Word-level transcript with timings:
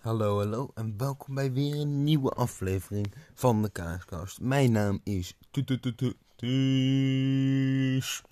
Hallo, 0.00 0.38
hallo 0.38 0.70
en 0.74 0.96
welkom 0.96 1.34
bij 1.34 1.52
weer 1.52 1.80
een 1.80 2.02
nieuwe 2.02 2.30
aflevering 2.30 3.14
van 3.34 3.62
de 3.62 3.70
Kaaskast. 3.70 4.40
Mijn 4.40 4.72
naam 4.72 5.00
is 5.04 5.36
Ties. 6.36 8.22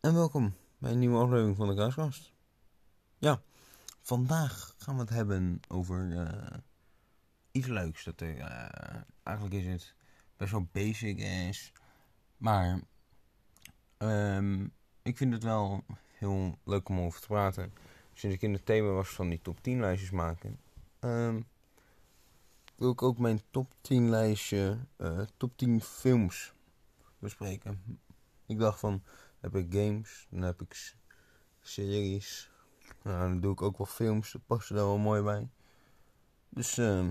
En 0.00 0.14
welkom 0.14 0.54
bij 0.78 0.92
een 0.92 0.98
nieuwe 0.98 1.18
aflevering 1.18 1.56
van 1.56 1.68
de 1.68 1.74
Kaaskast. 1.74 2.32
Ja, 3.18 3.42
vandaag 4.00 4.74
gaan 4.78 4.94
we 4.94 5.00
het 5.00 5.10
hebben 5.10 5.60
over 5.68 6.16
eh, 6.16 6.58
iets 7.50 7.66
leuks. 7.66 8.04
Dat 8.04 8.20
er, 8.20 8.38
eh, 8.38 9.00
eigenlijk 9.22 9.56
is 9.56 9.66
het 9.66 9.94
best 10.36 10.50
wel 10.50 10.68
basic 10.72 11.18
is, 11.18 11.72
maar 12.36 12.80
ehm, 13.96 14.66
ik 15.02 15.16
vind 15.16 15.32
het 15.32 15.42
wel 15.42 15.84
heel 16.12 16.58
leuk 16.64 16.88
om 16.88 17.00
over 17.00 17.20
te 17.20 17.26
praten 17.26 17.72
sinds 18.14 18.36
ik 18.36 18.42
in 18.42 18.52
het 18.52 18.66
thema 18.66 18.88
was 18.88 19.08
van 19.08 19.28
die 19.28 19.40
top 19.42 19.62
10 19.62 19.80
lijstjes 19.80 20.10
maken, 20.10 20.58
ehm, 20.98 21.40
wil 22.76 22.90
ik 22.90 23.02
ook 23.02 23.18
mijn 23.18 23.40
top 23.50 23.72
10 23.80 24.10
lijstje, 24.10 24.78
uh, 24.98 25.20
top 25.36 25.56
10 25.56 25.80
films 25.80 26.52
bespreken. 27.18 27.98
Ik 28.46 28.58
dacht 28.58 28.78
van, 28.78 29.02
heb 29.40 29.56
ik 29.56 29.66
games, 29.72 30.26
dan 30.30 30.42
heb 30.42 30.62
ik 30.62 30.94
series, 31.60 32.50
nou, 33.02 33.18
dan 33.18 33.40
doe 33.40 33.52
ik 33.52 33.62
ook 33.62 33.78
wel 33.78 33.86
films, 33.86 34.32
dat 34.32 34.46
past 34.46 34.68
er 34.68 34.74
wel 34.74 34.98
mooi 34.98 35.22
bij. 35.22 35.48
Dus 36.48 36.78
uh, 36.78 37.08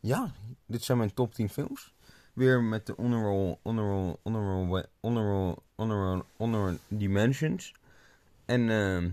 ja, 0.00 0.32
dit 0.66 0.82
zijn 0.82 0.98
mijn 0.98 1.14
top 1.14 1.34
10 1.34 1.48
films. 1.48 1.94
Weer 2.32 2.62
met 2.62 2.86
de 2.86 2.94
honorable, 2.96 3.58
honorable, 3.62 4.18
honorable, 4.22 4.88
honorable, 5.00 5.62
honorable, 5.74 6.24
honorable 6.36 6.78
dimensions. 6.88 7.74
En 8.44 8.60
uh, 8.60 9.10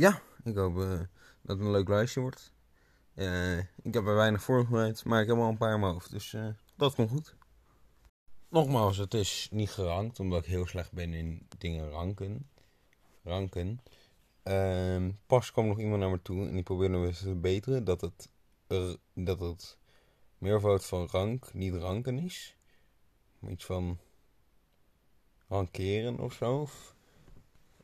ja, 0.00 0.22
ik 0.44 0.56
hoop 0.56 0.76
uh, 0.76 0.88
dat 1.42 1.56
het 1.56 1.60
een 1.60 1.70
leuk 1.70 1.88
lijstje 1.88 2.20
wordt. 2.20 2.52
Uh, 3.14 3.58
ik 3.58 3.94
heb 3.94 4.06
er 4.06 4.14
weinig 4.14 4.42
voorbereid, 4.42 5.04
maar 5.04 5.22
ik 5.22 5.28
heb 5.28 5.36
al 5.36 5.48
een 5.48 5.56
paar 5.56 5.74
in 5.74 5.80
mijn 5.80 5.92
hoofd, 5.92 6.10
dus 6.10 6.32
uh, 6.32 6.48
dat 6.76 6.94
komt 6.94 7.10
goed. 7.10 7.36
Nogmaals, 8.48 8.96
het 8.96 9.14
is 9.14 9.48
niet 9.50 9.70
gerankt, 9.70 10.20
omdat 10.20 10.42
ik 10.42 10.50
heel 10.50 10.66
slecht 10.66 10.92
ben 10.92 11.12
in 11.12 11.46
dingen 11.58 11.90
ranken. 11.90 12.50
ranken. 13.22 13.80
Ehm, 14.42 15.10
pas 15.26 15.52
kwam 15.52 15.66
nog 15.66 15.78
iemand 15.78 16.00
naar 16.00 16.10
me 16.10 16.22
toe 16.22 16.46
en 16.46 16.54
die 16.54 16.62
probeerde 16.62 16.96
me 16.96 17.08
te 17.08 17.14
verbeteren 17.14 17.84
dat 17.84 18.00
het, 18.00 18.28
dat 19.14 19.40
het 19.40 19.78
meervoud 20.38 20.86
van 20.86 21.08
rank 21.10 21.54
niet 21.54 21.74
ranken 21.74 22.18
is. 22.18 22.56
Iets 23.48 23.64
van 23.64 23.98
rankeren 25.48 26.18
of 26.18 26.32
zo. 26.32 26.60
Of 26.60 26.94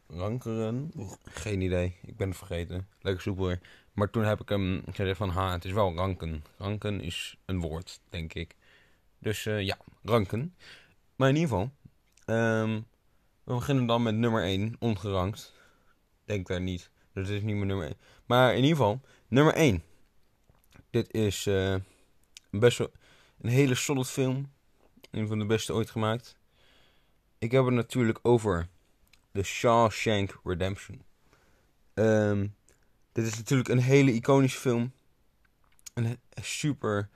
rankeren. 0.09 0.93
Geen 1.25 1.61
idee. 1.61 1.97
Ik 2.03 2.17
ben 2.17 2.29
het 2.29 2.37
vergeten. 2.37 2.89
Lekker 3.01 3.23
soepel 3.23 3.57
Maar 3.93 4.11
toen 4.11 4.25
heb 4.25 4.41
ik 4.41 4.49
hem 4.49 4.83
gezegd 4.91 5.17
van, 5.17 5.29
ha, 5.29 5.53
het 5.53 5.65
is 5.65 5.73
wel 5.73 5.95
ranken. 5.95 6.45
Ranken 6.57 7.01
is 7.01 7.37
een 7.45 7.61
woord, 7.61 8.01
denk 8.09 8.35
ik. 8.35 8.57
Dus 9.19 9.45
uh, 9.45 9.61
ja, 9.61 9.79
ranken. 10.03 10.55
Maar 11.17 11.29
in 11.29 11.37
ieder 11.37 11.51
geval, 11.51 11.71
um, 12.37 12.87
we 13.45 13.55
beginnen 13.55 13.87
dan 13.87 14.03
met 14.03 14.15
nummer 14.15 14.43
1, 14.43 14.77
ongerankt. 14.79 15.55
Denk 16.25 16.47
daar 16.47 16.61
niet. 16.61 16.91
Dit 17.13 17.29
is 17.29 17.43
niet 17.43 17.55
mijn 17.55 17.67
nummer 17.67 17.87
1. 17.87 17.97
Maar 18.27 18.51
in 18.51 18.63
ieder 18.63 18.77
geval, 18.77 19.01
nummer 19.29 19.55
1. 19.55 19.83
Dit 20.91 21.15
is 21.15 21.47
uh, 21.47 21.75
best 22.51 22.79
wel 22.79 22.91
een 23.41 23.51
hele 23.51 23.75
solid 23.75 24.07
film. 24.07 24.53
Een 25.11 25.27
van 25.27 25.39
de 25.39 25.47
beste 25.47 25.73
ooit 25.73 25.91
gemaakt. 25.91 26.37
Ik 27.39 27.51
heb 27.51 27.65
het 27.65 27.75
natuurlijk 27.75 28.19
over 28.23 28.69
The 29.37 29.43
Shawshank 29.43 30.41
Redemption. 30.45 31.03
Um, 31.95 32.55
dit 33.13 33.27
is 33.27 33.37
natuurlijk 33.37 33.69
een 33.69 33.79
hele 33.79 34.13
iconische 34.13 34.59
film. 34.59 34.93
Een 35.95 36.19
super 36.35 37.09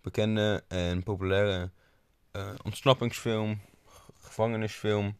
bekende 0.00 0.64
en 0.68 1.02
populaire 1.02 1.70
uh, 2.32 2.48
ontsnappingsfilm, 2.62 3.60
gevangenisfilm. 4.20 5.18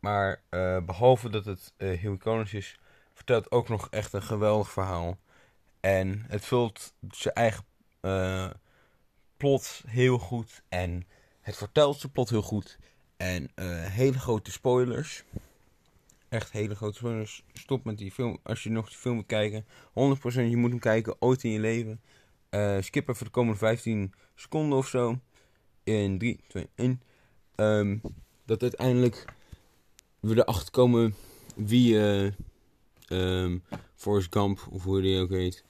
Maar 0.00 0.42
uh, 0.50 0.80
behalve 0.80 1.28
dat 1.28 1.44
het 1.44 1.72
uh, 1.76 1.98
heel 1.98 2.12
iconisch 2.12 2.54
is, 2.54 2.78
vertelt 3.14 3.50
ook 3.50 3.68
nog 3.68 3.88
echt 3.90 4.12
een 4.12 4.22
geweldig 4.22 4.70
verhaal. 4.70 5.18
En 5.80 6.24
het 6.28 6.44
vult 6.44 6.94
zijn 7.10 7.34
eigen 7.34 7.64
plot 9.36 9.82
heel 9.86 10.18
goed. 10.18 10.62
En 10.68 11.06
het 11.40 11.56
vertelt 11.56 12.00
zijn 12.00 12.12
plot 12.12 12.30
heel 12.30 12.42
goed. 12.42 12.78
En 13.16 13.50
hele 13.90 14.18
grote 14.18 14.50
spoilers 14.50 15.24
echt 16.28 16.52
hele 16.52 16.74
grote 16.74 16.96
spoilers. 16.96 17.44
Stop 17.52 17.84
met 17.84 17.98
die 17.98 18.10
film. 18.10 18.38
Als 18.42 18.62
je 18.62 18.70
nog 18.70 18.88
die 18.88 18.98
film 18.98 19.14
wil 19.14 19.24
kijken. 19.24 19.64
100% 19.64 19.68
je 20.22 20.56
moet 20.56 20.70
hem 20.70 20.78
kijken. 20.78 21.16
Ooit 21.18 21.44
in 21.44 21.50
je 21.50 21.60
leven. 21.60 22.00
Uh, 22.50 22.76
skip 22.80 23.08
even 23.08 23.24
de 23.24 23.30
komende 23.30 23.58
15 23.58 24.12
seconden 24.34 24.78
of 24.78 24.88
zo. 24.88 25.20
In 25.84 26.18
3, 26.18 26.40
2, 26.48 26.68
1. 26.74 27.02
Um, 27.56 28.00
dat 28.44 28.62
uiteindelijk 28.62 29.24
we 30.20 30.34
erachter 30.34 30.70
komen 30.70 31.14
wie 31.54 31.94
uh, 31.94 32.30
um, 33.08 33.62
Forrest 33.94 34.32
Gump, 34.32 34.66
of 34.70 34.82
hoe 34.84 35.00
die 35.00 35.20
ook 35.20 35.30
heet, 35.30 35.64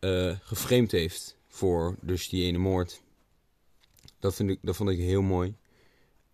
uh, 0.00 0.36
geframed 0.42 0.90
heeft 0.90 1.36
voor 1.48 1.96
dus 2.00 2.28
die 2.28 2.44
ene 2.44 2.58
moord. 2.58 3.02
Dat, 4.18 4.34
vind 4.34 4.50
ik, 4.50 4.58
dat 4.62 4.76
vond 4.76 4.90
ik 4.90 4.98
heel 4.98 5.22
mooi. 5.22 5.54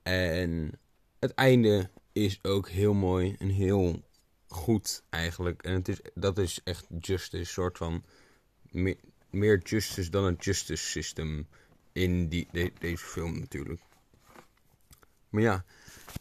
En 0.02 0.78
het 1.18 1.34
einde 1.34 1.90
is 2.12 2.44
ook 2.44 2.68
heel 2.68 2.94
mooi 2.94 3.36
en 3.38 3.48
heel 3.48 4.02
goed 4.48 5.02
eigenlijk. 5.10 5.62
En 5.62 5.72
het 5.72 5.88
is, 5.88 6.00
dat 6.14 6.38
is 6.38 6.60
echt 6.64 6.86
justice, 6.98 7.52
soort 7.52 7.78
van 7.78 8.04
meer, 9.30 9.58
justice 9.58 10.10
dan 10.10 10.24
een 10.24 10.36
justice 10.38 10.86
system 10.86 11.48
in 11.92 12.28
die, 12.28 12.48
deze 12.78 13.04
film 13.04 13.38
natuurlijk. 13.38 13.80
Maar 15.28 15.42
ja, 15.42 15.64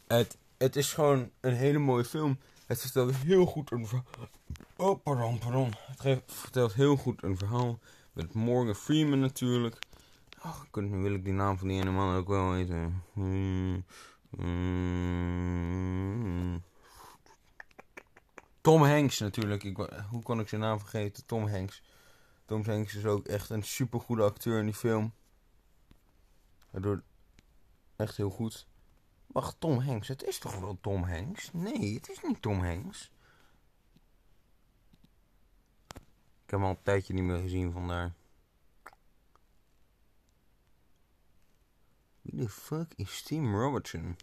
het, 0.08 0.38
het 0.58 0.76
is 0.76 0.94
gewoon 0.94 1.32
een 1.40 1.54
hele 1.54 1.80
mooie 1.80 2.06
film. 2.06 2.40
Het 2.66 2.82
vertelt 2.82 3.16
heel 3.16 3.46
goed 3.46 3.72
een 3.72 3.88
verhaal. 3.88 4.30
Oh, 4.76 5.04
pardon, 5.04 5.40
pardon. 5.40 5.74
Het 5.98 6.22
vertelt 6.26 6.74
heel 6.74 6.96
goed 6.96 7.24
een 7.24 7.38
verhaal. 7.38 7.80
Met 8.14 8.34
Morgan 8.34 8.76
Freeman 8.76 9.20
natuurlijk. 9.20 9.76
Oh, 10.44 10.62
nu 10.74 10.98
wil 10.98 11.14
ik 11.14 11.24
die 11.24 11.34
naam 11.34 11.58
van 11.58 11.68
die 11.68 11.82
ene 11.82 11.92
man 11.92 12.16
ook 12.16 12.28
wel 12.28 12.52
weten. 12.52 13.04
Hmm. 13.14 13.86
Mm. 14.30 15.40
Tom 18.62 18.84
Hanks 18.84 19.20
natuurlijk. 19.20 19.64
Ik, 19.64 19.78
hoe 20.10 20.24
kon 20.24 20.40
ik 20.40 20.48
zijn 20.48 20.62
naam 20.62 20.80
vergeten? 20.80 21.26
Tom 21.26 21.48
Hanks. 21.48 21.84
Tom 22.46 22.66
Hanks 22.66 22.96
is 22.96 23.06
ook 23.06 23.28
echt 23.28 23.50
een 23.50 23.64
supergoede 23.64 24.24
acteur 24.24 24.60
in 24.60 24.66
die 24.66 24.74
film. 24.74 25.14
Doet 26.72 27.02
echt 27.96 28.18
heel 28.18 28.30
goed. 28.30 28.68
Wacht, 29.28 29.60
Tom 29.60 29.80
Hanks. 29.80 30.08
Het 30.08 30.24
is 30.24 30.40
toch 30.40 30.60
wel 30.60 30.78
Tom 30.82 31.04
Hanks? 31.04 31.50
Nee, 31.54 31.94
het 31.94 32.10
is 32.10 32.22
niet 32.22 32.42
Tom 32.42 32.64
Hanks. 32.64 33.12
Ik 36.46 36.56
heb 36.56 36.60
hem 36.60 36.64
al 36.64 36.70
een 36.70 36.84
tijdje 36.84 37.14
niet 37.14 37.24
meer 37.24 37.38
gezien 37.40 37.72
vandaar. 37.72 38.14
Wie 42.30 42.42
de 42.42 42.50
fuck 42.50 42.94
is 42.96 43.22
Tim 43.22 43.56
Robertson? 43.56 44.16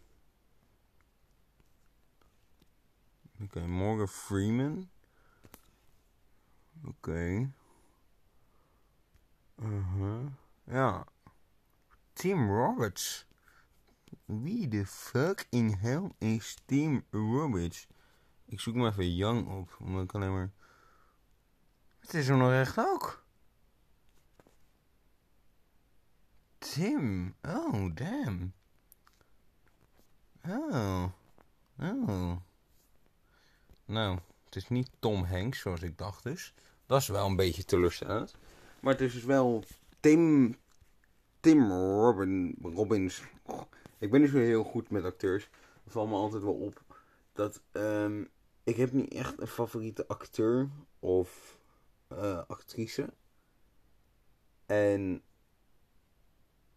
Oké, 3.43 3.67
Morgan 3.67 4.09
Freeman. 4.09 4.89
Oké. 6.85 7.51
Uh 9.55 9.95
-huh. 9.95 10.27
Ja. 10.65 11.07
Tim 12.13 12.49
Roberts. 12.49 13.27
Wie 14.25 14.69
de 14.69 14.87
fuck 14.87 15.47
in 15.51 15.73
hell 15.73 16.11
is 16.19 16.57
Tim 16.65 17.05
Roberts? 17.11 17.87
Ik 18.45 18.61
zoek 18.61 18.75
hem 18.75 18.87
even 18.87 19.15
Young 19.15 19.49
op, 19.49 19.77
omdat 19.81 20.03
ik 20.03 20.15
alleen 20.15 20.33
maar... 20.33 20.51
Het 21.99 22.15
is 22.15 22.29
er 22.29 22.37
nog 22.37 22.53
echt 22.53 22.79
ook. 22.79 23.26
Tim. 26.73 27.35
Oh, 27.43 27.95
damn. 27.95 28.53
Oh. 30.49 31.05
Oh. 31.81 32.37
Nou, 33.85 34.19
het 34.45 34.57
is 34.57 34.69
niet 34.69 34.91
Tom 34.99 35.25
Hanks 35.25 35.61
zoals 35.61 35.83
ik 35.83 35.99
dacht 35.99 36.23
dus. 36.23 36.55
Dat 36.87 37.01
is 37.01 37.09
wel 37.09 37.27
een 37.27 37.37
beetje 37.37 37.65
teleurstellend. 37.65 38.37
Maar 38.81 38.93
het 38.93 39.03
is 39.03 39.13
dus 39.13 39.25
wel 39.25 39.65
Tim... 40.01 40.57
Tim 41.41 41.71
Robin, 41.71 42.59
Robbins. 42.63 43.23
ik 43.99 44.11
ben 44.11 44.21
niet 44.21 44.31
zo 44.31 44.39
heel 44.39 44.65
goed 44.65 44.91
met 44.91 45.05
acteurs. 45.05 45.51
Het 45.85 45.93
valt 45.93 46.09
me 46.09 46.15
altijd 46.15 46.43
wel 46.43 46.55
op 46.55 46.85
dat... 47.33 47.63
Um, 47.73 48.29
ik 48.65 48.77
heb 48.77 48.93
niet 48.93 49.13
echt 49.13 49.41
een 49.41 49.47
favoriete 49.47 50.09
acteur 50.09 50.69
of 50.99 51.59
uh, 52.13 52.43
actrice. 52.47 53.13
En 54.67 55.23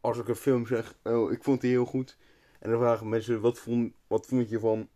als 0.02 0.18
ik 0.18 0.28
een 0.28 0.36
film 0.36 0.68
zeg, 0.68 0.96
oh, 1.04 1.32
ik 1.32 1.44
vond 1.44 1.62
die 1.62 1.72
heel 1.72 1.86
goed. 1.86 2.18
En 2.60 2.70
dan 2.70 2.80
vragen 2.80 3.10
mensen, 3.10 3.42
wat 3.42 3.60
vond, 3.60 3.94
wat 4.08 4.26
vond 4.26 4.50
je 4.50 4.60
van 4.60 4.90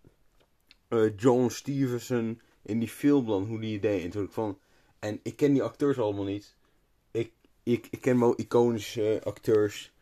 uh, 0.89 1.11
John 1.15 1.49
Stevenson 1.49 2.41
in 2.61 2.79
die 2.79 2.89
film 2.89 3.25
dan, 3.25 3.45
hoe 3.45 3.59
die 3.59 3.79
deed. 3.79 4.03
En 4.03 4.09
toen 4.09 4.23
ik 4.23 4.31
van, 4.31 4.59
En 4.99 5.19
ik 5.23 5.35
ken 5.35 5.53
die 5.53 5.63
acteurs 5.63 5.99
allemaal 5.99 6.23
niet. 6.23 6.55
Ik, 7.11 7.31
ik, 7.63 7.87
ik 7.89 8.01
ken 8.01 8.19
wel 8.19 8.39
iconische 8.39 9.21
acteurs. 9.23 9.93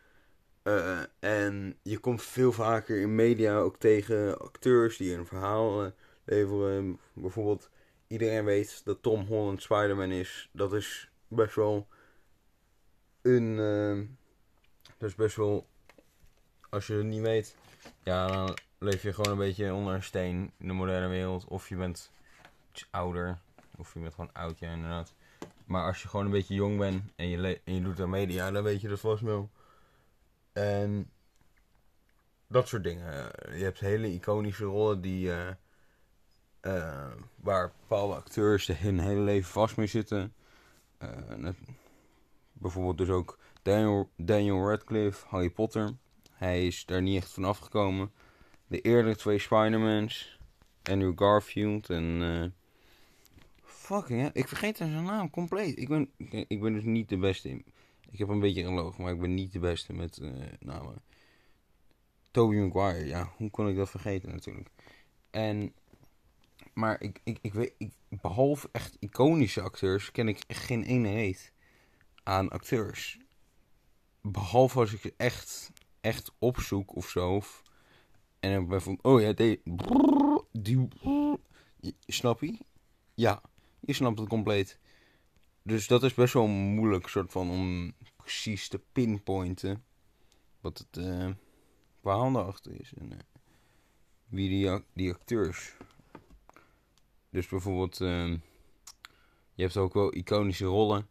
Eh, 0.64 1.02
en 1.20 1.78
je 1.82 1.98
komt 1.98 2.24
veel 2.24 2.52
vaker 2.52 3.02
in 3.02 3.16
media 3.16 3.58
ook 3.58 3.78
tegen 3.78 4.40
acteurs 4.40 4.98
die 4.98 5.14
een 5.14 5.26
verhaal 5.26 5.86
uh, 5.86 5.92
leveren. 6.24 7.00
Bijvoorbeeld, 7.14 7.70
iedereen 8.08 8.46
weet 8.46 8.82
dat 8.84 9.04
Tom 9.04 9.26
Holland 9.26 9.62
Spider-Man 9.62 10.12
is. 10.12 10.50
Dat 10.52 10.74
is 10.74 11.12
best 11.28 11.56
wel 11.56 11.88
een. 13.22 13.58
Dat 15.02 15.10
is 15.10 15.16
best 15.16 15.36
wel. 15.36 15.68
Als 16.70 16.88
je 16.88 16.94
het 16.94 17.06
niet 17.06 17.22
weet, 17.22 17.56
ja, 18.04 18.28
dan 18.28 18.58
leef 18.78 19.04
je 19.04 19.14
gewoon 19.14 19.32
een 19.32 19.38
beetje 19.38 19.74
onder 19.74 19.94
een 19.94 20.04
steen 20.04 20.52
in 20.58 20.68
de 20.68 20.74
moderne 20.74 21.08
wereld. 21.08 21.46
Of 21.46 21.70
je 21.70 21.76
bent 21.76 22.12
iets 22.72 22.88
ouder, 22.92 23.40
of 23.78 23.94
je 23.94 24.00
bent 24.00 24.14
gewoon 24.14 24.34
oud, 24.34 24.60
ja, 24.60 24.72
inderdaad. 24.72 25.14
Maar 25.66 25.86
als 25.86 26.02
je 26.02 26.08
gewoon 26.08 26.26
een 26.26 26.32
beetje 26.32 26.54
jong 26.54 26.78
bent 26.78 27.04
en 27.16 27.28
je, 27.28 27.62
en 27.64 27.74
je 27.74 27.82
doet 27.82 28.00
aan 28.00 28.10
media, 28.10 28.52
dan 28.52 28.64
weet 28.64 28.82
je 28.82 28.88
dat 28.88 29.00
vast 29.00 29.22
wel. 29.22 29.50
En 30.54 31.12
dat 32.48 32.68
soort 32.68 32.84
dingen. 32.84 33.32
Je 33.58 33.64
hebt 33.64 33.80
hele 33.80 34.14
iconische 34.14 34.66
rollen 34.66 35.02
die, 35.02 35.28
uh, 35.28 35.48
uh, 36.62 37.12
waar 37.36 37.72
bepaalde 37.80 38.16
acteurs 38.16 38.68
hun 38.68 39.00
hele 39.00 39.22
leven 39.22 39.52
vast 39.52 39.78
mee 39.78 39.88
zitten. 39.88 40.34
Uh, 41.00 41.50
bijvoorbeeld 42.54 42.98
dus 42.98 43.10
ook 43.10 43.40
Daniel, 43.62 44.10
Daniel 44.16 44.68
Radcliffe, 44.70 45.28
Harry 45.28 45.50
Potter. 45.50 45.98
Hij 46.32 46.68
is 46.68 46.86
daar 46.86 47.02
niet 47.02 47.18
echt 47.18 47.32
van 47.32 47.44
afgekomen. 47.44 48.12
De 48.68 48.82
eerdere 48.82 49.16
twee 49.16 49.40
Spider-Mans, 49.40 50.40
Andrew 50.84 51.20
Garfield 51.20 51.90
en... 51.90 52.56
fucking, 53.64 54.22
hè? 54.22 54.30
ik 54.34 54.48
vergeet 54.48 54.78
zijn 54.78 55.04
naam 55.04 55.30
compleet. 55.30 55.78
Ik 55.78 55.88
ben, 55.88 56.10
ik 56.48 56.62
ben 56.62 56.74
dus 56.74 56.84
niet 56.84 57.10
de 57.10 57.18
beste 57.18 57.50
in. 57.50 57.66
Ik 58.12 58.20
heb 58.20 58.28
een 58.28 58.40
beetje 58.40 58.64
gelogen, 58.64 59.04
maar 59.04 59.14
ik 59.14 59.20
ben 59.20 59.34
niet 59.34 59.52
de 59.52 59.60
beste 59.60 59.94
met 59.94 60.18
uh, 60.22 60.32
namen. 60.60 61.02
Toby 62.32 62.56
Maguire, 62.56 63.06
ja, 63.06 63.34
hoe 63.38 63.50
kon 63.50 63.70
ik 63.70 63.76
dat 63.76 63.90
vergeten 63.90 64.30
natuurlijk. 64.30 64.70
En, 65.30 65.74
maar 66.74 67.02
ik, 67.02 67.20
ik, 67.24 67.38
ik 67.42 67.54
weet, 67.54 67.74
ik, 67.78 67.92
behalve 68.10 68.70
echt 68.72 68.98
iconische 69.00 69.62
acteurs, 69.62 70.12
ken 70.12 70.28
ik 70.28 70.44
echt 70.48 70.64
geen 70.64 70.84
ene 70.84 71.12
reet 71.12 71.54
aan 72.24 72.50
acteurs. 72.50 73.20
Behalve 74.22 74.80
als 74.80 74.94
ik 74.94 75.14
echt, 75.18 75.72
echt 76.02 76.32
opzoek 76.40 76.96
of 76.96 77.10
zo. 77.10 77.42
En 78.40 78.62
ik 78.62 78.68
ben 78.68 78.98
oh 79.02 79.22
ja, 79.22 79.34
die, 79.34 79.62
die, 80.52 80.88
snap 82.08 82.42
je? 82.42 82.58
Ja, 83.14 83.42
je 83.80 83.94
snapt 83.94 84.20
het 84.20 84.30
compleet. 84.30 84.80
Dus 85.64 85.88
dat 85.88 86.04
is 86.04 86.14
best 86.14 86.34
wel 86.34 86.48
moeilijk 86.48 87.08
soort 87.08 87.32
van 87.32 87.50
om 87.50 87.94
precies 88.16 88.68
te 88.68 88.82
pinpointen 88.92 89.84
wat 90.62 90.78
het 90.78 91.06
uh, 91.06 91.30
verhaal 92.02 92.32
daarachter 92.32 92.80
is. 92.80 92.94
En 92.94 93.12
uh, 93.12 93.18
wie 94.26 94.80
die, 94.94 95.14
acteurs. 95.14 95.76
Dus 97.30 97.48
bijvoorbeeld, 97.48 98.00
uh, 98.00 98.28
je 99.54 99.64
hebt 99.64 99.78
ook 99.78 99.94
wel 99.94 100.16
iconische 100.16 100.66
rollen 100.66 101.08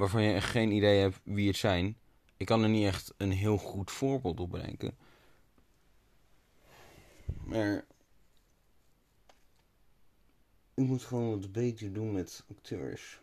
waarvan 0.00 0.22
je 0.22 0.34
echt 0.34 0.50
geen 0.50 0.70
idee 0.70 1.00
hebt 1.00 1.20
wie 1.24 1.48
het 1.48 1.56
zijn. 1.56 1.96
Ik 2.36 2.46
kan 2.46 2.62
er 2.62 2.68
niet 2.68 2.86
echt 2.86 3.14
een 3.16 3.30
heel 3.30 3.56
goed 3.56 3.90
voorbeeld 3.90 4.40
op 4.40 4.50
bedenken. 4.50 4.96
Maar 7.44 7.84
ik 10.74 10.84
moet 10.84 11.02
gewoon 11.02 11.30
wat 11.30 11.52
beter 11.52 11.92
doen 11.92 12.12
met 12.12 12.44
acteurs. 12.50 13.20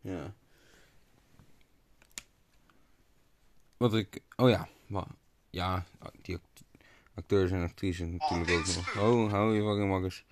Ja. 0.00 0.34
Wat 3.76 3.94
ik. 3.94 4.22
Oh 4.36 4.48
ja. 4.48 4.68
Ja, 5.50 5.86
die 6.22 6.38
acteurs 7.14 7.50
en 7.50 7.62
actrices 7.62 8.08
natuurlijk 8.08 8.50
ook 8.50 8.66
nog. 8.66 8.96
Oh, 8.96 9.30
hou 9.30 9.54
je 9.54 9.62
fucking 9.62 9.88
makkers. 9.88 10.24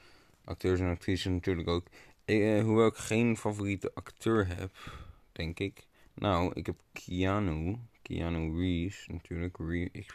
Acteurs 0.49 0.81
en 0.81 0.91
actrices 0.91 1.33
natuurlijk 1.33 1.69
ook. 1.69 1.87
Ik, 2.25 2.41
eh, 2.41 2.63
hoewel 2.63 2.87
ik 2.87 2.97
geen 2.97 3.37
favoriete 3.37 3.95
acteur 3.95 4.47
heb, 4.47 5.01
denk 5.33 5.59
ik. 5.59 5.87
Nou, 6.15 6.53
ik 6.55 6.67
heb 6.67 6.83
Keanu. 6.93 7.79
Keanu 8.03 8.61
Reeves 8.61 9.07
natuurlijk. 9.07 9.59
ik, 9.93 10.15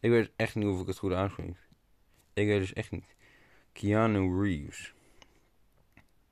ik 0.00 0.10
weet 0.10 0.30
echt 0.36 0.54
niet 0.54 0.66
of 0.66 0.80
ik 0.80 0.86
het 0.86 0.98
goed 0.98 1.12
uitspreek. 1.12 1.56
Ik 2.32 2.46
weet 2.46 2.60
dus 2.60 2.72
echt 2.72 2.90
niet. 2.90 3.16
Keanu 3.72 4.42
Reeves. 4.42 4.94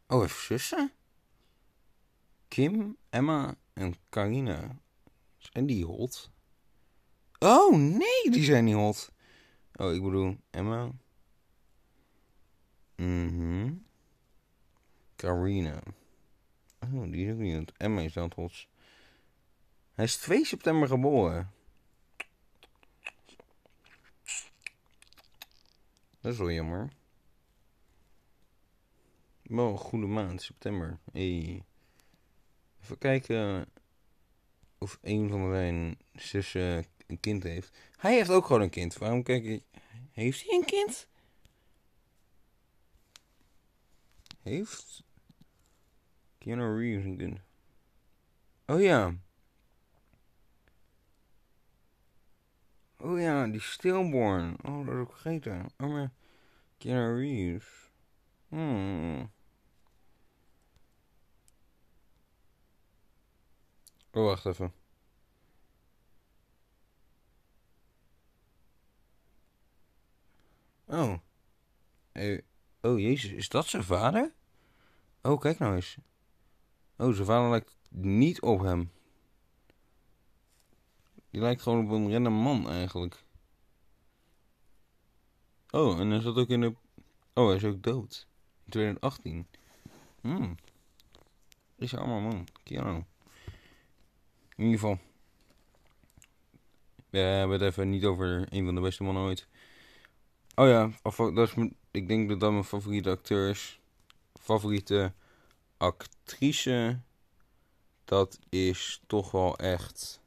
Oh, 0.06 0.22
even 0.22 0.42
zussen? 0.42 0.92
Kim, 2.48 2.96
Emma 3.10 3.54
en 3.72 3.94
Carina. 4.08 4.78
Zijn 5.36 5.66
die 5.66 5.84
hot? 5.84 6.30
Oh, 7.38 7.76
nee, 7.76 8.30
die 8.30 8.44
zijn 8.44 8.64
niet 8.64 8.74
hot. 8.74 9.12
Oh, 9.76 9.94
ik 9.94 10.02
bedoel, 10.02 10.36
Emma. 10.50 10.90
Mhm. 12.96 13.72
Carina. 15.16 15.82
Oh, 16.80 17.10
die 17.10 17.26
is 17.26 17.32
ook 17.32 17.38
niet. 17.38 17.72
Emma 17.76 18.00
is 18.00 18.12
dan 18.12 18.32
hot. 18.34 18.66
Hij 19.94 20.04
is 20.04 20.16
2 20.16 20.44
september 20.44 20.88
geboren. 20.88 21.52
Dat 26.20 26.32
is 26.32 26.38
wel 26.38 26.50
jammer. 26.50 26.88
Wel 29.42 29.68
een 29.68 29.78
goede 29.78 30.06
maand, 30.06 30.42
september. 30.42 30.98
Hey. 31.12 31.64
Even 32.82 32.98
kijken 32.98 33.66
of 34.78 34.98
een 35.02 35.28
van 35.28 35.50
zijn 35.50 35.98
zussen 36.12 36.86
een 37.06 37.20
kind 37.20 37.42
heeft. 37.42 37.78
Hij 37.96 38.14
heeft 38.14 38.30
ook 38.30 38.46
gewoon 38.46 38.62
een 38.62 38.70
kind. 38.70 38.98
Waarom 38.98 39.22
kijk 39.22 39.44
ik... 39.44 39.62
Heeft 40.12 40.44
hij 40.44 40.58
een 40.58 40.64
kind? 40.64 41.08
Heeft... 44.44 45.02
Keanu 46.38 46.78
Reeves 46.78 47.04
een 47.04 47.16
kind? 47.16 47.40
Oh 48.66 48.80
ja. 48.80 49.14
Oh 52.96 53.20
ja, 53.20 53.46
die 53.46 53.60
stillborn. 53.60 54.56
Oh, 54.62 54.86
dat 54.86 54.94
heb 54.94 55.06
ik 55.06 55.12
vergeten. 55.12 55.66
Oh, 55.78 55.88
maar... 55.88 56.12
Keanu 56.78 57.20
Reeves. 57.20 57.90
Hmm. 58.48 59.30
Oh, 64.10 64.24
wacht 64.24 64.46
even. 64.46 64.72
Oh. 70.86 71.18
Hey. 72.12 72.44
Oh, 72.80 72.98
jezus. 72.98 73.30
Is 73.30 73.48
dat 73.48 73.66
zijn 73.66 73.84
vader? 73.84 74.32
Oh, 75.26 75.40
kijk 75.40 75.58
nou 75.58 75.74
eens. 75.74 75.96
Oh, 76.96 77.12
zijn 77.12 77.26
vader 77.26 77.50
lijkt 77.50 77.76
niet 77.88 78.40
op 78.40 78.60
hem. 78.60 78.90
Die 81.30 81.40
lijkt 81.40 81.62
gewoon 81.62 81.84
op 81.84 81.90
een 81.90 82.12
random 82.12 82.32
man 82.32 82.68
eigenlijk. 82.68 83.24
Oh, 85.70 86.00
en 86.00 86.10
hij 86.10 86.20
zat 86.20 86.36
ook 86.36 86.48
in 86.48 86.60
de... 86.60 86.74
Oh, 87.34 87.46
hij 87.46 87.56
is 87.56 87.64
ook 87.64 87.82
dood. 87.82 88.26
In 88.64 88.70
2018. 88.70 89.46
Hmm. 90.20 90.54
Is 91.76 91.92
een 91.92 91.98
arme 91.98 92.20
man. 92.20 92.46
Keanu. 92.62 93.04
In 94.56 94.64
ieder 94.64 94.78
geval. 94.78 94.98
We 97.10 97.18
hebben 97.18 97.60
het 97.60 97.70
even 97.70 97.90
niet 97.90 98.04
over 98.04 98.46
een 98.52 98.64
van 98.64 98.74
de 98.74 98.80
beste 98.80 99.02
mannen 99.02 99.22
ooit. 99.22 99.48
Oh 100.54 100.66
ja, 100.66 100.90
of, 101.02 101.16
dat 101.16 101.38
is 101.38 101.54
ik 101.90 102.08
denk 102.08 102.28
dat 102.28 102.40
dat 102.40 102.52
mijn 102.52 102.64
favoriete 102.64 103.10
acteur 103.10 103.48
is. 103.48 103.80
Favoriete 104.40 105.12
actrice. 105.76 107.00
Dat 108.04 108.38
is 108.48 109.02
toch 109.06 109.30
wel 109.30 109.56
echt. 109.56 110.20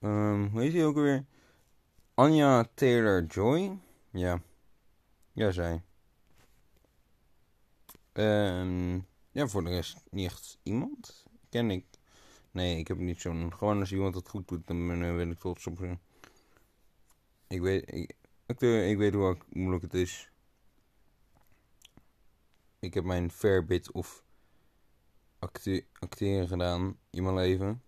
Um, 0.00 0.48
hoe 0.48 0.60
heet 0.60 0.72
hij 0.72 0.84
ook 0.84 0.94
weer? 0.94 1.24
Anya 2.14 2.68
Taylor 2.74 3.24
Joy. 3.24 3.78
Ja. 4.10 4.42
Ja, 5.32 5.50
zij. 5.50 5.82
Um, 8.12 9.06
ja, 9.30 9.46
voor 9.46 9.64
de 9.64 9.70
rest 9.70 9.96
niet 10.10 10.26
echt 10.26 10.58
iemand. 10.62 11.24
Ken 11.48 11.70
ik. 11.70 11.84
Nee, 12.50 12.78
ik 12.78 12.88
heb 12.88 12.98
niet 12.98 13.20
zo'n. 13.20 13.52
Gewoon 13.52 13.80
als 13.80 13.92
iemand 13.92 14.14
het 14.14 14.28
goed 14.28 14.48
doet, 14.48 14.66
dan 14.66 14.86
ben 14.86 15.30
ik 15.30 15.38
trots 15.38 15.66
op 15.66 15.78
ze. 15.78 15.98
Ik 17.46 17.60
weet, 17.60 17.92
ik, 17.92 18.16
ik, 18.46 18.60
ik 18.60 18.96
weet 18.96 19.14
hoe 19.14 19.38
moeilijk 19.48 19.82
het 19.82 19.94
is. 19.94 20.30
Ik 22.78 22.94
heb 22.94 23.04
mijn 23.04 23.30
fair 23.30 23.64
bit 23.64 23.92
of 23.92 24.24
acte 25.38 25.84
acteren 25.98 26.48
gedaan 26.48 26.98
in 27.10 27.22
mijn 27.22 27.34
leven. 27.34 27.82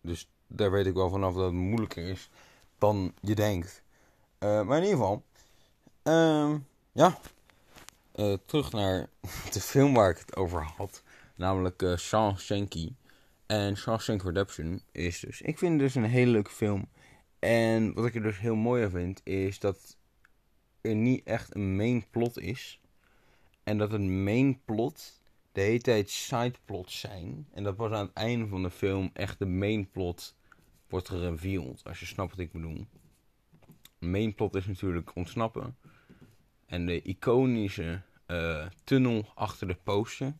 Dus 0.00 0.30
daar 0.46 0.70
weet 0.70 0.86
ik 0.86 0.94
wel 0.94 1.10
vanaf 1.10 1.34
dat 1.34 1.44
het 1.44 1.52
moeilijker 1.52 2.08
is 2.08 2.30
dan 2.78 3.14
je 3.20 3.34
denkt. 3.34 3.82
Uh, 4.40 4.62
maar 4.62 4.76
in 4.76 4.84
ieder 4.84 4.98
geval. 4.98 5.24
Um, 6.02 6.66
ja. 6.92 7.18
Uh, 8.14 8.36
terug 8.44 8.72
naar 8.72 9.08
de 9.52 9.60
film 9.60 9.94
waar 9.94 10.10
ik 10.10 10.18
het 10.18 10.36
over 10.36 10.62
had. 10.62 11.02
Namelijk 11.34 11.82
uh, 11.82 11.96
Shawshank. 11.96 12.72
En 13.46 13.76
Shawshank 13.76 14.22
Redemption 14.22 14.82
is 14.92 15.20
dus... 15.20 15.40
Ik 15.40 15.58
vind 15.58 15.72
het 15.72 15.80
dus 15.80 15.94
een 15.94 16.10
hele 16.10 16.30
leuke 16.30 16.50
film. 16.50 16.88
En 17.38 17.94
wat 17.94 18.04
ik 18.04 18.14
er 18.14 18.22
dus 18.22 18.38
heel 18.38 18.54
mooi 18.54 18.84
aan 18.84 18.90
vind... 18.90 19.20
Is 19.24 19.58
dat 19.58 19.96
er 20.80 20.94
niet 20.94 21.24
echt 21.24 21.54
een 21.54 21.76
main 21.76 22.04
plot 22.10 22.38
is. 22.38 22.80
En 23.68 23.78
dat 23.78 23.92
het 23.92 24.02
main 24.02 24.60
plot 24.64 25.20
de 25.52 25.60
hele 25.60 25.80
tijd 25.80 26.10
sideplots 26.10 27.00
zijn. 27.00 27.48
En 27.52 27.62
dat 27.62 27.76
pas 27.76 27.92
aan 27.92 28.06
het 28.06 28.14
einde 28.16 28.46
van 28.46 28.62
de 28.62 28.70
film 28.70 29.10
echt 29.12 29.38
de 29.38 29.46
main 29.46 29.90
plot 29.90 30.36
wordt 30.88 31.08
gereveeld. 31.08 31.84
Als 31.84 32.00
je 32.00 32.06
snapt 32.06 32.30
wat 32.30 32.38
ik 32.38 32.52
bedoel. 32.52 32.86
Main 33.98 34.34
plot 34.34 34.54
is 34.54 34.66
natuurlijk 34.66 35.14
ontsnappen. 35.14 35.76
En 36.66 36.86
de 36.86 37.02
iconische 37.02 38.02
uh, 38.26 38.66
tunnel 38.84 39.32
achter 39.34 39.66
de 39.66 39.76
poster. 39.82 40.36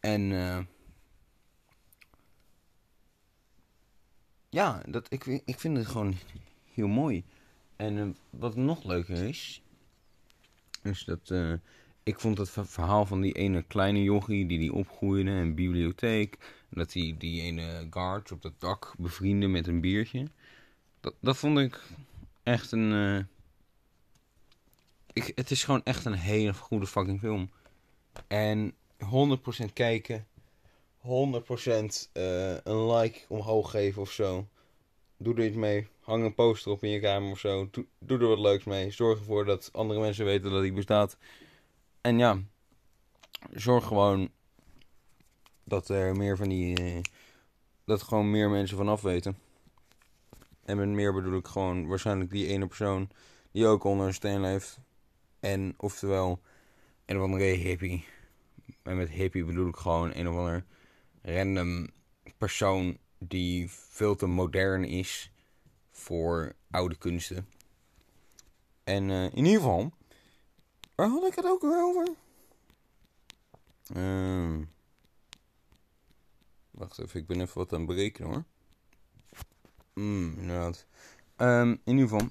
En 0.00 0.20
uh, 0.20 0.58
ja, 4.48 4.82
dat, 4.86 5.12
ik, 5.12 5.24
ik 5.26 5.60
vind 5.60 5.76
het 5.76 5.86
gewoon 5.86 6.14
heel 6.74 6.88
mooi. 6.88 7.24
En 7.76 7.96
uh, 7.96 8.08
wat 8.30 8.56
nog 8.56 8.84
leuker 8.84 9.16
is, 9.16 9.62
is 10.82 11.04
dat 11.04 11.30
ik 12.08 12.20
vond 12.20 12.38
het 12.38 12.50
verhaal 12.50 13.06
van 13.06 13.20
die 13.20 13.32
ene 13.32 13.62
kleine 13.62 14.02
jochie 14.02 14.46
die 14.46 14.58
die 14.58 14.72
opgroeide 14.72 15.30
in 15.30 15.36
een 15.36 15.54
bibliotheek. 15.54 16.36
En 16.70 16.78
dat 16.78 16.92
hij 16.92 17.14
die 17.18 17.42
ene 17.42 17.86
guard 17.90 18.32
op 18.32 18.42
het 18.42 18.60
dak 18.60 18.94
bevriendde 18.98 19.46
met 19.46 19.66
een 19.66 19.80
biertje. 19.80 20.26
Dat, 21.00 21.14
dat 21.20 21.36
vond 21.36 21.58
ik 21.58 21.82
echt 22.42 22.72
een... 22.72 22.92
Uh... 22.92 23.24
Ik, 25.12 25.32
het 25.34 25.50
is 25.50 25.64
gewoon 25.64 25.84
echt 25.84 26.04
een 26.04 26.12
hele 26.12 26.54
goede 26.54 26.86
fucking 26.86 27.20
film. 27.20 27.50
En 28.26 28.74
100% 29.04 29.72
kijken. 29.72 30.26
100% 31.02 31.06
uh, 31.06 31.80
eh, 32.12 32.60
een 32.64 32.92
like 32.92 33.20
omhoog 33.28 33.70
geven 33.70 34.02
of 34.02 34.10
zo. 34.10 34.48
Doe 35.20 35.34
er 35.34 35.44
iets 35.44 35.56
mee. 35.56 35.88
Hang 36.00 36.24
een 36.24 36.34
poster 36.34 36.72
op 36.72 36.84
in 36.84 36.90
je 36.90 37.00
kamer 37.00 37.30
of 37.30 37.38
zo. 37.38 37.70
Doe, 37.98 38.18
er 38.18 38.28
wat 38.28 38.38
leuks 38.38 38.64
mee. 38.64 38.90
Zorg 38.90 39.18
ervoor 39.18 39.44
dat 39.44 39.70
andere 39.72 40.00
mensen 40.00 40.24
weten 40.24 40.50
dat 40.50 40.60
hij 40.60 40.72
bestaat. 40.72 41.16
En 42.00 42.18
ja, 42.18 42.38
zorg 43.52 43.86
gewoon 43.86 44.30
dat 45.64 45.88
er 45.88 46.16
meer 46.16 46.36
van 46.36 46.48
die. 46.48 46.76
Eh, 46.76 47.00
dat 47.84 48.02
gewoon 48.02 48.30
meer 48.30 48.50
mensen 48.50 48.76
vanaf 48.76 49.02
weten. 49.02 49.38
En 50.64 50.76
met 50.76 50.88
meer 50.88 51.12
bedoel 51.12 51.38
ik 51.38 51.46
gewoon 51.46 51.86
waarschijnlijk 51.86 52.30
die 52.30 52.46
ene 52.46 52.66
persoon 52.66 53.10
die 53.52 53.66
ook 53.66 53.84
onder 53.84 54.06
een 54.06 54.14
steen 54.14 54.40
leeft. 54.40 54.78
En 55.40 55.74
oftewel 55.76 56.40
een 57.06 57.16
of 57.16 57.22
andere 57.22 57.44
hippie. 57.44 58.04
En 58.82 58.96
met 58.96 59.10
hippie 59.10 59.44
bedoel 59.44 59.68
ik 59.68 59.76
gewoon 59.76 60.14
een 60.14 60.28
of 60.28 60.36
ander 60.36 60.64
random 61.22 61.88
persoon 62.38 62.98
die 63.18 63.70
veel 63.70 64.16
te 64.16 64.26
modern 64.26 64.84
is 64.84 65.32
voor 65.90 66.52
oude 66.70 66.96
kunsten. 66.96 67.48
En 68.84 69.08
uh, 69.08 69.24
in 69.24 69.36
ieder 69.44 69.52
geval 69.52 69.92
Waar 70.98 71.08
had 71.08 71.26
ik 71.26 71.34
het 71.34 71.44
ook 71.44 71.62
weer 71.62 71.82
over? 71.82 72.08
Uh, 73.96 74.66
wacht 76.70 76.98
even, 76.98 77.20
ik 77.20 77.26
ben 77.26 77.40
even 77.40 77.58
wat 77.58 77.72
aan 77.72 77.78
het 77.78 77.88
berekenen 77.88 78.28
hoor. 78.28 78.44
Mm, 79.94 80.34
inderdaad. 80.38 80.86
Um, 81.36 81.70
in 81.84 81.96
ieder 81.96 82.08
geval. 82.08 82.28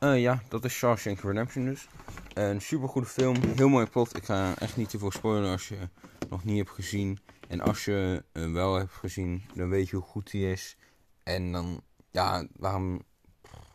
Uh, 0.00 0.20
ja, 0.20 0.42
dat 0.48 0.64
is 0.64 0.72
Shawshank 0.72 1.20
Redemption 1.20 1.64
dus. 1.64 1.88
Een 2.34 2.60
supergoede 2.60 3.08
film, 3.08 3.36
heel 3.56 3.68
mooi 3.68 3.86
plot. 3.86 4.16
Ik 4.16 4.24
ga 4.24 4.58
echt 4.58 4.76
niet 4.76 4.90
te 4.90 4.98
veel 4.98 5.10
spoilen 5.10 5.50
als 5.50 5.68
je 5.68 5.88
nog 6.28 6.44
niet 6.44 6.58
hebt 6.58 6.70
gezien. 6.70 7.18
En 7.50 7.60
als 7.60 7.84
je 7.84 8.24
uh, 8.32 8.52
wel 8.52 8.74
hebt 8.74 8.92
gezien, 8.92 9.42
dan 9.54 9.68
weet 9.68 9.88
je 9.88 9.96
hoe 9.96 10.04
goed 10.04 10.30
die 10.30 10.50
is. 10.50 10.76
En 11.22 11.52
dan, 11.52 11.82
ja, 12.10 12.46
waarom... 12.56 13.02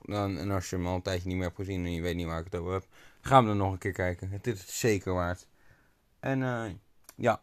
Dan, 0.01 0.37
en 0.37 0.51
als 0.51 0.69
je 0.69 0.75
hem 0.75 0.87
al 0.87 0.95
een 0.95 1.01
tijdje 1.01 1.27
niet 1.27 1.35
meer 1.35 1.45
hebt 1.45 1.57
gezien 1.57 1.85
en 1.85 1.91
je 1.91 2.01
weet 2.01 2.15
niet 2.15 2.25
waar 2.25 2.39
ik 2.39 2.45
het 2.45 2.55
over 2.55 2.73
heb, 2.73 2.87
Gaan 3.21 3.43
we 3.43 3.49
er 3.49 3.55
nog 3.55 3.71
een 3.71 3.77
keer 3.77 3.91
kijken. 3.91 4.29
Het 4.29 4.47
is 4.47 4.59
het 4.59 4.69
zeker 4.69 5.13
waard. 5.13 5.47
En 6.19 6.39
uh, 6.39 6.65
ja, 7.15 7.41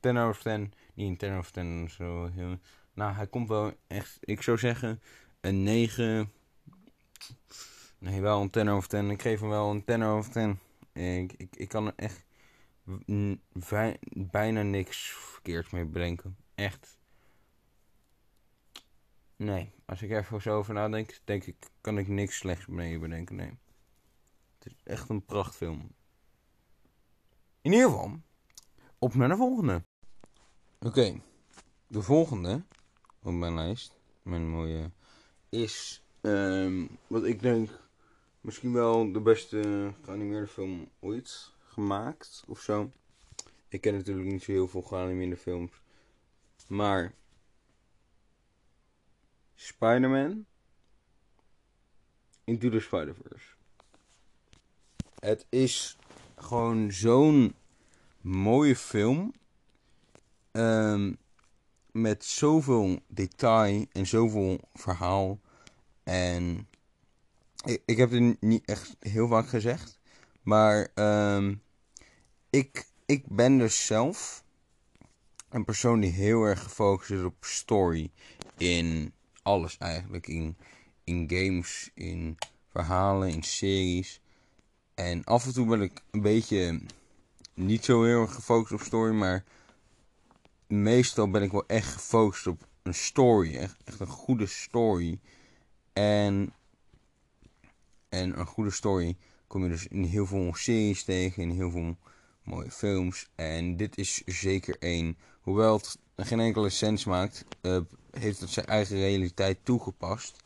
10 0.00 0.16
out 0.16 0.30
of 0.30 0.42
10. 0.42 0.72
Niet 0.94 1.08
een 1.08 1.16
10 1.16 1.30
out 1.30 1.40
of 1.40 1.50
10 1.50 1.90
zo. 1.90 2.30
Nou, 2.94 3.14
hij 3.14 3.26
komt 3.26 3.48
wel 3.48 3.72
echt, 3.86 4.18
ik 4.20 4.42
zou 4.42 4.58
zeggen, 4.58 5.02
een 5.40 5.62
9. 5.62 6.32
Nee, 7.98 8.20
wel 8.20 8.40
een 8.40 8.50
10 8.50 8.68
out 8.68 8.78
of 8.78 8.86
10. 8.86 9.10
Ik 9.10 9.22
geef 9.22 9.40
hem 9.40 9.48
wel 9.48 9.70
een 9.70 9.84
10 9.84 10.02
out 10.02 10.18
of 10.18 10.28
10. 10.28 10.58
Ik, 10.92 11.32
ik, 11.36 11.56
ik 11.56 11.68
kan 11.68 11.86
er 11.86 11.92
echt 11.96 12.24
bijna 14.10 14.62
niks 14.62 15.10
verkeerds 15.10 15.70
mee 15.70 15.84
bedenken. 15.84 16.36
Echt. 16.54 16.98
Nee, 19.36 19.72
als 19.84 20.02
ik 20.02 20.10
er 20.10 20.18
even 20.18 20.42
zo 20.42 20.56
over 20.56 20.74
nadenk, 20.74 21.18
denk 21.24 21.44
ik, 21.44 21.56
kan 21.80 21.98
ik 21.98 22.08
niks 22.08 22.36
slechts 22.36 22.66
mee 22.66 22.98
bedenken. 22.98 23.36
Nee. 23.36 23.58
Het 24.58 24.66
is 24.66 24.76
echt 24.84 25.08
een 25.08 25.24
prachtfilm. 25.24 25.92
In 27.60 27.72
ieder 27.72 27.88
geval, 27.88 28.20
op 28.98 29.14
naar 29.14 29.28
de 29.28 29.36
volgende. 29.36 29.84
Oké, 30.80 31.20
de 31.86 32.02
volgende 32.02 32.62
op 33.22 33.32
mijn 33.32 33.54
lijst, 33.54 33.94
mijn 34.22 34.48
mooie, 34.48 34.90
is 35.48 36.02
um, 36.20 36.98
wat 37.06 37.24
ik 37.24 37.40
denk 37.40 37.70
misschien 38.40 38.72
wel 38.72 39.12
de 39.12 39.20
beste 39.20 39.92
geanimeerde 40.02 40.46
film 40.46 40.88
ooit 41.00 41.52
gemaakt 41.78 42.44
of 42.46 42.60
zo. 42.60 42.92
Ik 43.68 43.80
ken 43.80 43.94
natuurlijk 43.94 44.28
niet 44.28 44.42
zo 44.42 44.52
heel 44.52 44.68
veel 44.68 44.82
geanimeerde 44.82 45.36
films, 45.36 45.72
maar 46.66 47.14
Spider-Man 49.54 50.46
Into 52.44 52.70
the 52.70 52.80
Spider-Verse. 52.80 53.54
Het 55.18 55.46
is 55.48 55.96
gewoon 56.36 56.92
zo'n 56.92 57.54
mooie 58.20 58.76
film. 58.76 59.32
Um, 60.52 61.18
met 61.92 62.24
zoveel 62.24 62.98
detail 63.06 63.86
en 63.92 64.06
zoveel 64.06 64.60
verhaal. 64.74 65.40
En 66.02 66.68
ik, 67.64 67.82
ik 67.84 67.96
heb 67.96 68.10
het 68.10 68.40
niet 68.40 68.64
echt 68.64 68.96
heel 69.00 69.28
vaak 69.28 69.48
gezegd. 69.48 69.98
Maar 70.42 70.88
um, 70.94 71.62
ik, 72.58 72.86
ik 73.06 73.26
ben 73.26 73.58
dus 73.58 73.86
zelf 73.86 74.44
een 75.48 75.64
persoon 75.64 76.00
die 76.00 76.10
heel 76.10 76.42
erg 76.42 76.62
gefocust 76.62 77.10
is 77.10 77.22
op 77.22 77.34
story. 77.40 78.10
In 78.56 79.12
alles 79.42 79.78
eigenlijk. 79.78 80.26
In, 80.26 80.56
in 81.04 81.28
games, 81.28 81.90
in 81.94 82.36
verhalen, 82.68 83.28
in 83.28 83.42
series. 83.42 84.20
En 84.94 85.24
af 85.24 85.46
en 85.46 85.52
toe 85.52 85.66
ben 85.66 85.82
ik 85.82 86.02
een 86.10 86.22
beetje 86.22 86.80
niet 87.54 87.84
zo 87.84 88.02
heel 88.02 88.20
erg 88.20 88.34
gefocust 88.34 88.72
op 88.72 88.80
story, 88.80 89.12
maar 89.12 89.44
meestal 90.66 91.30
ben 91.30 91.42
ik 91.42 91.50
wel 91.50 91.66
echt 91.66 91.92
gefocust 91.92 92.46
op 92.46 92.66
een 92.82 92.94
story. 92.94 93.56
Echt, 93.56 93.76
echt 93.84 94.00
een 94.00 94.06
goede 94.06 94.46
story. 94.46 95.20
En, 95.92 96.52
en 98.08 98.38
een 98.38 98.46
goede 98.46 98.70
story 98.70 99.16
kom 99.46 99.62
je 99.62 99.68
dus 99.68 99.86
in 99.86 100.02
heel 100.04 100.26
veel 100.26 100.54
series 100.54 101.04
tegen, 101.04 101.42
in 101.42 101.50
heel 101.50 101.70
veel 101.70 101.96
mooie 102.48 102.70
films. 102.70 103.28
En 103.34 103.76
dit 103.76 103.98
is 103.98 104.22
zeker 104.24 104.76
één. 104.78 105.18
Hoewel 105.40 105.76
het 105.76 105.98
geen 106.16 106.40
enkele 106.40 106.68
sens 106.68 107.04
maakt, 107.04 107.44
uh, 107.62 107.80
heeft 108.10 108.40
het 108.40 108.50
zijn 108.50 108.66
eigen 108.66 108.96
realiteit 108.96 109.64
toegepast. 109.64 110.36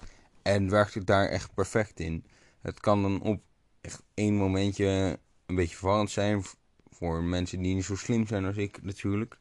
En 0.42 0.70
werkt 0.70 0.94
het 0.94 1.06
daar 1.06 1.28
echt 1.28 1.54
perfect 1.54 2.00
in. 2.00 2.24
Het 2.60 2.80
kan 2.80 3.02
dan 3.02 3.22
op 3.22 3.42
echt 3.80 4.02
één 4.14 4.34
momentje 4.34 5.18
een 5.46 5.54
beetje 5.54 5.76
verwarrend 5.76 6.10
zijn. 6.10 6.44
Voor 6.90 7.22
mensen 7.22 7.62
die 7.62 7.74
niet 7.74 7.84
zo 7.84 7.96
slim 7.96 8.26
zijn 8.26 8.44
als 8.44 8.56
ik 8.56 8.82
natuurlijk. 8.82 9.38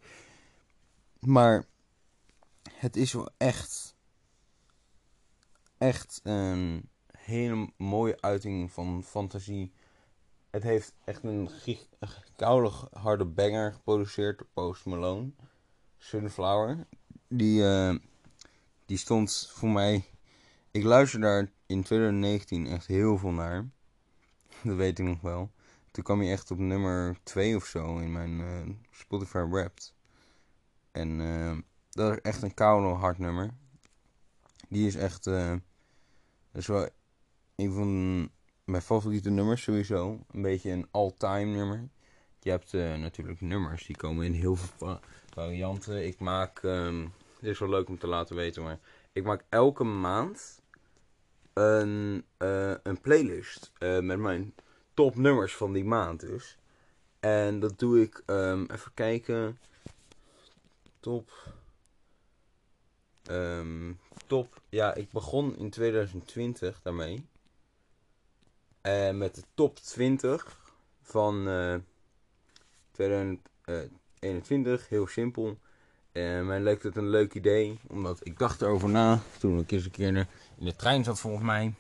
Maar 1.20 1.66
het 2.72 2.96
is 2.96 3.14
wel 3.14 3.30
echt. 3.38 3.96
Echt 5.78 6.20
een 6.24 6.90
hele 7.18 7.70
mooie 7.78 8.22
uiting 8.22 8.72
van 8.72 9.04
fantasie. 9.04 9.72
Het 10.52 10.64
heeft 10.64 10.94
echt 11.06 11.24
een, 11.24 11.50
koude 12.36 12.72
harde 12.92 13.26
banger 13.26 13.74
geproduceerd 13.74 14.38
door 14.38 14.48
Post 14.54 14.86
Malone. 14.86 15.32
Sunflower. 15.98 16.88
Die, 17.28 17.62
uh, 17.62 17.96
die 18.86 18.98
stond 18.98 19.52
voor 19.54 19.70
mij. 19.70 20.06
Ik 20.72 20.84
luisterde 20.84 21.26
daar 21.26 21.52
in 21.66 21.84
2019 21.84 22.68
echt 22.68 22.88
heel 22.88 23.18
veel 23.18 23.32
naar. 23.32 23.70
dat 24.64 24.76
weet 24.76 25.00
ik 25.00 25.06
nog 25.06 25.22
wel. 25.22 25.52
Toen 25.92 26.04
kwam 26.04 26.20
hij 26.20 26.32
echt 26.32 26.52
op 26.52 26.58
nummer 26.58 27.18
2 27.24 27.56
of 27.56 27.66
zo 27.66 27.98
in 27.98 28.12
mijn 28.12 28.40
uh, 28.40 28.76
Spotify 28.92 29.46
Wrapped. 29.50 29.94
En 30.92 31.20
uh, 31.20 31.58
dat 31.90 32.12
is 32.12 32.22
echt 32.22 32.42
een 32.42 32.54
koude 32.54 32.88
hard 32.88 33.18
nummer. 33.18 33.54
Die 34.70 34.88
is 34.88 34.96
echt. 34.96 35.24
Dat 35.24 35.62
is 36.54 36.68
wel 36.68 36.90
een 37.56 37.74
van 37.74 38.30
mijn 38.72 38.84
favoriete 38.84 39.30
nummers 39.30 39.64
sowieso. 39.64 40.20
Een 40.32 40.42
beetje 40.42 40.72
een 40.72 40.88
all-time 40.92 41.56
nummer. 41.56 41.90
Je 42.40 42.50
hebt 42.50 42.74
uh, 42.74 42.96
natuurlijk 42.96 43.42
nummers 43.42 43.86
die 43.86 43.96
komen 43.96 44.26
in 44.26 44.34
heel 44.34 44.56
veel 44.56 45.00
varianten. 45.34 46.06
Ik 46.06 46.20
maak, 46.20 46.62
dit 46.62 47.52
is 47.52 47.60
wel 47.60 47.70
leuk 47.70 47.88
om 47.88 47.98
te 47.98 48.08
laten 48.08 48.36
weten, 48.36 48.64
maar 48.64 48.80
ik 49.12 49.24
maak 49.24 49.44
elke 49.50 49.84
maand 49.84 50.62
een, 51.54 52.26
uh, 52.38 52.74
een 52.84 53.02
playlist 53.02 53.72
uh, 53.80 54.00
met 54.00 54.20
mijn 54.20 54.54
top 54.94 55.16
nummers 55.16 55.56
van 55.56 55.74
die 55.74 55.86
maand 55.86 56.20
dus. 56.20 56.58
En 57.20 57.60
dat 57.60 57.80
doe 57.80 58.02
ik, 58.02 58.24
um, 58.26 58.66
even 58.72 58.94
kijken, 58.94 59.60
top, 61.00 61.32
um, 63.30 64.00
top, 64.28 64.62
ja 64.70 64.94
ik 64.94 65.12
begon 65.12 65.58
in 65.58 65.70
2020 65.70 66.82
daarmee. 66.82 67.26
En 68.82 69.18
met 69.18 69.36
de 69.36 69.44
top 69.54 69.76
20 69.76 70.60
van 71.02 71.48
uh, 71.48 71.76
2021, 72.92 74.90
heel 74.90 75.08
simpel. 75.08 75.58
En 76.12 76.46
mij 76.46 76.60
leek 76.60 76.84
het 76.84 76.96
een 76.96 77.10
leuk 77.10 77.34
idee, 77.34 77.80
omdat 77.88 78.20
ik 78.24 78.40
dacht 78.40 78.62
erover 78.62 78.90
na. 78.90 79.20
Toen 79.40 79.60
ik 79.60 79.72
eens 79.72 79.86
een 79.86 79.92
keer 79.92 80.08
in 80.18 80.28
de 80.58 80.76
trein 80.76 81.04
zat 81.04 81.20
volgens 81.20 81.44
mij. 81.44 81.74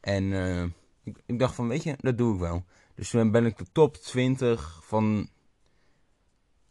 En 0.00 0.24
uh, 0.24 0.62
ik, 1.02 1.18
ik, 1.26 1.38
dacht 1.38 1.54
van, 1.54 1.68
weet 1.68 1.82
je, 1.82 1.96
dat 1.98 2.18
doe 2.18 2.34
ik 2.34 2.40
wel. 2.40 2.64
Dus 2.94 3.10
toen 3.10 3.30
ben 3.30 3.46
ik 3.46 3.58
de 3.58 3.66
top 3.72 3.96
20 3.96 4.80
van... 4.82 5.28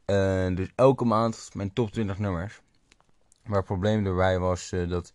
Uh, 0.05 0.55
dus 0.55 0.71
elke 0.75 1.05
maand 1.05 1.49
mijn 1.53 1.73
top 1.73 1.91
20 1.91 2.19
nummers. 2.19 2.61
Maar 3.43 3.57
het 3.57 3.65
probleem 3.65 4.05
erbij 4.05 4.39
was 4.39 4.71
uh, 4.71 4.89
dat 4.89 5.13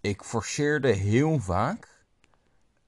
ik 0.00 0.22
forceerde 0.22 0.88
heel 0.88 1.38
vaak 1.38 2.04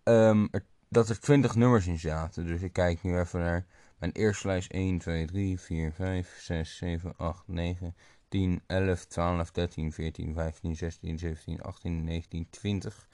er, 0.03 0.65
dat 0.93 1.09
er 1.09 1.21
20 1.21 1.55
nummers 1.55 1.87
in 1.87 1.99
zaten. 1.99 2.47
Dus 2.47 2.63
ik 2.63 2.73
kijk 2.73 3.03
nu 3.03 3.19
even 3.19 3.41
naar 3.41 3.67
mijn 3.99 4.13
eerste 4.13 4.47
lijst 4.47 4.71
1, 4.71 4.99
2, 4.99 5.27
3, 5.27 5.61
4, 5.61 5.93
5, 5.93 6.39
6, 6.41 6.77
7, 6.77 7.17
8, 7.17 7.43
9, 7.47 7.95
10, 8.29 8.63
11, 8.67 9.05
12, 9.05 9.51
13, 9.51 9.93
14, 9.93 10.35
15, 10.35 10.77
16, 10.77 11.19
17, 11.19 11.63
18, 11.63 12.05
19, 12.05 12.47
20. 12.51 13.07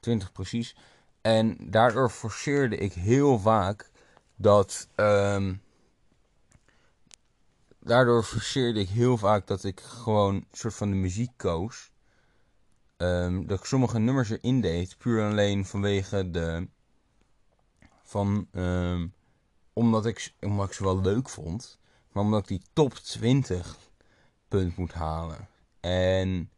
20 0.00 0.32
precies. 0.32 0.76
En 1.20 1.56
daardoor 1.60 2.10
forceerde 2.10 2.76
ik 2.76 2.92
heel 2.92 3.38
vaak 3.38 3.90
dat. 4.36 4.88
Um, 4.96 5.62
daardoor 7.80 8.22
forceerde 8.22 8.80
ik 8.80 8.88
heel 8.88 9.16
vaak 9.16 9.46
dat 9.46 9.64
ik 9.64 9.80
gewoon 9.80 10.34
een 10.34 10.46
soort 10.52 10.74
van 10.74 10.90
de 10.90 10.96
muziek 10.96 11.32
koos. 11.36 11.90
Um, 12.96 13.46
dat 13.46 13.58
ik 13.58 13.64
sommige 13.64 13.98
nummers 13.98 14.30
erin 14.30 14.60
deed, 14.60 14.98
puur 14.98 15.30
alleen 15.30 15.64
vanwege 15.64 16.30
de. 16.30 16.68
Van. 18.06 18.48
Um, 18.52 19.14
omdat, 19.76 20.06
ik, 20.06 20.32
omdat 20.40 20.66
ik 20.66 20.72
ze 20.72 20.84
wel 20.84 21.00
leuk 21.00 21.28
vond. 21.28 21.78
Maar 22.12 22.24
omdat 22.24 22.40
ik 22.40 22.48
die 22.48 22.62
top 22.72 22.94
20 22.94 23.76
punt 24.48 24.76
moet 24.76 24.92
halen. 24.92 25.48
En 25.80 26.50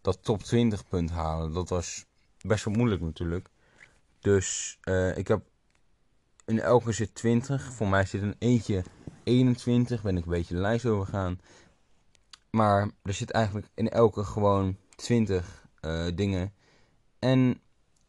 dat 0.00 0.18
top 0.22 0.42
20 0.42 0.88
punt 0.88 1.10
halen, 1.10 1.52
dat 1.52 1.68
was 1.68 2.06
best 2.40 2.64
wel 2.64 2.74
moeilijk 2.74 3.02
natuurlijk. 3.02 3.48
Dus 4.20 4.78
uh, 4.84 5.16
ik 5.16 5.28
heb 5.28 5.42
in 6.44 6.60
elke 6.60 6.92
zit 6.92 7.14
20. 7.14 7.72
Voor 7.72 7.88
mij 7.88 8.04
zit 8.04 8.22
een 8.22 8.36
eentje 8.38 8.84
21. 9.24 10.02
Ben 10.02 10.16
ik 10.16 10.24
een 10.24 10.30
beetje 10.30 10.54
de 10.54 10.60
lijst 10.60 10.86
overgaan. 10.86 11.40
Maar 12.50 12.90
er 13.02 13.14
zit 13.14 13.30
eigenlijk 13.30 13.68
in 13.74 13.88
elke 13.88 14.24
gewoon 14.24 14.76
20 14.94 15.66
uh, 15.80 16.06
dingen. 16.14 16.52
En 17.18 17.60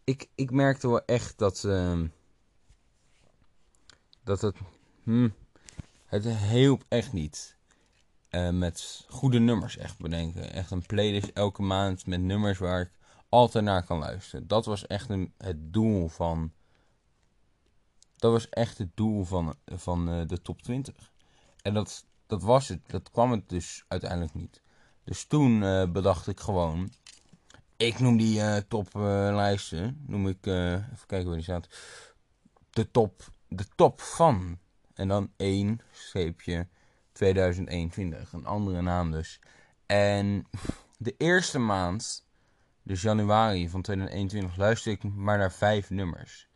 ik, 0.03 0.27
ik 0.35 0.51
merkte 0.51 0.87
wel 0.87 1.05
echt 1.05 1.37
dat. 1.37 1.63
Uh, 1.65 2.01
dat 4.27 4.41
het. 4.41 4.57
Hmm, 5.03 5.33
het 6.05 6.27
hielp 6.27 6.83
echt 6.87 7.13
niet. 7.13 7.55
Uh, 8.29 8.49
met 8.49 9.05
goede 9.09 9.39
nummers 9.39 9.77
echt 9.77 9.97
bedenken. 9.97 10.53
Echt 10.53 10.71
een 10.71 10.85
playlist 10.85 11.27
elke 11.33 11.61
maand 11.61 12.05
met 12.05 12.21
nummers 12.21 12.57
waar 12.57 12.81
ik 12.81 12.91
altijd 13.29 13.63
naar 13.63 13.83
kan 13.83 13.99
luisteren. 13.99 14.47
Dat 14.47 14.65
was 14.65 14.87
echt 14.87 15.09
een, 15.09 15.33
het 15.37 15.73
doel 15.73 16.07
van. 16.07 16.51
Dat 18.15 18.31
was 18.31 18.49
echt 18.49 18.77
het 18.77 18.89
doel 18.95 19.23
van, 19.23 19.55
van 19.65 20.09
uh, 20.09 20.27
de 20.27 20.41
top 20.41 20.61
20. 20.61 21.11
En 21.61 21.73
dat, 21.73 22.05
dat 22.25 22.41
was 22.41 22.67
het. 22.67 22.79
Dat 22.87 23.11
kwam 23.11 23.31
het 23.31 23.49
dus 23.49 23.83
uiteindelijk 23.87 24.33
niet. 24.33 24.61
Dus 25.03 25.25
toen 25.25 25.61
uh, 25.61 25.91
bedacht 25.91 26.27
ik 26.27 26.39
gewoon. 26.39 26.91
Ik 27.77 27.99
noem 27.99 28.17
die 28.17 28.67
toplijsten. 28.67 30.03
noem 30.07 30.27
ik. 30.27 30.45
even 30.45 31.07
kijken 31.07 31.27
waar 31.27 31.35
die 31.35 31.43
staat. 31.43 31.67
De 32.69 32.91
top. 32.91 33.35
De 33.47 33.65
top 33.75 34.01
van. 34.01 34.59
En 34.93 35.07
dan 35.07 35.31
één 35.37 35.81
scheepje 35.91 36.67
2021. 37.11 38.33
Een 38.33 38.45
andere 38.45 38.81
naam 38.81 39.11
dus. 39.11 39.39
En 39.85 40.47
de 40.97 41.15
eerste 41.17 41.59
maand, 41.59 42.25
dus 42.83 43.01
januari 43.01 43.69
van 43.69 43.81
2021, 43.81 44.57
luisterde 44.57 44.97
ik 44.97 45.13
maar 45.13 45.37
naar 45.37 45.51
vijf 45.51 45.89
nummers. 45.89 46.49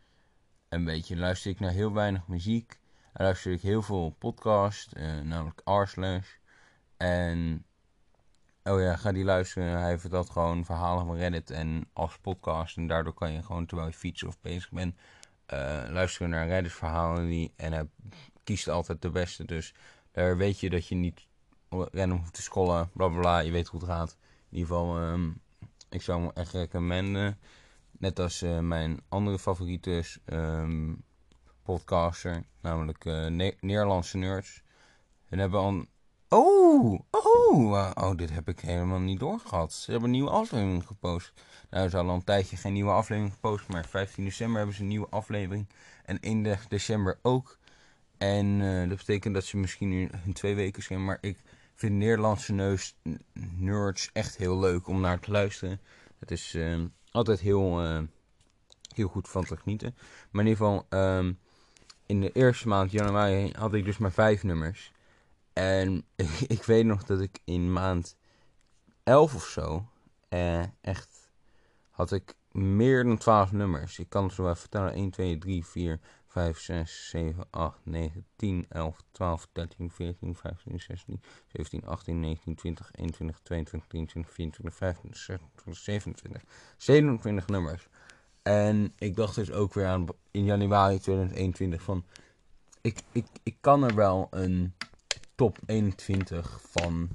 Een 0.68 0.84
beetje 0.84 1.16
luisterde 1.16 1.56
ik 1.56 1.64
naar 1.64 1.72
heel 1.72 1.92
weinig 1.92 2.26
muziek. 2.26 2.80
En 3.12 3.24
luisterde 3.24 3.56
ik 3.56 3.62
heel 3.62 3.82
veel 3.82 4.10
podcast, 4.18 4.92
eh, 4.92 5.20
namelijk 5.20 5.60
Arslash. 5.64 6.28
En, 6.96 7.64
oh 8.62 8.80
ja, 8.80 8.96
ga 8.96 9.12
die 9.12 9.24
luisteren. 9.24 9.80
Hij 9.80 9.98
vertelt 9.98 10.30
gewoon 10.30 10.64
verhalen 10.64 11.06
van 11.06 11.16
Reddit 11.16 11.50
en 11.50 11.88
als 11.92 12.18
podcast. 12.18 12.76
En 12.76 12.86
daardoor 12.86 13.14
kan 13.14 13.32
je 13.32 13.42
gewoon, 13.42 13.66
terwijl 13.66 13.88
je 13.88 13.94
fietsen 13.94 14.28
of 14.28 14.40
bezig 14.40 14.70
bent, 14.70 14.96
luisteren 15.90 16.30
naar 16.30 16.46
Reddit 16.46 16.72
verhalen. 16.72 17.26
Die, 17.26 17.52
en 17.56 17.72
hij 17.72 17.88
kiest 18.44 18.68
altijd 18.68 19.02
de 19.02 19.10
beste. 19.10 19.44
Dus 19.44 19.74
daar 20.12 20.36
weet 20.36 20.60
je 20.60 20.70
dat 20.70 20.86
je 20.86 20.94
niet 20.94 21.26
random 21.68 22.18
hoeft 22.18 22.34
te 22.34 22.42
scrollen, 22.42 22.90
bla 22.92 23.08
bla. 23.08 23.38
Je 23.38 23.50
weet 23.50 23.68
hoe 23.68 23.80
het 23.80 23.88
gaat. 23.88 24.16
In 24.50 24.58
ieder 24.58 24.68
geval, 24.68 25.00
um, 25.00 25.40
ik 25.88 26.02
zou 26.02 26.20
hem 26.20 26.30
echt 26.34 26.52
recommenden. 26.52 27.38
Net 27.90 28.18
als 28.18 28.42
uh, 28.42 28.58
mijn 28.58 29.00
andere 29.08 29.38
favoriete 29.38 30.04
um, 30.26 31.04
podcaster, 31.62 32.44
namelijk 32.60 33.04
uh, 33.04 33.26
ne 33.26 33.56
Nederlandse 33.60 34.16
Nerds. 34.16 34.62
En 35.28 35.38
hebben 35.38 35.60
al. 35.60 35.84
Oh, 36.28 37.00
oh, 37.10 37.90
oh, 37.94 38.16
dit 38.16 38.30
heb 38.30 38.48
ik 38.48 38.60
helemaal 38.60 38.98
niet 38.98 39.18
doorgehad. 39.18 39.72
Ze 39.72 39.90
hebben 39.90 40.08
een 40.08 40.14
nieuwe 40.14 40.30
aflevering 40.30 40.86
gepost. 40.86 41.32
Nou, 41.72 41.88
ze 41.88 41.96
al 41.96 42.08
een 42.08 42.24
tijdje 42.24 42.56
geen 42.56 42.72
nieuwe 42.72 42.90
aflevering 42.90 43.32
gepost, 43.32 43.68
maar 43.68 43.86
15 43.86 44.24
december 44.24 44.56
hebben 44.56 44.74
ze 44.74 44.82
een 44.82 44.88
nieuwe 44.88 45.06
aflevering. 45.10 45.66
En 46.04 46.20
1 46.20 46.58
december 46.68 47.18
ook. 47.22 47.58
En 48.18 48.60
uh, 48.60 48.88
dat 48.88 48.98
betekent 48.98 49.34
dat 49.34 49.44
ze 49.44 49.56
misschien 49.56 49.88
nu 49.88 50.10
in 50.24 50.32
twee 50.32 50.54
weken 50.54 50.82
zijn. 50.82 51.04
Maar 51.04 51.18
ik 51.20 51.38
vind 51.74 51.94
Nederlandse 51.94 52.52
neus, 52.52 52.96
nerds 53.56 54.10
echt 54.12 54.36
heel 54.36 54.58
leuk 54.58 54.86
om 54.86 55.00
naar 55.00 55.20
te 55.20 55.30
luisteren. 55.30 55.80
Het 56.18 56.30
is 56.30 56.54
uh, 56.54 56.80
altijd 57.10 57.40
heel, 57.40 57.84
uh, 57.84 58.02
heel 58.94 59.08
goed 59.08 59.28
van 59.28 59.44
te 59.44 59.56
genieten. 59.56 59.94
Maar 60.30 60.44
in 60.44 60.50
ieder 60.50 60.66
geval, 60.66 60.86
um, 61.18 61.38
in 62.06 62.20
de 62.20 62.32
eerste 62.32 62.68
maand 62.68 62.90
januari 62.90 63.52
had 63.58 63.74
ik 63.74 63.84
dus 63.84 63.98
maar 63.98 64.12
vijf 64.12 64.42
nummers. 64.42 64.92
En 65.52 66.04
ik 66.56 66.62
weet 66.62 66.84
nog 66.84 67.04
dat 67.04 67.20
ik 67.20 67.38
in 67.44 67.72
maand 67.72 68.16
11 69.02 69.34
of 69.34 69.44
zo, 69.44 69.88
echt, 70.80 71.21
had 71.92 72.12
ik 72.12 72.34
meer 72.50 73.04
dan 73.04 73.18
12 73.18 73.52
nummers. 73.52 73.98
Ik 73.98 74.08
kan 74.08 74.24
het 74.24 74.32
zo 74.32 74.44
even 74.44 74.56
vertellen. 74.56 74.92
1, 74.92 75.10
2, 75.10 75.38
3, 75.38 75.66
4, 75.66 76.00
5, 76.26 76.58
6, 76.58 77.08
7, 77.08 77.44
8, 77.50 77.78
9, 77.82 78.26
10, 78.36 78.66
11, 78.68 79.04
12, 79.10 79.48
13, 79.52 79.90
14, 79.90 80.34
15, 80.34 80.80
16, 80.80 81.20
17, 81.46 81.86
18, 81.86 82.20
19, 82.20 82.54
20, 82.54 82.90
21, 82.92 83.40
22, 83.42 83.88
23, 83.88 84.32
24, 84.32 84.74
25, 84.74 85.20
26, 85.20 85.82
27. 85.82 86.42
27 86.76 87.46
nummers. 87.46 87.88
En 88.42 88.92
ik 88.98 89.16
dacht 89.16 89.34
dus 89.34 89.52
ook 89.52 89.74
weer 89.74 89.86
aan 89.86 90.06
in 90.30 90.44
januari 90.44 90.98
2021 90.98 91.82
van... 91.82 92.04
Ik, 92.80 93.00
ik, 93.12 93.26
ik 93.42 93.56
kan 93.60 93.82
er 93.82 93.94
wel 93.94 94.26
een 94.30 94.74
top 95.34 95.58
21 95.66 96.60
van 96.62 97.08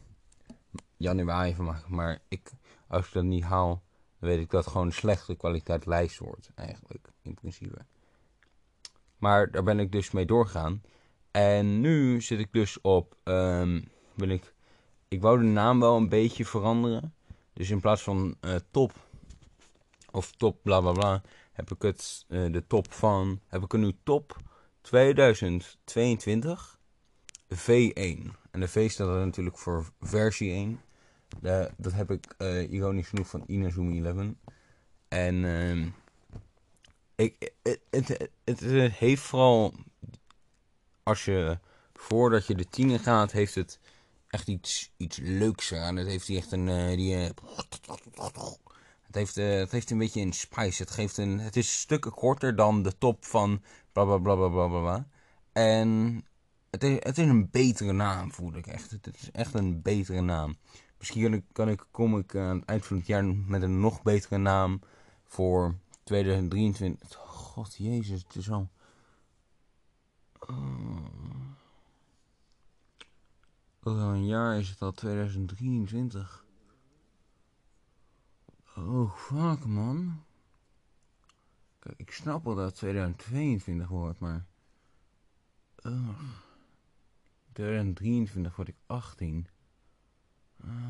januari 0.97 1.55
van 1.55 1.65
maken. 1.65 1.95
Maar 1.95 2.19
ik, 2.27 2.51
als 2.87 3.07
ik 3.07 3.13
dat 3.13 3.23
niet 3.23 3.43
haal, 3.43 3.83
dan 4.19 4.29
weet 4.29 4.39
ik 4.39 4.49
dat 4.49 4.67
gewoon 4.67 4.91
slechte 4.91 5.35
kwaliteit 5.35 5.85
lijst 5.85 6.17
wordt. 6.17 6.51
Eigenlijk, 6.55 7.07
in 7.21 7.33
principe. 7.33 7.85
Maar 9.17 9.51
daar 9.51 9.63
ben 9.63 9.79
ik 9.79 9.91
dus 9.91 10.11
mee 10.11 10.25
doorgaan. 10.25 10.81
En 11.31 11.81
nu 11.81 12.21
zit 12.21 12.39
ik 12.39 12.53
dus 12.53 12.81
op. 12.81 13.15
Um, 13.23 13.89
ik, 14.15 14.53
ik 15.07 15.21
wou 15.21 15.39
de 15.39 15.45
naam 15.45 15.79
wel 15.79 15.95
een 15.97 16.09
beetje 16.09 16.45
veranderen. 16.45 17.13
Dus 17.53 17.69
in 17.69 17.79
plaats 17.79 18.01
van 18.03 18.35
uh, 18.41 18.55
top 18.71 18.93
of 20.11 20.31
top 20.31 20.63
bla 20.63 20.79
bla 20.79 20.91
bla, 20.91 21.21
heb 21.51 21.71
ik 21.71 21.81
het 21.81 22.25
uh, 22.27 22.51
de 22.51 22.67
top 22.67 22.93
van. 22.93 23.39
Heb 23.47 23.63
ik 23.63 23.73
er 23.73 23.79
nu 23.79 23.95
top 24.03 24.37
2022 24.81 26.79
V1. 27.53 28.31
En 28.51 28.59
de 28.59 28.67
V 28.67 28.91
staat 28.91 29.07
er 29.07 29.25
natuurlijk 29.25 29.57
voor 29.57 29.85
versie 29.99 30.51
1. 30.51 30.81
Dat 31.77 31.93
heb 31.93 32.11
ik 32.11 32.35
uh, 32.37 32.71
ironisch 32.71 33.07
genoeg 33.07 33.27
van 33.27 33.43
Inazuma 33.47 34.09
11. 34.09 34.27
En. 35.07 35.35
Uh, 35.35 35.87
ik, 37.17 37.51
het, 37.63 37.79
het, 37.89 38.29
het, 38.43 38.59
heeft 38.93 39.21
vooral, 39.21 39.73
als 41.03 41.25
je, 41.25 41.59
voordat 41.93 42.47
je 42.47 42.55
de 42.55 42.69
tiener 42.69 42.99
gaat, 42.99 43.31
heeft 43.31 43.55
het 43.55 43.79
echt 44.27 44.47
iets, 44.47 44.91
iets 44.97 45.17
leuks 45.17 45.73
aan. 45.73 45.95
Het 45.95 46.07
heeft 46.07 46.29
echt 46.29 46.51
een, 46.51 46.67
uh, 46.67 46.95
die, 46.95 47.15
uh, 47.15 47.29
het, 49.03 49.15
heeft, 49.15 49.35
het 49.35 49.71
heeft 49.71 49.91
een 49.91 49.97
beetje 49.97 50.21
een 50.21 50.33
spice. 50.33 50.81
Het, 50.81 50.91
geeft 50.91 51.17
een, 51.17 51.39
het 51.39 51.55
is 51.55 51.79
stukken 51.79 52.11
korter 52.11 52.55
dan 52.55 52.83
de 52.83 52.97
top 52.97 53.25
van 53.25 53.63
bla 53.91 54.05
bla 54.05 54.17
bla 54.17 54.35
bla 54.35 54.49
bla 54.49 54.67
bla. 54.67 55.07
En 55.53 56.23
het 56.69 56.83
is, 56.83 56.97
het 56.99 57.17
is 57.17 57.27
een 57.27 57.49
betere 57.49 57.93
naam, 57.93 58.31
voel 58.31 58.55
ik 58.55 58.67
echt. 58.67 58.91
Het 58.91 59.09
is 59.21 59.31
echt 59.31 59.53
een 59.53 59.81
betere 59.81 60.21
naam. 60.21 60.57
Misschien 60.97 61.45
kan 61.51 61.69
ik, 61.69 61.85
kom 61.91 62.17
ik 62.17 62.35
aan 62.35 62.55
het 62.55 62.65
eind 62.65 62.85
van 62.85 62.97
het 62.97 63.05
jaar 63.05 63.25
met 63.25 63.61
een 63.61 63.79
nog 63.79 64.01
betere 64.03 64.37
naam 64.37 64.81
voor 65.23 65.75
2023. 66.03 67.17
God 67.19 67.75
jezus, 67.75 68.23
het 68.23 68.35
is 68.35 68.51
al. 68.51 68.69
Oh. 70.39 71.05
Over 73.83 74.01
een 74.01 74.25
jaar 74.25 74.59
is 74.59 74.69
het 74.69 74.81
al 74.81 74.91
2023. 74.91 76.45
Oh, 78.75 79.15
fuck 79.15 79.65
man. 79.65 80.23
Kijk, 81.79 81.99
ik 81.99 82.11
snap 82.11 82.43
wel 82.43 82.55
dat 82.55 82.65
het 82.65 82.75
2022 82.75 83.87
wordt, 83.87 84.19
maar. 84.19 84.45
Uh, 85.81 86.09
2023 87.51 88.55
word 88.55 88.67
ik 88.67 88.75
18. 88.85 89.47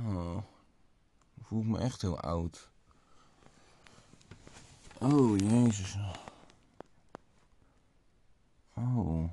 Oh. 0.08 0.38
Voel 1.42 1.63
me 1.63 1.80
echt 1.80 2.02
heel 2.02 2.20
oud. 2.20 2.70
Oh, 5.00 5.38
jezus. 5.38 5.98
Oh. 8.74 9.30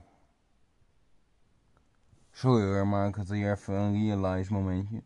Sorry 2.33 2.65
hoor, 2.65 2.87
maar 2.87 3.09
ik 3.09 3.15
had 3.15 3.29
hier 3.29 3.53
even 3.53 3.75
een 3.75 3.93
realize 3.93 4.53
momentje. 4.53 5.03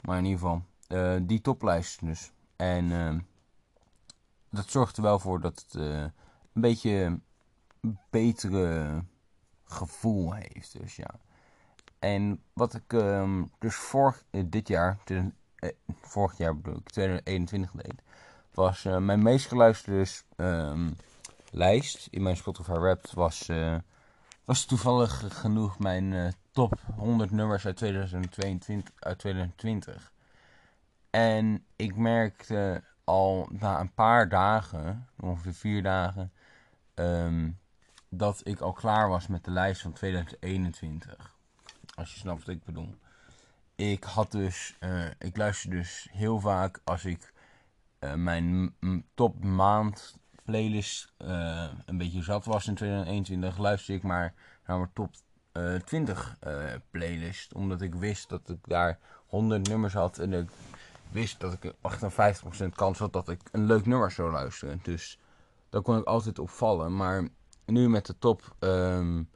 Maar 0.00 0.18
in 0.18 0.24
ieder 0.24 0.40
geval, 0.40 0.62
uh, 0.88 1.20
die 1.22 1.40
toplijst 1.40 2.06
dus. 2.06 2.32
En 2.56 2.84
uh, 2.84 3.18
dat 4.50 4.70
zorgt 4.70 4.96
er 4.96 5.02
wel 5.02 5.18
voor 5.18 5.40
dat 5.40 5.58
het 5.60 5.74
uh, 5.74 6.02
een 6.52 6.60
beetje 6.60 7.20
betere 8.10 9.04
gevoel 9.64 10.32
heeft. 10.32 10.78
Dus 10.78 10.96
ja. 10.96 11.10
En 12.00 12.42
wat 12.52 12.74
ik 12.74 12.92
um, 12.92 13.50
dus 13.58 13.74
vorig, 13.74 14.22
dit 14.30 14.68
jaar, 14.68 14.98
vorig 16.00 16.36
jaar 16.36 16.56
bedoel 16.56 16.78
ik, 16.78 16.88
2021 16.88 17.70
deed, 17.70 18.02
was 18.54 18.82
mijn 18.82 19.22
meest 19.22 19.46
geluisterde 19.46 20.06
um, 20.36 20.96
lijst 21.50 22.08
in 22.10 22.22
mijn 22.22 22.36
Spotify 22.36 22.72
Wrapped 22.72 23.12
was 23.12 23.48
was 24.44 24.64
toevallig 24.64 25.40
genoeg 25.40 25.78
mijn 25.78 26.34
top 26.50 26.80
100 26.96 27.30
nummers 27.30 27.66
uit 27.66 27.76
2022, 27.76 28.94
uit 28.98 29.18
2020. 29.18 30.12
En 31.10 31.64
ik 31.76 31.96
merkte 31.96 32.82
al 33.04 33.48
na 33.50 33.80
een 33.80 33.94
paar 33.94 34.28
dagen, 34.28 35.08
ongeveer 35.20 35.54
vier 35.54 35.82
dagen, 35.82 36.32
um, 36.94 37.58
dat 38.08 38.40
ik 38.44 38.60
al 38.60 38.72
klaar 38.72 39.08
was 39.08 39.26
met 39.26 39.44
de 39.44 39.50
lijst 39.50 39.82
van 39.82 39.92
2021. 39.92 41.38
Als 41.94 42.12
je 42.12 42.18
snapt 42.18 42.44
wat 42.44 42.54
ik 42.54 42.64
bedoel. 42.64 42.94
Ik 43.74 44.04
had 44.04 44.32
dus, 44.32 44.76
uh, 44.80 45.06
ik 45.18 45.36
luister 45.36 45.70
dus 45.70 46.08
heel 46.10 46.40
vaak 46.40 46.80
als 46.84 47.04
ik 47.04 47.32
uh, 48.00 48.14
mijn 48.14 48.74
top 49.14 49.44
maand 49.44 50.18
playlist 50.44 51.12
uh, 51.18 51.68
een 51.86 51.98
beetje 51.98 52.22
zat 52.22 52.44
was 52.44 52.66
in 52.66 52.74
2021, 52.74 53.58
luister 53.58 53.94
ik 53.94 54.02
maar 54.02 54.34
naar 54.66 54.76
mijn 54.76 54.90
top 54.92 55.10
uh, 55.52 55.74
20 55.74 56.36
uh, 56.46 56.72
playlist. 56.90 57.54
Omdat 57.54 57.80
ik 57.80 57.94
wist 57.94 58.28
dat 58.28 58.48
ik 58.48 58.58
daar 58.62 58.98
100 59.26 59.68
nummers 59.68 59.92
had 59.92 60.18
en 60.18 60.32
ik 60.32 60.50
wist 61.10 61.40
dat 61.40 61.52
ik 61.52 61.72
58% 62.62 62.66
kans 62.74 62.98
had 62.98 63.12
dat 63.12 63.28
ik 63.28 63.40
een 63.52 63.64
leuk 63.64 63.86
nummer 63.86 64.10
zou 64.10 64.30
luisteren. 64.30 64.80
Dus 64.82 65.18
daar 65.68 65.82
kon 65.82 65.98
ik 65.98 66.04
altijd 66.04 66.38
op 66.38 66.50
vallen. 66.50 66.96
Maar 66.96 67.28
nu 67.64 67.88
met 67.88 68.06
de 68.06 68.18
top, 68.18 68.56
um, 68.58 69.28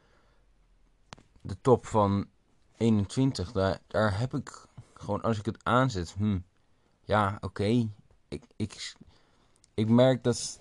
de 1.41 1.61
top 1.61 1.87
van 1.87 2.27
21, 2.77 3.53
daar, 3.53 3.79
daar 3.87 4.19
heb 4.19 4.35
ik 4.35 4.67
gewoon, 4.95 5.23
als 5.23 5.39
ik 5.39 5.45
het 5.45 5.65
aanzet, 5.65 6.13
hm, 6.13 6.39
ja, 7.05 7.39
oké. 7.41 7.89
Ik, 8.29 8.45
ik, 8.57 8.95
ik 9.75 9.89
merk 9.89 10.23
dat 10.23 10.61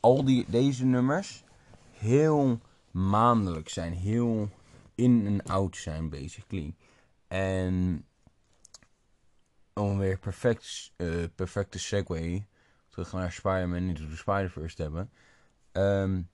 al 0.00 0.24
die, 0.24 0.44
deze 0.48 0.84
nummers 0.84 1.44
heel 1.92 2.60
maandelijk 2.90 3.68
zijn. 3.68 3.92
Heel 3.92 4.50
in 4.94 5.26
en 5.26 5.42
out 5.42 5.76
zijn, 5.76 6.08
basically. 6.08 6.74
En 7.28 8.04
om 9.74 9.98
weer 9.98 10.18
perfect, 10.18 10.92
uh, 10.96 11.24
perfecte 11.34 11.78
segue 11.78 12.46
terug 12.88 13.12
naar 13.12 13.32
Spider-Man 13.32 13.88
Into 13.88 14.08
the 14.08 14.16
Spider-Verse 14.16 14.76
te 14.76 14.82
hebben. 14.82 15.10
Um, 15.72 16.28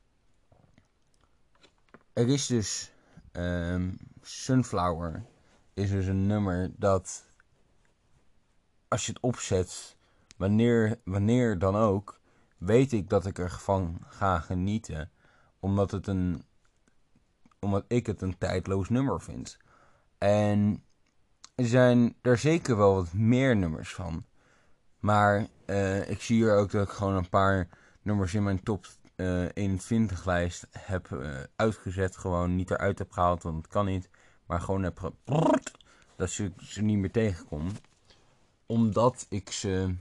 er 2.13 2.29
is 2.29 2.47
dus 2.47 2.93
um, 3.33 3.99
Sunflower 4.23 5.25
is 5.75 5.91
dus 5.91 6.07
een 6.07 6.27
nummer 6.27 6.71
dat 6.77 7.25
als 8.89 9.07
je 9.07 9.13
het 9.13 9.23
opzet, 9.23 9.97
wanneer, 10.37 11.01
wanneer 11.05 11.59
dan 11.59 11.77
ook, 11.77 12.21
weet 12.59 12.93
ik 12.93 13.09
dat 13.09 13.27
ik 13.27 13.39
ervan 13.39 13.99
ga 14.07 14.39
genieten. 14.39 15.11
Omdat, 15.61 15.91
het 15.91 16.07
een, 16.07 16.45
omdat 17.61 17.85
ik 17.89 18.07
het 18.07 18.23
een 18.23 18.39
tijdloos 18.39 18.89
nummer 18.89 19.21
vind. 19.21 19.59
En 20.19 20.85
er 21.55 21.67
zijn 21.67 22.17
er 22.21 22.39
zeker 22.39 22.77
wel 22.77 22.95
wat 22.95 23.13
meer 23.13 23.57
nummers 23.57 23.95
van. 23.95 24.25
Maar 24.99 25.47
uh, 25.67 26.11
ik 26.11 26.23
zie 26.23 26.37
hier 26.37 26.57
ook 26.57 26.71
dat 26.71 26.87
ik 26.87 26.93
gewoon 26.93 27.15
een 27.15 27.29
paar 27.29 27.69
nummers 28.03 28.35
in 28.35 28.43
mijn 28.43 28.63
top 28.63 28.87
uh, 29.23 29.49
21 29.55 30.25
lijst 30.25 30.67
heb 30.71 31.09
uh, 31.09 31.41
uitgezet. 31.57 32.17
Gewoon 32.17 32.55
niet 32.57 32.71
eruit 32.71 32.99
heb 32.99 33.11
gehaald, 33.13 33.43
want 33.43 33.57
het 33.57 33.67
kan 33.67 33.87
niet. 33.87 34.11
Maar 34.47 34.61
gewoon 34.61 34.83
heb. 34.83 35.13
Dat 36.17 36.31
ze, 36.31 36.53
ze 36.57 36.83
niet 36.83 36.99
meer 36.99 37.11
tegenkom. 37.11 37.69
Omdat 38.67 39.27
ik 39.29 39.51
ze 39.51 39.95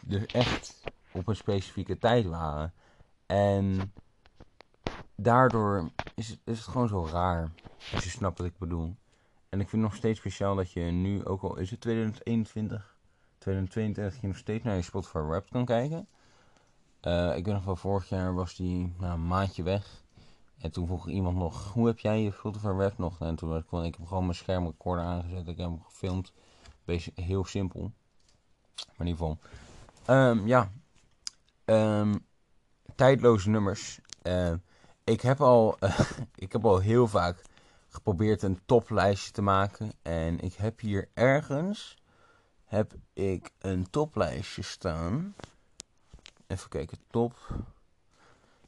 dus 0.00 0.26
echt 0.26 0.80
op 1.12 1.28
een 1.28 1.36
specifieke 1.36 1.98
tijd 1.98 2.26
waren. 2.26 2.72
En 3.26 3.92
daardoor 5.14 5.90
is 6.14 6.28
het, 6.28 6.38
is 6.44 6.58
het 6.58 6.68
gewoon 6.68 6.88
zo 6.88 7.08
raar. 7.12 7.50
Als 7.94 8.04
je 8.04 8.10
snapt 8.10 8.38
wat 8.38 8.46
ik 8.46 8.58
bedoel. 8.58 8.96
En 9.48 9.60
ik 9.60 9.68
vind 9.68 9.82
het 9.82 9.90
nog 9.90 9.96
steeds 9.96 10.18
speciaal 10.18 10.54
dat 10.54 10.72
je 10.72 10.80
nu, 10.80 11.24
ook 11.24 11.42
al 11.42 11.56
is 11.56 11.70
het 11.70 11.80
2021, 11.80 12.96
2022, 13.38 14.20
je 14.20 14.26
nog 14.26 14.36
steeds 14.36 14.64
naar 14.64 14.76
je 14.76 14.82
Spotify 14.82 15.18
Wrapped 15.18 15.50
kan 15.50 15.64
kijken. 15.64 16.08
Uh, 17.02 17.36
ik 17.36 17.44
weet 17.44 17.54
nog 17.54 17.64
wel, 17.64 17.76
vorig 17.76 18.08
jaar 18.08 18.34
was 18.34 18.56
die 18.56 18.94
nou, 18.98 19.12
een 19.12 19.26
maandje 19.26 19.62
weg. 19.62 20.02
En 20.58 20.70
toen 20.70 20.86
vroeg 20.86 21.08
iemand 21.08 21.36
nog, 21.36 21.72
hoe 21.72 21.86
heb 21.86 21.98
jij 21.98 22.22
je 22.22 22.32
Wrapped 22.62 22.98
nog? 22.98 23.20
En 23.20 23.34
toen 23.34 23.56
ik, 23.56 23.64
ik 23.72 23.96
heb 23.96 24.06
gewoon 24.06 24.22
mijn 24.22 24.36
schermrecorder 24.36 25.04
aangezet. 25.04 25.48
Ik 25.48 25.56
heb 25.56 25.66
hem 25.66 25.82
gefilmd. 25.82 26.32
Heel 27.14 27.44
simpel. 27.44 27.92
Maar 28.76 29.06
in 29.06 29.06
ieder 29.06 29.26
geval. 29.26 29.38
Um, 30.16 30.46
ja. 30.46 30.72
Um, 31.64 32.26
tijdloze 32.94 33.50
nummers. 33.50 34.00
Uh, 34.22 34.52
ik, 35.04 35.20
heb 35.20 35.40
al, 35.40 35.78
ik 36.34 36.52
heb 36.52 36.64
al 36.64 36.78
heel 36.78 37.08
vaak 37.08 37.42
geprobeerd 37.88 38.42
een 38.42 38.60
toplijstje 38.66 39.32
te 39.32 39.42
maken. 39.42 39.92
En 40.02 40.40
ik 40.40 40.54
heb 40.54 40.80
hier 40.80 41.08
ergens 41.14 41.96
heb 42.64 42.94
ik 43.12 43.50
een 43.58 43.90
toplijstje 43.90 44.62
staan. 44.62 45.34
Even 46.48 46.68
kijken, 46.68 46.98
top. 47.10 47.34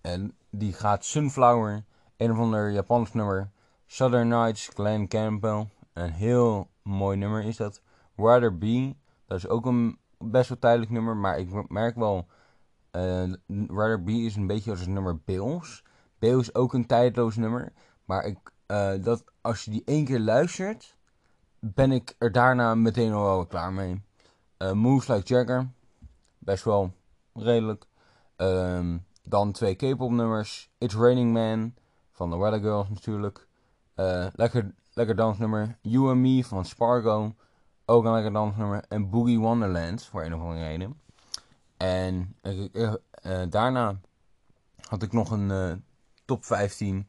En 0.00 0.36
die 0.50 0.72
gaat 0.72 1.04
Sunflower. 1.04 1.84
Een 2.16 2.30
of 2.32 2.38
ander 2.38 2.70
Japans 2.70 3.12
nummer. 3.12 3.50
Southern 3.94 4.28
Nights, 4.28 4.68
Glenn 4.68 5.08
Campbell. 5.08 5.68
Een 5.92 6.10
heel 6.10 6.70
mooi 6.82 7.16
nummer 7.16 7.44
is 7.44 7.56
dat. 7.56 7.82
Rather 8.16 8.58
Be. 8.58 8.94
Dat 9.26 9.38
is 9.38 9.48
ook 9.48 9.66
een 9.66 9.98
best 10.18 10.48
wel 10.48 10.58
tijdelijk 10.58 10.90
nummer. 10.90 11.16
Maar 11.16 11.38
ik 11.38 11.70
merk 11.70 11.96
wel. 11.96 12.26
eh 12.90 13.32
Rather 13.66 14.02
Be 14.02 14.12
is 14.12 14.36
een 14.36 14.46
beetje 14.46 14.70
als 14.70 14.80
het 14.80 14.88
nummer 14.88 15.18
Bills. 15.24 15.84
Bills 16.18 16.40
is 16.40 16.54
ook 16.54 16.74
een 16.74 16.86
tijdloos 16.86 17.36
nummer. 17.36 17.72
Maar 18.04 18.24
ik, 18.24 18.38
eh, 18.66 18.92
dat, 19.02 19.24
als 19.40 19.64
je 19.64 19.70
die 19.70 19.82
één 19.84 20.04
keer 20.04 20.20
luistert. 20.20 20.96
Ben 21.58 21.92
ik 21.92 22.14
er 22.18 22.32
daarna 22.32 22.74
meteen 22.74 23.12
al 23.12 23.24
wel 23.24 23.46
klaar 23.46 23.72
mee. 23.72 24.02
Eh, 24.56 24.72
Moves 24.72 25.08
Like 25.08 25.34
Jagger. 25.34 25.68
Best 26.38 26.64
wel 26.64 26.92
redelijk. 27.32 27.86
Ehm, 28.36 28.98
dan 29.22 29.52
twee 29.52 29.74
K-pop 29.74 30.10
nummers. 30.10 30.70
It's 30.78 30.94
Raining 30.94 31.32
Man 31.32 31.74
van 32.12 32.30
de 32.30 32.36
Weather 32.36 32.60
Girls 32.60 32.88
natuurlijk. 32.88 33.46
Eh, 33.94 34.26
lekker, 34.34 34.74
lekker 34.92 35.16
dansnummer. 35.16 35.78
You 35.80 36.10
and 36.10 36.20
Me 36.20 36.44
van 36.44 36.64
Spargo. 36.64 37.34
Ook 37.84 38.04
een 38.04 38.12
lekker 38.12 38.32
dansnummer. 38.32 38.84
En 38.88 39.10
Boogie 39.10 39.38
Wonderland 39.38 40.04
voor 40.04 40.24
een 40.24 40.34
of 40.34 40.40
andere 40.40 40.64
reden. 40.64 41.00
En 41.76 42.36
eh, 42.40 42.94
eh, 43.12 43.50
daarna 43.50 44.00
had 44.88 45.02
ik 45.02 45.12
nog 45.12 45.30
een 45.30 45.84
top 46.24 46.44
15 46.44 47.08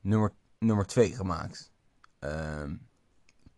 nummer, 0.00 0.32
nummer 0.58 0.86
2 0.86 1.14
gemaakt. 1.14 1.70
Ehm, 2.18 2.76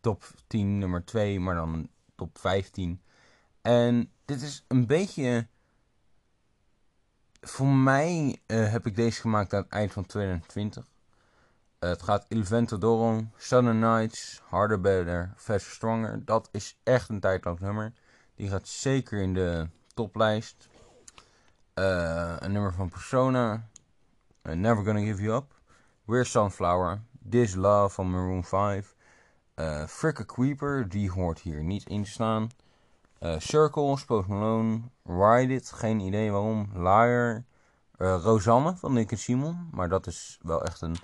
top 0.00 0.24
10 0.46 0.78
nummer 0.78 1.04
2, 1.04 1.40
maar 1.40 1.54
dan 1.54 1.88
top 2.14 2.38
15. 2.38 3.00
En 3.62 4.10
dit 4.24 4.42
is 4.42 4.64
een 4.68 4.86
beetje. 4.86 5.46
Voor 7.40 7.66
mij 7.66 8.38
eh, 8.46 8.70
heb 8.70 8.86
ik 8.86 8.96
deze 8.96 9.20
gemaakt 9.20 9.54
aan 9.54 9.62
het 9.62 9.72
eind 9.72 9.92
van 9.92 10.06
2020. 10.06 10.86
Het 11.80 12.02
gaat 12.02 12.24
Il 12.28 12.44
Vento 12.44 13.22
Southern 13.36 13.78
Nights, 13.78 14.40
Harder 14.48 14.80
Better, 14.80 15.32
Faster 15.36 15.72
Stronger. 15.72 16.24
Dat 16.24 16.48
is 16.52 16.78
echt 16.82 17.08
een 17.08 17.20
tijdloos 17.20 17.60
nummer. 17.60 17.92
Die 18.34 18.48
gaat 18.48 18.68
zeker 18.68 19.20
in 19.20 19.34
de 19.34 19.68
toplijst. 19.94 20.68
Eh, 21.74 22.34
een 22.38 22.52
nummer 22.52 22.72
van 22.72 22.88
Persona. 22.88 23.68
eh, 24.42 24.54
Never 24.54 24.84
Gonna 24.84 25.00
Give 25.00 25.22
You 25.22 25.36
Up. 25.36 25.54
We're 26.04 26.24
Sunflower. 26.24 27.00
This 27.30 27.54
Love 27.54 27.94
van 27.94 28.10
Maroon 28.10 28.44
5. 28.44 28.94
eh 29.54 29.84
Fricka 29.86 30.24
Creeper, 30.24 30.88
die 30.88 31.10
hoort 31.10 31.38
hier 31.40 31.62
niet 31.64 31.88
in 31.88 32.02
te 32.04 32.10
staan. 32.10 32.48
Eh, 33.18 33.38
Circle, 33.38 33.98
Post 34.06 34.26
Malone. 34.28 34.80
Ride 35.04 35.54
It, 35.54 35.72
geen 35.72 36.00
idee 36.00 36.30
waarom. 36.30 36.70
Liar. 36.74 37.44
Rosanne 37.96 38.76
van 38.76 38.92
Nick 38.92 39.10
en 39.10 39.18
Simon. 39.18 39.68
Maar 39.72 39.88
dat 39.88 40.06
is 40.06 40.38
wel 40.42 40.64
echt 40.64 40.80
een 40.80 40.96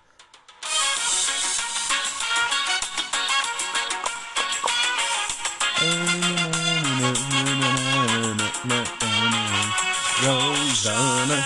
Rosanne, 10.22 11.38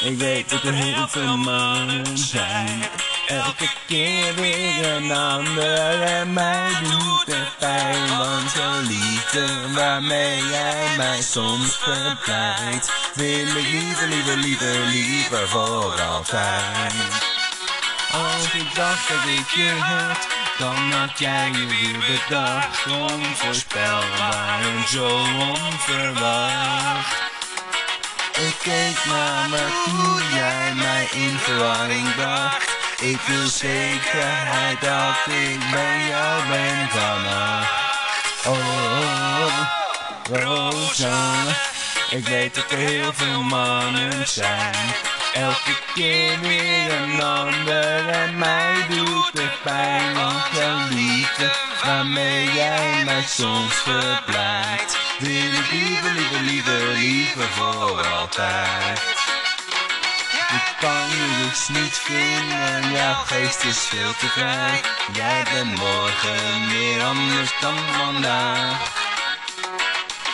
ik 0.00 0.18
weet 0.18 0.50
dat 0.50 0.62
er 0.62 0.72
heel 0.72 1.08
veel 1.08 1.36
mannen 1.36 2.18
zijn. 2.18 2.82
Elke 3.26 3.68
keer 3.86 4.34
weer 4.34 4.86
een 4.96 5.12
ander 5.12 6.02
en 6.02 6.32
mij 6.32 6.70
doet 6.82 7.36
het 7.36 7.58
pijn. 7.58 8.18
Want 8.18 8.52
jouw 8.52 8.80
liefde 8.80 9.72
waarmee 9.74 10.46
jij 10.46 10.96
mij 10.96 11.22
soms 11.22 11.76
verblijdt, 11.76 12.92
wil 13.14 13.56
ik 13.56 13.68
liever, 13.70 14.08
liever, 14.08 14.36
liever, 14.36 14.86
liever 14.86 15.48
voor 15.48 16.00
altijd. 16.00 16.92
Als 18.12 18.52
ik 18.52 18.74
dacht 18.74 19.08
dat 19.08 19.24
ik 19.38 19.48
je 19.48 19.70
had, 19.80 20.45
dan 20.58 20.92
had 20.92 21.18
jij 21.18 21.50
je 21.50 21.66
weer 21.66 21.98
bedacht. 21.98 22.86
Onvoorspelbaar 22.86 24.60
en 24.60 24.88
zo 24.88 25.06
onverwacht. 25.54 27.24
Ik 28.36 28.56
keek 28.62 29.04
naar 29.04 29.48
me 29.48 29.82
toen 29.84 30.38
jij 30.38 30.74
mij 30.74 31.08
in 31.12 31.38
verwarring 31.38 32.14
bracht. 32.14 32.74
Ik 33.00 33.20
wil 33.26 33.46
zekerheid 33.46 34.80
dat 34.80 35.34
ik 35.34 35.70
bij 35.70 36.06
jou 36.08 36.48
ben 36.48 36.88
vannacht. 36.88 37.84
Oh, 38.46 39.60
Rosanne, 40.32 41.50
ik 42.10 42.28
weet 42.28 42.54
dat 42.54 42.70
er 42.70 42.78
heel 42.78 43.12
veel 43.12 43.42
mannen 43.42 44.28
zijn. 44.28 44.94
Elke 45.36 45.76
keer 45.94 46.40
weer 46.40 46.92
een 47.02 47.22
ander 47.22 48.08
en 48.08 48.38
mij 48.38 48.86
doet 48.88 49.30
het 49.32 49.62
pijn. 49.62 50.14
Want 50.14 50.44
jouw 50.52 50.88
liefde 50.88 51.50
waarmee 51.84 52.52
jij 52.52 53.02
mij 53.04 53.22
soms 53.22 53.74
verblijdt. 53.74 54.98
Wil 55.18 55.52
ik 55.52 55.70
liever, 55.70 56.12
liever, 56.12 56.40
liever, 56.40 56.86
liever 56.94 57.48
voor 57.48 58.06
altijd. 58.06 59.00
Ik 60.48 60.74
kan 60.80 61.08
je 61.08 61.48
dus 61.48 61.68
niet 61.68 61.98
vinden, 61.98 62.92
jouw 62.92 63.14
geest 63.14 63.64
is 63.64 63.78
veel 63.78 64.12
te 64.18 64.26
vrij. 64.28 64.80
Jij 65.12 65.44
bent 65.52 65.78
morgen 65.78 66.68
weer 66.68 67.02
anders 67.02 67.52
dan 67.60 67.78
vandaag. 67.98 68.94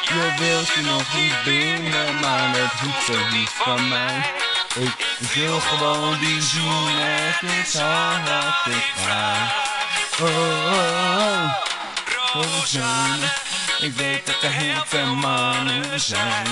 Je 0.02 0.34
wilt 0.38 0.68
je 0.68 0.80
nog 0.80 1.14
niet 1.14 1.42
binnen, 1.44 2.20
maar 2.20 2.52
dat 2.52 2.80
hoeft 2.80 3.04
zo 3.06 3.28
niet 3.36 3.50
van 3.50 3.88
mij. 3.88 4.50
Ik 4.74 5.28
wil 5.34 5.60
gewoon 5.60 6.18
die 6.18 6.42
zoen 6.42 6.92
niet 7.40 7.68
zo 7.68 7.88
wat 8.24 8.74
ik 8.74 8.92
vraag. 8.94 9.54
Oh, 10.20 10.28
oh, 10.72 11.44
oh, 12.34 12.42
Rosanne, 12.42 13.26
ik 13.80 13.92
weet 13.92 14.26
dat 14.26 14.42
er 14.42 14.50
heel 14.50 14.82
veel 14.86 15.14
mannen 15.14 16.00
zijn. 16.00 16.46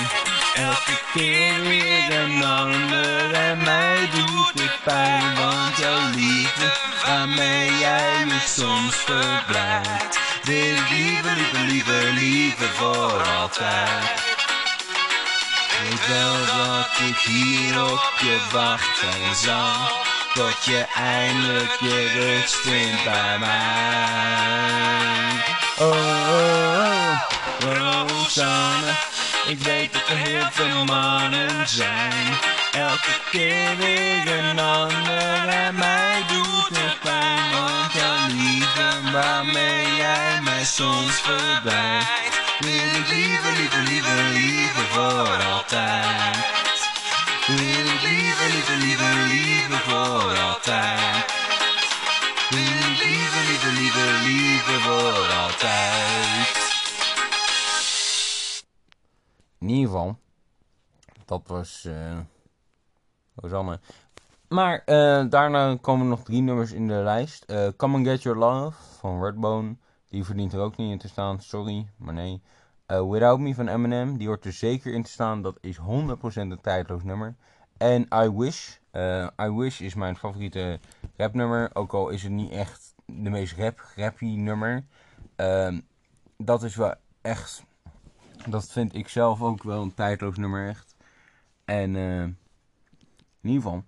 Elke 0.55 0.99
keer 1.13 1.61
weer 1.61 2.19
een 2.19 2.43
ander 2.43 3.33
en 3.33 3.57
mij 3.63 4.09
doet 4.13 4.61
het 4.61 4.83
pijn. 4.83 5.35
Want 5.35 5.77
jouw 5.77 6.09
liefde 6.15 6.73
waarmee 7.05 7.77
jij 7.77 8.25
me 8.25 8.39
soms 8.45 8.95
verblijdt. 8.95 10.19
Wil 10.43 10.75
ik 10.75 10.89
liever, 10.89 11.35
liever, 11.35 11.59
liever, 11.59 12.13
liever 12.13 12.69
voor 12.69 13.21
altijd. 13.21 14.30
Weet 15.81 16.07
wel 16.07 16.45
dat 16.45 17.09
ik 17.09 17.17
hier 17.17 17.83
op 17.83 18.13
je 18.19 18.39
wachten 18.51 19.35
zal. 19.35 19.91
Tot 20.33 20.65
je 20.65 20.85
eindelijk 20.95 21.79
je 21.79 22.11
rust 22.13 22.55
vindt 22.55 23.03
bij 23.03 23.39
mij. 23.39 25.09
Oh, 25.77 25.87
oh, 26.29 27.19
oh, 27.65 28.07
Rosanne. 28.07 28.91
Ik 29.47 29.59
weet 29.59 29.93
dat 29.93 30.07
er 30.09 30.17
heel 30.17 30.47
veel 30.51 30.85
mannen 30.85 31.67
zijn. 31.67 32.37
Elke 32.71 33.19
keer 33.31 33.77
weer 33.77 34.39
een 34.39 34.59
ander 34.59 35.47
en 35.47 35.75
mij 35.75 36.23
doet 36.27 36.77
het 36.77 36.99
pijn. 36.99 37.51
Want 37.51 37.93
jouw 37.93 38.27
liefde 38.27 39.11
waarmee 39.11 39.95
jij 39.95 40.41
mij 40.41 40.63
soms 40.63 41.21
verblijdt. 41.21 42.40
Wil 42.61 42.69
ik 42.69 43.07
liever, 43.09 43.51
liever, 43.59 43.83
liever, 43.83 44.23
liever 44.33 44.83
voor 44.83 45.43
altijd. 45.53 46.35
Wil 47.47 47.85
ik 47.93 48.01
liever, 48.01 48.49
liever, 48.49 48.77
liever, 48.77 49.15
liever 49.27 49.79
voor 49.79 50.37
altijd. 50.37 51.25
Wil 52.49 52.59
ik 52.59 53.03
liever, 53.03 53.43
liever, 53.49 53.71
liever, 53.71 54.21
liever 54.23 54.81
voor 54.81 55.27
altijd. 55.43 56.73
In 59.59 59.69
ieder 59.69 59.91
geval, 59.91 60.17
dat 61.25 61.41
was 61.47 61.85
eh 61.85 62.19
Rosanne. 63.35 63.79
Maar 64.47 64.81
eh, 64.85 65.25
daarna 65.29 65.77
komen 65.81 66.07
nog 66.07 66.23
drie 66.23 66.41
nummers 66.41 66.71
in 66.71 66.87
de 66.87 66.93
lijst. 66.93 67.43
Eh, 67.43 67.67
Come 67.77 67.97
and 67.97 68.07
Get 68.07 68.21
Your 68.21 68.39
Love 68.39 68.77
van 68.99 69.23
Redbone. 69.23 69.75
Die 70.11 70.23
verdient 70.23 70.53
er 70.53 70.59
ook 70.59 70.77
niet 70.77 70.91
in 70.91 70.97
te 70.97 71.07
staan, 71.07 71.41
sorry, 71.41 71.87
maar 71.97 72.13
nee. 72.13 72.41
Eh, 72.85 73.09
Without 73.09 73.39
Me 73.39 73.55
van 73.55 73.67
Eminem, 73.67 74.17
die 74.17 74.27
hoort 74.27 74.45
er 74.45 74.53
zeker 74.53 74.93
in 74.93 75.03
te 75.03 75.09
staan. 75.09 75.41
Dat 75.41 75.57
is 75.61 75.77
100% 75.77 75.81
een 76.51 76.61
tijdloos 76.61 77.03
nummer. 77.03 77.35
En 77.77 78.07
I 78.13 78.29
Wish. 78.29 78.75
eh, 78.91 79.27
I 79.41 79.49
Wish 79.49 79.81
is 79.81 79.93
mijn 79.93 80.15
favoriete 80.15 80.79
rapnummer. 81.17 81.69
Ook 81.73 81.93
al 81.93 82.09
is 82.09 82.23
het 82.23 82.31
niet 82.31 82.51
echt 82.51 82.95
de 83.05 83.29
meest 83.29 83.57
rap, 83.57 83.91
rappy 83.95 84.25
nummer. 84.25 84.85
Ehm, 85.35 85.79
dat 86.37 86.63
is 86.63 86.75
wel 86.75 86.95
echt... 87.21 87.63
Dat 88.47 88.71
vind 88.71 88.95
ik 88.95 89.07
zelf 89.07 89.41
ook 89.41 89.63
wel 89.63 89.81
een 89.81 89.93
tijdloos 89.93 90.37
nummer, 90.37 90.67
echt. 90.67 90.95
En 91.65 91.95
eh, 91.95 92.21
in 92.21 93.49
ieder 93.49 93.61
geval... 93.61 93.83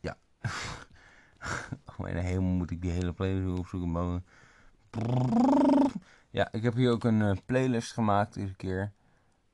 Ja, 0.00 0.16
oh 1.98 2.06
hemel, 2.06 2.42
moet 2.42 2.70
ik 2.70 2.82
die 2.82 2.90
hele 2.90 3.12
playlist 3.12 3.58
opzoeken. 3.58 3.90
Maar... 3.90 4.20
Ja, 6.30 6.48
ik 6.52 6.62
heb 6.62 6.74
hier 6.74 6.90
ook 6.90 7.04
een 7.04 7.20
uh, 7.20 7.32
playlist 7.46 7.92
gemaakt 7.92 8.34
deze 8.34 8.54
keer. 8.54 8.92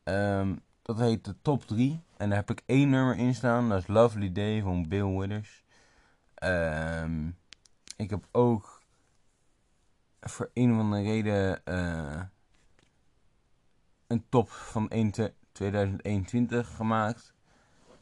Um, 0.05 0.61
dat 0.83 0.99
heet 0.99 1.25
de 1.25 1.35
top 1.43 1.67
3. 1.67 2.03
En 2.17 2.29
daar 2.29 2.39
heb 2.39 2.51
ik 2.51 2.63
één 2.67 2.91
nummer 2.91 3.17
in 3.17 3.35
staan. 3.35 3.69
Dat 3.69 3.79
is 3.79 3.87
Lovely 3.87 4.33
Day 4.33 4.63
van 4.63 4.89
Bill 4.89 5.19
Withers. 5.19 5.65
Um, 6.45 7.39
ik 7.97 8.11
heb 8.11 8.29
ook 8.33 8.83
voor 10.21 10.51
een 10.55 10.73
of 10.73 10.79
andere 10.79 11.03
reden 11.03 11.61
uh, 11.65 12.23
een 14.07 14.25
top 14.29 14.51
van 14.51 14.89
1 14.89 15.13
2021 15.53 16.77
gemaakt. 16.77 17.35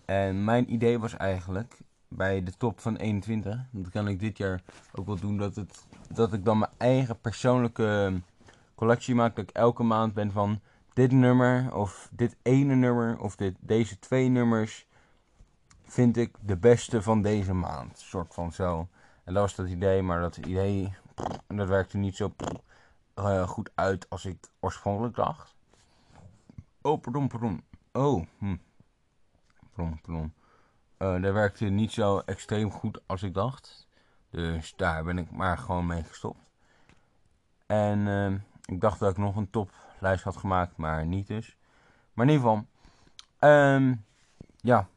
En 0.05 0.45
mijn 0.45 0.73
idee 0.73 0.99
was 0.99 1.17
eigenlijk 1.17 1.79
bij 2.15 2.43
de 2.43 2.57
top 2.57 2.81
van 2.81 2.97
21, 2.97 3.65
dat 3.71 3.91
kan 3.91 4.09
ik 4.09 4.21
dit 4.21 4.37
jaar 4.39 4.63
ook 4.95 5.07
wel 5.07 5.21
doen, 5.21 5.37
dat, 5.37 5.57
het, 5.57 5.87
dat 6.09 6.33
ik 6.33 6.45
dan 6.45 6.59
mijn 6.59 6.71
eigen 6.77 7.21
persoonlijke 7.21 8.21
collectie 8.75 9.15
maak. 9.15 9.37
Dat 9.37 9.49
ik 9.49 9.57
elke 9.57 9.83
maand 9.83 10.15
ben 10.15 10.33
van 10.33 10.61
dit 10.93 11.13
nummer 11.13 11.75
of 11.75 12.09
dit 12.13 12.37
ene 12.43 12.75
nummer 12.75 13.19
of 13.19 13.37
dit, 13.37 13.57
deze 13.61 13.99
twee 13.99 14.29
nummers 14.29 14.87
vind 15.83 16.17
ik 16.17 16.37
de 16.41 16.57
beste 16.57 17.03
van 17.03 17.23
deze 17.23 17.55
maand. 17.55 17.99
Soort 17.99 18.35
van 18.35 18.53
zo. 18.53 18.89
En 19.25 19.35
dat 19.35 19.43
was 19.43 19.55
dat 19.55 19.69
idee, 19.69 20.03
maar 20.03 20.21
dat 20.21 20.37
idee 20.37 20.93
dat 21.47 21.69
werkte 21.69 21.97
niet 21.97 22.17
zo 22.17 22.33
uh, 23.19 23.49
goed 23.49 23.71
uit 23.75 24.11
als 24.11 24.25
ik 24.25 24.49
oorspronkelijk 24.61 25.15
dacht. 25.15 25.55
Oh, 26.83 27.01
pardon, 27.01 27.29
pardon. 27.29 27.63
Oh, 27.93 28.27
hm. 28.39 28.57
Pardon, 29.75 30.01
pardon. 30.01 30.33
Uh, 31.03 31.23
dat 31.23 31.33
werkte 31.33 31.65
niet 31.65 31.93
zo 31.93 32.19
extreem 32.19 32.71
goed 32.71 33.01
als 33.07 33.23
ik 33.23 33.35
dacht. 33.35 33.89
Dus 34.31 34.73
daar 34.77 35.05
ben 35.05 35.19
ik 35.19 35.31
maar 35.31 35.59
gewoon 35.59 35.87
mee 35.87 36.03
gestopt. 36.03 36.41
En 37.67 37.99
uh, 37.99 38.33
ik 38.65 38.81
dacht 38.81 38.99
dat 38.99 39.11
ik 39.11 39.17
nog 39.17 39.37
een 39.37 39.51
toplijst 39.51 40.25
had 40.25 40.37
gemaakt, 40.37 40.77
maar 40.77 41.07
niet 41.07 41.27
dus. 41.27 41.57
Maar 42.13 42.27
in 42.27 42.33
ieder 42.33 42.49
geval, 42.49 42.67
um, 43.51 44.05
ja. 44.57 44.89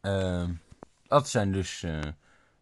Um, 0.00 0.60
dat 1.02 1.28
zijn 1.28 1.52
dus 1.52 1.82
uh, 1.82 2.00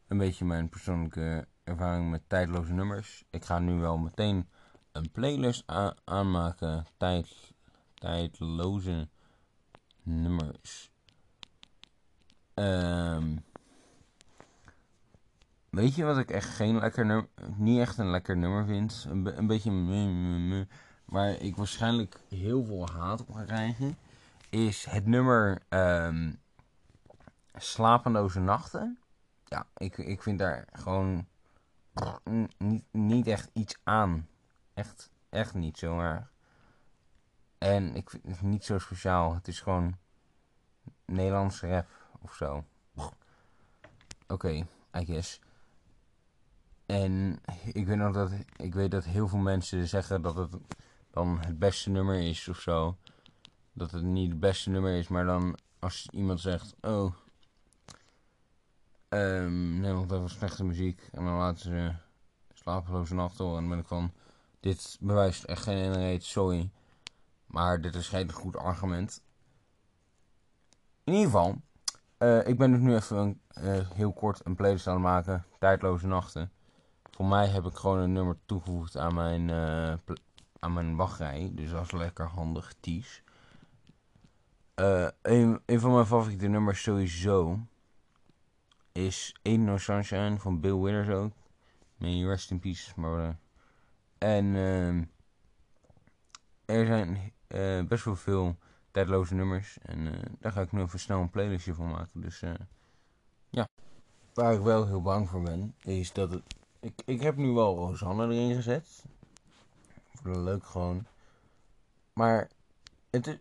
een 0.09 0.19
beetje 0.19 0.45
mijn 0.45 0.69
persoonlijke 0.69 1.47
ervaring 1.65 2.11
met 2.11 2.29
tijdloze 2.29 2.73
nummers. 2.73 3.25
Ik 3.31 3.45
ga 3.45 3.59
nu 3.59 3.81
wel 3.81 3.99
meteen 3.99 4.49
een 4.93 5.11
playlist 5.11 5.65
aanmaken. 6.05 6.87
Tijd, 6.97 7.55
tijdloze 7.95 9.09
nummers. 10.03 10.91
Um, 12.61 13.45
weet 15.71 15.95
je 15.95 16.05
wat 16.05 16.19
ik 16.19 16.31
echt 16.31 16.49
geen 16.49 16.79
lekker 16.79 17.07
nummer, 17.07 17.29
niet 17.57 17.81
echt 17.81 17.99
een 17.99 18.11
lekker 18.11 18.37
nummer 18.37 18.67
vind? 18.67 19.07
Een, 19.09 19.39
een 19.39 19.47
beetje 19.47 20.67
waar 21.05 21.31
ik 21.31 21.57
waarschijnlijk 21.57 22.21
heel 22.29 22.65
veel 22.65 22.89
haat 22.89 23.21
op 23.21 23.31
ga 23.35 23.45
krijgen. 23.45 23.97
Is 24.49 24.85
het 24.85 25.07
nummer 25.07 25.63
um, 25.69 26.41
Slapeloze 27.55 28.41
Nachten. 28.41 28.99
Ja, 29.45 29.67
ik, 29.77 29.99
ik 29.99 30.23
vind 30.23 30.39
daar 30.39 30.65
gewoon 30.73 31.27
niet, 32.59 32.85
niet 32.91 33.27
echt 33.27 33.51
iets 33.53 33.79
aan. 33.85 34.29
Echt, 34.75 35.11
echt 35.29 35.55
niet 35.55 35.79
zo 35.79 36.01
erg. 36.01 36.33
En 37.59 37.95
ik 37.95 38.11
vind 38.11 38.27
het 38.27 38.43
niet 38.43 38.65
zo 38.65 38.79
speciaal. 38.79 39.35
Het 39.35 39.49
is 39.49 39.61
gewoon 39.61 39.97
Nederlands 41.05 41.61
rap 41.61 42.00
of 42.23 42.35
zo. 42.35 42.65
Oké, 44.29 44.67
I 44.97 45.05
guess. 45.05 45.41
En 46.87 47.41
ik 47.73 47.87
weet 47.87 47.97
nog 47.97 48.15
dat 48.15 48.33
ik 48.57 48.75
weet 48.75 48.91
dat 48.91 49.05
heel 49.05 49.29
veel 49.29 49.39
mensen 49.39 49.89
zeggen 49.89 50.23
dat 50.23 50.37
het 50.37 50.57
dan 51.11 51.41
het 51.41 51.59
beste 51.59 51.91
nummer 51.91 52.21
is 52.21 52.49
of 52.49 52.61
zo. 52.61 52.97
Dat 53.73 53.91
het 53.91 54.03
niet 54.03 54.31
het 54.31 54.41
beste 54.41 54.71
nummer 54.71 54.99
is, 54.99 55.09
maar 55.09 55.25
dan 55.25 55.59
als 55.79 56.09
iemand 56.11 56.41
zegt, 56.41 56.75
oh, 56.81 57.15
um, 59.09 59.81
Nederland 59.81 60.11
heeft 60.11 60.31
slechte 60.35 60.65
muziek. 60.65 61.09
En 61.13 61.25
dan 61.25 61.35
laten 61.35 61.61
ze 61.61 61.95
slapeloze 62.55 63.15
nacht 63.15 63.39
horen. 63.39 63.55
En 63.55 63.61
dan 63.61 63.71
ben 63.71 63.79
ik 63.79 63.87
van, 63.87 64.13
dit 64.61 64.97
bewijst 65.01 65.45
echt 65.45 65.63
geen 65.63 65.95
ene 65.95 66.21
sorry. 66.21 66.71
Maar 67.47 67.81
dit 67.81 67.95
is 67.95 68.09
geen 68.09 68.33
goed 68.33 68.57
argument. 68.57 69.23
In 71.05 71.13
ieder 71.13 71.31
geval, 71.31 71.61
uh, 72.23 72.47
ik 72.47 72.59
ben 72.59 72.71
dus 72.71 72.81
nu 72.81 72.95
even 72.95 73.17
een, 73.17 73.41
uh, 73.63 73.91
heel 73.95 74.13
kort 74.13 74.47
een 74.47 74.55
playlist 74.55 74.87
aan 74.87 74.95
het 74.95 75.03
maken. 75.03 75.45
Tijdloze 75.59 76.07
nachten. 76.07 76.53
Voor 77.11 77.27
mij 77.27 77.47
heb 77.47 77.65
ik 77.65 77.75
gewoon 77.75 77.99
een 77.99 78.13
nummer 78.13 78.37
toegevoegd 78.47 78.97
aan 78.97 79.15
mijn, 79.15 79.49
uh, 79.49 80.17
aan 80.59 80.73
mijn 80.73 80.97
wachtrij. 80.97 81.51
Dus 81.53 81.71
dat 81.71 81.83
is 81.83 81.91
lekker 81.91 82.27
handig, 82.27 82.75
Ties. 82.81 83.23
een, 84.75 85.61
een 85.67 85.81
van 85.81 85.93
mijn 85.93 86.07
favoriete 86.07 86.47
nummers 86.47 86.83
sowieso 86.83 87.59
is 88.93 89.37
Ain't 89.43 89.65
No 89.65 89.77
Sunshine 89.77 90.39
van 90.39 90.61
Bill 90.61 90.77
Withers 90.77 91.09
ook. 91.09 91.33
May 91.97 92.25
rest 92.25 92.51
in 92.51 92.61
peace, 92.61 93.01
maar... 93.01 93.37
en 94.19 94.45
uh, 94.45 94.97
er 96.65 96.87
zijn 96.87 97.33
best 97.89 98.05
wel 98.05 98.17
veel 98.17 98.57
tijdloze 98.91 99.35
nummers. 99.35 99.79
En 99.79 99.99
uh, 99.99 100.23
daar 100.39 100.53
ga 100.53 100.61
ik 100.61 100.73
nu 100.73 100.81
even 100.81 101.01
snel 101.01 101.21
een 101.21 101.31
playlistje 101.31 101.75
van 101.75 101.91
maken. 101.91 102.21
Dus 102.21 102.43
uh, 102.43 102.55
ja. 103.51 103.69
Waar 104.35 104.55
ik 104.55 104.61
wel 104.61 104.87
heel 104.87 105.03
bang 105.03 105.29
voor 105.29 105.43
ben, 105.43 105.75
is 105.83 106.13
dat 106.13 106.31
het... 106.31 106.43
Ik, 106.81 107.03
ik 107.05 107.21
heb 107.21 107.37
nu 107.37 107.49
wel 107.49 107.77
Rosanne 107.77 108.25
erin 108.25 108.55
gezet. 108.55 109.05
Voor 110.15 110.33
de 110.33 110.39
leuk 110.39 110.65
gewoon. 110.65 111.07
Maar 112.13 112.51
het 113.11 113.27
is, 113.27 113.39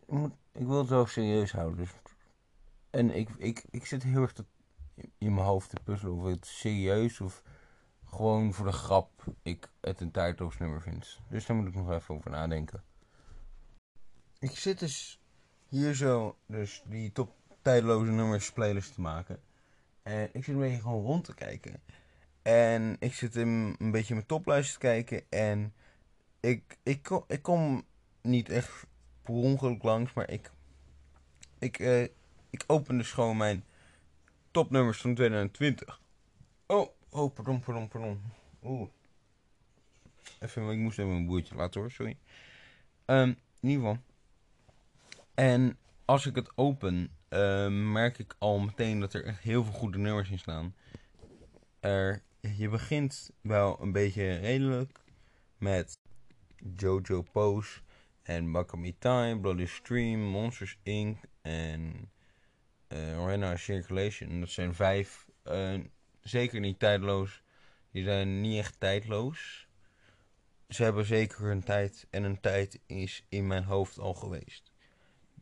ik 0.52 0.68
wil 0.68 0.78
het 0.78 0.90
wel 0.90 1.06
serieus 1.06 1.52
houden. 1.52 1.78
Dus, 1.78 1.92
en 2.90 3.16
ik, 3.16 3.30
ik, 3.38 3.66
ik 3.70 3.86
zit 3.86 4.04
heel 4.04 4.22
erg 4.22 4.34
in 5.18 5.34
mijn 5.34 5.48
hoofd 5.48 5.70
te 5.70 5.78
puzzelen 5.84 6.14
of 6.14 6.24
het 6.24 6.46
serieus 6.46 7.22
of 7.22 7.44
gewoon 8.06 8.54
voor 8.54 8.66
de 8.66 8.72
grap 8.72 9.24
ik 9.42 9.70
het 9.82 10.02
een 10.02 10.12
tijdloos 10.12 10.58
nummer 10.58 10.82
vind. 10.82 11.20
Dus 11.30 11.46
daar 11.46 11.58
moet 11.58 11.68
ik 11.68 11.76
nog 11.76 11.92
even 11.92 12.16
over 12.16 12.32
nadenken. 12.32 12.84
Ik 14.40 14.58
zit 14.58 14.80
dus 14.80 15.20
hier 15.70 15.96
zo, 15.96 16.38
dus 16.46 16.84
die 16.86 17.12
top 17.12 17.32
tijdloze 17.62 18.12
nummers 18.12 18.52
playlist 18.52 18.94
te 18.94 19.02
maken. 19.02 19.40
En 20.04 20.30
ik 20.34 20.44
zit 20.44 20.56
een 20.56 20.62
beetje 20.62 20.82
gewoon 20.82 21.04
rond 21.04 21.24
te 21.24 21.34
kijken. 21.34 21.82
En 22.42 22.96
ik 23.00 23.14
zit 23.14 23.36
in 23.36 23.76
een 23.80 23.92
beetje 23.92 24.14
mijn 24.14 24.26
toplijst 24.26 24.74
te 24.74 24.80
kijken. 24.80 25.24
En 25.30 25.74
ik, 26.40 26.78
ik, 26.84 27.04
kom, 27.04 27.24
ik 27.28 27.42
kom 27.42 27.84
niet 28.22 28.50
echt 28.50 28.86
per 29.22 29.34
ongeluk 29.34 29.84
langs, 29.84 30.14
maar 30.14 30.30
ik, 30.30 30.52
ik, 31.60 31.80
uh, 31.80 32.02
ik 32.50 32.64
open 32.68 32.98
dus 32.98 33.12
gewoon 33.12 33.38
mijn 33.38 33.64
topnummers 34.52 35.02
van 35.02 35.16
2020. 35.16 36.02
Oh, 36.66 36.88
oh, 37.10 37.34
pardon, 37.34 37.60
pardon, 37.60 37.88
pardon. 37.88 38.22
Oeh. 38.64 38.90
Even, 40.40 40.70
ik 40.70 40.78
moest 40.78 41.00
even 41.00 41.12
een 41.12 41.26
boertje 41.26 41.56
laten 41.56 41.82
hoor, 41.82 41.92
sorry. 41.92 42.18
Um, 43.06 43.38
in 43.60 43.70
ieder 43.70 43.86
geval. 43.86 44.04
En 45.40 45.78
als 46.06 46.26
ik 46.26 46.36
het 46.36 46.52
open, 46.56 47.18
uh, 47.30 47.68
merk 47.68 48.18
ik 48.18 48.36
al 48.38 48.60
meteen 48.60 49.00
dat 49.00 49.14
er 49.14 49.26
echt 49.26 49.40
heel 49.40 49.64
veel 49.64 49.74
goede 49.74 49.98
nummers 49.98 50.30
in 50.30 50.40
staan. 50.40 50.76
Er, 51.80 52.24
je 52.40 52.70
begint 52.70 53.32
wel 53.42 53.82
een 53.82 53.92
beetje 53.92 54.38
redelijk 54.38 55.00
met 55.58 56.00
Jojo 56.76 57.22
Pose 57.22 57.80
en 58.24 58.52
Bakami 58.52 58.96
Time, 58.98 59.40
Bloody 59.40 59.66
Stream, 59.66 60.20
Monsters 60.20 60.78
Inc. 60.84 61.18
en 61.42 62.12
uh, 62.88 63.56
Circulation. 63.56 64.40
Dat 64.40 64.50
zijn 64.50 64.76
vijf, 64.76 65.26
uh, 65.46 65.80
zeker 66.22 66.60
niet 66.60 66.80
tijdloos. 66.80 67.44
Die 67.92 68.04
zijn 68.04 68.42
niet 68.42 68.58
echt 68.58 68.80
tijdloos. 68.80 69.68
Ze 70.68 70.84
hebben 70.84 71.06
zeker 71.06 71.42
hun 71.42 71.64
tijd 71.64 72.08
en 72.10 72.24
een 72.24 72.40
tijd 72.40 72.80
is 72.86 73.26
in 73.30 73.48
mijn 73.48 73.64
hoofd 73.64 74.00
al 74.00 74.14
geweest. 74.14 74.69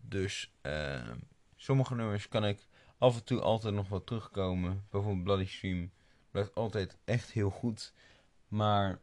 Dus 0.10 0.54
uh, 0.62 1.12
sommige 1.56 1.96
nummers 1.96 2.28
kan 2.28 2.46
ik 2.46 2.68
af 2.98 3.16
en 3.16 3.24
toe 3.24 3.40
altijd 3.40 3.74
nog 3.74 3.90
wat 3.90 4.06
terugkomen. 4.06 4.86
Bijvoorbeeld 4.90 5.24
Bloody 5.24 5.46
Stream 5.46 5.92
blijft 6.32 6.56
altijd 6.56 6.98
echt 7.06 7.32
heel 7.32 7.50
goed. 7.50 7.94
Maar 8.48 9.00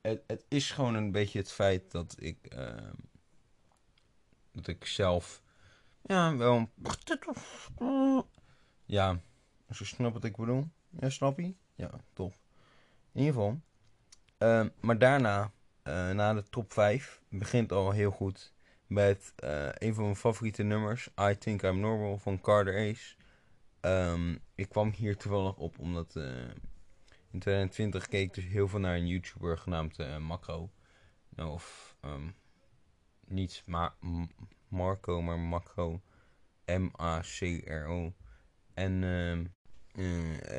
het, 0.00 0.22
het 0.26 0.44
is 0.48 0.70
gewoon 0.70 0.94
een 0.94 1.12
beetje 1.12 1.38
het 1.38 1.52
feit 1.52 1.90
dat 1.90 2.16
ik, 2.18 2.54
uh, 2.54 2.90
dat 4.52 4.66
ik 4.66 4.84
zelf 4.84 5.42
ja, 6.02 6.36
wel. 6.36 6.68
Ja, 8.84 9.20
als 9.68 9.78
je 9.78 9.84
snapt 9.84 10.14
wat 10.14 10.24
ik 10.24 10.36
bedoel. 10.36 10.68
Ja, 11.00 11.10
snap 11.10 11.38
je? 11.38 11.54
Ja, 11.74 11.90
top. 12.12 12.32
In 13.12 13.20
ieder 13.20 13.34
geval. 13.34 13.60
Uh, 14.38 14.66
maar 14.80 14.98
daarna, 14.98 15.52
uh, 15.84 16.10
na 16.10 16.34
de 16.34 16.42
top 16.48 16.72
5, 16.72 17.20
begint 17.28 17.72
al 17.72 17.90
heel 17.90 18.10
goed 18.10 18.52
met 18.90 19.32
uh, 19.44 19.68
een 19.72 19.94
van 19.94 20.04
mijn 20.04 20.16
favoriete 20.16 20.62
nummers. 20.62 21.08
I 21.20 21.38
Think 21.38 21.62
I'm 21.62 21.80
Normal 21.80 22.18
van 22.18 22.40
Carter 22.40 22.90
Ace. 22.90 23.14
Ehm, 23.80 24.36
ik 24.54 24.68
kwam 24.68 24.92
hier 24.96 25.16
toevallig 25.16 25.56
op 25.56 25.78
omdat 25.78 26.14
uh, 26.16 26.24
in 27.30 27.38
2020 27.38 28.08
keek 28.08 28.26
ik 28.26 28.34
dus 28.34 28.44
heel 28.44 28.68
veel 28.68 28.78
naar 28.78 28.96
een 28.96 29.06
YouTuber 29.06 29.58
genaamd 29.58 29.98
uh, 29.98 30.16
Macro. 30.16 30.70
Nou, 31.28 31.50
of 31.50 31.96
um, 32.04 32.34
niet 33.26 33.62
Ma 33.66 33.94
Marco, 34.68 35.22
maar 35.22 35.38
Macro. 35.38 36.00
M-A-C-R-O. 36.64 38.14
En, 38.74 39.02
uh, 39.02 39.32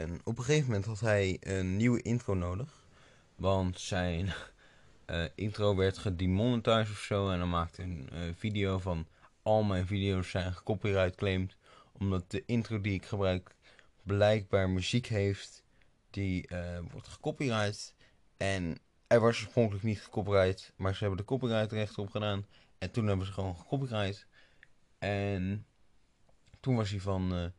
en 0.02 0.22
op 0.24 0.38
een 0.38 0.44
gegeven 0.44 0.68
moment 0.68 0.86
had 0.86 1.00
hij 1.00 1.38
een 1.40 1.78
nieuwe 1.78 2.02
intro 2.02 2.34
nodig. 2.34 2.88
Want 3.36 3.80
zijn 3.80 4.34
intro 5.36 5.76
werd 5.76 5.98
gedemonetized 5.98 6.90
of 6.90 7.00
zo. 7.00 7.30
En 7.30 7.40
dan 7.40 7.50
maakte 7.50 7.82
een 7.82 8.36
video 8.38 8.80
van 8.80 9.08
al 9.42 9.64
mijn 9.64 9.88
video's 9.88 10.30
zijn 10.30 10.54
gecopyright 10.54 11.16
claimed 11.16 11.56
omdat 12.02 12.32
de 12.32 12.44
intro 12.46 12.82
die 12.82 12.94
ik 12.94 13.06
gebruik 13.06 13.56
blijkbaar 14.04 14.70
muziek 14.70 15.08
heeft 15.08 15.64
die 16.10 16.48
uh, 16.52 16.80
wordt 16.92 17.08
gecopyright. 17.08 17.96
En 18.38 18.78
er 19.08 19.20
was 19.20 19.36
oorspronkelijk 19.38 19.84
niet 19.84 20.02
gecopyright, 20.02 20.74
maar 20.76 20.94
ze 20.94 21.00
hebben 21.00 21.18
de 21.18 21.26
copyright 21.26 21.72
recht 21.72 21.98
op 21.98 22.10
gedaan. 22.10 22.46
En 22.78 22.92
toen 22.92 23.08
hebben 23.08 23.26
ze 23.26 23.32
gewoon 23.32 23.58
gecopyright. 23.58 24.28
En 25.00 25.66
toen 26.60 26.76
was 26.76 26.90
hij 26.90 27.00
van. 27.00 27.52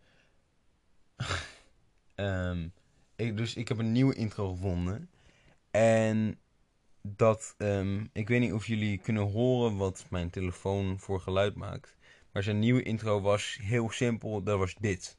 Um, 2.15 2.73
ik, 3.17 3.37
dus 3.37 3.55
ik 3.55 3.69
heb 3.69 3.79
een 3.79 3.93
nieuwe 3.93 4.15
intro 4.15 4.51
gevonden. 4.51 5.11
En 5.71 6.39
dat. 7.03 7.55
Um, 7.59 8.11
ik 8.13 8.29
weet 8.29 8.41
niet 8.41 8.53
of 8.53 8.67
jullie 8.67 8.99
kunnen 8.99 9.31
horen 9.31 9.77
wat 9.77 10.05
mijn 10.11 10.31
telefoon 10.31 10.99
voor 10.99 11.21
geluid 11.21 11.55
maakt. 11.55 11.97
Maar 12.33 12.43
zijn 12.43 12.59
nieuwe 12.59 12.83
intro 12.83 13.21
was 13.21 13.59
heel 13.63 13.91
simpel, 13.91 14.43
dat 14.43 14.59
was 14.59 14.75
dit. 14.81 15.17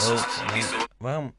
Oh, 0.00 0.24
waarom? 0.98 1.34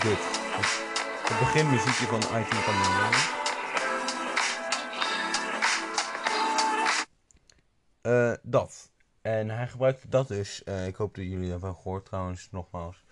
Dit. 0.00 0.18
Het 1.28 1.38
beginmuziekje 1.38 2.06
van 2.06 2.18
Item 2.18 2.58
Camino. 2.64 3.08
Uh, 8.02 8.32
dat. 8.42 8.90
En 9.22 9.50
hij 9.50 9.68
gebruikte 9.68 10.08
dat 10.08 10.28
dus. 10.28 10.62
Ik 10.62 10.96
hoop 10.96 11.14
dat 11.14 11.24
jullie 11.24 11.50
dat 11.50 11.60
wel 11.60 11.74
gehoord 11.74 12.04
trouwens, 12.04 12.48
nogmaals. 12.50 13.04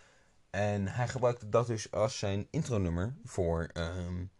En 0.54 0.88
hij 0.88 1.08
gebruikte 1.08 1.48
dat 1.48 1.66
dus 1.66 1.90
als 1.90 2.18
zijn 2.18 2.46
intronummer 2.50 3.14
voor. 3.24 3.70
Um, 3.72 4.30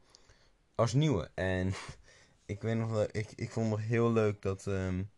als 0.75 0.93
nieuwe. 0.93 1.31
En 1.35 1.75
ik 2.47 2.63
weet 2.63 2.77
nog 2.77 2.91
wel, 2.91 3.07
ik, 3.11 3.33
ik 3.35 3.51
vond 3.51 3.71
het 3.71 3.81
heel 3.81 4.13
leuk 4.13 4.43
dat 4.43 4.67
um, 4.67 5.11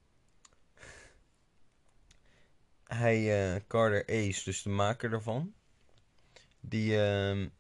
hij, 2.85 3.53
uh, 3.55 3.61
Carter 3.69 4.07
Ace, 4.07 4.45
dus 4.45 4.63
de 4.63 4.69
maker 4.69 5.13
ervan, 5.13 5.55
die, 6.61 6.97
um, 6.97 7.53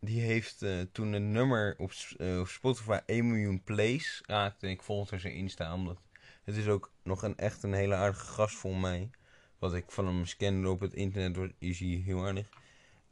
die 0.00 0.20
heeft 0.20 0.62
uh, 0.62 0.80
toen 0.92 1.12
een 1.12 1.32
nummer 1.32 1.74
op, 1.78 1.92
op 2.40 2.48
Spotify 2.48 2.98
1 3.06 3.28
miljoen 3.28 3.62
plays 3.62 4.22
raakte. 4.24 4.66
En 4.66 4.72
ik 4.72 4.82
volgde 4.82 5.18
zijn 5.18 5.34
Insta, 5.34 5.74
omdat 5.74 5.98
het 6.44 6.56
is 6.56 6.68
ook 6.68 6.92
nog 7.02 7.22
een 7.22 7.36
echt 7.36 7.62
een 7.62 7.74
hele 7.74 7.94
aardige 7.94 8.26
gast 8.26 8.56
voor 8.56 8.76
mij. 8.76 9.10
Wat 9.58 9.74
ik 9.74 9.90
van 9.90 10.06
hem 10.06 10.26
scande 10.26 10.70
op 10.70 10.80
het 10.80 10.94
internet, 10.94 11.52
is 11.58 11.78
hij 11.78 11.88
heel 11.88 12.26
aardig. 12.26 12.48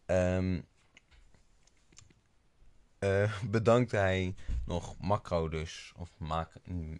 Um, 0.06 0.66
bedankte 3.50 3.96
hij 3.96 4.34
nog 4.64 4.98
Macro 4.98 5.48
dus. 5.48 5.92
Of 5.96 6.10
mac 6.18 6.52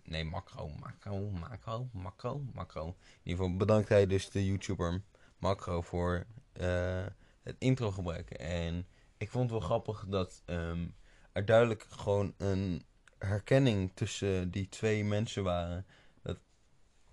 nee, 0.04 0.24
Macro, 0.24 0.68
Macro, 0.80 1.30
Macro, 1.30 1.88
Macro, 1.92 2.42
Macro. 2.54 2.86
In 2.86 2.94
ieder 3.22 3.44
geval 3.44 3.56
bedankt 3.56 3.88
hij 3.88 4.06
dus 4.06 4.30
de 4.30 4.46
YouTuber 4.46 5.02
Macro 5.38 5.80
voor 5.80 6.26
uh, 6.60 7.06
het 7.42 7.56
intro 7.58 7.90
gebruiken. 7.90 8.38
En 8.38 8.86
ik 9.16 9.30
vond 9.30 9.50
wel 9.50 9.60
grappig 9.60 10.06
dat 10.08 10.42
um, 10.46 10.94
er 11.32 11.44
duidelijk 11.44 11.86
gewoon 11.88 12.34
een 12.36 12.82
herkenning 13.18 13.90
tussen 13.94 14.50
die 14.50 14.68
twee 14.68 15.04
mensen 15.04 15.42
waren. 15.42 15.86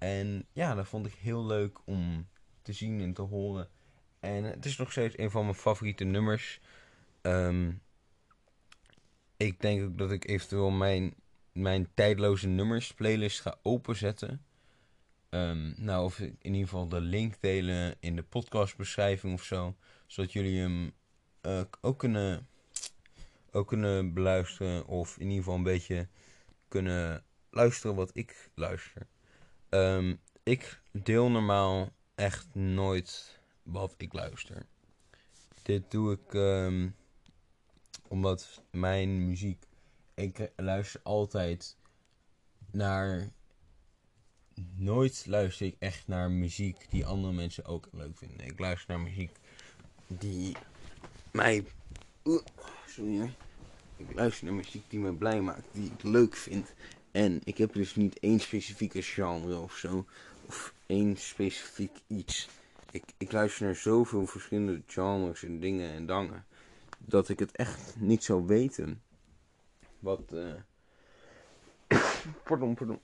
En 0.02 0.46
ja, 0.52 0.76
dat 0.76 0.88
vond 0.88 1.06
ik 1.06 1.14
heel 1.14 1.46
leuk 1.46 1.80
om 1.86 2.28
te 2.62 2.74
zien 2.74 3.02
en 3.02 3.14
te 3.14 3.22
horen. 3.22 3.70
En 4.20 4.44
het 4.44 4.66
is 4.66 4.78
nog 4.78 4.92
steeds 4.92 5.18
een 5.18 5.32
van 5.32 5.44
mijn 5.44 5.56
favoriete 5.56 6.04
nummers. 6.04 6.60
Um, 7.22 7.82
ik 9.38 9.62
denk 9.62 9.84
ook 9.84 9.98
dat 9.98 10.12
ik 10.12 10.28
eventueel 10.28 10.70
mijn, 10.70 11.14
mijn 11.52 11.88
tijdloze 11.94 12.48
nummers 12.48 12.94
playlist 12.94 13.40
ga 13.40 13.58
openzetten. 13.62 14.46
Um, 15.30 15.74
nou, 15.78 16.06
of 16.06 16.20
in 16.20 16.38
ieder 16.42 16.62
geval 16.62 16.88
de 16.88 17.02
link 17.02 17.34
delen 17.40 17.96
in 18.00 18.16
de 18.16 18.24
podcastbeschrijving 18.24 19.34
of 19.34 19.44
zo. 19.44 19.76
Zodat 20.06 20.34
jullie 20.34 20.60
hem 20.60 20.92
uh, 21.42 21.62
ook, 21.82 22.00
kunnen, 22.00 22.48
ook 23.52 23.68
kunnen 23.68 24.14
beluisteren. 24.14 24.86
Of 24.86 25.18
in 25.18 25.26
ieder 25.26 25.38
geval 25.38 25.56
een 25.56 25.64
beetje 25.64 26.08
kunnen 26.68 27.24
luisteren 27.50 27.96
wat 27.96 28.12
ik 28.14 28.50
luister. 28.56 29.08
Um, 29.74 30.20
ik 30.44 30.82
deel 30.92 31.30
normaal 31.30 31.94
echt 32.16 32.48
nooit 32.54 33.40
wat 33.64 33.94
ik 33.98 34.14
luister. 34.14 34.66
Dit 35.62 35.92
doe 35.92 36.14
ik 36.14 36.34
um, 36.34 36.96
omdat 38.08 38.64
mijn 38.72 39.28
muziek. 39.28 39.66
Ik 40.14 40.52
luister 40.56 41.02
altijd 41.04 41.78
naar. 42.72 43.30
Nooit 44.76 45.26
luister 45.26 45.66
ik 45.66 45.76
echt 45.80 46.08
naar 46.08 46.32
muziek 46.32 46.90
die 46.90 47.06
andere 47.06 47.34
mensen 47.34 47.66
ook 47.66 47.88
leuk 47.92 48.18
vinden. 48.18 48.46
Ik 48.46 48.60
luister 48.60 48.90
naar 48.96 49.04
muziek 49.04 49.32
die 50.08 50.56
mij. 51.32 51.66
sorry. 52.88 53.34
Ik 53.98 54.14
luister 54.14 54.46
naar 54.46 54.54
muziek 54.54 54.90
die 54.90 55.00
me 55.00 55.14
blij 55.14 55.42
maakt, 55.42 55.68
die 55.72 55.92
ik 55.92 56.04
leuk 56.04 56.36
vind. 56.36 56.74
En 57.12 57.42
ik 57.44 57.58
heb 57.58 57.74
dus 57.74 57.96
niet 57.96 58.20
één 58.20 58.40
specifieke 58.40 59.02
genre 59.02 59.58
of 59.58 59.76
zo. 59.76 60.06
Of 60.46 60.74
één 60.86 61.18
specifiek 61.18 61.98
iets. 62.08 62.50
Ik, 62.92 63.04
ik 63.18 63.32
luister 63.32 63.66
naar 63.66 63.76
zoveel 63.76 64.26
verschillende 64.26 64.82
genres 64.86 65.44
en 65.44 65.60
dingen 65.60 65.92
en 65.92 66.06
dangen 66.06 66.46
dat 67.06 67.30
ik 67.30 67.40
het 67.40 67.52
echt 67.52 67.96
niet 68.00 68.24
zou 68.24 68.46
weten. 68.46 69.02
Wat. 70.00 70.34
Uh... 70.34 70.54
pardon, 72.44 72.76
pardon. 72.76 73.00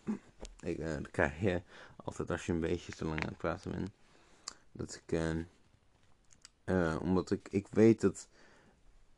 Ik, 0.59 0.77
uh, 0.77 0.93
dat 0.93 1.11
krijg 1.11 1.41
je 1.41 1.61
altijd 1.95 2.31
als 2.31 2.45
je 2.45 2.51
een 2.51 2.59
beetje 2.59 2.91
te 2.91 3.05
lang 3.05 3.21
aan 3.21 3.29
het 3.29 3.37
praten 3.37 3.71
bent. 3.71 3.89
Dat 4.71 5.01
ik. 5.05 5.19
Uh, 6.65 6.95
omdat 7.01 7.31
ik, 7.31 7.47
ik 7.49 7.67
weet 7.67 8.01
dat. 8.01 8.27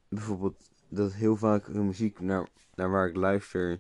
Bijvoorbeeld. 0.08 0.70
Dat 0.88 1.14
heel 1.14 1.36
vaak 1.36 1.68
muziek 1.68 2.20
naar, 2.20 2.48
naar 2.76 2.90
waar 2.90 3.08
ik 3.08 3.16
luister. 3.16 3.80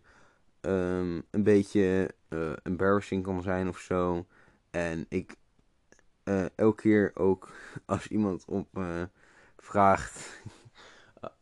Um, 0.62 1.24
een 1.32 1.44
beetje 1.44 2.16
embarrassing 2.64 3.24
kan 3.24 3.42
zijn 3.42 3.68
of 3.68 3.80
zo. 3.80 4.26
En 4.72 5.06
ik. 5.10 5.36
elke 6.56 6.82
keer 6.82 7.12
ook 7.14 7.52
als 7.86 8.08
iemand 8.08 8.46
op 8.46 8.68
vraagt 9.58 10.42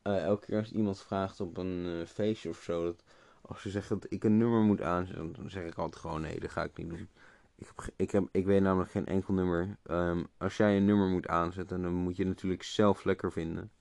uh, 0.03 0.23
elke 0.31 0.45
keer 0.45 0.59
als 0.59 0.71
iemand 0.71 1.01
vraagt 1.01 1.39
op 1.39 1.57
een 1.57 2.07
feestje 2.07 2.49
of 2.49 2.61
zo, 2.61 2.83
dat 2.83 3.03
als 3.47 3.61
ze 3.61 3.69
zeggen 3.69 3.99
dat 3.99 4.11
ik 4.11 4.23
een 4.23 4.37
nummer 4.37 4.61
moet 4.61 4.81
aanzetten, 4.81 5.33
dan 5.33 5.49
zeg 5.49 5.63
ik 5.63 5.77
altijd 5.77 6.01
gewoon 6.01 6.21
nee, 6.21 6.39
dat 6.39 6.51
ga 6.51 6.63
ik 6.63 6.77
niet 6.77 6.89
doen. 6.89 7.09
Ik, 7.55 7.67
heb, 7.67 7.89
ik, 7.95 8.11
heb, 8.11 8.27
ik 8.31 8.45
weet 8.45 8.61
namelijk 8.61 8.91
geen 8.91 9.05
enkel 9.05 9.33
nummer. 9.33 9.77
Um, 9.91 10.27
als 10.37 10.57
jij 10.57 10.77
een 10.77 10.85
nummer 10.85 11.07
moet 11.07 11.27
aanzetten, 11.27 11.81
dan 11.81 11.93
moet 11.93 12.15
je 12.15 12.23
het 12.23 12.31
natuurlijk 12.31 12.63
zelf 12.63 13.03
lekker 13.03 13.31
vinden. 13.31 13.71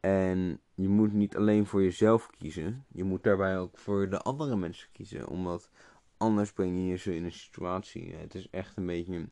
En 0.00 0.60
je 0.80 0.88
moet 0.88 1.12
niet 1.12 1.36
alleen 1.36 1.66
voor 1.66 1.82
jezelf 1.82 2.30
kiezen, 2.30 2.84
je 2.88 3.04
moet 3.04 3.22
daarbij 3.22 3.58
ook 3.58 3.78
voor 3.78 4.10
de 4.10 4.18
andere 4.18 4.56
mensen 4.56 4.88
kiezen, 4.92 5.28
omdat 5.28 5.70
anders 6.16 6.52
breng 6.52 6.88
je 6.88 6.96
ze 6.96 7.14
in 7.14 7.24
een 7.24 7.32
situatie. 7.32 8.14
Het 8.14 8.34
is 8.34 8.50
echt 8.50 8.76
een 8.76 8.86
beetje 8.86 9.28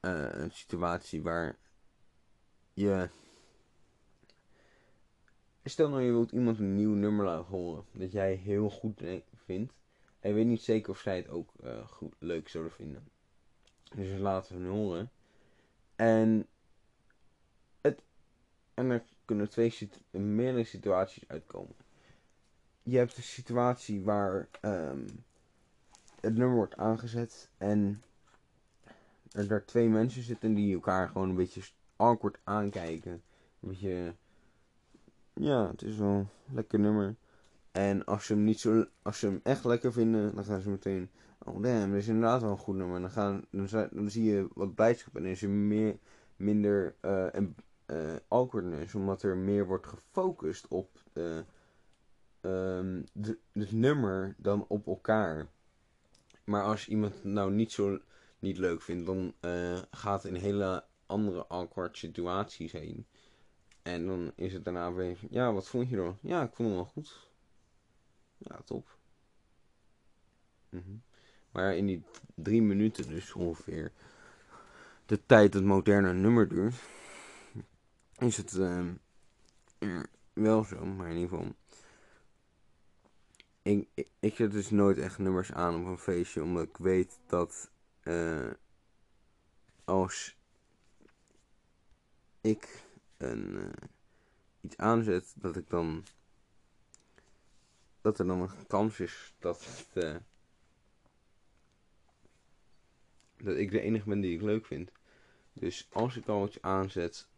uh, 0.00 0.28
een 0.30 0.50
situatie 0.50 1.22
waar 1.22 1.56
je 2.74 3.08
Stel 5.64 5.88
nou 5.88 6.02
je 6.02 6.10
wilt 6.10 6.32
iemand 6.32 6.58
een 6.58 6.76
nieuw 6.76 6.94
nummer 6.94 7.24
laten 7.24 7.44
horen 7.44 7.84
dat 7.92 8.12
jij 8.12 8.34
heel 8.34 8.70
goed 8.70 9.02
vindt. 9.34 9.72
En 10.20 10.34
weet 10.34 10.46
niet 10.46 10.62
zeker 10.62 10.90
of 10.90 10.98
zij 10.98 11.16
het 11.16 11.28
ook 11.28 11.52
uh, 11.64 11.86
goed, 11.86 12.14
leuk 12.18 12.48
zouden 12.48 12.72
vinden. 12.72 13.08
Dus 13.94 14.18
laten 14.18 14.56
we 14.56 14.64
het 14.64 14.72
horen. 14.72 15.10
En, 15.96 16.46
het, 17.80 18.02
en 18.74 18.90
er 18.90 19.04
kunnen 19.32 19.50
twee 19.50 19.90
meerdere 20.10 20.64
situaties 20.64 21.28
uitkomen. 21.28 21.74
Je 22.82 22.96
hebt 22.96 23.16
een 23.16 23.22
situatie 23.22 24.02
waar 24.02 24.48
um, 24.62 25.06
het 26.20 26.36
nummer 26.36 26.56
wordt 26.56 26.76
aangezet 26.76 27.50
en 27.58 28.02
er 29.30 29.48
daar 29.48 29.64
twee 29.64 29.88
mensen 29.88 30.22
zitten 30.22 30.54
die 30.54 30.74
elkaar 30.74 31.08
gewoon 31.08 31.28
een 31.28 31.36
beetje 31.36 31.62
awkward 31.96 32.38
aankijken. 32.44 33.12
Een 33.12 33.68
beetje 33.68 34.14
ja, 35.32 35.70
het 35.70 35.82
is 35.82 35.96
wel 35.96 36.08
een 36.08 36.28
lekker 36.54 36.78
nummer. 36.78 37.16
En 37.72 38.04
als 38.04 38.26
ze 38.26 38.32
hem 38.32 38.44
niet 38.44 38.60
zo, 38.60 38.86
als 39.02 39.18
ze 39.18 39.26
hem 39.26 39.40
echt 39.42 39.64
lekker 39.64 39.92
vinden, 39.92 40.34
dan 40.34 40.44
gaan 40.44 40.60
ze 40.60 40.70
meteen. 40.70 41.10
Oh 41.38 41.62
damn, 41.62 41.90
dat 41.90 42.00
is 42.00 42.08
inderdaad 42.08 42.40
wel 42.40 42.50
een 42.50 42.56
goed 42.56 42.76
nummer. 42.76 43.00
Dan, 43.00 43.10
gaan, 43.10 43.44
dan, 43.50 43.88
dan 43.92 44.10
zie 44.10 44.24
je 44.24 44.48
wat 44.54 44.74
blijdschap 44.74 45.16
en 45.16 45.24
is 45.24 45.42
er 45.42 45.50
meer, 45.50 45.98
minder 46.36 46.94
uh, 47.02 47.34
en, 47.34 47.54
awkwardness, 48.28 48.94
omdat 48.94 49.22
er 49.22 49.36
meer 49.36 49.66
wordt 49.66 49.86
gefocust 49.86 50.68
op 50.68 51.00
uh, 51.12 51.38
um, 52.40 53.04
de, 53.12 53.38
het 53.52 53.72
nummer 53.72 54.34
dan 54.38 54.64
op 54.68 54.86
elkaar. 54.86 55.46
Maar 56.44 56.62
als 56.62 56.88
iemand 56.88 57.14
het 57.14 57.24
nou 57.24 57.52
niet 57.52 57.72
zo 57.72 57.98
niet 58.38 58.58
leuk 58.58 58.82
vindt, 58.82 59.06
dan 59.06 59.34
gaat 59.90 60.22
het 60.22 60.34
in 60.34 60.40
hele 60.40 60.84
andere 61.06 61.46
awkward 61.46 61.98
situaties 61.98 62.72
heen. 62.72 63.06
En 63.82 64.06
dan 64.06 64.32
is 64.34 64.52
het 64.52 64.64
daarna 64.64 64.92
weer, 64.92 65.18
ja, 65.30 65.52
wat 65.52 65.68
vond 65.68 65.88
je 65.88 65.96
dan? 65.96 66.18
Ja, 66.20 66.42
ik 66.42 66.54
vond 66.54 66.68
hem 66.68 66.76
wel 66.76 66.86
goed. 66.86 67.28
Ja, 68.38 68.60
top. 68.64 68.96
Mm 70.68 71.02
Maar 71.50 71.76
in 71.76 71.86
die 71.86 72.02
drie 72.34 72.62
minuten 72.62 73.08
dus 73.08 73.32
ongeveer 73.32 73.92
de 75.06 75.20
tijd 75.26 75.52
dat 75.52 75.62
moderne 75.62 76.12
nummer 76.12 76.48
duurt, 76.48 76.74
is 78.22 78.36
het 78.36 78.52
uh, 78.52 80.02
wel 80.32 80.64
zo, 80.64 80.86
maar 80.86 81.08
in 81.10 81.16
ieder 81.16 81.28
geval. 81.28 81.54
Ik, 83.62 83.88
ik, 84.20 84.34
zet 84.34 84.52
dus 84.52 84.70
nooit 84.70 84.98
echt 84.98 85.18
nummers 85.18 85.52
aan 85.52 85.80
op 85.80 85.86
een 85.86 85.98
feestje, 85.98 86.42
omdat 86.42 86.68
ik 86.68 86.76
weet 86.76 87.18
dat 87.26 87.70
uh, 88.02 88.50
als 89.84 90.36
ik 92.40 92.84
een, 93.16 93.54
uh, 93.54 93.68
iets 94.60 94.76
aanzet, 94.76 95.34
dat 95.36 95.56
ik 95.56 95.68
dan. 95.68 96.04
dat 98.00 98.18
er 98.18 98.26
dan 98.26 98.40
een 98.40 98.66
kans 98.66 99.00
is 99.00 99.34
dat 99.38 99.64
het, 99.64 100.04
uh, 100.04 100.16
dat 103.36 103.56
ik 103.56 103.70
de 103.70 103.80
enige 103.80 104.08
ben 104.08 104.20
die 104.20 104.34
ik 104.34 104.42
leuk 104.42 104.66
vind. 104.66 104.92
Dus 105.52 105.88
als 105.92 106.16
ik 106.16 106.28
al 106.28 106.46
iets 106.46 106.62
aanzet, 106.62 107.28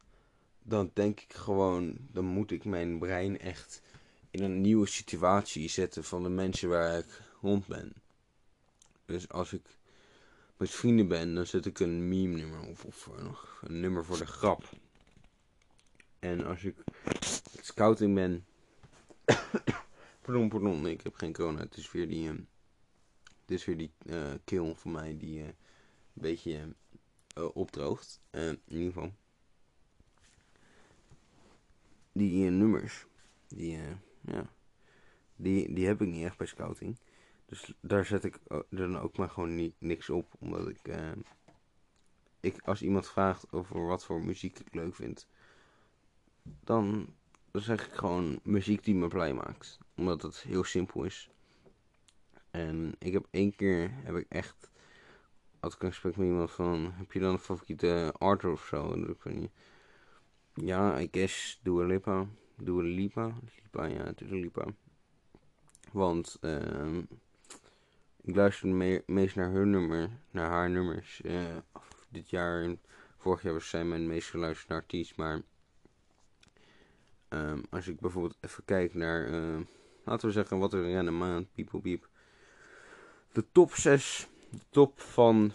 dan 0.66 0.90
denk 0.94 1.20
ik 1.20 1.32
gewoon, 1.32 1.96
dan 2.10 2.24
moet 2.24 2.50
ik 2.50 2.64
mijn 2.64 2.98
brein 2.98 3.38
echt 3.38 3.82
in 4.30 4.42
een 4.42 4.60
nieuwe 4.60 4.86
situatie 4.86 5.68
zetten 5.68 6.04
van 6.04 6.22
de 6.22 6.28
mensen 6.28 6.68
waar 6.68 6.98
ik 6.98 7.22
rond 7.40 7.66
ben. 7.66 7.92
Dus 9.06 9.28
als 9.28 9.52
ik 9.52 9.78
met 10.56 10.70
vrienden 10.70 11.08
ben, 11.08 11.34
dan 11.34 11.46
zet 11.46 11.66
ik 11.66 11.78
een 11.78 12.08
meme 12.08 12.36
nummer 12.36 12.60
of, 12.60 13.08
een 13.60 13.80
nummer 13.80 14.04
voor 14.04 14.18
de 14.18 14.26
grap. 14.26 14.68
En 16.18 16.44
als 16.44 16.64
ik 16.64 16.76
scouting 17.60 18.14
ben. 18.14 18.46
pardon, 20.22 20.48
pardon, 20.48 20.86
ik 20.86 21.00
heb 21.02 21.14
geen 21.14 21.32
corona. 21.32 21.60
Het 21.60 21.76
is 21.76 21.92
weer 21.92 22.08
die, 22.08 22.28
uh, 22.28 22.34
het 23.40 23.50
is 23.50 23.64
weer 23.64 23.76
die 23.76 23.90
uh, 24.02 24.32
keel 24.44 24.74
van 24.74 24.90
mij 24.90 25.16
die 25.18 25.38
uh, 25.38 25.46
een 25.46 25.54
beetje 26.12 26.74
opdroogt. 27.52 28.20
in 28.30 28.60
ieder 28.66 28.92
geval. 28.92 29.12
Die 32.16 32.50
nummers, 32.50 33.06
die, 33.48 33.78
ja, 34.20 34.50
die, 35.36 35.72
die 35.72 35.86
heb 35.86 36.00
ik 36.02 36.08
niet 36.08 36.24
echt 36.24 36.38
bij 36.38 36.46
scouting. 36.46 36.96
Dus 37.46 37.74
daar 37.80 38.04
zet 38.04 38.24
ik 38.24 38.38
dan 38.68 38.98
ook 38.98 39.16
maar 39.16 39.30
gewoon 39.30 39.72
niks 39.78 40.10
op. 40.10 40.34
Omdat 40.38 40.68
ik, 40.68 40.80
ik, 42.40 42.60
als 42.64 42.82
iemand 42.82 43.08
vraagt 43.08 43.52
over 43.52 43.86
wat 43.86 44.04
voor 44.04 44.24
muziek 44.24 44.58
ik 44.58 44.74
leuk 44.74 44.94
vind, 44.94 45.26
dan, 46.42 47.14
zeg 47.52 47.86
ik 47.86 47.92
gewoon 47.92 48.40
muziek 48.42 48.84
die 48.84 48.94
me 48.94 49.08
blij 49.08 49.34
maakt. 49.34 49.78
Omdat 49.94 50.22
het 50.22 50.42
heel 50.42 50.64
simpel 50.64 51.04
is. 51.04 51.30
En 52.50 52.94
ik 52.98 53.12
heb 53.12 53.26
één 53.30 53.56
keer, 53.56 53.90
heb 53.92 54.16
ik 54.16 54.26
echt, 54.28 54.70
had 55.60 55.72
ik 55.72 55.82
een 55.82 55.88
gesprek 55.88 56.16
met 56.16 56.26
iemand 56.26 56.50
van, 56.50 56.92
heb 56.92 57.12
je 57.12 57.20
dan 57.20 57.32
een 57.32 57.38
favoriete 57.38 58.14
artist 58.18 58.52
of 58.52 58.64
zo? 58.64 58.92
En 58.92 59.08
ik 59.08 59.16
van, 59.18 59.50
ja, 60.55 61.00
I 61.00 61.09
guess 61.12 61.61
Dua 61.62 61.84
Lipa. 61.84 62.26
Dua 62.57 62.82
Lipa? 62.82 63.32
Lipa, 63.62 63.86
ja, 63.86 64.05
het 64.05 64.20
Lipa. 64.20 64.66
Want, 65.92 66.38
uh, 66.40 66.98
ik 68.22 68.36
luisterde 68.36 68.74
me 68.74 69.02
meest 69.07 69.36
naar 69.36 69.50
hun 69.50 69.70
nummer, 69.70 70.11
naar 70.30 70.50
haar 70.50 70.70
nummers. 70.70 71.20
Uh, 71.24 71.57
dit 72.09 72.30
jaar 72.30 72.62
en 72.62 72.80
vorig 73.16 73.42
jaar 73.42 73.52
was 73.52 73.68
zij 73.68 73.84
mijn 73.84 74.07
meest 74.07 74.30
geluisterde 74.30 74.74
artiest, 74.74 75.16
maar 75.16 75.42
Um, 77.34 77.62
als 77.70 77.88
ik 77.88 78.00
bijvoorbeeld 78.00 78.36
even 78.40 78.64
kijk 78.64 78.94
naar, 78.94 79.28
uh, 79.28 79.61
laten 80.05 80.28
we 80.28 80.34
zeggen, 80.34 80.59
wat 80.59 80.72
er 80.72 80.84
in 80.84 81.07
een 81.07 81.18
maand, 81.18 81.52
people 81.55 81.80
piep. 81.80 82.09
De 83.32 83.44
top 83.52 83.72
6, 83.72 84.28
de 84.50 84.59
top 84.70 85.00
van 85.00 85.52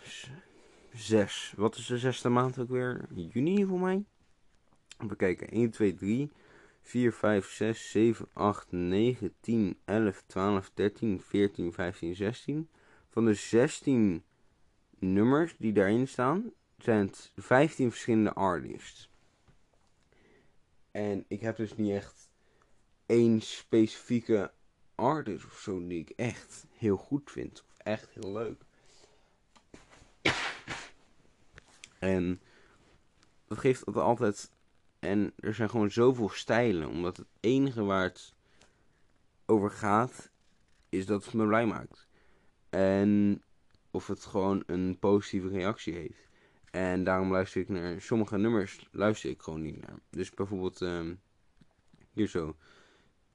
6. 0.93 1.53
Wat 1.57 1.75
is 1.75 1.85
de 1.85 1.97
zesde 1.97 2.29
maand 2.29 2.59
ook 2.59 2.69
weer? 2.69 3.05
Juni 3.15 3.65
voor 3.65 3.79
mij. 3.79 4.03
Even 5.03 5.15
kijken, 5.15 5.47
1, 5.47 5.69
2, 5.69 5.95
3, 5.95 6.31
4, 6.81 7.13
5, 7.13 7.49
6, 7.49 7.91
7, 7.91 8.27
8, 8.33 8.71
9, 8.71 9.33
10, 9.39 9.77
11, 9.85 10.23
12, 10.25 10.71
13, 10.73 11.21
14, 11.21 11.73
15, 11.73 12.15
16. 12.15 12.69
Van 13.09 13.25
de 13.25 13.33
16 13.33 14.23
nummers 14.99 15.55
die 15.57 15.73
daarin 15.73 16.07
staan, 16.07 16.51
zijn 16.77 17.05
het 17.05 17.31
15 17.35 17.89
verschillende 17.89 18.33
artists. 18.33 19.09
En 20.91 21.25
ik 21.27 21.41
heb 21.41 21.55
dus 21.55 21.75
niet 21.75 21.91
echt 21.91 22.29
één 23.05 23.41
specifieke 23.41 24.51
artist 24.95 25.45
of 25.45 25.59
zo 25.59 25.87
die 25.87 25.99
ik 25.99 26.09
echt 26.09 26.65
heel 26.77 26.97
goed 26.97 27.31
vind. 27.31 27.63
Of 27.67 27.75
echt 27.77 28.09
heel 28.09 28.31
leuk. 28.31 28.61
En 31.99 32.39
dat 33.47 33.57
geeft 33.57 33.85
altijd. 33.95 34.51
En 34.99 35.33
er 35.39 35.53
zijn 35.53 35.69
gewoon 35.69 35.91
zoveel 35.91 36.29
stijlen. 36.29 36.89
Omdat 36.89 37.17
het 37.17 37.27
enige 37.39 37.83
waar 37.83 38.03
het 38.03 38.33
over 39.45 39.71
gaat, 39.71 40.31
is 40.89 41.05
dat 41.05 41.25
het 41.25 41.33
me 41.33 41.47
blij 41.47 41.65
maakt. 41.65 42.07
En 42.69 43.41
of 43.91 44.07
het 44.07 44.25
gewoon 44.25 44.63
een 44.65 44.97
positieve 44.99 45.47
reactie 45.47 45.93
heeft. 45.93 46.29
En 46.71 47.03
daarom 47.03 47.31
luister 47.31 47.61
ik 47.61 47.69
naar 47.69 48.01
sommige 48.01 48.37
nummers, 48.37 48.87
luister 48.91 49.29
ik 49.29 49.41
gewoon 49.41 49.61
niet 49.61 49.81
naar. 49.87 49.99
Dus 50.09 50.29
bijvoorbeeld, 50.29 50.81
uh, 50.81 51.11
hier 52.11 52.27
zo, 52.27 52.55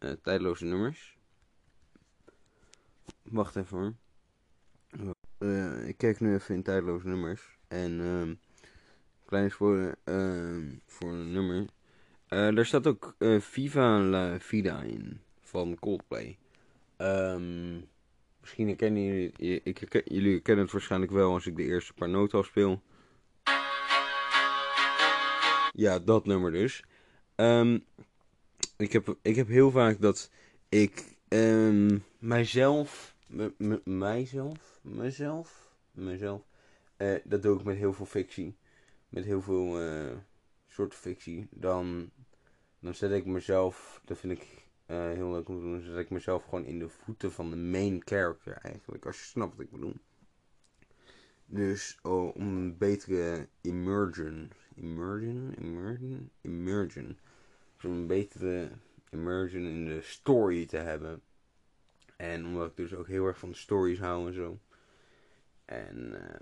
uh, 0.01 0.11
tijdloze 0.11 0.65
nummers. 0.65 1.19
Wacht 3.23 3.57
even 3.57 3.79
hoor. 3.79 3.95
Uh, 5.39 5.89
ik 5.89 5.97
kijk 5.97 6.21
nu 6.21 6.35
even 6.35 6.55
in 6.55 6.63
tijdloze 6.63 7.07
nummers. 7.07 7.59
En, 7.69 8.41
klein 9.25 9.51
voor, 9.51 9.95
voor 10.87 11.11
een 11.11 11.33
nummer. 11.33 11.59
Uh, 12.29 12.55
daar 12.55 12.67
staat 12.67 12.87
ook 12.87 13.15
Viva 13.39 14.01
la 14.01 14.41
Vida 14.41 14.83
in, 14.83 15.21
van 15.41 15.77
Coldplay. 15.81 16.39
Um, 16.99 17.85
misschien 18.41 18.67
herkennen 18.67 19.03
jullie, 19.03 19.61
ik, 19.65 20.03
jullie 20.05 20.41
kennen 20.41 20.65
het 20.65 20.73
waarschijnlijk 20.73 21.13
wel 21.13 21.33
als 21.33 21.47
ik 21.47 21.57
de 21.57 21.63
eerste 21.63 21.93
paar 21.93 22.09
noten 22.09 22.39
afspeel. 22.39 22.83
Ja, 25.73 25.99
dat 25.99 26.27
nummer 26.27 26.53
dus. 26.53 26.85
Um, 27.37 27.85
ik, 28.77 28.93
heb, 28.93 29.17
ik 29.23 29.37
heb 29.37 29.49
heel 29.49 29.71
vaak 29.71 30.01
dat 30.01 30.31
ik 30.69 31.17
mijzelf, 32.19 33.15
mijzelf, 33.85 34.79
mezelf, 34.83 35.75
mezelf, 35.91 36.43
uh, 36.99 37.15
dat 37.25 37.43
doe 37.43 37.59
ik 37.59 37.65
met 37.65 37.77
heel 37.77 37.93
veel 37.93 38.07
fictie. 38.07 38.57
Met 39.15 39.25
heel 39.25 39.43
veel 39.43 39.83
uh, 39.83 40.17
soorten 40.67 40.99
fictie. 40.99 41.49
Dan, 41.51 42.11
dan 42.79 42.95
zet 42.95 43.11
ik 43.11 43.27
mezelf, 43.27 44.01
dat 44.05 44.19
vind 44.19 44.33
ik 44.33 44.67
uh, 44.87 45.13
heel 45.13 45.31
leuk 45.31 45.49
om 45.49 45.57
te 45.57 45.63
doen, 45.63 45.81
zet 45.81 45.99
ik 45.99 46.11
mezelf 46.11 46.45
gewoon 46.45 46.65
in 46.65 46.79
de 46.79 46.89
voeten 46.89 47.33
van 47.33 47.51
de 47.51 47.57
main 47.57 48.03
character 48.05 48.53
eigenlijk. 48.53 49.07
Als 49.07 49.19
je 49.19 49.25
snapt 49.25 49.57
wat 49.57 49.65
ik 49.65 49.71
bedoel. 49.71 49.97
Dus 51.47 51.99
oh, 52.03 52.37
om 52.37 52.57
een 52.57 52.79
betere 52.79 53.49
immersion 53.61 54.51
immersion, 54.75 55.55
immersion, 55.57 56.31
immersion. 56.41 57.19
Om 57.83 57.91
een 57.91 58.07
betere 58.07 58.71
immersion 59.11 59.63
in 59.63 59.85
de 59.85 60.01
story 60.03 60.67
te 60.67 60.77
hebben. 60.77 61.23
En 62.17 62.47
omdat 62.47 62.71
ik 62.71 62.77
dus 62.77 62.95
ook 62.95 63.07
heel 63.07 63.27
erg 63.27 63.39
van 63.39 63.51
de 63.51 63.57
stories 63.57 63.99
hou 63.99 64.27
en 64.27 64.35
zo. 64.35 64.59
En 65.65 66.13
uh, 66.13 66.41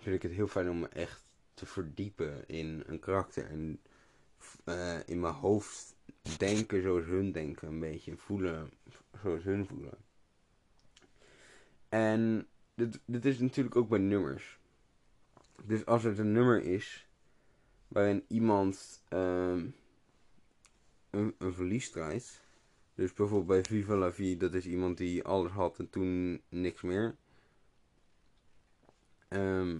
vind 0.00 0.16
ik 0.16 0.22
het 0.22 0.32
heel 0.32 0.48
fijn 0.48 0.70
om 0.70 0.78
me 0.78 0.88
echt 0.88 1.29
te 1.60 1.66
verdiepen 1.66 2.48
in 2.48 2.82
een 2.86 2.98
karakter. 2.98 3.46
En 3.46 3.80
uh, 4.64 4.98
in 5.06 5.20
mijn 5.20 5.34
hoofd 5.34 5.96
denken 6.38 6.82
zoals 6.82 7.04
hun 7.04 7.32
denken 7.32 7.68
een 7.68 7.80
beetje. 7.80 8.16
Voelen 8.16 8.70
zoals 9.22 9.44
hun 9.44 9.66
voelen. 9.66 9.98
En 11.88 12.46
dit, 12.74 13.00
dit 13.04 13.24
is 13.24 13.38
natuurlijk 13.38 13.76
ook 13.76 13.88
bij 13.88 13.98
nummers. 13.98 14.58
Dus 15.64 15.86
als 15.86 16.02
het 16.02 16.18
een 16.18 16.32
nummer 16.32 16.62
is 16.62 17.08
waarin 17.88 18.24
iemand 18.28 19.02
um, 19.08 19.74
een, 21.10 21.34
een 21.38 21.52
verlies 21.52 21.90
draait. 21.90 22.42
Dus 22.94 23.12
bijvoorbeeld 23.12 23.46
bij 23.46 23.64
Viva 23.64 23.96
la 23.96 24.12
Vie, 24.12 24.36
dat 24.36 24.54
is 24.54 24.66
iemand 24.66 24.98
die 24.98 25.24
alles 25.24 25.52
had 25.52 25.78
en 25.78 25.90
toen 25.90 26.42
niks 26.48 26.82
meer. 26.82 27.16
Ehm, 29.28 29.78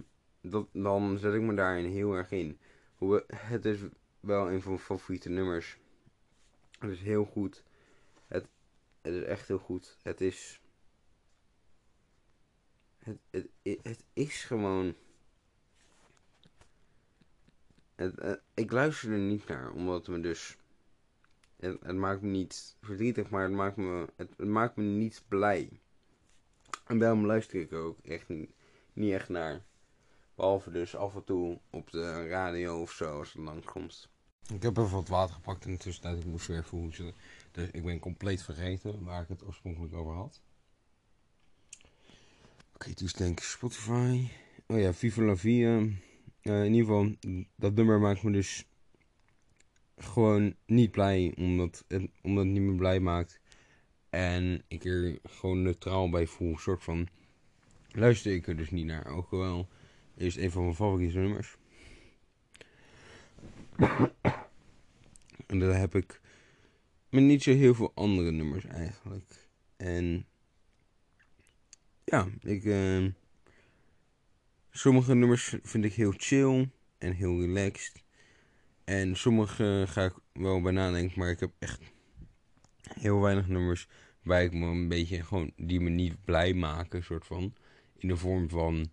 dan 0.71 1.17
zet 1.17 1.33
ik 1.33 1.41
me 1.41 1.53
daarin 1.53 1.85
heel 1.85 2.13
erg 2.13 2.31
in. 2.31 2.59
Hoe, 2.95 3.23
het 3.35 3.65
is 3.65 3.79
wel 4.19 4.51
een 4.51 4.61
van 4.61 4.71
mijn 4.71 4.83
favoriete 4.83 5.29
nummers. 5.29 5.77
Het 6.79 6.91
is 6.91 7.01
heel 7.01 7.25
goed. 7.25 7.63
Het, 8.27 8.47
is 9.01 9.23
echt 9.23 9.47
heel 9.47 9.59
goed. 9.59 9.97
Het 10.01 10.21
is. 10.21 10.61
Het, 12.99 13.17
het, 13.29 13.47
het 13.83 14.03
is 14.13 14.43
gewoon. 14.43 14.95
Het, 17.95 18.41
ik 18.53 18.71
luister 18.71 19.11
er 19.11 19.17
niet 19.17 19.47
naar, 19.47 19.71
omdat 19.71 20.05
het 20.05 20.15
me 20.15 20.21
dus. 20.21 20.57
Het, 21.55 21.95
maakt 21.95 22.21
me 22.21 22.27
niet 22.27 22.75
verdrietig, 22.81 23.29
maar 23.29 23.43
het 23.43 23.51
maakt 23.51 23.75
me, 23.75 24.07
het, 24.15 24.37
maakt 24.37 24.75
me 24.75 24.83
niet 24.83 25.23
blij. 25.27 25.79
En 26.85 26.99
daarom 26.99 27.25
luister 27.25 27.59
ik 27.59 27.73
ook 27.73 27.99
echt 27.99 28.29
niet 28.93 29.11
echt 29.11 29.29
naar. 29.29 29.63
Behalve 30.41 30.71
dus 30.71 30.95
af 30.95 31.15
en 31.15 31.23
toe 31.23 31.59
op 31.69 31.91
de 31.91 32.27
radio 32.27 32.81
of 32.81 32.91
zo 32.91 33.17
als 33.19 33.33
het 33.33 33.41
langskomt. 33.41 34.09
Ik 34.53 34.61
heb 34.61 34.77
even 34.77 34.91
wat 34.91 35.07
water 35.07 35.35
gepakt 35.35 35.65
in 35.65 35.71
de 35.71 35.77
tussentijd. 35.77 36.19
Ik 36.19 36.25
moest 36.25 36.47
weer 36.47 36.65
hoesten. 36.69 37.13
Dus 37.51 37.69
ik 37.71 37.83
ben 37.83 37.99
compleet 37.99 38.43
vergeten 38.43 39.03
waar 39.03 39.21
ik 39.21 39.27
het 39.27 39.45
oorspronkelijk 39.45 39.93
over 39.93 40.13
had. 40.13 40.41
Oké, 42.73 42.93
dus 42.93 43.13
denk 43.13 43.39
Spotify. 43.39 44.27
Oh 44.67 44.79
ja, 44.79 44.93
Viva 44.93 45.21
la 45.21 45.35
Via. 45.35 45.77
Uh, 45.77 46.63
in 46.63 46.73
ieder 46.73 46.85
geval, 46.85 47.15
dat 47.55 47.73
nummer 47.73 47.99
maakt 47.99 48.23
me 48.23 48.31
dus 48.31 48.65
gewoon 49.97 50.55
niet 50.65 50.91
blij. 50.91 51.33
Omdat 51.37 51.85
het, 51.87 52.09
omdat 52.21 52.43
het 52.43 52.53
niet 52.53 52.61
meer 52.61 52.75
blij 52.75 52.99
maakt. 52.99 53.39
En 54.09 54.63
ik 54.67 54.85
er 54.85 55.19
gewoon 55.23 55.61
neutraal 55.61 56.09
bij 56.09 56.27
voel. 56.27 56.51
Een 56.51 56.59
soort 56.59 56.83
van. 56.83 57.07
Luister 57.91 58.33
ik 58.33 58.47
er 58.47 58.57
dus 58.57 58.71
niet 58.71 58.85
naar. 58.85 59.05
Ook 59.05 59.31
wel 59.31 59.69
is 60.21 60.35
een 60.35 60.51
van 60.51 60.63
mijn 60.63 60.75
favoriete 60.75 61.17
nummers. 61.17 61.57
en 65.47 65.59
dan 65.59 65.69
heb 65.69 65.95
ik 65.95 66.21
met 67.09 67.23
niet 67.23 67.43
zo 67.43 67.53
heel 67.53 67.73
veel 67.73 67.91
andere 67.95 68.31
nummers 68.31 68.65
eigenlijk. 68.65 69.47
En 69.77 70.25
ja, 72.03 72.27
ik. 72.41 72.63
Uh, 72.63 73.07
sommige 74.71 75.15
nummers 75.15 75.55
vind 75.63 75.85
ik 75.85 75.93
heel 75.93 76.13
chill 76.17 76.69
en 76.97 77.13
heel 77.13 77.41
relaxed. 77.41 78.03
En 78.83 79.15
sommige 79.15 79.85
ga 79.87 80.05
ik 80.05 80.13
wel 80.33 80.61
bij 80.61 80.71
nadenken, 80.71 81.19
maar 81.19 81.29
ik 81.29 81.39
heb 81.39 81.51
echt 81.59 81.81
heel 82.81 83.21
weinig 83.21 83.47
nummers 83.47 83.87
waar 84.23 84.43
ik 84.43 84.53
me 84.53 84.65
een 84.65 84.87
beetje 84.87 85.23
gewoon 85.23 85.51
die 85.55 85.79
me 85.79 85.89
niet 85.89 86.25
blij 86.25 86.53
maken, 86.53 87.03
soort 87.03 87.25
van. 87.25 87.53
In 87.97 88.07
de 88.07 88.17
vorm 88.17 88.49
van 88.49 88.89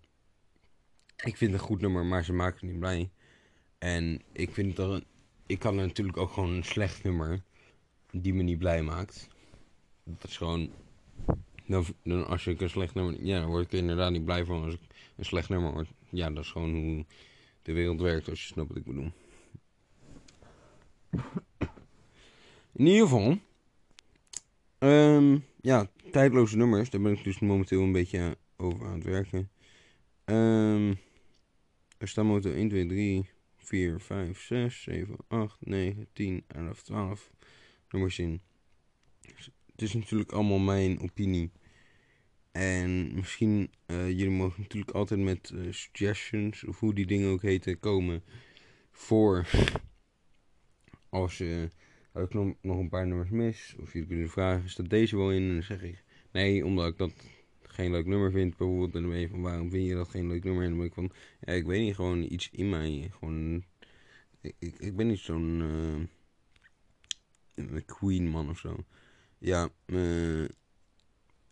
ik 1.24 1.36
vind 1.36 1.52
het 1.52 1.60
een 1.60 1.66
goed 1.66 1.80
nummer, 1.80 2.04
maar 2.04 2.24
ze 2.24 2.32
maken 2.32 2.60
het 2.60 2.70
niet 2.70 2.78
blij. 2.78 3.10
En 3.78 4.22
ik 4.32 4.50
vind 4.50 4.76
dat 4.76 4.90
een, 4.90 5.04
ik 5.46 5.58
kan 5.58 5.76
natuurlijk 5.76 6.16
ook 6.16 6.32
gewoon 6.32 6.50
een 6.50 6.64
slecht 6.64 7.02
nummer 7.02 7.42
die 8.10 8.34
me 8.34 8.42
niet 8.42 8.58
blij 8.58 8.82
maakt. 8.82 9.28
Dat 10.04 10.30
is 10.30 10.36
gewoon. 10.36 10.70
Dan, 11.66 12.26
als 12.26 12.46
ik 12.46 12.60
een 12.60 12.70
slecht 12.70 12.94
nummer. 12.94 13.24
Ja, 13.24 13.40
dan 13.40 13.48
word 13.48 13.64
ik 13.64 13.72
er 13.72 13.78
inderdaad 13.78 14.10
niet 14.10 14.24
blij 14.24 14.44
van 14.44 14.64
als 14.64 14.74
ik 14.74 14.80
een 15.16 15.24
slecht 15.24 15.48
nummer 15.48 15.72
hoor. 15.72 15.86
Ja, 16.10 16.30
dat 16.30 16.44
is 16.44 16.50
gewoon 16.50 16.74
hoe 16.74 17.04
de 17.62 17.72
wereld 17.72 18.00
werkt, 18.00 18.28
als 18.28 18.40
je 18.40 18.46
snapt 18.46 18.68
wat 18.68 18.76
ik 18.76 18.84
bedoel. 18.84 19.12
In 22.72 22.86
ieder 22.86 23.02
geval. 23.02 23.38
Um, 24.78 25.44
ja, 25.60 25.90
tijdloze 26.10 26.56
nummers. 26.56 26.90
Daar 26.90 27.00
ben 27.00 27.12
ik 27.12 27.24
dus 27.24 27.38
momenteel 27.38 27.82
een 27.82 27.92
beetje 27.92 28.36
over 28.56 28.86
aan 28.86 28.94
het 28.94 29.04
werken. 29.04 29.50
Um, 30.24 30.98
er 31.98 32.24
momenteel 32.24 32.52
1, 32.52 32.68
2, 32.68 32.86
3, 32.86 33.30
4, 33.56 34.00
5, 34.00 34.40
6, 34.40 34.82
7, 34.82 35.16
8, 35.28 35.56
9, 35.60 36.06
10, 36.12 36.44
11, 36.46 36.82
12 36.82 37.30
nummers 37.90 38.18
in. 38.18 38.40
Het 39.72 39.82
is 39.82 39.92
natuurlijk 39.92 40.32
allemaal 40.32 40.58
mijn 40.58 41.00
opinie. 41.00 41.50
En 42.52 43.14
misschien, 43.14 43.70
uh, 43.86 44.08
jullie 44.08 44.30
mogen 44.30 44.62
natuurlijk 44.62 44.90
altijd 44.90 45.20
met 45.20 45.50
uh, 45.54 45.72
suggestions, 45.72 46.64
of 46.64 46.80
hoe 46.80 46.94
die 46.94 47.06
dingen 47.06 47.30
ook 47.30 47.42
heten, 47.42 47.78
komen. 47.78 48.22
Voor 48.90 49.46
als 51.08 51.38
je 51.38 51.70
uh, 52.14 52.22
ik 52.22 52.34
nog, 52.34 52.54
nog 52.62 52.78
een 52.78 52.88
paar 52.88 53.06
nummers 53.06 53.30
mis. 53.30 53.76
Of 53.80 53.92
jullie 53.92 54.08
kunnen 54.08 54.28
vragen, 54.28 54.70
staat 54.70 54.90
deze 54.90 55.16
wel 55.16 55.32
in? 55.32 55.42
En 55.42 55.52
dan 55.52 55.62
zeg 55.62 55.82
ik 55.82 56.04
nee, 56.32 56.64
omdat 56.64 56.86
ik 56.86 56.98
dat 56.98 57.12
geen 57.78 57.90
leuk 57.90 58.06
nummer 58.06 58.30
vindt, 58.30 58.56
bijvoorbeeld. 58.56 58.94
En 58.94 59.02
dan 59.02 59.10
ben 59.10 59.28
van, 59.28 59.40
waarom 59.40 59.70
vind 59.70 59.86
je 59.86 59.94
dat 59.94 60.08
geen 60.08 60.28
leuk 60.28 60.44
nummer? 60.44 60.62
En 60.62 60.68
dan 60.68 60.78
ben 60.78 60.86
ik 60.86 60.94
van, 60.94 61.12
ja, 61.40 61.52
ik 61.52 61.66
weet 61.66 61.80
niet, 61.80 61.94
gewoon 61.94 62.22
iets 62.22 62.50
in 62.50 62.68
mij. 62.68 63.10
Gewoon, 63.18 63.64
ik, 64.40 64.54
ik, 64.78 64.96
ben 64.96 65.06
niet 65.06 65.18
zo'n 65.18 65.62
uh, 67.54 67.80
Queen 67.86 68.28
man 68.28 68.50
of 68.50 68.58
zo. 68.58 68.76
Ja, 69.38 69.68
uh, 69.86 70.44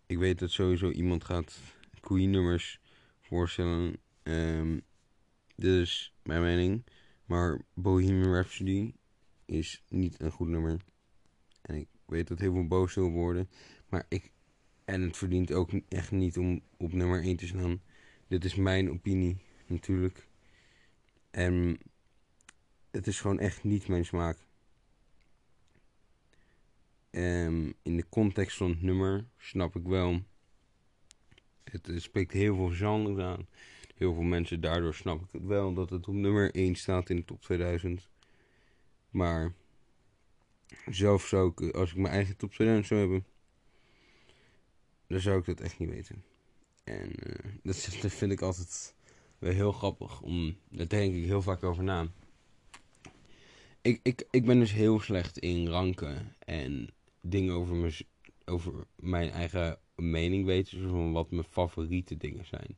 ik 0.06 0.18
weet 0.18 0.38
dat 0.38 0.50
sowieso 0.50 0.90
iemand 0.90 1.24
gaat 1.24 1.60
Queen 2.00 2.30
nummers 2.30 2.80
voorstellen. 3.20 3.96
Um, 4.22 4.82
dit 5.56 6.12
mijn 6.22 6.42
mening. 6.42 6.84
Maar 7.24 7.60
Bohemian 7.74 8.32
Rhapsody 8.32 8.92
is 9.44 9.82
niet 9.88 10.20
een 10.20 10.30
goed 10.30 10.48
nummer. 10.48 10.80
En 11.62 11.74
ik 11.74 11.88
weet 12.06 12.28
dat 12.28 12.38
heel 12.38 12.52
veel 12.52 12.66
boos 12.66 12.92
zullen 12.92 13.10
worden. 13.10 13.48
Maar 13.88 14.06
ik 14.08 14.32
en 14.86 15.02
het 15.02 15.16
verdient 15.16 15.52
ook 15.52 15.70
echt 15.88 16.10
niet 16.10 16.38
om 16.38 16.60
op 16.76 16.92
nummer 16.92 17.22
1 17.22 17.36
te 17.36 17.46
staan. 17.46 17.82
Dit 18.28 18.44
is 18.44 18.54
mijn 18.54 18.90
opinie, 18.90 19.36
natuurlijk. 19.66 20.26
En 21.30 21.78
het 22.90 23.06
is 23.06 23.20
gewoon 23.20 23.38
echt 23.38 23.64
niet 23.64 23.88
mijn 23.88 24.04
smaak. 24.04 24.38
Um, 27.10 27.74
in 27.82 27.96
de 27.96 28.08
context 28.08 28.56
van 28.56 28.70
het 28.70 28.82
nummer 28.82 29.24
snap 29.36 29.76
ik 29.76 29.84
wel. 29.84 30.22
Het, 31.64 31.90
spreekt 31.96 32.32
heel 32.32 32.54
veel 32.54 32.70
genres 32.70 33.24
aan. 33.24 33.46
Heel 33.94 34.14
veel 34.14 34.22
mensen, 34.22 34.60
daardoor 34.60 34.94
snap 34.94 35.22
ik 35.22 35.32
het 35.32 35.44
wel 35.44 35.74
dat 35.74 35.90
het 35.90 36.08
op 36.08 36.14
nummer 36.14 36.54
1 36.54 36.74
staat 36.74 37.10
in 37.10 37.16
de 37.16 37.24
top 37.24 37.42
2000. 37.42 38.08
Maar 39.10 39.52
zelf 40.90 41.26
zou 41.26 41.52
ik, 41.54 41.74
als 41.74 41.90
ik 41.90 41.96
mijn 41.96 42.14
eigen 42.14 42.36
top 42.36 42.52
2000 42.52 42.86
zou 42.86 43.00
hebben, 43.00 43.24
dan 45.06 45.20
zou 45.20 45.38
ik 45.38 45.44
dat 45.44 45.60
echt 45.60 45.78
niet 45.78 45.88
weten. 45.88 46.22
En 46.84 47.10
uh, 47.26 47.34
dat, 48.02 48.12
vind 48.12 48.32
ik 48.32 48.40
altijd 48.40 48.94
wel 49.38 49.52
heel 49.52 49.72
grappig. 49.72 50.22
Om, 50.22 50.56
daar 50.68 50.88
denk 50.88 51.14
ik 51.14 51.24
heel 51.24 51.42
vaak 51.42 51.62
over 51.62 51.84
na. 51.84 52.06
Ik, 53.82 54.00
ik, 54.02 54.26
ik 54.30 54.44
ben 54.44 54.58
dus 54.58 54.72
heel 54.72 55.00
slecht 55.00 55.38
in 55.38 55.68
ranken 55.68 56.34
en 56.38 56.88
dingen 57.20 57.54
over, 57.54 57.76
me, 57.76 58.06
over 58.44 58.72
mijn 58.96 59.30
eigen 59.30 59.78
mening 59.94 60.44
weten. 60.44 60.78
Zoals 60.78 61.12
wat 61.12 61.30
mijn 61.30 61.44
favoriete 61.44 62.16
dingen 62.16 62.46
zijn. 62.46 62.76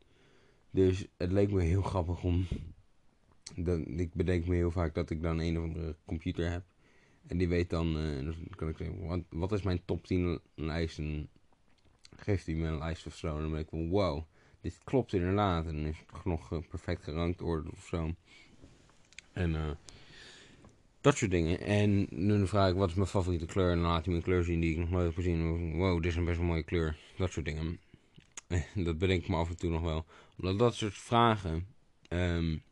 Dus 0.70 1.07
het 1.16 1.33
leek 1.33 1.51
me 1.51 1.62
heel 1.62 1.83
grappig 1.83 2.22
om. 2.22 2.47
Dan, 3.57 3.87
ik 3.87 4.14
bedenk 4.14 4.47
me 4.47 4.55
heel 4.55 4.70
vaak 4.70 4.95
dat 4.95 5.11
ik 5.11 5.22
dan 5.22 5.39
een 5.39 5.59
of 5.59 5.64
andere 5.64 5.97
computer 6.05 6.51
heb. 6.51 6.64
En 7.26 7.39
die 7.39 7.49
weet 7.49 7.70
dan, 7.70 7.97
uh, 7.97 8.24
dan 8.24 8.35
kan 8.57 8.68
ik 8.68 8.76
zeggen, 8.76 9.07
wat, 9.07 9.20
wat 9.29 9.53
is 9.53 9.62
mijn 9.62 9.85
top 9.85 10.07
10 10.07 10.41
lijst? 10.55 11.01
Geeft 12.21 12.47
hij 12.47 12.55
me 12.55 12.66
een 12.66 12.79
lijst 12.79 13.07
of 13.07 13.16
zo. 13.16 13.35
En 13.37 13.43
dan 13.43 13.51
ben 13.51 13.61
ik 13.61 13.69
van, 13.69 13.89
wow, 13.89 14.23
dit 14.61 14.79
klopt 14.85 15.12
inderdaad. 15.12 15.66
En 15.66 15.87
is 15.87 15.99
het 15.99 16.25
nog 16.25 16.53
uh, 16.53 16.59
perfect 16.69 17.03
gerankt 17.03 17.41
worden 17.41 17.73
of 17.73 17.87
zo. 17.87 18.14
En 19.33 19.51
uh, 19.51 19.71
dat 21.01 21.16
soort 21.16 21.31
dingen. 21.31 21.61
En 21.61 22.07
nu 22.11 22.47
vraag 22.47 22.71
ik, 22.71 22.77
wat 22.77 22.89
is 22.89 22.95
mijn 22.95 23.09
favoriete 23.09 23.47
kleur? 23.47 23.71
En 23.71 23.81
dan 23.81 23.91
laat 23.91 24.05
hij 24.05 24.12
me 24.12 24.19
een 24.19 24.25
kleur 24.25 24.45
zien 24.45 24.61
die 24.61 24.71
ik 24.71 24.79
nog 24.79 24.91
nooit 24.91 25.07
heb 25.07 25.14
gezien. 25.14 25.77
Wow, 25.77 26.03
dit 26.03 26.11
is 26.11 26.16
een 26.16 26.25
best 26.25 26.39
wel 26.39 26.47
mooie 26.47 26.62
kleur. 26.62 26.97
Dat 27.16 27.33
soort 27.33 27.47
dingen. 27.47 27.81
dat 28.87 28.99
bedenk 28.99 29.23
ik 29.23 29.29
me 29.29 29.37
af 29.37 29.49
en 29.49 29.57
toe 29.57 29.71
nog 29.71 29.83
wel. 29.83 30.05
Omdat 30.37 30.59
dat 30.59 30.75
soort 30.75 30.95
vragen... 30.95 31.66
Um, 32.09 32.62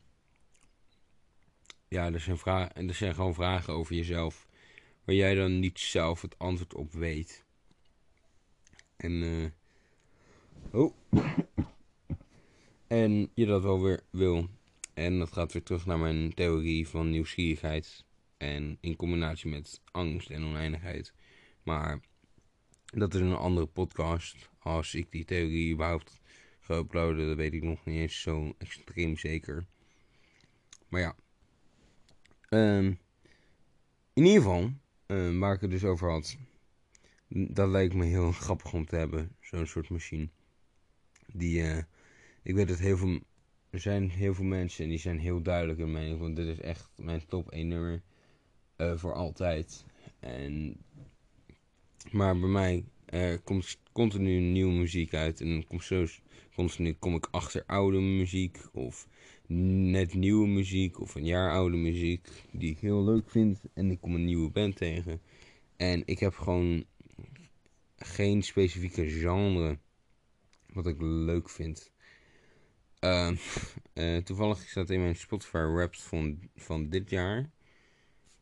ja, 1.88 2.12
er 2.12 2.20
zijn, 2.20 2.38
vragen, 2.38 2.88
er 2.88 2.94
zijn 2.94 3.14
gewoon 3.14 3.34
vragen 3.34 3.74
over 3.74 3.94
jezelf. 3.94 4.46
Waar 5.04 5.14
jij 5.14 5.34
dan 5.34 5.58
niet 5.58 5.78
zelf 5.78 6.22
het 6.22 6.38
antwoord 6.38 6.74
op 6.74 6.92
weet. 6.92 7.44
En, 8.96 9.12
uh, 9.12 9.46
oh. 10.70 10.94
en 12.86 13.30
je 13.34 13.46
dat 13.46 13.62
wel 13.62 13.82
weer 13.82 14.02
wil. 14.10 14.48
En 14.94 15.18
dat 15.18 15.32
gaat 15.32 15.52
weer 15.52 15.62
terug 15.62 15.86
naar 15.86 15.98
mijn 15.98 16.34
theorie 16.34 16.88
van 16.88 17.10
nieuwsgierigheid. 17.10 18.04
En 18.36 18.78
in 18.80 18.96
combinatie 18.96 19.50
met 19.50 19.80
angst 19.90 20.30
en 20.30 20.44
oneindigheid. 20.44 21.12
Maar 21.62 22.00
dat 22.84 23.14
is 23.14 23.20
een 23.20 23.34
andere 23.34 23.66
podcast. 23.66 24.48
Als 24.58 24.94
ik 24.94 25.10
die 25.10 25.24
theorie 25.24 25.72
überhaupt 25.72 26.20
ga 26.60 26.74
uploaden, 26.74 27.26
dat 27.26 27.36
weet 27.36 27.54
ik 27.54 27.62
nog 27.62 27.84
niet 27.84 27.96
eens 27.96 28.20
zo 28.20 28.54
extreem 28.58 29.16
zeker. 29.16 29.66
Maar 30.88 31.00
ja. 31.00 31.16
Um, 32.50 32.98
in 34.12 34.24
ieder 34.24 34.42
geval, 34.42 34.70
um, 35.06 35.40
waar 35.40 35.54
ik 35.54 35.60
het 35.60 35.70
dus 35.70 35.84
over 35.84 36.10
had 36.10 36.36
Dat 37.28 37.68
lijkt 37.68 37.94
me 37.94 38.04
heel 38.04 38.32
grappig 38.46 38.72
om 38.72 38.86
te 38.86 38.96
hebben, 38.96 39.36
zo'n 39.40 39.66
soort 39.66 39.88
machine. 39.88 40.28
Die, 41.32 41.62
eh, 41.62 41.82
ik 42.42 42.54
weet 42.54 42.68
dat 42.68 42.78
heel 42.78 42.96
veel, 42.96 43.20
er 43.70 43.80
zijn 43.80 44.10
heel 44.10 44.34
veel 44.34 44.44
mensen 44.44 44.84
en 44.84 44.90
die 44.90 44.98
zijn 44.98 45.18
heel 45.18 45.42
duidelijk 45.42 45.78
in 45.78 45.92
mening. 45.92 46.18
Want 46.18 46.36
dit 46.36 46.46
is 46.46 46.60
echt 46.60 46.90
mijn 46.96 47.26
top 47.26 47.50
1 47.50 47.68
nummer 47.68 48.02
uh, 48.76 48.96
voor 48.96 49.12
altijd. 49.12 49.84
En, 50.20 50.76
maar 52.10 52.38
bij 52.38 52.48
mij 52.48 52.84
uh, 53.10 53.34
komt 53.44 53.78
continu 53.92 54.40
nieuwe 54.40 54.72
muziek 54.72 55.14
uit. 55.14 55.40
En 55.40 55.66
komt 55.66 55.84
zo 55.84 56.06
continu 56.54 56.92
kom 56.92 57.14
ik 57.14 57.28
achter 57.30 57.64
oude 57.66 58.00
muziek 58.00 58.58
of 58.72 59.08
net 59.46 60.14
nieuwe 60.14 60.46
muziek 60.46 61.00
of 61.00 61.14
een 61.14 61.24
jaar 61.24 61.50
oude 61.50 61.76
muziek 61.76 62.28
die 62.52 62.70
ik 62.70 62.78
heel 62.78 63.04
leuk 63.04 63.30
vind. 63.30 63.60
En 63.74 63.90
ik 63.90 64.00
kom 64.00 64.14
een 64.14 64.24
nieuwe 64.24 64.50
band 64.50 64.76
tegen. 64.76 65.20
En 65.76 66.02
ik 66.04 66.18
heb 66.18 66.34
gewoon 66.34 66.84
geen 67.96 68.42
specifieke 68.42 69.08
genre 69.08 69.78
wat 70.66 70.86
ik 70.86 70.96
leuk 71.00 71.50
vind. 71.50 71.90
Uh, 73.00 73.30
uh, 73.94 74.22
toevallig 74.22 74.68
staat 74.68 74.90
in 74.90 75.00
mijn 75.00 75.16
Spotify 75.16 75.56
Raps 75.56 76.02
van, 76.02 76.50
van 76.54 76.88
dit 76.88 77.10
jaar. 77.10 77.50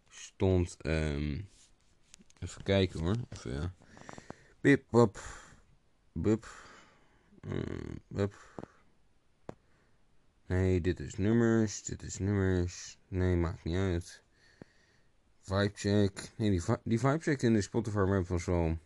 Stond. 0.09 0.77
Um, 0.87 1.49
even 2.39 2.63
kijken 2.63 3.01
hoor. 3.01 3.17
Even, 3.29 3.53
ja. 3.53 3.75
Bip, 4.61 4.85
bop. 4.91 5.19
Bup. 6.13 6.47
Uh, 7.49 7.97
bup. 8.09 8.35
Nee, 10.47 10.81
dit 10.81 11.01
is 11.01 11.15
nummers. 11.15 11.83
Dit 11.83 12.03
is 12.03 12.19
nummers. 12.19 12.99
Nee, 13.09 13.37
maakt 13.37 13.65
niet 13.65 13.77
uit. 13.77 14.23
Vibecheck. 15.41 16.33
Nee, 16.37 16.51
die, 16.51 16.63
die 16.85 16.99
vibecheck 16.99 17.43
in 17.43 17.53
de 17.53 17.61
Spotify 17.61 17.99
rap 17.99 18.27
was 18.27 18.45
wel 18.45 18.79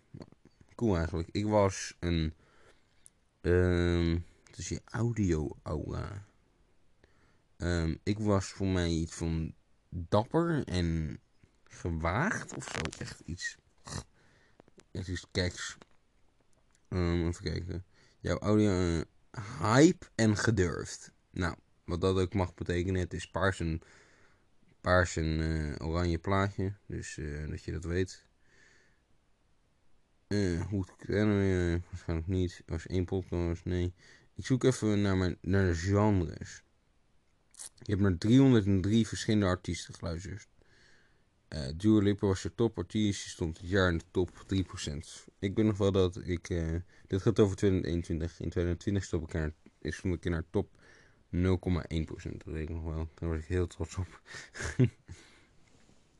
cool 0.78 0.96
eigenlijk. 0.96 1.28
Ik 1.32 1.46
was 1.46 1.96
een. 1.98 2.34
Um, 3.40 4.24
het 4.44 4.58
is 4.58 4.68
je 4.68 4.80
audio 4.84 5.58
aula. 5.62 6.26
Um, 7.56 7.98
ik 8.02 8.18
was 8.18 8.46
voor 8.46 8.66
mij 8.66 8.90
iets 8.90 9.14
van 9.14 9.54
dapper 9.88 10.64
en 10.64 11.18
gewaagd 11.64 12.54
of 12.56 12.64
zo. 12.64 12.80
Echt 12.98 13.20
iets. 13.20 13.56
Echt 14.90 15.08
iets 15.08 15.26
keks. 15.30 15.76
Um, 16.88 17.28
even 17.28 17.44
kijken. 17.44 17.84
Jouw 18.20 18.38
audio. 18.38 18.96
Uh, 18.96 19.02
hype 19.60 20.06
en 20.14 20.36
gedurfd. 20.36 21.12
Nou, 21.30 21.56
wat 21.84 22.00
dat 22.00 22.16
ook 22.16 22.34
mag 22.34 22.54
betekenen. 22.54 23.00
Het 23.00 23.14
is 23.14 23.30
paars 23.30 23.60
en, 23.60 23.80
paars 24.80 25.16
en 25.16 25.26
uh, 25.26 25.74
oranje 25.78 26.18
plaatje. 26.18 26.72
Dus 26.86 27.16
uh, 27.16 27.48
dat 27.48 27.64
je 27.64 27.72
dat 27.72 27.84
weet. 27.84 28.26
Uh, 30.28 30.62
hoe 30.62 30.80
het 30.80 31.06
kennen, 31.06 31.84
waarschijnlijk 31.90 32.28
niet. 32.28 32.62
Was 32.66 32.86
één 32.86 33.04
podcast, 33.04 33.64
nee. 33.64 33.92
Ik 34.34 34.46
zoek 34.46 34.64
even 34.64 35.00
naar, 35.00 35.16
mijn, 35.16 35.38
naar 35.40 35.66
de 35.66 35.74
genres. 35.74 36.62
Je 37.52 37.90
hebt 37.90 38.00
naar 38.00 38.18
303 38.18 39.06
verschillende 39.06 39.46
artiesten 39.46 39.94
geluisterd. 39.94 40.48
Uh, 41.48 41.68
Dua 41.76 42.00
Lipa 42.00 42.26
was 42.26 42.42
je 42.42 42.54
topartiest. 42.54 43.24
Je 43.24 43.30
stond 43.30 43.58
het 43.58 43.68
jaar 43.68 43.90
in 43.90 43.98
de 43.98 44.04
top 44.10 44.30
3%. 44.54 44.96
Ik 45.38 45.54
ben 45.54 45.66
nog 45.66 45.78
wel 45.78 45.92
dat 45.92 46.20
ik... 46.24 46.48
Uh, 46.48 46.74
dit 47.06 47.22
gaat 47.22 47.38
over 47.38 47.56
2021. 47.56 48.30
In 48.40 48.50
2020 48.50 49.04
stop 49.04 49.22
ik 49.22 49.32
naar, 49.32 49.52
stond 49.82 50.14
ik 50.14 50.30
naar 50.30 50.44
top 50.50 50.70
0,1%. 51.36 51.40
Dat 52.36 52.42
weet 52.44 52.68
ik 52.68 52.68
nog 52.68 52.84
wel. 52.84 53.08
Daar 53.14 53.28
word 53.28 53.40
ik 53.40 53.46
heel 53.46 53.66
trots 53.66 53.96
op. 53.96 54.22
je 54.76 54.88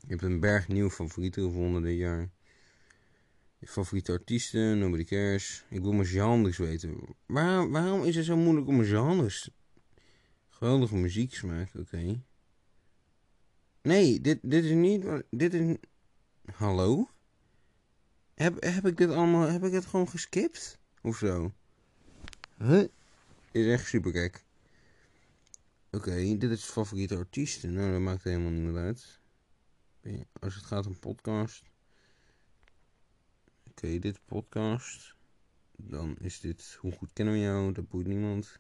hebt 0.06 0.22
een 0.22 0.40
berg 0.40 0.68
nieuwe 0.68 0.90
favorieten 0.90 1.42
gevonden 1.42 1.82
dit 1.82 1.98
jaar. 1.98 2.30
Je 3.59 3.66
favoriete 3.66 4.12
artiesten, 4.12 4.78
nobody 4.78 5.04
cares. 5.04 5.64
Ik 5.68 5.80
wil 5.80 5.92
mijn 5.92 6.06
genres 6.06 6.56
weten. 6.56 7.16
Waar, 7.26 7.70
waarom 7.70 8.04
is 8.04 8.16
het 8.16 8.24
zo 8.24 8.36
moeilijk 8.36 8.66
om 8.66 8.76
mijn 8.76 8.88
genres? 8.88 9.50
Geweldige 10.48 10.96
muzieksmaak, 10.96 11.74
oké. 11.74 12.22
Nee, 13.82 14.20
dit, 14.20 14.38
dit 14.42 14.64
is 14.64 14.70
niet... 14.70 15.06
Dit 15.30 15.54
is... 15.54 15.76
Hallo? 16.52 17.11
Heb, 18.34 18.62
heb 18.62 18.86
ik 18.86 18.96
dit 18.96 19.11
allemaal... 19.11 19.48
Heb 19.48 19.64
ik 19.64 19.72
het 19.72 19.86
gewoon 19.86 20.09
geskipt? 20.09 20.78
Of 21.02 21.16
zo? 21.16 21.52
Huh? 22.59 22.84
Is 23.52 23.66
echt 23.66 23.86
super 23.86 24.12
gek. 24.12 24.44
Oké, 25.90 26.36
dit 26.38 26.50
is 26.50 26.64
favoriete 26.64 27.16
artiesten. 27.16 27.72
Nou, 27.72 27.92
dat 27.92 28.00
maakt 28.00 28.24
helemaal 28.24 28.50
niet 28.50 28.72
meer 28.72 28.82
uit. 28.82 29.20
Als 30.40 30.54
het 30.54 30.64
gaat 30.64 30.86
om 30.86 30.98
podcast 30.98 31.62
okay, 33.78 33.98
dit 33.98 34.20
podcast. 34.24 35.14
Dan 35.76 36.16
is 36.20 36.40
dit 36.40 36.76
Hoe 36.80 36.92
goed 36.92 37.12
kennen 37.12 37.34
we 37.34 37.40
jou? 37.40 37.72
Dat 37.72 37.88
boeit 37.88 38.06
niemand. 38.06 38.58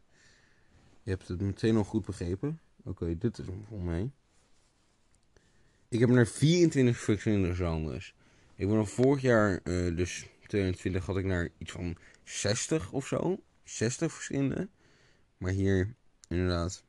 Je 1.02 1.10
hebt 1.10 1.28
het 1.28 1.40
meteen 1.40 1.76
al 1.76 1.84
goed 1.84 2.06
begrepen. 2.06 2.60
Oké, 2.84 3.18
dit 3.18 3.38
is 3.38 3.46
hem 3.46 3.64
voor 3.68 3.80
mij. 3.80 4.10
Ik 5.88 6.00
heb 6.00 6.08
naar 6.08 6.26
24 6.26 6.98
verschillende 6.98 7.54
genres. 7.54 8.14
Ik 8.54 8.68
ben 8.68 8.76
al 8.76 8.86
vorig 8.86 9.22
jaar, 9.22 9.60
uh, 9.64 9.96
dus 9.96 10.26
2020, 10.46 11.06
had 11.06 11.16
ik 11.16 11.24
naar 11.24 11.48
iets 11.58 11.72
van 11.72 11.96
60 12.24 12.92
of 12.92 13.06
zo. 13.06 13.42
60 13.64 14.12
verschillende. 14.12 14.68
Maar 15.38 15.52
hier, 15.52 15.94
inderdaad. 16.28 16.84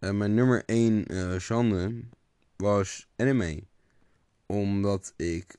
Uh, 0.00 0.10
mijn 0.10 0.34
nummer 0.34 0.62
1 0.66 1.12
uh, 1.12 1.34
genre 1.38 2.04
was 2.56 3.08
anime. 3.16 3.62
Omdat 4.46 5.14
ik 5.16 5.56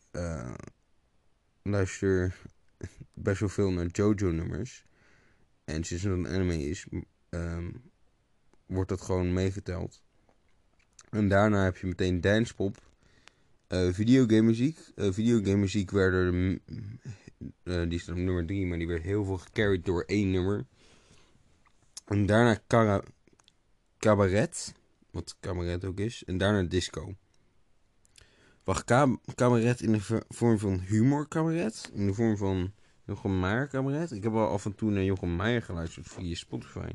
luister 1.70 2.36
best 3.14 3.40
wel 3.40 3.50
veel 3.50 3.72
naar 3.72 3.88
JoJo-nummers. 3.88 4.86
En 5.64 5.84
sinds 5.84 6.04
het 6.04 6.14
een 6.14 6.28
anime 6.28 6.64
is, 6.64 6.86
um, 7.30 7.82
wordt 8.66 8.90
dat 8.90 9.02
gewoon 9.02 9.34
meegeteld. 9.34 10.02
En 11.10 11.28
daarna 11.28 11.64
heb 11.64 11.78
je 11.78 11.88
meteen 11.88 12.22
dancepop, 12.22 12.78
uh, 13.68 13.94
videogame 13.94 14.42
muziek. 14.42 14.80
Uh, 14.96 15.12
videogame 15.12 15.58
muziek 15.58 15.92
werd 15.92 16.14
er, 16.14 16.34
uh, 17.64 17.90
die 17.90 18.00
staat 18.00 18.16
op 18.16 18.22
nummer 18.22 18.46
3, 18.46 18.66
maar 18.66 18.78
die 18.78 18.88
werd 18.88 19.04
heel 19.04 19.26
veel 19.26 19.38
gecarried 19.38 19.86
door 19.86 20.04
één 20.04 20.32
nummer. 20.32 20.66
En 22.06 22.26
daarna 22.26 22.60
cabaret, 23.98 24.74
wat 25.12 25.38
cabaret 25.40 25.86
ook 25.86 26.00
is. 26.00 26.24
En 26.24 26.38
daarna 26.38 26.64
disco. 26.64 27.16
Wacht, 28.66 28.84
cabaret 29.36 29.82
in 29.82 29.92
de 29.92 30.24
vorm 30.28 30.60
van 30.60 30.80
humor 30.80 31.28
cabaret? 31.28 31.90
In 31.94 32.06
de 32.06 32.14
vorm 32.14 32.38
van 32.38 32.74
Jochem 33.04 33.40
Meijer 33.40 33.68
cabaret? 33.68 34.12
Ik 34.12 34.24
heb 34.24 34.34
al 34.34 34.48
af 34.48 34.66
en 34.66 34.76
toe 34.76 34.92
naar 34.92 35.04
Jochem 35.04 35.36
Meijer 35.36 35.62
geluisterd 35.62 36.08
via 36.08 36.36
Spotify. 36.36 36.90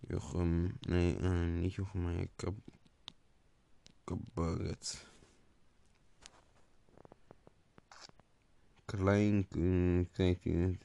Jochem... 0.00 0.76
Nee, 0.80 1.18
uh, 1.18 1.60
niet 1.60 1.74
Jochem 1.74 2.02
Meijer. 2.02 2.28
Cab 2.36 2.54
cabaret. 4.04 5.06
Klein... 8.84 9.46
Uh, 9.50 10.06
kleintje... 10.12 10.78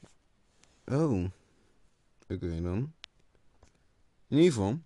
Oh. 0.86 1.30
Oké 2.28 2.61
dan. 2.61 2.93
In 4.28 4.38
ieder 4.38 4.51
geval... 4.51 4.80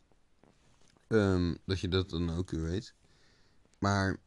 Um, 1.07 1.57
dat 1.65 1.80
je 1.80 1.88
dat 1.88 2.09
dan 2.09 2.30
ook 2.30 2.49
weer 2.49 2.61
weet. 2.61 2.93
Maar 3.80 4.19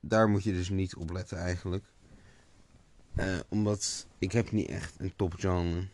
daar 0.00 0.28
moet 0.28 0.42
je 0.42 0.52
dus 0.52 0.68
niet 0.68 0.96
op 0.96 1.10
letten 1.10 1.38
eigenlijk. 1.38 1.84
Uh, 3.16 3.38
omdat 3.48 4.06
ik 4.18 4.32
heb 4.32 4.50
niet 4.50 4.68
echt 4.68 4.94
een 4.98 5.12
topgenre. 5.16 5.86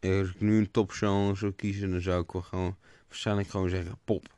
Als 0.00 0.28
ik 0.28 0.40
nu 0.40 0.58
een 0.58 0.70
topgenre 0.70 1.34
zou 1.34 1.52
kiezen, 1.52 1.90
dan 1.90 2.00
zou 2.00 2.22
ik 2.22 2.32
wel 2.32 2.42
gewoon 2.42 2.76
waarschijnlijk 3.08 3.48
gewoon 3.48 3.68
zeggen 3.68 3.98
pop. 4.04 4.34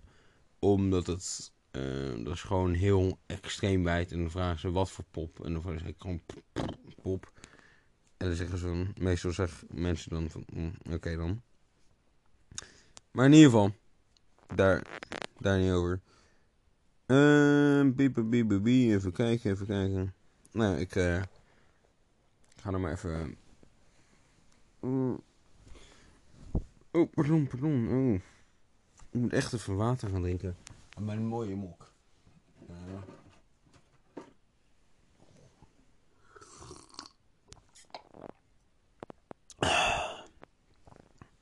Omdat 0.59 1.07
het, 1.07 1.53
uh, 1.73 2.25
dat 2.25 2.35
is 2.35 2.43
gewoon 2.43 2.73
heel 2.73 3.19
extreem 3.27 3.85
wijd. 3.85 4.13
En 4.13 4.19
dan 4.19 4.31
vragen 4.31 4.61
ze 4.61 4.71
wat 4.71 4.91
voor 4.91 5.05
pop. 5.11 5.45
En 5.45 5.53
dan 5.53 5.63
zeg 5.63 5.85
ik 5.85 5.95
gewoon 5.99 6.21
pop. 7.03 7.33
En 8.17 8.27
dan 8.27 8.37
zeggen 8.37 8.59
ze 8.59 8.87
meestal 8.95 9.33
zeggen 9.33 9.67
mensen 9.71 10.11
dan 10.11 10.31
van, 10.31 10.45
mm, 10.53 10.73
oké 10.91 11.17
dan. 11.17 11.43
Maar 13.11 13.27
in 13.27 13.33
ieder 13.33 13.51
geval, 13.51 13.75
daar, 14.55 14.83
daar 15.39 15.59
niet 15.59 15.71
over. 15.71 16.01
Uh, 17.13 17.91
biep, 17.95 18.15
biep, 18.15 18.49
biep, 18.49 18.67
even 18.67 19.13
kijken, 19.13 19.51
even 19.51 19.67
kijken. 19.67 20.15
Nou, 20.53 20.77
ik 20.77 20.95
uh, 20.95 21.23
ga 22.57 22.73
er 22.73 22.81
maar 22.81 22.93
even... 22.93 23.37
Uh, 24.81 25.15
oh, 26.91 27.11
pardon, 27.11 27.47
pardon. 27.47 27.89
Oh. 27.89 28.15
Ik 29.11 29.21
moet 29.21 29.33
echt 29.33 29.53
even 29.53 29.77
water 29.77 30.09
gaan 30.09 30.23
drinken. 30.23 30.57
Mijn 31.01 31.27
mooie 31.27 31.55
mok. 31.55 31.93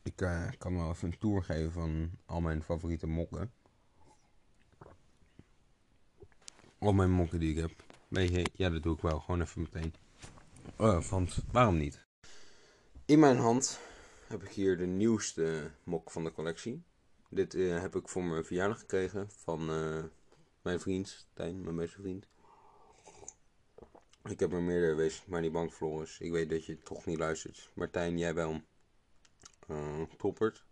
Ik 0.02 0.20
uh, 0.20 0.48
kan 0.58 0.76
wel 0.76 0.90
even 0.90 1.08
een 1.12 1.18
tour 1.18 1.42
geven 1.42 1.72
van 1.72 2.10
al 2.26 2.40
mijn 2.40 2.62
favoriete 2.62 3.06
mokken. 3.06 3.50
Al 6.80 6.92
mijn 6.92 7.10
mokken 7.10 7.40
die 7.40 7.50
ik 7.50 7.60
heb. 7.60 7.70
Weet 8.08 8.30
je, 8.30 8.46
ja, 8.54 8.70
dat 8.70 8.82
doe 8.82 8.94
ik 8.94 9.02
wel. 9.02 9.20
Gewoon 9.20 9.40
even 9.40 9.62
meteen. 9.62 9.94
Uh, 10.80 11.02
want 11.02 11.38
waarom 11.52 11.76
niet? 11.76 12.04
In 13.04 13.18
mijn 13.18 13.36
hand 13.36 13.80
heb 14.26 14.42
ik 14.42 14.48
hier 14.48 14.76
de 14.76 14.86
nieuwste 14.86 15.70
mok 15.84 16.10
van 16.10 16.24
de 16.24 16.32
collectie. 16.32 16.82
Dit 17.28 17.54
uh, 17.54 17.80
heb 17.80 17.96
ik 17.96 18.08
voor 18.08 18.24
mijn 18.24 18.44
verjaardag 18.44 18.78
gekregen 18.78 19.30
van 19.30 19.70
uh, 19.70 20.04
mijn 20.62 20.80
vriend, 20.80 21.26
Tijn, 21.34 21.62
mijn 21.62 21.76
beste 21.76 22.00
vriend. 22.00 22.26
Ik 24.24 24.40
heb 24.40 24.52
er 24.52 24.62
meerdere 24.62 24.90
geweest, 24.90 25.26
maar 25.26 25.40
niet 25.40 25.52
bang 25.52 25.72
Floris. 25.72 26.20
Ik 26.20 26.30
weet 26.32 26.50
dat 26.50 26.66
je 26.66 26.82
toch 26.82 27.06
niet 27.06 27.18
luistert. 27.18 27.70
Martijn, 27.74 28.18
jij 28.18 28.34
wel. 28.34 28.60
Uh, 29.68 30.02
toppert. 30.18 30.64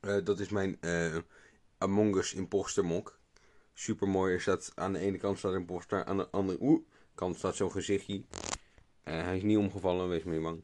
Uh, 0.00 0.24
dat 0.24 0.40
is 0.40 0.48
mijn 0.48 0.78
Among 1.78 2.16
Us 2.16 2.34
imposter 2.34 2.84
mok. 2.84 3.18
Super 3.74 4.08
mooi. 4.08 4.34
Er 4.34 4.40
staat 4.40 4.72
aan 4.74 4.92
de 4.92 4.98
ene 4.98 5.18
kant 5.18 5.38
staat 5.38 5.52
een 5.52 5.58
imposter, 5.58 6.04
aan 6.04 6.16
de 6.16 6.30
andere 6.30 6.82
kant 7.14 7.36
staat 7.36 7.56
zo'n 7.56 7.70
gezichtje. 7.70 8.24
hij 9.02 9.36
is 9.36 9.42
niet 9.42 9.56
omgevallen, 9.56 10.08
wees 10.08 10.22
maar 10.22 10.34
niet 10.34 10.42
bang. 10.42 10.62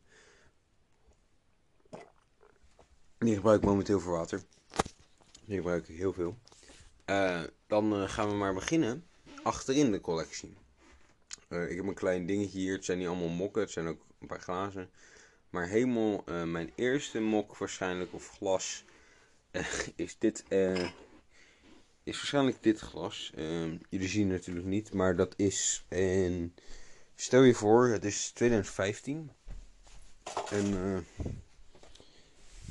Die 3.18 3.34
gebruik 3.34 3.60
ik 3.60 3.68
momenteel 3.68 4.00
voor 4.00 4.12
water. 4.12 4.42
Die 5.44 5.56
gebruik 5.56 5.88
ik 5.88 5.96
heel 5.96 6.12
veel. 6.12 6.38
dan 7.66 8.08
gaan 8.08 8.28
we 8.28 8.34
maar 8.34 8.54
beginnen 8.54 9.06
achterin 9.42 9.92
de 9.92 10.00
collectie. 10.00 10.56
Ik 11.48 11.76
heb 11.76 11.86
een 11.86 11.94
klein 11.94 12.26
dingetje 12.26 12.58
hier. 12.58 12.74
Het 12.74 12.84
zijn 12.84 12.98
niet 12.98 13.06
allemaal 13.06 13.28
mokken. 13.28 13.62
Het 13.62 13.70
zijn 13.70 13.86
ook 13.86 14.06
een 14.20 14.26
paar 14.26 14.40
glazen. 14.40 14.90
Maar 15.50 15.68
helemaal 15.68 16.24
mijn 16.44 16.72
eerste 16.74 17.20
mok 17.20 17.56
waarschijnlijk 17.56 18.14
of 18.14 18.28
glas 18.28 18.84
is 19.96 20.18
dit. 20.18 20.44
is 22.02 22.16
waarschijnlijk 22.16 22.62
dit 22.62 22.80
glas. 22.80 23.32
Ehm, 23.34 23.76
jullie 23.88 24.08
zien 24.08 24.30
het 24.30 24.38
natuurlijk 24.38 24.66
niet. 24.66 24.92
Maar 24.92 25.16
dat 25.16 25.34
is 25.36 25.84
een... 25.88 26.54
Stel 27.14 27.42
je 27.42 27.54
voor, 27.54 27.88
het 27.88 28.04
is 28.04 28.30
2015. 28.30 29.30
En 30.50 30.66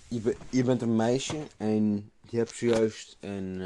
je, 0.07 0.19
be 0.19 0.37
je 0.49 0.63
bent 0.63 0.81
een 0.81 0.95
meisje 0.95 1.47
en 1.57 2.11
je 2.29 2.37
hebt 2.37 2.55
zojuist 2.55 3.17
een 3.19 3.61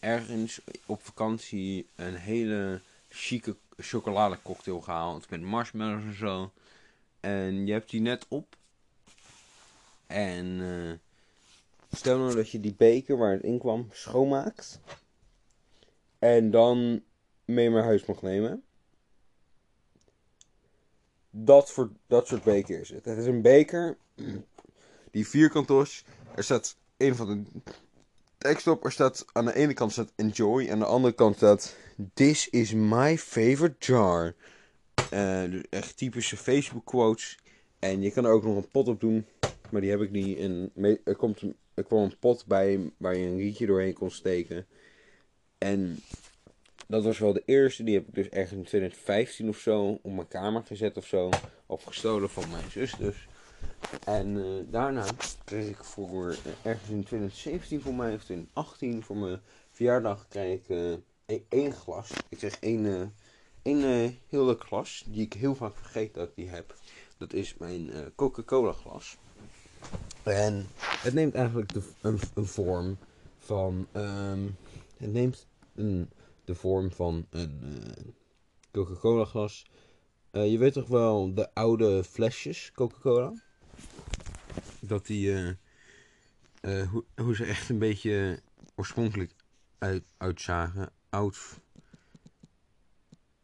ergens 0.00 0.60
op 0.86 1.02
vakantie 1.02 1.86
een 1.96 2.14
hele 2.14 2.80
chique 3.08 3.56
chocoladecocktail 3.76 4.80
gehaald 4.80 5.30
met 5.30 5.40
marshmallows 5.40 6.04
en 6.04 6.16
zo. 6.16 6.52
En 7.20 7.66
je 7.66 7.72
hebt 7.72 7.90
die 7.90 8.00
net 8.00 8.26
op. 8.28 8.56
En 10.06 10.46
uh, 10.46 10.92
stel 11.90 12.18
nou 12.18 12.34
dat 12.34 12.50
je 12.50 12.60
die 12.60 12.74
beker 12.76 13.16
waar 13.16 13.32
het 13.32 13.42
in 13.42 13.58
kwam 13.58 13.88
schoonmaakt. 13.92 14.80
En 16.18 16.50
dan 16.50 17.02
mee 17.44 17.70
naar 17.70 17.84
huis 17.84 18.04
mag 18.04 18.22
nemen. 18.22 18.62
Dat, 21.30 21.70
voor, 21.70 21.90
dat 22.06 22.26
soort 22.26 22.42
beker 22.42 22.80
is 22.80 22.88
het. 22.88 23.04
Het 23.04 23.18
is 23.18 23.26
een 23.26 23.42
beker 23.42 23.96
die 25.10 25.28
vierkant 25.28 25.70
is. 25.70 26.04
Er 26.34 26.44
staat 26.44 26.76
een 26.96 27.16
van 27.16 27.26
de 27.26 27.60
tekst 28.38 28.66
op. 28.66 28.84
Er 28.84 28.92
staat 28.92 29.24
aan 29.32 29.44
de 29.44 29.54
ene 29.54 29.74
kant 29.74 29.92
staat 29.92 30.12
enjoy. 30.16 30.64
En 30.64 30.72
aan 30.72 30.78
de 30.78 30.84
andere 30.84 31.14
kant 31.14 31.36
staat 31.36 31.76
this 32.14 32.48
is 32.48 32.72
my 32.72 33.18
favorite 33.18 33.76
jar. 33.78 34.34
Uh, 35.12 35.72
echt 35.72 35.96
typische 35.96 36.36
Facebook 36.36 36.84
quotes. 36.84 37.38
En 37.78 38.02
je 38.02 38.10
kan 38.10 38.24
er 38.24 38.32
ook 38.32 38.44
nog 38.44 38.56
een 38.56 38.68
pot 38.68 38.88
op 38.88 39.00
doen. 39.00 39.26
Maar 39.70 39.80
die 39.80 39.90
heb 39.90 40.00
ik 40.00 40.10
niet. 40.10 40.38
En 40.38 40.72
er, 41.04 41.16
komt, 41.16 41.42
er 41.80 41.86
kwam 41.86 42.02
een 42.02 42.18
pot 42.18 42.46
bij 42.46 42.92
waar 42.96 43.16
je 43.16 43.26
een 43.26 43.38
rietje 43.38 43.66
doorheen 43.66 43.92
kon 43.92 44.10
steken. 44.10 44.66
En 45.58 45.98
dat 46.86 47.04
was 47.04 47.18
wel 47.18 47.32
de 47.32 47.42
eerste. 47.44 47.82
Die 47.82 47.94
heb 47.94 48.08
ik 48.08 48.14
dus 48.14 48.28
ergens 48.28 48.58
in 48.58 48.64
2015 48.64 49.48
of 49.48 49.58
zo 49.58 49.98
op 50.02 50.12
mijn 50.12 50.28
kamer 50.28 50.62
gezet 50.62 50.96
of 50.96 51.06
zo. 51.06 51.28
Of 51.66 51.82
gestolen 51.82 52.30
van 52.30 52.50
mijn 52.50 52.70
zus 52.70 52.94
dus. 52.94 53.28
En 54.04 54.36
uh, 54.36 54.64
daarna 54.70 55.04
kreeg 55.44 55.68
ik 55.68 55.84
voor 55.84 56.30
uh, 56.30 56.36
ergens 56.62 56.90
in 56.90 57.04
2017 57.04 57.80
voor 57.80 57.94
mij 57.94 58.14
of 58.14 58.24
2018 58.24 59.02
voor 59.02 59.16
mijn 59.16 59.40
verjaardag 59.70 60.28
kreeg 60.28 60.58
ik 60.58 60.68
uh, 60.68 61.40
één 61.48 61.72
glas. 61.72 62.10
Ik 62.28 62.38
kreeg 62.38 62.58
één, 62.58 63.14
één 63.62 63.82
heel 64.28 64.44
leuk 64.44 64.62
glas 64.62 65.04
die 65.06 65.24
ik 65.24 65.32
heel 65.32 65.54
vaak 65.54 65.76
vergeet 65.76 66.14
dat 66.14 66.28
ik 66.28 66.34
die 66.34 66.48
heb. 66.48 66.74
Dat 67.18 67.32
is 67.32 67.54
mijn 67.58 67.90
Coca-Cola 68.14 68.72
glas. 68.72 69.16
En 70.22 70.66
het 70.78 71.14
neemt 71.14 71.34
eigenlijk 71.34 71.72
de, 71.72 71.82
een, 72.00 72.18
een 72.34 72.46
vorm 72.46 72.98
van. 73.38 73.86
Um, 73.92 74.56
het 74.96 75.12
neemt 75.12 75.46
een, 75.74 76.10
de 76.44 76.54
vorm 76.54 76.92
van 76.92 77.26
een 77.30 78.14
Coca-Cola 78.72 79.24
glas. 79.24 79.66
je 80.32 80.58
weet 80.58 80.72
toch 80.72 80.88
wel 80.88 81.34
de 81.34 81.54
oude 81.54 82.04
flesjes 82.04 82.72
Coca-Cola? 82.74 83.32
dat 84.80 85.06
die, 85.06 85.56
uh, 86.60 86.90
hoe, 86.90 87.04
hoe 87.16 87.34
ze 87.34 87.44
echt 87.44 87.68
een 87.68 87.78
beetje 87.78 88.42
oorspronkelijk 88.74 89.34
uit, 89.78 90.04
uitzagen. 90.16 90.92
Oud 91.08 91.38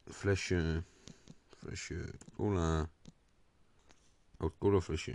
flesje, 0.04 0.82
flesje 1.56 2.14
cola, 2.36 2.90
oud 4.36 4.52
cola 4.58 4.80
flesje. 4.80 5.14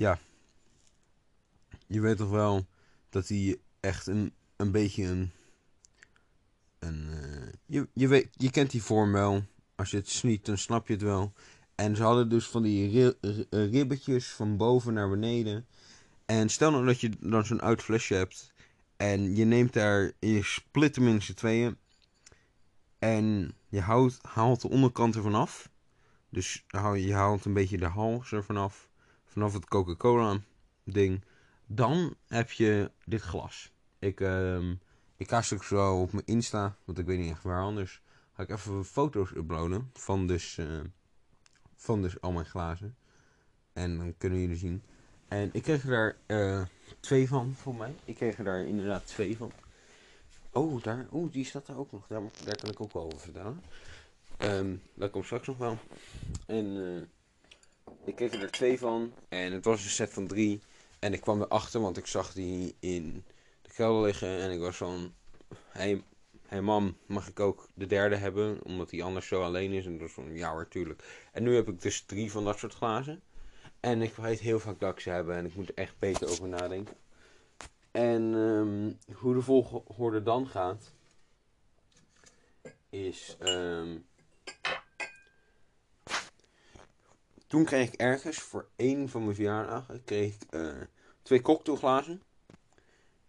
Ja, 0.00 0.18
je 1.86 2.00
weet 2.00 2.16
toch 2.16 2.30
wel 2.30 2.66
dat 3.08 3.26
die 3.26 3.60
echt 3.80 4.06
een, 4.06 4.32
een 4.56 4.70
beetje 4.70 5.04
een, 5.04 5.30
een 6.78 7.08
uh, 7.08 7.52
je, 7.66 7.88
je, 7.92 8.08
weet, 8.08 8.28
je 8.32 8.50
kent 8.50 8.70
die 8.70 8.82
vorm 8.82 9.12
wel. 9.12 9.44
Als 9.74 9.90
je 9.90 9.96
het 9.96 10.08
sniet, 10.08 10.46
dan 10.46 10.58
snap 10.58 10.86
je 10.86 10.92
het 10.92 11.02
wel. 11.02 11.32
En 11.74 11.96
ze 11.96 12.02
hadden 12.02 12.28
dus 12.28 12.46
van 12.46 12.62
die 12.62 13.14
ribbetjes 13.50 14.28
van 14.28 14.56
boven 14.56 14.94
naar 14.94 15.10
beneden. 15.10 15.66
En 16.26 16.48
stel 16.48 16.70
nou 16.70 16.86
dat 16.86 17.00
je 17.00 17.10
dan 17.18 17.44
zo'n 17.44 17.60
oud 17.60 17.82
flesje 17.82 18.14
hebt. 18.14 18.52
En 18.96 19.36
je 19.36 19.44
neemt 19.44 19.72
daar, 19.72 20.12
je 20.18 20.42
split 20.42 20.96
hem 20.96 21.08
in 21.08 21.22
z'n 21.22 21.34
tweeën. 21.34 21.76
En 22.98 23.54
je 23.68 23.80
haalt 24.22 24.60
de 24.60 24.68
onderkant 24.68 25.16
ervan 25.16 25.34
af. 25.34 25.70
Dus 26.28 26.64
je 26.94 27.12
haalt 27.12 27.44
een 27.44 27.54
beetje 27.54 27.78
de 27.78 27.86
hals 27.86 28.32
ervan 28.32 28.56
af. 28.56 28.89
Vanaf 29.30 29.52
het 29.52 29.68
Coca-Cola 29.68 30.40
ding. 30.84 31.24
Dan 31.66 32.14
heb 32.26 32.50
je 32.50 32.90
dit 33.04 33.20
glas. 33.20 33.72
Ik, 33.98 34.20
uh, 34.20 34.70
ik 35.16 35.28
ga 35.28 35.42
straks 35.42 35.66
zo 35.66 36.00
op 36.00 36.12
mijn 36.12 36.26
Insta. 36.26 36.76
Want 36.84 36.98
ik 36.98 37.06
weet 37.06 37.18
niet 37.18 37.30
echt 37.30 37.42
waar 37.42 37.62
anders. 37.62 38.02
Ga 38.32 38.42
ik 38.42 38.50
even 38.50 38.84
foto's 38.84 39.30
uploaden. 39.30 39.90
Van 39.92 40.26
dus... 40.26 40.56
Uh, 40.56 40.80
van 41.74 42.02
dus 42.02 42.20
al 42.20 42.32
mijn 42.32 42.46
glazen. 42.46 42.96
En 43.72 43.98
dan 43.98 44.14
kunnen 44.18 44.40
jullie 44.40 44.56
zien. 44.56 44.82
En 45.28 45.50
ik 45.52 45.62
kreeg 45.62 45.82
er 45.84 45.90
daar 45.90 46.16
uh, 46.26 46.62
twee 47.00 47.28
van, 47.28 47.54
voor 47.54 47.74
mij. 47.74 47.94
Ik 48.04 48.14
kreeg 48.14 48.38
er 48.38 48.44
daar 48.44 48.66
inderdaad 48.66 49.06
twee 49.06 49.36
van. 49.36 49.52
Oh, 50.52 50.82
daar, 50.82 51.06
oh 51.10 51.32
die 51.32 51.44
staat 51.44 51.68
er 51.68 51.78
ook 51.78 51.92
nog. 51.92 52.06
Daar, 52.06 52.22
daar 52.44 52.56
kan 52.56 52.70
ik 52.70 52.80
ook 52.80 52.92
wel 52.92 53.04
over 53.04 53.20
vertellen. 53.20 53.62
Um, 54.38 54.82
dat 54.94 55.10
komt 55.10 55.24
straks 55.24 55.46
nog 55.46 55.58
wel. 55.58 55.78
En 56.46 56.66
uh, 56.66 57.02
ik 58.04 58.14
kreeg 58.16 58.32
er 58.32 58.50
twee 58.50 58.78
van. 58.78 59.12
En 59.28 59.52
het 59.52 59.64
was 59.64 59.84
een 59.84 59.90
set 59.90 60.12
van 60.12 60.26
drie. 60.26 60.60
En 60.98 61.12
ik 61.12 61.20
kwam 61.20 61.42
erachter, 61.42 61.80
want 61.80 61.96
ik 61.96 62.06
zag 62.06 62.32
die 62.32 62.76
in 62.78 63.24
de 63.62 63.70
kelder 63.72 64.02
liggen. 64.02 64.40
En 64.40 64.50
ik 64.50 64.58
was 64.58 64.76
van... 64.76 65.12
Hey, 65.68 66.02
hey 66.46 66.60
mam, 66.60 66.96
mag 67.06 67.28
ik 67.28 67.40
ook 67.40 67.68
de 67.74 67.86
derde 67.86 68.16
hebben? 68.16 68.58
Omdat 68.64 68.90
die 68.90 69.04
anders 69.04 69.26
zo 69.26 69.42
alleen 69.42 69.72
is. 69.72 69.86
En 69.86 69.98
dat 69.98 70.08
is 70.08 70.14
van, 70.14 70.34
ja 70.34 70.50
hoor, 70.50 70.68
tuurlijk. 70.68 71.28
En 71.32 71.42
nu 71.42 71.54
heb 71.54 71.68
ik 71.68 71.82
dus 71.82 72.02
drie 72.02 72.30
van 72.30 72.44
dat 72.44 72.58
soort 72.58 72.74
glazen. 72.74 73.22
En 73.80 74.02
ik 74.02 74.14
weet 74.14 74.40
heel 74.40 74.60
vaak 74.60 74.80
dat 74.80 74.92
ik 74.92 75.00
ze 75.00 75.10
hebben. 75.10 75.36
En 75.36 75.46
ik 75.46 75.54
moet 75.54 75.68
er 75.68 75.74
echt 75.74 75.98
beter 75.98 76.28
over 76.28 76.48
nadenken. 76.48 76.96
En 77.90 78.22
um, 78.22 78.98
hoe 79.14 79.34
de 79.34 79.42
volgorde 79.42 80.22
dan 80.22 80.46
gaat... 80.46 80.92
Is... 82.90 83.36
Um, 83.40 84.04
toen 87.50 87.64
kreeg 87.64 87.92
ik 87.92 88.00
ergens 88.00 88.38
voor 88.38 88.68
één 88.76 89.08
van 89.08 89.22
mijn 89.22 89.34
verjaardagen... 89.34 90.04
Kreeg 90.04 90.34
ik 90.34 90.54
uh, 90.54 90.72
twee 91.22 91.40
cocktailglazen. 91.40 92.22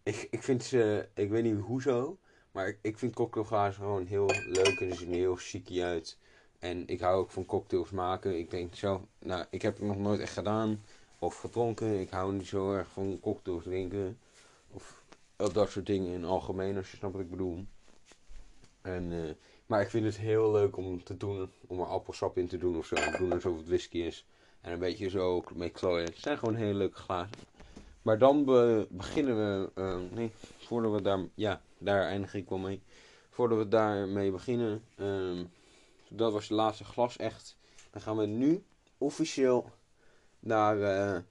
Ik, 0.03 0.27
ik 0.31 0.43
vind 0.43 0.63
ze... 0.63 1.07
Ik 1.13 1.29
weet 1.29 1.43
niet 1.43 1.59
hoezo... 1.59 2.17
Maar 2.51 2.67
ik, 2.67 2.77
ik 2.81 2.97
vind 2.97 3.13
cocktailglazen 3.13 3.81
gewoon 3.81 4.05
heel 4.05 4.25
leuk 4.27 4.79
en 4.79 4.89
ze 4.89 4.95
zien 4.95 5.09
er 5.09 5.15
heel 5.15 5.35
chic 5.35 5.81
uit. 5.81 6.17
En 6.59 6.87
ik 6.87 6.99
hou 6.99 7.17
ook 7.17 7.31
van 7.31 7.45
cocktails 7.45 7.89
maken. 7.89 8.39
Ik 8.39 8.49
denk 8.49 8.75
zelf, 8.75 9.01
nou, 9.19 9.45
ik 9.49 9.61
heb 9.61 9.77
het 9.77 9.87
nog 9.87 9.97
nooit 9.97 10.19
echt 10.19 10.33
gedaan 10.33 10.83
of 11.19 11.39
gedronken. 11.39 11.99
Ik 11.99 12.09
hou 12.09 12.33
niet 12.33 12.47
zo 12.47 12.73
erg 12.73 12.89
van 12.89 13.19
cocktails 13.21 13.63
drinken. 13.63 14.19
Of 14.71 15.03
dat 15.35 15.69
soort 15.69 15.85
dingen 15.85 16.13
in 16.13 16.21
het 16.21 16.29
algemeen, 16.29 16.77
als 16.77 16.91
je 16.91 16.97
snapt 16.97 17.13
wat 17.13 17.21
ik 17.21 17.29
bedoel. 17.29 17.65
En, 18.81 19.11
uh, 19.11 19.31
maar 19.71 19.81
ik 19.81 19.89
vind 19.89 20.05
het 20.05 20.17
heel 20.17 20.51
leuk 20.51 20.77
om 20.77 21.03
te 21.03 21.17
doen, 21.17 21.51
om 21.67 21.79
er 21.79 21.85
appelsap 21.85 22.37
in 22.37 22.47
te 22.47 22.57
doen 22.57 22.77
of 22.77 22.85
zo. 22.85 22.95
Doen 23.17 23.31
alsof 23.31 23.57
het 23.57 23.67
whisky 23.67 23.97
is. 23.97 24.25
En 24.61 24.71
een 24.71 24.79
beetje 24.79 25.09
zo 25.09 25.43
mee 25.53 25.69
klooien. 25.69 26.05
Het 26.05 26.17
zijn 26.19 26.37
gewoon 26.37 26.55
hele 26.55 26.73
leuke 26.73 26.97
glazen. 26.97 27.37
maar 28.01 28.17
dan 28.17 28.45
be- 28.45 28.87
beginnen 28.89 29.35
we. 29.35 29.71
eh, 29.75 29.97
nee, 30.11 30.31
voordat 30.57 30.91
we 30.91 31.01
daar. 31.01 31.19
Ja, 31.35 31.61
daar 31.77 32.03
eindig 32.03 32.33
ik 32.33 32.49
wel 32.49 32.57
mee. 32.57 32.81
Voordat 33.29 33.57
we 33.57 33.67
daarmee 33.67 34.31
beginnen. 34.31 34.83
ehm, 34.97 35.45
dat 36.09 36.33
was 36.33 36.47
de 36.47 36.53
laatste 36.53 36.83
glas 36.83 37.17
echt. 37.17 37.57
Dan 37.91 38.01
gaan 38.01 38.17
we 38.17 38.25
nu 38.25 38.63
officieel 38.97 39.69
naar. 40.39 40.81
eh, 40.81 41.21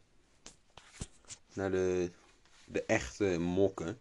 naar 1.54 1.70
de. 1.70 2.10
de 2.64 2.82
echte 2.84 3.38
mokken. 3.38 4.00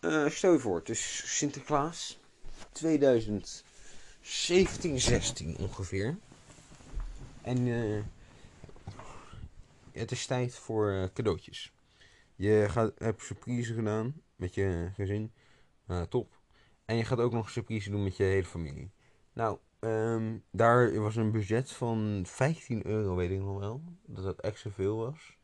Eh, 0.00 0.26
stel 0.28 0.52
je 0.52 0.58
voor, 0.58 0.78
het 0.78 0.88
is 0.88 1.36
Sinterklaas 1.38 2.18
2017, 2.74 5.00
16 5.00 5.56
ongeveer. 5.56 6.16
En 7.42 7.66
eh, 7.66 8.02
het 9.92 10.10
is 10.10 10.26
tijd 10.26 10.54
voor 10.54 10.90
eh, 10.90 11.04
cadeautjes. 11.12 11.72
Je 12.34 12.66
gaat, 12.68 12.92
hebt 12.98 13.22
surprise 13.22 13.74
gedaan 13.74 14.14
met 14.36 14.54
je 14.54 14.90
gezin. 14.94 15.32
Eh, 15.86 16.02
top. 16.02 16.40
En 16.84 16.96
je 16.96 17.04
gaat 17.04 17.18
ook 17.18 17.32
nog 17.32 17.44
een 17.44 17.52
surprise 17.52 17.90
doen 17.90 18.02
met 18.02 18.16
je 18.16 18.22
hele 18.22 18.44
familie. 18.44 18.90
Nou, 19.32 19.58
ehm, 19.78 20.36
daar 20.50 21.00
was 21.00 21.16
een 21.16 21.30
budget 21.30 21.70
van 21.70 22.22
15 22.26 22.86
euro, 22.86 23.14
weet 23.14 23.30
ik 23.30 23.40
nog 23.40 23.58
wel. 23.58 23.82
Dat 24.06 24.24
dat 24.24 24.40
extra 24.40 24.70
veel 24.70 24.96
was. 24.96 25.36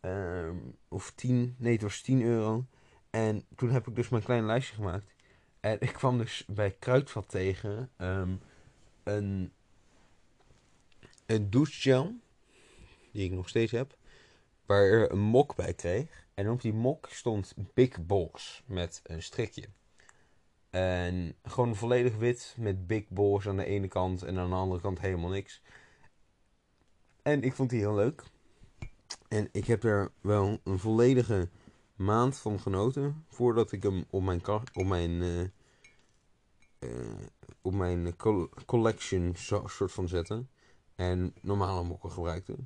Ehm, 0.00 0.56
of 0.88 1.12
10, 1.14 1.54
nee, 1.58 1.72
het 1.72 1.82
was 1.82 2.00
10 2.00 2.22
euro. 2.22 2.66
En 3.10 3.44
toen 3.54 3.70
heb 3.70 3.86
ik 3.86 3.94
dus 3.94 4.08
mijn 4.08 4.22
klein 4.22 4.46
lijstje 4.46 4.74
gemaakt. 4.74 5.15
En 5.66 5.80
ik 5.80 5.92
kwam 5.92 6.18
dus 6.18 6.44
bij 6.48 6.70
Kruidvat 6.70 7.28
tegen 7.28 7.90
ehm, 7.96 8.36
een, 9.02 9.52
een 11.26 11.50
douchegel, 11.50 12.14
die 13.12 13.24
ik 13.24 13.30
nog 13.30 13.48
steeds 13.48 13.72
heb, 13.72 13.96
waar 14.66 14.82
er 14.82 15.12
een 15.12 15.18
mok 15.18 15.54
bij 15.54 15.74
kreeg. 15.74 16.26
En 16.34 16.50
op 16.50 16.60
die 16.60 16.72
mok 16.72 17.08
stond 17.10 17.54
Big 17.74 18.06
Balls 18.06 18.62
met 18.66 19.00
een 19.04 19.22
strikje. 19.22 19.68
En 20.70 21.34
gewoon 21.42 21.76
volledig 21.76 22.16
wit 22.16 22.54
met 22.58 22.86
Big 22.86 23.08
Balls 23.08 23.48
aan 23.48 23.56
de 23.56 23.64
ene 23.64 23.88
kant 23.88 24.22
en 24.22 24.38
aan 24.38 24.50
de 24.50 24.56
andere 24.56 24.80
kant 24.80 25.00
helemaal 25.00 25.30
niks. 25.30 25.62
En 27.22 27.42
ik 27.42 27.54
vond 27.54 27.70
die 27.70 27.80
heel 27.80 27.94
leuk. 27.94 28.22
En 29.28 29.48
ik 29.52 29.66
heb 29.66 29.84
er 29.84 30.12
wel 30.20 30.60
een 30.64 30.78
volledige 30.78 31.48
maand 31.96 32.38
van 32.38 32.60
genoten 32.60 33.24
voordat 33.28 33.72
ik 33.72 33.82
hem 33.82 34.04
op 34.10 34.22
mijn, 34.22 34.42
op 34.72 34.84
mijn, 34.84 35.22
eh, 35.22 35.40
eh, 36.78 37.20
op 37.62 37.72
mijn 37.72 38.16
col- 38.16 38.48
collection 38.66 39.36
zo, 39.36 39.66
soort 39.66 39.92
van 39.92 40.08
zette. 40.08 40.44
En 40.94 41.34
normale 41.40 41.82
mokken 41.82 42.10
gebruikte. 42.10 42.56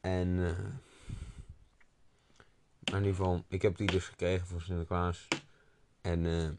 En 0.00 0.38
eh, 0.38 0.58
in 2.84 2.96
ieder 2.96 3.14
geval, 3.14 3.44
ik 3.48 3.62
heb 3.62 3.76
die 3.76 3.90
dus 3.90 4.04
gekregen 4.04 4.46
van 4.46 4.60
Sinterklaas. 4.60 5.28
En 6.00 6.58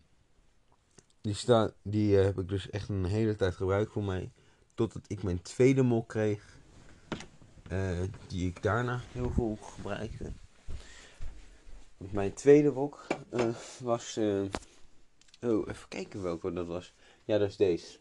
die, 1.22 1.34
sta, 1.34 1.72
die 1.82 2.16
heb 2.16 2.40
ik 2.40 2.48
dus 2.48 2.70
echt 2.70 2.90
een 2.90 3.06
hele 3.06 3.36
tijd 3.36 3.56
gebruikt 3.56 3.92
voor 3.92 4.04
mij. 4.04 4.32
Totdat 4.74 5.06
ik 5.08 5.24
mijn 5.24 5.42
tweede 5.42 5.82
mok 5.82 6.08
kreeg. 6.08 6.58
die 8.28 8.48
ik 8.48 8.64
daarna 8.64 9.02
heel 9.12 9.32
veel 9.32 9.58
gebruikte. 9.62 10.32
Mijn 12.00 12.34
tweede 12.34 12.74
wok 12.74 13.08
eh, 13.30 13.50
was. 13.80 14.18
eh, 14.18 14.42
oh, 15.42 15.68
even 15.68 15.88
kijken 15.88 16.22
welke 16.22 16.54
dat 16.54 16.68
was. 16.68 16.94
Ja, 17.26 17.38
dat 17.38 17.50
is 17.50 17.56
deze. 17.56 17.98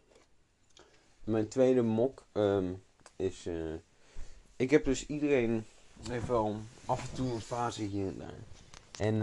Mijn 1.25 1.49
tweede 1.49 1.83
mok 1.83 2.27
ehm, 2.33 2.73
is. 3.17 3.47
eh, 3.47 3.75
ik 4.57 4.71
heb 4.71 4.85
dus 4.85 5.07
iedereen. 5.07 5.65
Heeft 6.09 6.27
wel 6.27 6.61
af 6.85 7.09
en 7.11 7.15
toe 7.15 7.33
een 7.33 7.41
fase 7.41 7.83
hier 7.83 8.07
en 8.07 8.19
daar. 8.19 8.35
En 8.99 9.23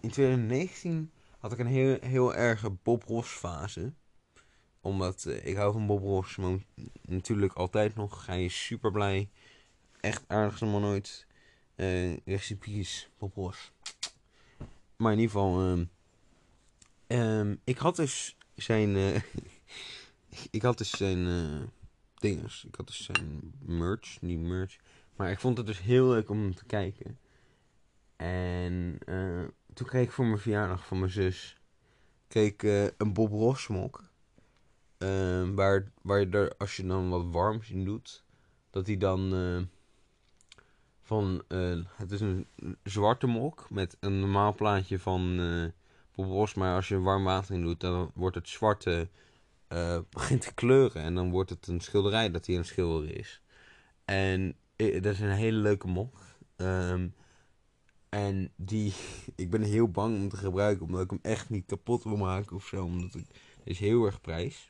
in 0.00 0.10
2019 0.10 1.10
had 1.38 1.52
ik 1.52 1.58
een 1.58 1.66
heel, 1.66 1.96
heel 2.00 2.34
erge 2.34 2.70
Bob 2.70 3.02
Ross 3.02 3.32
fase. 3.32 3.92
Omdat 4.80 5.24
ik 5.42 5.56
hou 5.56 5.72
van 5.72 5.86
Bob 5.86 6.02
Ross. 6.02 6.36
Maar 6.36 6.58
natuurlijk 7.02 7.52
altijd 7.52 7.94
nog. 7.94 8.24
Ga 8.24 8.32
je 8.32 8.48
super 8.48 8.90
blij. 8.90 9.28
Echt 10.00 10.24
aardigste 10.26 10.64
man 10.64 10.84
ooit. 10.84 11.26
Recipes, 12.24 13.08
Bob 13.18 13.34
Ross. 13.34 13.72
Maar 14.96 15.12
in 15.12 15.18
ieder 15.18 15.34
geval, 15.34 15.60
ehm, 15.60 15.84
ehm, 17.06 17.56
ik 17.64 17.78
had 17.78 17.96
dus 17.96 18.36
zijn, 18.54 18.96
eh, 18.96 19.22
ik 20.50 20.62
had 20.62 20.78
dus 20.78 20.90
zijn 20.90 21.26
eh 21.26 21.68
dinges, 22.14 22.64
ik 22.64 22.74
had 22.74 22.86
dus 22.86 23.04
zijn 23.04 23.52
merch, 23.58 24.20
niet 24.20 24.40
merch, 24.40 24.76
maar 25.16 25.30
ik 25.30 25.40
vond 25.40 25.56
het 25.56 25.66
dus 25.66 25.80
heel 25.80 26.08
leuk 26.08 26.30
om 26.30 26.54
te 26.54 26.64
kijken. 26.64 27.18
En 28.16 28.98
eh, 29.06 29.44
toen 29.74 29.86
kreeg 29.86 30.04
ik 30.04 30.12
voor 30.12 30.26
mijn 30.26 30.38
verjaardag 30.38 30.86
van 30.86 30.98
mijn 30.98 31.10
zus, 31.10 31.56
kreeg 32.28 32.52
een 32.96 33.12
Bob 33.12 33.30
Ross 33.30 33.66
mok, 33.66 34.06
Ehm, 34.98 35.54
waar, 35.54 35.92
waar 36.02 36.20
je 36.20 36.28
er, 36.28 36.56
als 36.58 36.76
je 36.76 36.86
dan 36.86 37.08
wat 37.08 37.24
warms 37.30 37.70
in 37.70 37.84
doet, 37.84 38.24
dat 38.70 38.86
hij 38.86 38.96
dan 38.96 39.32
van, 41.06 41.42
eh, 41.48 41.78
het 41.96 42.10
is 42.10 42.20
een 42.20 42.46
zwarte 42.82 43.26
mok 43.26 43.70
met 43.70 43.96
een 44.00 44.20
normaal 44.20 44.54
plaatje 44.54 44.98
van 44.98 45.40
eh 45.40 45.84
Bob 46.16 46.26
Ross. 46.26 46.54
Maar 46.54 46.74
als 46.74 46.88
je 46.88 47.00
warm 47.00 47.24
water 47.24 47.54
in 47.54 47.62
doet, 47.62 47.80
dan 47.80 48.10
wordt 48.14 48.36
het 48.36 48.48
zwarte, 48.48 49.08
eh, 49.68 49.98
begint 50.10 50.42
te 50.42 50.54
kleuren. 50.54 51.02
En 51.02 51.14
dan 51.14 51.30
wordt 51.30 51.50
het 51.50 51.66
een 51.66 51.80
schilderij 51.80 52.30
dat 52.30 52.46
hij 52.46 52.56
een 52.56 52.64
schilder 52.64 53.18
is. 53.18 53.40
En 54.04 54.56
dat 54.76 55.04
is 55.04 55.20
een 55.20 55.30
hele 55.30 55.58
leuke 55.58 55.86
mok. 55.86 56.18
Ehm, 56.56 57.08
en 58.08 58.52
die, 58.56 58.94
ik 59.34 59.50
ben 59.50 59.62
heel 59.62 59.90
bang 59.90 60.16
om 60.16 60.28
te 60.28 60.36
gebruiken, 60.36 60.86
omdat 60.86 61.02
ik 61.02 61.10
hem 61.10 61.18
echt 61.22 61.50
niet 61.50 61.66
kapot 61.66 62.04
wil 62.04 62.16
maken 62.16 62.56
of 62.56 62.66
zo. 62.66 62.84
Omdat 62.84 63.14
ik, 63.14 63.26
het 63.28 63.64
is 63.64 63.78
heel 63.78 64.04
erg 64.04 64.20
prijs. 64.20 64.68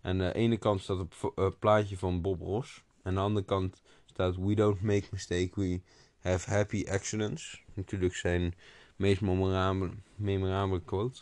Aan 0.00 0.18
de 0.18 0.32
ene 0.32 0.56
kant 0.56 0.80
staat 0.80 1.06
eh, 1.34 1.50
plaatje 1.58 1.98
van 1.98 2.20
Bob 2.20 2.40
Ross. 2.40 2.84
Aan 3.02 3.14
de 3.14 3.20
andere 3.20 3.46
kant 3.46 3.82
staat 4.16 4.36
We 4.36 4.54
don't 4.54 4.82
make 4.82 5.06
mistake, 5.10 5.50
we 5.54 5.80
have 6.20 6.50
happy 6.50 6.86
accidents. 6.88 7.62
Natuurlijk 7.74 8.14
zijn 8.14 8.54
meest 8.96 9.20
memorabele, 9.20 9.90
memorabele 10.14 10.82
quote. 10.82 11.20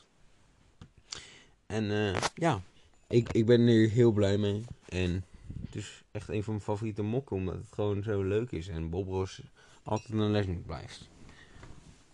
En 1.67 1.91
eh, 1.91 2.23
ja, 2.35 2.63
ik, 3.09 3.33
ik 3.33 3.47
ben 3.47 3.61
er 3.61 3.89
heel 3.89 4.13
blij 4.13 4.39
mee. 4.39 4.65
En 4.89 5.25
het 5.65 5.75
is 5.75 6.05
echt 6.11 6.29
een 6.29 6.43
van 6.43 6.53
mijn 6.53 6.65
favoriete 6.65 7.03
mokken, 7.03 7.37
omdat 7.37 7.55
het 7.55 7.73
gewoon 7.73 8.03
zo 8.03 8.23
leuk 8.23 8.53
is. 8.53 8.69
En 8.69 8.91
Bob 8.91 9.07
Ross 9.07 9.43
altijd 9.83 10.13
een 10.13 10.31
les 10.31 10.47
blijft. 10.67 11.09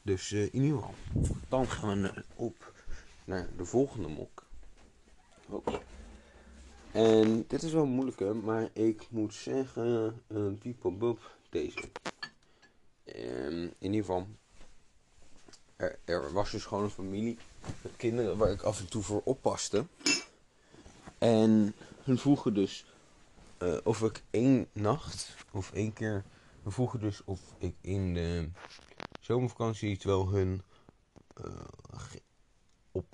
Dus 0.02 0.32
eh, 0.32 0.42
in 0.42 0.62
ieder 0.62 0.78
geval, 0.78 0.94
dan 1.48 1.68
gaan 1.68 2.02
we 2.02 2.08
eh, 2.08 2.22
op 2.34 2.72
naar 3.24 3.48
de 3.56 3.64
volgende 3.64 4.08
mok. 4.08 4.46
Hop. 5.46 5.82
En 6.92 7.44
dit 7.48 7.62
is 7.62 7.72
wel 7.72 7.86
moeilijker, 7.86 8.36
maar 8.36 8.68
ik 8.72 9.06
moet 9.10 9.34
zeggen, 9.34 10.22
People 10.58 10.92
Bub, 10.92 11.30
deze. 11.50 11.80
Ehm, 13.04 13.62
in 13.78 13.92
ieder 13.92 14.00
geval, 14.00 14.26
er, 16.04 16.32
was 16.32 16.50
dus 16.50 16.64
gewoon 16.64 16.84
een 16.84 16.90
familie 16.90 17.38
met 17.82 17.96
kinderen 17.96 18.36
waar 18.36 18.50
ik 18.50 18.62
af 18.62 18.80
en 18.80 18.88
toe 18.88 19.02
voor 19.02 19.20
oppaste. 19.24 19.86
En 21.18 21.74
hun 22.02 22.18
vroegen 22.18 22.54
dus 22.54 22.84
eh, 23.58 23.76
of 23.84 24.02
ik 24.02 24.22
één 24.30 24.66
nacht 24.72 25.36
of 25.52 25.72
één 25.72 25.92
keer. 25.92 26.24
Hun 26.62 26.72
vroegen 26.72 27.00
dus 27.00 27.24
of 27.24 27.40
ik 27.58 27.74
in 27.80 28.14
de 28.14 28.50
zomervakantie, 29.20 29.96
terwijl 29.96 30.28
hun 30.28 30.62
eh, 31.34 31.44
op, 32.92 33.06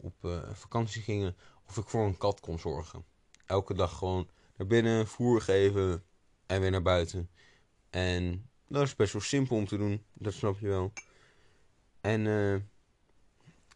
op 0.00 0.14
eh, 0.24 0.52
vakantie 0.52 1.02
gingen, 1.02 1.36
of 1.68 1.76
ik 1.76 1.88
voor 1.88 2.04
een 2.04 2.18
kat 2.18 2.40
kon 2.40 2.58
zorgen. 2.58 3.04
Elke 3.46 3.74
dag 3.74 3.98
gewoon 3.98 4.28
naar 4.56 4.66
binnen, 4.66 5.06
voer 5.06 5.40
geven 5.40 6.04
en 6.46 6.60
weer 6.60 6.70
naar 6.70 6.82
buiten. 6.82 7.30
En 7.90 8.50
dat 8.68 8.82
is 8.82 8.96
best 8.96 9.12
wel 9.12 9.22
simpel 9.22 9.56
om 9.56 9.66
te 9.66 9.76
doen, 9.76 10.04
dat 10.12 10.32
snap 10.32 10.58
je 10.58 10.68
wel. 10.68 10.92
En 12.00 12.26
eh, 12.26 12.54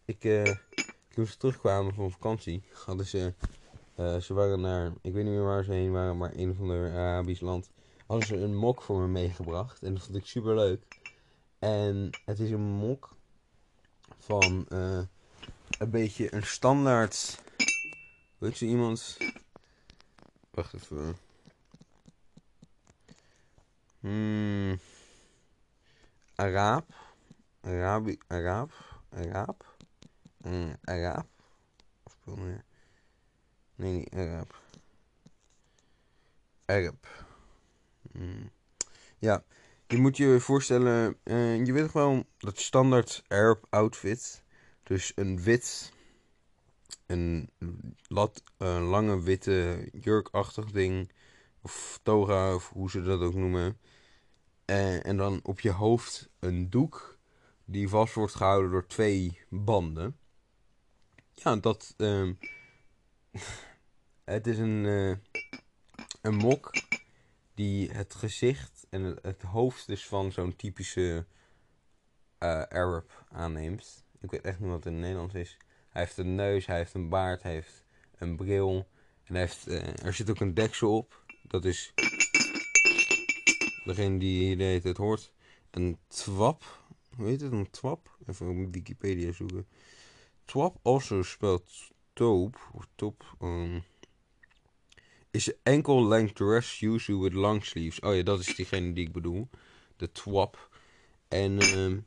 ik, 0.04 0.24
eh, 0.24 0.56
toen 1.08 1.26
ze 1.26 1.36
terugkwamen 1.36 1.94
van 1.94 2.10
vakantie, 2.10 2.62
hadden 2.84 3.06
ze, 3.06 3.34
eh, 3.94 4.16
ze 4.16 4.34
waren 4.34 4.60
naar, 4.60 4.92
ik 5.02 5.12
weet 5.12 5.24
niet 5.24 5.32
meer 5.32 5.44
waar 5.44 5.64
ze 5.64 5.72
heen 5.72 5.92
waren, 5.92 6.16
maar 6.16 6.32
een 6.34 6.54
van 6.54 6.68
de 6.68 6.92
Arabisch 6.94 7.40
land, 7.40 7.70
hadden 8.06 8.26
ze 8.26 8.36
een 8.36 8.56
mok 8.56 8.82
voor 8.82 9.00
me 9.00 9.06
meegebracht. 9.06 9.82
En 9.82 9.94
dat 9.94 10.02
vond 10.02 10.16
ik 10.16 10.26
super 10.26 10.54
leuk. 10.54 10.84
En 11.58 12.10
het 12.24 12.38
is 12.38 12.50
een 12.50 12.60
mok 12.60 13.16
van 14.18 14.66
een 15.78 15.90
beetje 15.90 16.34
een 16.34 16.46
standaard. 16.46 17.44
Weet 18.38 18.58
je 18.58 18.66
iemand? 18.66 19.16
Wacht 20.50 20.74
even. 20.74 21.16
Hmm. 24.00 24.78
Araab. 26.34 26.94
Arabi. 27.60 28.18
Araab. 28.26 28.72
Mm, 30.36 30.76
Araab. 30.84 31.26
Of 32.02 32.36
meer. 32.36 32.64
Nee, 33.74 33.92
niet 33.92 34.14
Araab. 34.14 34.64
Arab. 36.66 37.06
Hmm. 38.12 38.50
Ja, 39.18 39.44
je 39.86 39.98
moet 39.98 40.16
je 40.16 40.40
voorstellen, 40.40 41.16
eh, 41.22 41.64
je 41.64 41.72
weet 41.72 41.92
wel 41.92 42.24
dat 42.38 42.60
standaard 42.60 43.22
Arab 43.28 43.66
outfit. 43.70 44.42
Dus 44.82 45.12
een 45.14 45.42
wit, 45.42 45.92
een 47.06 47.50
lat, 48.08 48.42
een 48.56 48.82
lange 48.82 49.22
witte 49.22 49.88
jurkachtig 49.92 50.70
ding. 50.70 51.12
Of 51.62 52.00
toga, 52.02 52.54
of 52.54 52.70
hoe 52.70 52.90
ze 52.90 53.02
dat 53.02 53.20
ook 53.20 53.34
noemen. 53.34 53.78
Eh, 54.64 55.06
en 55.06 55.16
dan 55.16 55.40
op 55.42 55.60
je 55.60 55.70
hoofd 55.70 56.28
een 56.38 56.70
doek 56.70 57.18
die 57.64 57.88
vast 57.88 58.14
wordt 58.14 58.34
gehouden 58.34 58.70
door 58.70 58.86
twee 58.86 59.40
banden. 59.48 60.16
Ja, 61.34 61.56
dat. 61.56 61.94
ehm 61.96 62.32
het 64.24 64.46
is 64.46 64.58
een, 64.58 64.86
eh, 64.86 65.40
een 66.22 66.34
mok 66.34 66.70
die 67.54 67.90
het 67.90 68.14
gezicht 68.14 68.86
en 68.90 69.02
het, 69.02 69.18
het 69.22 69.42
hoofd 69.42 69.86
dus 69.86 70.06
van 70.06 70.32
zo'n 70.32 70.56
typische 70.56 71.26
eh, 72.38 72.62
Arab 72.62 73.24
aanneemt. 73.28 74.04
Ik 74.20 74.30
weet 74.30 74.40
echt 74.40 74.60
niet 74.60 74.68
wat 74.68 74.76
het 74.76 74.86
in 74.86 74.92
het 74.92 75.02
Nederlands 75.02 75.34
is. 75.34 75.56
Hij 75.96 76.04
heeft 76.04 76.18
een 76.18 76.34
neus, 76.34 76.66
hij 76.66 76.76
heeft 76.76 76.94
een 76.94 77.08
baard, 77.08 77.42
hij 77.42 77.52
heeft 77.52 77.84
een 78.18 78.36
bril. 78.36 78.88
En 79.24 79.34
heeft, 79.34 79.66
eh, 79.66 80.04
er 80.04 80.14
zit 80.14 80.30
ook 80.30 80.40
een 80.40 80.54
deksel 80.54 80.96
op. 80.96 81.24
Dat 81.42 81.64
is 81.64 81.92
degene 83.84 84.18
die 84.18 84.54
hier 84.54 84.82
het 84.82 84.96
hoort. 84.96 85.32
Een 85.70 85.98
twap. 86.08 86.84
Hoe 87.16 87.26
heet 87.26 87.40
het? 87.40 87.52
Een 87.52 87.70
twap? 87.70 88.16
Even 88.26 88.48
op 88.48 88.74
Wikipedia 88.74 89.32
zoeken. 89.32 89.66
Twap, 90.44 90.76
also 90.82 91.22
spelt 91.22 91.92
toop. 92.12 92.70
Of 92.72 92.88
top. 92.94 93.36
Um, 93.42 93.82
is 95.30 95.52
ankle 95.62 96.06
length 96.06 96.34
dress 96.34 96.80
usually 96.80 97.22
with 97.22 97.32
long 97.32 97.64
sleeves. 97.64 98.00
Oh 98.00 98.14
ja, 98.14 98.22
dat 98.22 98.40
is 98.40 98.54
diegene 98.56 98.92
die 98.92 99.06
ik 99.06 99.12
bedoel. 99.12 99.48
De 99.96 100.12
twap. 100.12 100.78
En 101.28 101.58
ehm, 101.58 101.98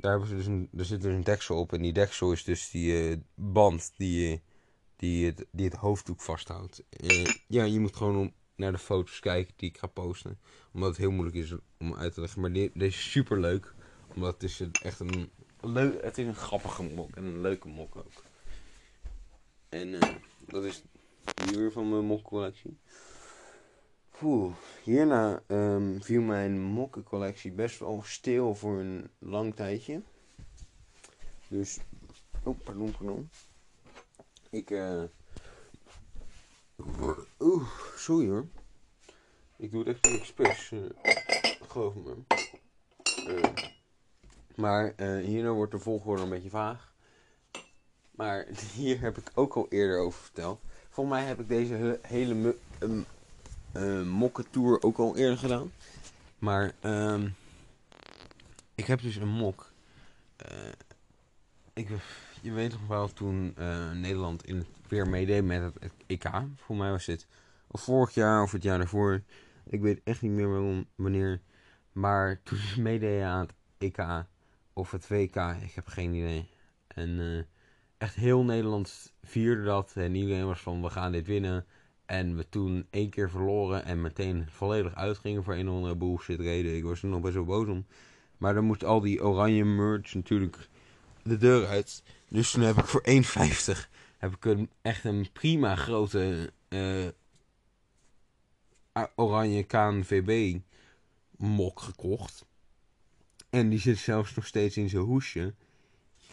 daar 0.00 0.28
dus 0.28 0.46
er 0.76 0.84
zit 0.84 1.02
dus 1.02 1.12
een 1.12 1.24
deksel 1.24 1.56
op. 1.56 1.72
En 1.72 1.82
die 1.82 1.92
deksel 1.92 2.32
is 2.32 2.44
dus 2.44 2.70
die 2.70 3.10
eh, 3.10 3.16
band 3.34 3.92
die, 3.96 4.32
eh, 4.32 4.38
die, 4.96 5.26
het, 5.26 5.46
die 5.50 5.64
het 5.64 5.74
hoofddoek 5.74 6.20
vasthoudt. 6.20 6.82
Eh, 6.90 7.26
ja, 7.46 7.64
je 7.64 7.80
moet 7.80 7.96
gewoon 7.96 8.16
om, 8.16 8.32
naar 8.56 8.72
de 8.72 8.78
foto's 8.78 9.20
kijken 9.20 9.54
die 9.56 9.68
ik 9.68 9.78
ga 9.78 9.86
posten. 9.86 10.38
Omdat 10.72 10.88
het 10.88 10.98
heel 10.98 11.10
moeilijk 11.10 11.36
is 11.36 11.54
om 11.78 11.94
uit 11.94 12.14
te 12.14 12.20
leggen. 12.20 12.40
Maar 12.40 12.52
deze 12.52 12.72
is 12.74 13.10
super 13.10 13.40
leuk. 13.40 13.74
Omdat 14.14 14.32
het 14.32 14.42
is 14.42 14.62
echt 14.82 15.00
een 15.00 15.30
leuk, 15.60 16.02
het 16.02 16.18
is 16.18 16.26
een 16.26 16.34
grappige 16.34 16.82
mok. 16.82 17.16
En 17.16 17.24
een 17.24 17.40
leuke 17.40 17.68
mok 17.68 17.96
ook. 17.96 18.22
En 19.68 19.98
dat 20.46 20.64
is 20.64 20.82
hier 21.52 21.72
van 21.72 21.90
mijn 21.90 22.04
mokcollectie. 22.04 22.78
Poeh, 24.18 24.52
hierna 24.82 25.42
um, 25.46 26.02
viel 26.02 26.20
mijn 26.20 26.60
mokkencollectie 26.60 27.52
best 27.52 27.78
wel 27.78 28.02
stil 28.04 28.54
voor 28.54 28.78
een 28.78 29.10
lang 29.18 29.54
tijdje. 29.54 30.02
Dus, 31.48 31.78
oh, 32.42 32.58
pardon, 32.64 32.90
pardon. 32.90 33.30
Ik, 34.50 34.70
eh... 34.70 35.02
Oeh, 37.38 37.68
sorry 37.96 38.28
hoor. 38.28 38.46
Ik 39.56 39.70
doe 39.70 39.84
het 39.84 39.88
echt 39.88 40.04
niet 40.04 40.20
expres, 40.20 40.70
uh, 40.70 40.90
geloof 41.68 41.94
me. 41.94 42.16
Uh, 43.28 43.44
maar 44.56 44.92
uh, 44.96 45.24
hierna 45.24 45.52
wordt 45.52 45.72
de 45.72 45.78
volgorde 45.78 46.22
een 46.22 46.28
beetje 46.28 46.50
vaag. 46.50 46.94
Maar 48.10 48.46
hier 48.74 49.00
heb 49.00 49.18
ik 49.18 49.30
ook 49.34 49.54
al 49.54 49.66
eerder 49.68 49.98
over 49.98 50.20
verteld. 50.20 50.60
Volgens 50.88 51.16
mij 51.16 51.26
heb 51.26 51.40
ik 51.40 51.48
deze 51.48 51.98
hele 52.02 52.56
um, 52.80 53.06
uh, 53.76 54.02
mokkentour 54.02 54.82
ook 54.82 54.98
al 54.98 55.16
eerder 55.16 55.38
gedaan. 55.38 55.72
Maar 56.38 56.72
um, 56.82 57.34
ik 58.74 58.86
heb 58.86 59.00
dus 59.00 59.16
een 59.16 59.28
mok. 59.28 59.72
Uh, 60.50 60.68
ik, 61.72 61.88
je 62.42 62.52
weet 62.52 62.72
nog 62.72 62.86
wel 62.86 63.12
toen 63.12 63.54
uh, 63.58 63.90
Nederland 63.92 64.46
in 64.46 64.56
het 64.56 64.66
weer 64.88 65.08
meedeed 65.08 65.44
met 65.44 65.62
het 65.80 65.92
EK. 66.06 66.30
Voor 66.56 66.76
mij 66.76 66.90
was 66.90 67.04
dit 67.04 67.26
of 67.66 67.82
vorig 67.82 68.14
jaar 68.14 68.42
of 68.42 68.52
het 68.52 68.62
jaar 68.62 68.78
daarvoor. 68.78 69.22
Ik 69.64 69.80
weet 69.80 70.00
echt 70.04 70.22
niet 70.22 70.32
meer 70.32 70.50
waarom, 70.50 70.86
wanneer. 70.94 71.40
Maar 71.92 72.40
toen 72.42 72.58
ze 72.58 72.80
meededen 72.80 73.26
aan 73.26 73.40
het 73.40 73.54
EK 73.78 74.24
of 74.72 74.90
het 74.90 75.08
WK, 75.08 75.36
ik 75.62 75.74
heb 75.74 75.86
geen 75.86 76.14
idee. 76.14 76.48
En 76.86 77.46
echt 77.98 78.14
heel 78.14 78.44
Nederland 78.44 79.12
vierde 79.22 79.62
dat. 79.62 79.92
En 79.96 80.14
iedereen 80.14 80.46
was 80.46 80.60
van, 80.60 80.82
we 80.82 80.90
gaan 80.90 81.12
dit 81.12 81.26
winnen. 81.26 81.66
En 82.08 82.36
we 82.36 82.48
toen 82.48 82.86
één 82.90 83.10
keer 83.10 83.30
verloren 83.30 83.84
en 83.84 84.00
meteen 84.00 84.46
volledig 84.50 84.94
uitgingen 84.94 85.44
voor 85.44 85.54
een 85.54 85.68
of 85.68 85.74
andere 85.74 86.36
reden. 86.36 86.76
Ik 86.76 86.84
was 86.84 87.02
er 87.02 87.08
nog 87.08 87.20
best 87.20 87.34
wel 87.34 87.44
boos 87.44 87.68
om. 87.68 87.86
Maar 88.38 88.54
dan 88.54 88.64
moest 88.64 88.84
al 88.84 89.00
die 89.00 89.24
oranje 89.24 89.64
merch 89.64 90.14
natuurlijk 90.14 90.68
de 91.22 91.36
deur 91.36 91.66
uit. 91.66 92.02
Dus 92.28 92.50
toen 92.50 92.62
heb 92.62 92.76
ik 92.76 92.84
voor 92.84 93.02
1,50 93.06 93.88
heb 94.18 94.34
ik 94.34 94.44
een, 94.44 94.70
echt 94.82 95.04
een 95.04 95.28
prima 95.32 95.76
grote 95.76 96.52
uh, 96.68 97.06
oranje 99.14 99.62
KNVB 99.62 100.58
mok 101.36 101.80
gekocht. 101.80 102.46
En 103.50 103.68
die 103.68 103.80
zit 103.80 103.98
zelfs 103.98 104.34
nog 104.34 104.46
steeds 104.46 104.76
in 104.76 104.88
zijn 104.88 105.02
hoesje. 105.02 105.54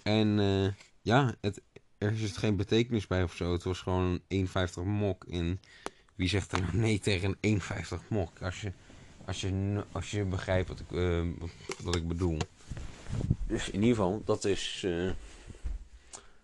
En 0.04 0.38
uh, 0.38 0.68
ja, 1.02 1.36
het, 1.42 1.62
er 2.06 2.22
het 2.22 2.38
geen 2.38 2.56
betekenis 2.56 3.08
bij 3.08 3.24
of 3.24 3.36
zo. 3.36 3.52
Het 3.52 3.64
was 3.64 3.80
gewoon 3.80 4.20
een 4.28 4.48
1,50 4.48 4.54
mok. 4.84 5.24
En 5.24 5.60
wie 6.16 6.30
zegt 6.30 6.52
er 6.52 6.62
nou 6.62 6.78
nee 6.78 7.00
tegen 7.00 7.38
een 7.42 7.62
1,50 7.62 8.08
mok? 8.08 8.42
Als 8.42 8.62
je, 8.62 8.72
als, 9.26 9.42
je, 9.42 9.84
als 9.92 10.12
je 10.12 10.24
begrijpt 10.24 10.68
wat 10.68 10.80
ik, 10.80 10.92
uh, 10.92 11.28
wat 11.84 11.96
ik 11.96 12.08
bedoel. 12.08 12.38
Dus 13.48 13.70
in 13.70 13.82
ieder 13.82 13.96
geval, 13.96 14.22
dat 14.26 14.46
is 14.46 14.84
uh, 14.86 15.12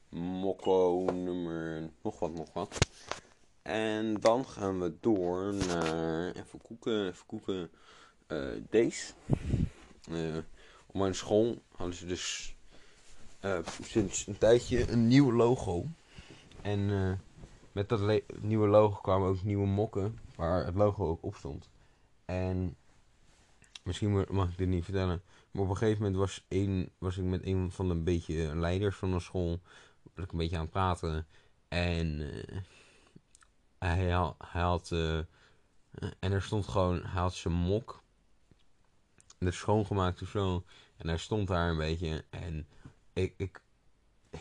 mokko 0.10 1.06
nummer 1.14 1.90
nog 2.02 2.20
wat, 2.20 2.34
nog 2.34 2.54
wat. 2.54 2.78
En 3.62 4.20
dan 4.20 4.46
gaan 4.46 4.80
we 4.80 4.94
door 5.00 5.54
naar, 5.54 6.32
even 6.32 6.62
koeken, 6.62 7.08
even 7.08 7.26
koeken, 7.26 7.70
uh, 8.28 8.48
deze. 8.70 9.14
op 10.86 10.96
mijn 10.96 11.16
school 11.16 11.62
hadden 11.76 11.96
ze 11.96 12.06
dus 12.06 12.56
uh, 13.42 13.58
sinds 13.84 14.28
een 14.28 14.38
tijdje 14.38 14.92
een 14.92 15.08
nieuw 15.08 15.32
logo. 15.32 15.86
En 16.62 16.80
uh, 16.80 17.12
met 17.72 17.90
dat 17.90 18.22
nieuwe 18.40 18.68
logo 18.68 19.00
kwamen 19.02 19.28
ook 19.28 19.44
nieuwe 19.44 19.68
mokken 19.68 20.20
waar 20.36 20.66
het 20.66 20.76
logo 20.76 21.08
ook 21.08 21.24
op 21.24 21.36
stond. 21.36 21.70
En 22.26 22.76
misschien 23.84 24.26
mag 24.30 24.50
ik 24.50 24.58
dit 24.58 24.68
niet 24.68 24.84
vertellen. 24.84 25.22
Maar 25.52 25.64
op 25.64 25.70
een 25.70 25.78
gegeven 25.78 26.02
moment 26.02 26.20
was, 26.20 26.46
een, 26.48 26.92
was 26.98 27.18
ik 27.18 27.24
met 27.24 27.46
een 27.46 27.72
van 27.72 27.88
de 27.88 27.96
beetje 27.96 28.56
leiders 28.56 28.96
van 28.96 29.12
de 29.12 29.20
school. 29.20 29.60
Was 30.14 30.26
ik 30.26 30.32
een 30.32 30.38
beetje 30.38 30.56
aan 30.56 30.62
het 30.62 30.72
praten. 30.72 31.28
En 31.68 32.20
uh, 32.20 32.62
hij, 33.80 34.10
had. 34.52 34.92
en 34.92 36.32
er 36.32 36.42
stond 36.42 36.68
gewoon. 36.68 36.96
Hij 36.96 37.22
had 37.22 37.34
zijn 37.34 37.54
mok. 37.54 38.02
De 39.38 39.52
schoongemaakt 39.52 40.22
of 40.22 40.30
zo. 40.30 40.64
En 40.98 41.08
hij 41.08 41.18
stond 41.18 41.48
daar 41.48 41.70
een 41.70 41.78
beetje. 41.78 42.24
En 42.30 42.68
ik, 43.14 43.34
ik, 43.38 43.62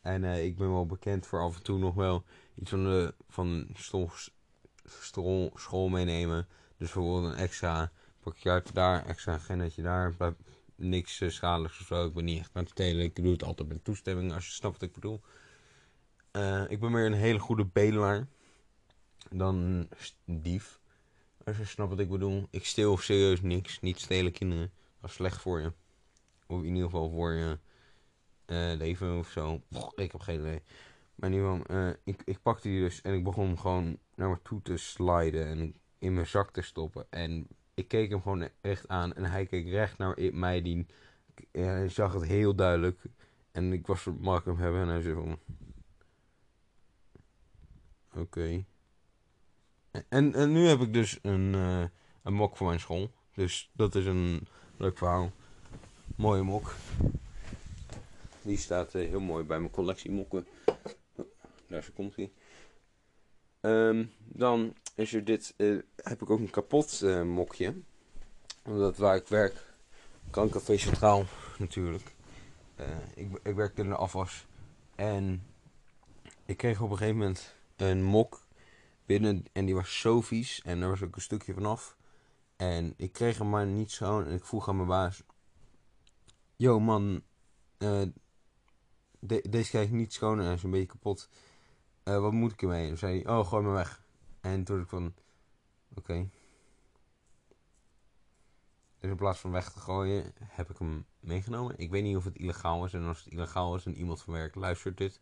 en 0.00 0.22
uh, 0.22 0.44
ik 0.44 0.56
ben 0.56 0.70
wel 0.72 0.86
bekend 0.86 1.26
voor 1.26 1.40
af 1.40 1.56
en 1.56 1.62
toe 1.62 1.78
nog 1.78 1.94
wel 1.94 2.24
iets 2.54 2.70
van, 2.70 2.84
de, 2.84 3.14
van 3.28 3.68
school, 4.84 5.50
school 5.54 5.88
meenemen. 5.88 6.46
Dus 6.76 6.92
bijvoorbeeld 6.92 7.32
een 7.32 7.38
extra 7.38 7.92
pakje 8.20 8.62
daar, 8.72 9.06
extra 9.06 9.34
agendaatje 9.34 9.82
daar. 9.82 10.14
Niks 10.76 11.20
uh, 11.20 11.30
schadelijks 11.30 11.80
of 11.80 11.86
zo. 11.86 12.06
Ik 12.06 12.14
ben 12.14 12.24
niet 12.24 12.40
echt 12.40 12.50
aan 12.52 12.64
het 12.64 12.74
telen. 12.74 13.04
Ik 13.04 13.16
doe 13.16 13.32
het 13.32 13.42
altijd 13.42 13.68
met 13.68 13.84
toestemming 13.84 14.32
als 14.32 14.46
je 14.46 14.52
snapt 14.52 14.80
wat 14.80 14.88
ik 14.88 14.94
bedoel. 14.94 15.20
Uh, 16.32 16.70
ik 16.70 16.80
ben 16.80 16.90
meer 16.90 17.06
een 17.06 17.12
hele 17.12 17.38
goede 17.38 17.64
bedelaar 17.64 18.26
dan 19.30 19.88
dief. 20.24 20.80
Als 21.44 21.56
je 21.56 21.64
snapt 21.64 21.90
wat 21.90 21.98
ik 21.98 22.08
bedoel. 22.08 22.46
Ik 22.50 22.66
steel 22.66 22.96
serieus 22.96 23.40
niks. 23.40 23.80
Niet 23.80 24.00
stelen 24.00 24.32
kinderen. 24.32 24.72
Dat 25.00 25.10
is 25.10 25.16
slecht 25.16 25.40
voor 25.40 25.60
je. 25.60 25.72
Of 26.46 26.58
in 26.58 26.68
ieder 26.68 26.84
geval 26.84 27.10
voor 27.10 27.32
je 27.32 27.58
leven 28.46 29.18
of 29.18 29.28
zo. 29.28 29.60
ik 29.94 30.12
heb 30.12 30.20
geen 30.20 30.40
idee. 30.40 30.62
Maar 31.14 31.30
in 31.30 31.36
ieder 31.36 31.56
geval, 31.56 31.76
uh, 31.76 31.92
ik, 32.04 32.22
ik 32.24 32.42
pakte 32.42 32.68
die 32.68 32.80
dus 32.80 33.02
en 33.02 33.14
ik 33.14 33.24
begon 33.24 33.58
gewoon 33.58 33.98
naar 34.14 34.28
me 34.28 34.38
toe 34.42 34.62
te 34.62 34.76
sliden 34.76 35.46
en 35.46 35.74
in 35.98 36.14
mijn 36.14 36.26
zak 36.26 36.50
te 36.50 36.62
stoppen. 36.62 37.06
En 37.10 37.46
ik 37.74 37.88
keek 37.88 38.10
hem 38.10 38.22
gewoon 38.22 38.48
echt 38.60 38.88
aan 38.88 39.14
en 39.14 39.24
hij 39.24 39.46
keek 39.46 39.68
recht 39.68 39.98
naar 39.98 40.18
mij. 40.32 40.62
Die, 40.62 40.86
hij 41.52 41.88
zag 41.88 42.12
het 42.12 42.24
heel 42.24 42.54
duidelijk. 42.54 43.00
En 43.52 43.72
ik 43.72 43.86
was 43.86 44.08
mag 44.18 44.44
hem 44.44 44.58
hebben 44.58 44.80
en 44.80 44.88
hij 44.88 45.00
zei 45.00 45.14
van... 45.14 45.38
Oké. 48.14 48.64
En, 50.08 50.34
en 50.34 50.52
nu 50.52 50.66
heb 50.66 50.80
ik 50.80 50.92
dus 50.92 51.18
een, 51.22 51.52
een 52.22 52.34
mok 52.34 52.56
voor 52.56 52.66
mijn 52.66 52.80
school. 52.80 53.10
Dus 53.34 53.70
dat 53.72 53.94
is 53.94 54.06
een 54.06 54.46
leuk 54.76 54.98
verhaal. 54.98 55.32
Mooie 56.16 56.42
mok. 56.42 56.74
Die 58.46 58.58
staat 58.58 58.94
uh, 58.94 59.08
heel 59.08 59.20
mooi 59.20 59.44
bij 59.44 59.58
mijn 59.58 59.70
collectie 59.70 60.10
mokken. 60.10 60.46
Oh, 61.14 61.26
daar 61.68 61.90
komt 61.94 62.16
hij. 62.16 62.32
Um, 63.60 64.12
dan 64.18 64.74
is 64.94 65.14
er 65.14 65.24
dit. 65.24 65.54
Uh, 65.56 65.82
heb 65.96 66.22
ik 66.22 66.30
ook 66.30 66.38
een 66.38 66.50
kapot 66.50 67.00
uh, 67.02 67.22
mokje. 67.22 67.74
Omdat 68.64 68.96
waar 68.96 69.16
ik 69.16 69.28
werk, 69.28 69.74
Krankcafé 70.30 70.76
Centraal 70.76 71.24
natuurlijk. 71.58 72.14
Ik, 73.14 73.28
ik 73.42 73.54
werkte 73.54 73.82
in 73.82 73.88
de 73.88 73.96
afwas. 73.96 74.46
En 74.94 75.46
ik 76.44 76.56
kreeg 76.56 76.80
op 76.80 76.90
een 76.90 76.96
gegeven 76.96 77.18
moment 77.18 77.54
een 77.76 78.02
mok 78.02 78.46
binnen. 79.06 79.44
En 79.52 79.64
die 79.64 79.74
was 79.74 80.00
zo 80.00 80.20
vies. 80.20 80.62
En 80.62 80.82
er 80.82 80.88
was 80.88 81.02
ook 81.02 81.16
een 81.16 81.22
stukje 81.22 81.54
vanaf. 81.54 81.96
En 82.56 82.94
ik 82.96 83.12
kreeg 83.12 83.38
hem 83.38 83.48
maar 83.48 83.66
niet 83.66 83.90
schoon. 83.90 84.26
En 84.26 84.34
ik 84.34 84.44
vroeg 84.44 84.68
aan 84.68 84.76
mijn 84.76 84.88
baas: 84.88 85.22
Yo 86.56 86.80
man, 86.80 87.22
uh, 89.32 89.42
deze 89.50 89.70
krijg 89.70 89.86
ik 89.86 89.92
niet 89.92 90.12
schoon 90.12 90.40
en 90.40 90.52
is 90.52 90.62
een 90.62 90.70
beetje 90.70 90.86
kapot. 90.86 91.28
Uh, 92.04 92.20
wat 92.20 92.32
moet 92.32 92.52
ik 92.52 92.62
ermee? 92.62 92.90
En 92.90 92.98
zei 92.98 93.22
hij: 93.22 93.36
Oh, 93.38 93.46
gooi 93.46 93.64
me 93.64 93.72
weg. 93.72 94.04
En 94.40 94.64
toen 94.64 94.80
ik 94.80 94.88
van: 94.88 95.14
Oké. 95.94 96.28
Dus 99.00 99.10
in 99.10 99.16
plaats 99.16 99.38
van 99.38 99.50
weg 99.50 99.72
te 99.72 99.80
gooien, 99.80 100.32
heb 100.38 100.70
ik 100.70 100.78
hem 100.78 101.06
meegenomen. 101.20 101.78
Ik 101.78 101.90
weet 101.90 102.02
niet 102.02 102.16
of 102.16 102.24
het 102.24 102.36
illegaal 102.36 102.84
is. 102.84 102.92
En 102.92 103.06
als 103.06 103.24
het 103.24 103.32
illegaal 103.32 103.76
is 103.76 103.86
en 103.86 103.96
iemand 103.96 104.22
van 104.22 104.32
werk 104.32 104.54
luistert 104.54 104.98
dit, 104.98 105.20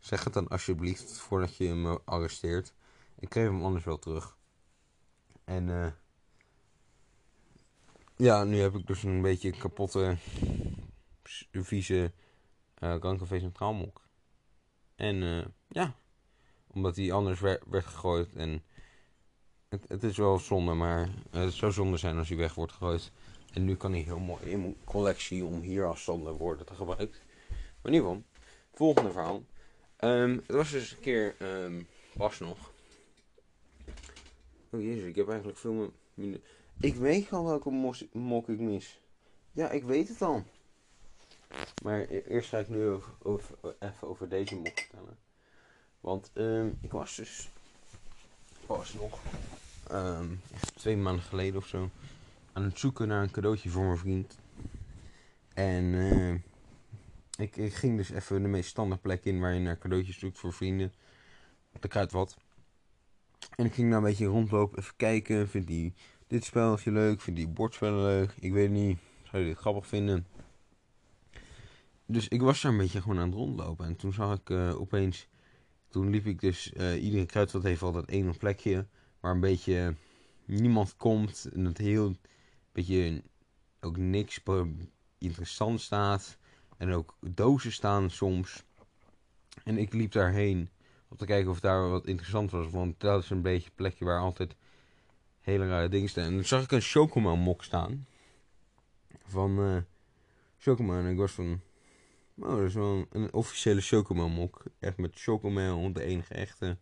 zeg 0.00 0.24
het 0.24 0.32
dan 0.32 0.48
alsjeblieft 0.48 1.12
voordat 1.12 1.56
je 1.56 1.74
me 1.74 2.00
arresteert. 2.04 2.74
Ik 3.18 3.28
kreeg 3.28 3.46
hem 3.46 3.64
anders 3.64 3.84
wel 3.84 3.98
terug. 3.98 4.36
En 5.44 5.68
uh, 5.68 5.86
ja, 8.16 8.44
nu 8.44 8.58
heb 8.58 8.74
ik 8.74 8.86
dus 8.86 9.02
een 9.02 9.22
beetje 9.22 9.50
kapotte, 9.50 10.16
vieze 11.52 12.12
uh, 12.80 12.98
Krankcafé 12.98 13.38
Centraal 13.38 13.74
mok. 13.74 14.02
En 14.94 15.22
uh, 15.22 15.44
ja, 15.68 15.96
omdat 16.66 16.96
hij 16.96 17.12
anders 17.12 17.40
werd, 17.40 17.62
werd 17.66 17.86
gegooid. 17.86 18.34
En 18.34 18.62
het, 19.68 19.84
het, 19.88 20.02
is 20.02 20.16
wel 20.16 20.38
zonde, 20.38 20.74
maar 20.74 21.08
het 21.30 21.52
zou 21.52 21.72
zonde 21.72 21.96
zijn 21.96 22.18
als 22.18 22.28
hij 22.28 22.36
weg 22.36 22.54
wordt 22.54 22.72
gegooid. 22.72 23.12
En 23.52 23.64
nu 23.64 23.76
kan 23.76 23.92
hij 23.92 24.00
heel 24.00 24.18
mooi 24.18 24.44
in 24.44 24.60
mijn 24.60 24.76
collectie 24.84 25.44
om 25.44 25.60
hier 25.60 25.86
als 25.86 26.04
worden 26.04 26.66
te 26.66 26.74
gebruiken. 26.74 27.20
Maar 27.82 27.92
ieder 27.92 28.08
geval, 28.08 28.22
volgende 28.72 29.12
verhaal. 29.12 29.42
Um, 30.00 30.42
het 30.46 30.56
was 30.56 30.70
dus 30.70 30.90
een 30.90 31.00
keer 31.00 31.34
um, 31.42 31.86
was 32.12 32.38
nog. 32.38 32.72
Oh 34.70 34.80
jezus, 34.80 35.04
ik 35.04 35.16
heb 35.16 35.28
eigenlijk 35.28 35.58
veel 35.58 35.92
minder. 36.14 36.40
Ik 36.80 36.94
weet 36.94 37.32
al 37.32 37.44
welke 37.44 37.70
mok 38.12 38.48
ik 38.48 38.58
mis. 38.58 39.00
Ja, 39.52 39.70
ik 39.70 39.84
weet 39.84 40.08
het 40.08 40.22
al. 40.22 40.44
Maar 41.82 42.00
e-, 42.00 42.22
eerst 42.28 42.48
ga 42.48 42.58
ik 42.58 42.68
nu 42.68 42.92
even 43.78 44.08
over 44.08 44.28
deze 44.28 44.54
mok 44.54 44.78
vertellen. 44.78 45.18
Want 46.00 46.30
um, 46.34 46.78
ik 46.80 46.92
was 46.92 47.16
dus 47.16 47.50
pas 48.66 48.94
nog 48.94 49.20
echt 50.52 50.76
twee 50.76 50.96
maanden 50.96 51.24
geleden 51.24 51.56
of 51.56 51.66
zo 51.66 51.90
aan 52.56 52.62
het 52.62 52.78
zoeken 52.78 53.08
naar 53.08 53.22
een 53.22 53.30
cadeautje 53.30 53.70
voor 53.70 53.84
mijn 53.84 53.98
vriend. 53.98 54.38
En 55.54 55.84
uh, 55.84 56.34
ik, 57.36 57.56
ik, 57.56 57.74
ging 57.74 57.96
dus 57.96 58.10
even 58.10 58.42
de 58.42 58.48
meest 58.48 58.68
standaard 58.68 59.00
plek 59.00 59.24
in 59.24 59.40
waar 59.40 59.54
je 59.54 59.60
naar 59.60 59.78
cadeautjes 59.78 60.18
zoekt 60.18 60.38
voor 60.38 60.52
vrienden. 60.52 60.92
De 61.80 61.88
Kruidvat. 61.88 62.36
En 63.56 63.64
ik 63.64 63.74
ging 63.74 63.88
daar 63.88 63.98
een 63.98 64.04
beetje 64.04 64.26
rondlopen, 64.26 64.78
even 64.78 64.96
kijken. 64.96 65.48
Vind 65.48 65.66
die 65.66 65.94
dit 66.26 66.44
spelletje 66.44 66.90
leuk? 66.90 67.20
Vind 67.20 67.36
die 67.36 67.48
bordspellen 67.48 68.02
leuk? 68.02 68.34
Ik 68.40 68.52
weet 68.52 68.70
niet. 68.70 68.98
Zou 69.22 69.42
je 69.42 69.48
dit 69.48 69.58
grappig 69.58 69.86
vinden? 69.86 70.26
Dus 72.06 72.28
ik 72.28 72.40
was 72.40 72.60
daar 72.60 72.72
een 72.72 72.78
beetje 72.78 73.00
gewoon 73.02 73.18
aan 73.18 73.28
het 73.28 73.34
rondlopen. 73.34 73.86
En 73.86 73.96
toen 73.96 74.12
zag 74.12 74.38
ik 74.38 74.50
uh, 74.50 74.80
opeens. 74.80 75.28
Toen 75.88 76.10
liep 76.10 76.26
ik 76.26 76.40
dus. 76.40 76.72
Uh, 76.76 77.02
iedere 77.04 77.26
kruidvat 77.26 77.62
heeft 77.62 77.82
altijd 77.82 78.04
één 78.04 78.36
plekje. 78.36 78.86
Waar 79.20 79.32
een 79.32 79.40
beetje 79.40 79.94
niemand 80.44 80.96
komt. 80.96 81.48
En 81.54 81.64
het 81.64 81.78
heel. 81.78 82.14
beetje. 82.72 83.22
ook 83.80 83.96
niks 83.96 84.40
interessant 85.18 85.80
staat. 85.80 86.38
En 86.76 86.92
ook 86.92 87.16
dozen 87.20 87.72
staan 87.72 88.10
soms. 88.10 88.64
En 89.64 89.78
ik 89.78 89.92
liep 89.92 90.12
daarheen. 90.12 90.70
Om 91.08 91.16
te 91.16 91.26
kijken 91.26 91.50
of 91.50 91.60
daar 91.60 91.90
wat 91.90 92.06
interessant 92.06 92.50
was. 92.50 92.70
Want 92.70 93.00
dat 93.00 93.22
is 93.22 93.30
een 93.30 93.42
beetje 93.42 93.68
een 93.68 93.74
plekje 93.74 94.04
waar 94.04 94.20
altijd 94.20 94.56
hele 95.40 95.68
rare 95.68 95.88
dingen 95.88 96.08
staan. 96.08 96.24
En 96.24 96.32
toen 96.32 96.44
zag 96.44 96.62
ik 96.62 96.72
een 96.72 96.80
Chocomel 96.80 97.36
mok 97.36 97.64
staan. 97.64 98.06
Van 99.24 99.60
uh, 99.60 99.76
Chocomel. 100.58 100.96
En 100.96 101.06
ik 101.06 101.16
was 101.16 101.32
van... 101.32 101.60
Oh, 102.38 102.56
dat 102.56 102.60
is 102.60 102.74
wel 102.74 103.06
een, 103.10 103.32
officiële 103.32 103.80
Chocomel 103.80 104.28
mok. 104.28 104.62
Echt 104.78 104.96
met 104.96 105.10
Chocomel, 105.14 105.92
de 105.92 106.02
enige 106.02 106.34
echte. 106.34 106.78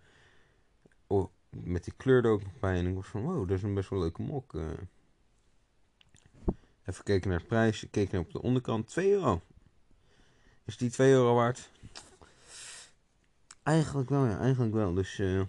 Met 1.63 1.85
die 1.85 1.93
kleur 1.97 2.25
er 2.25 2.31
ook 2.31 2.43
bij. 2.61 2.79
En 2.79 2.87
ik 2.87 2.95
was 2.95 3.07
van, 3.07 3.23
wow, 3.23 3.49
dat 3.49 3.57
is 3.57 3.63
een 3.63 3.75
best 3.75 3.91
wel 3.91 3.99
leuke 3.99 4.23
mok. 4.23 4.53
Uh. 4.53 4.71
Even 6.85 7.05
kijken 7.05 7.31
naar 7.31 7.39
de 7.39 7.45
prijs. 7.45 7.85
Ik 7.85 7.91
keek 7.91 8.11
naar 8.11 8.21
op 8.21 8.33
de 8.33 8.43
onderkant. 8.43 8.87
2 8.87 9.11
euro. 9.11 9.43
Is 10.65 10.77
die 10.77 10.91
2 10.91 11.13
euro 11.13 11.35
waard? 11.35 11.71
Eigenlijk 13.63 14.09
wel, 14.09 14.27
ja. 14.27 14.39
Eigenlijk 14.39 14.75
wel. 14.75 14.95
Dus, 14.95 15.19
uh, 15.19 15.43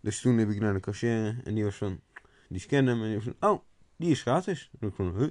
dus 0.00 0.20
toen 0.20 0.38
heb 0.38 0.50
ik 0.50 0.60
naar 0.60 0.72
de 0.72 0.80
cashier. 0.80 1.40
En 1.44 1.54
die 1.54 1.64
was 1.64 1.76
van... 1.76 2.00
Die 2.48 2.60
scannen 2.60 2.94
hem 2.94 3.04
en 3.04 3.10
die 3.10 3.20
van... 3.20 3.50
Oh, 3.50 3.60
die 3.96 4.10
is 4.10 4.22
gratis. 4.22 4.70
En 4.80 4.88
ik 4.88 4.94
van... 4.94 5.16
Huh? 5.16 5.28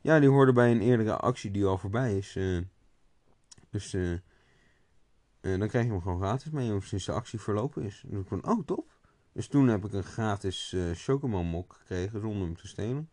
Ja, 0.00 0.20
die 0.20 0.28
hoorde 0.28 0.52
bij 0.52 0.70
een 0.70 0.80
eerdere 0.80 1.16
actie 1.16 1.50
die 1.50 1.64
al 1.64 1.78
voorbij 1.78 2.16
is. 2.16 2.36
Uh, 2.36 2.60
dus... 3.70 3.94
Uh, 3.94 4.18
dan 5.40 5.68
krijg 5.68 5.84
je 5.84 5.90
hem 5.90 6.02
gewoon 6.02 6.18
gratis 6.18 6.50
mee 6.50 6.80
sinds 6.80 7.04
de 7.04 7.12
actie 7.12 7.40
verlopen 7.40 7.82
is. 7.82 8.04
En 8.10 8.20
ik 8.20 8.26
van... 8.26 8.48
Oh, 8.48 8.64
top. 8.64 8.96
Dus 9.32 9.48
toen 9.48 9.68
heb 9.68 9.84
ik 9.84 9.92
een 9.92 10.04
gratis 10.04 10.72
uh, 10.72 11.22
mok 11.22 11.72
gekregen 11.72 12.20
zonder 12.20 12.46
hem 12.46 12.56
te 12.56 12.66
stelen. 12.66 13.10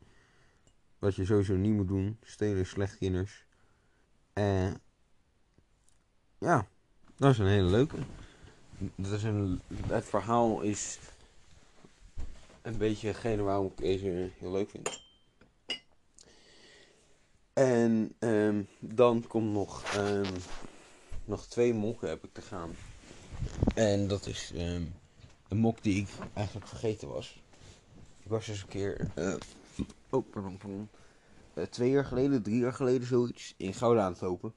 Wat 1.00 1.16
je 1.16 1.26
sowieso 1.26 1.56
niet 1.56 1.74
moet 1.74 1.88
doen. 1.88 2.18
Stelen 2.22 2.58
is 2.58 2.70
slecht 2.70 2.98
kinders. 2.98 3.46
En 4.34 4.82
ja, 6.38 6.68
dat 7.16 7.32
is 7.32 7.38
een 7.38 7.48
hele 7.48 7.70
leuke. 7.70 7.98
Dat 8.96 9.12
is 9.12 9.24
een, 9.24 9.62
het 9.88 10.06
verhaal 10.06 10.62
is 10.62 11.00
een 12.62 12.78
beetje 12.78 13.08
hetgene 13.08 13.42
waarom 13.42 13.66
ik 13.66 13.78
deze 13.78 14.32
heel 14.38 14.52
leuk 14.52 14.70
vind. 14.70 15.05
En 17.56 18.16
um, 18.20 18.68
dan 18.80 19.28
komt 19.28 19.52
nog, 19.52 19.96
um, 19.98 20.26
nog 21.26 21.46
twee 21.46 21.74
mokken 21.74 22.10
heb 22.10 22.24
ik 22.24 22.34
te 22.34 22.42
gaan. 22.42 22.72
En 23.76 24.08
dat 24.08 24.26
is 24.26 24.52
um, 24.56 24.94
een 25.48 25.58
mok 25.58 25.84
die 25.84 26.02
ik 26.02 26.08
eigenlijk 26.34 26.68
vergeten 26.68 27.08
was. 27.08 27.42
Ik 28.24 28.30
was 28.30 28.46
dus 28.46 28.62
een 28.62 28.68
keer, 28.68 29.12
uh, 29.16 29.36
oh 30.10 30.30
pardon, 30.30 30.58
pardon. 30.58 30.90
Uh, 31.54 31.64
twee 31.64 31.90
jaar 31.90 32.06
geleden, 32.06 32.44
drie 32.44 32.60
jaar 32.60 32.74
geleden 32.74 33.08
zoiets, 33.08 33.54
in 33.58 33.74
Gouda 33.74 34.04
aan 34.04 34.12
het 34.12 34.22
lopen. 34.22 34.54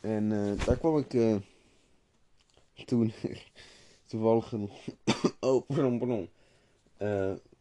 En 0.00 0.30
uh, 0.30 0.64
daar 0.64 0.76
kwam 0.76 0.98
ik 0.98 1.40
toen 2.86 3.12
toevallig 4.06 4.52
oh, 5.40 5.66
pardon, 5.66 5.98
pardon. 5.98 6.28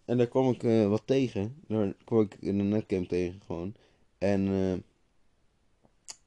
En 0.06 0.18
daar 0.18 0.27
kwam 0.27 0.49
ik 0.49 0.64
uh, 0.64 0.88
wat 0.88 1.02
tegen. 1.06 1.56
Daar 1.68 1.94
kwam 2.03 2.22
ik 2.22 2.38
in 2.40 2.60
een 2.60 2.69
netcam 2.69 3.07
tegen 3.07 3.41
gewoon. 3.45 3.76
En 4.18 4.48
uh, 4.48 4.77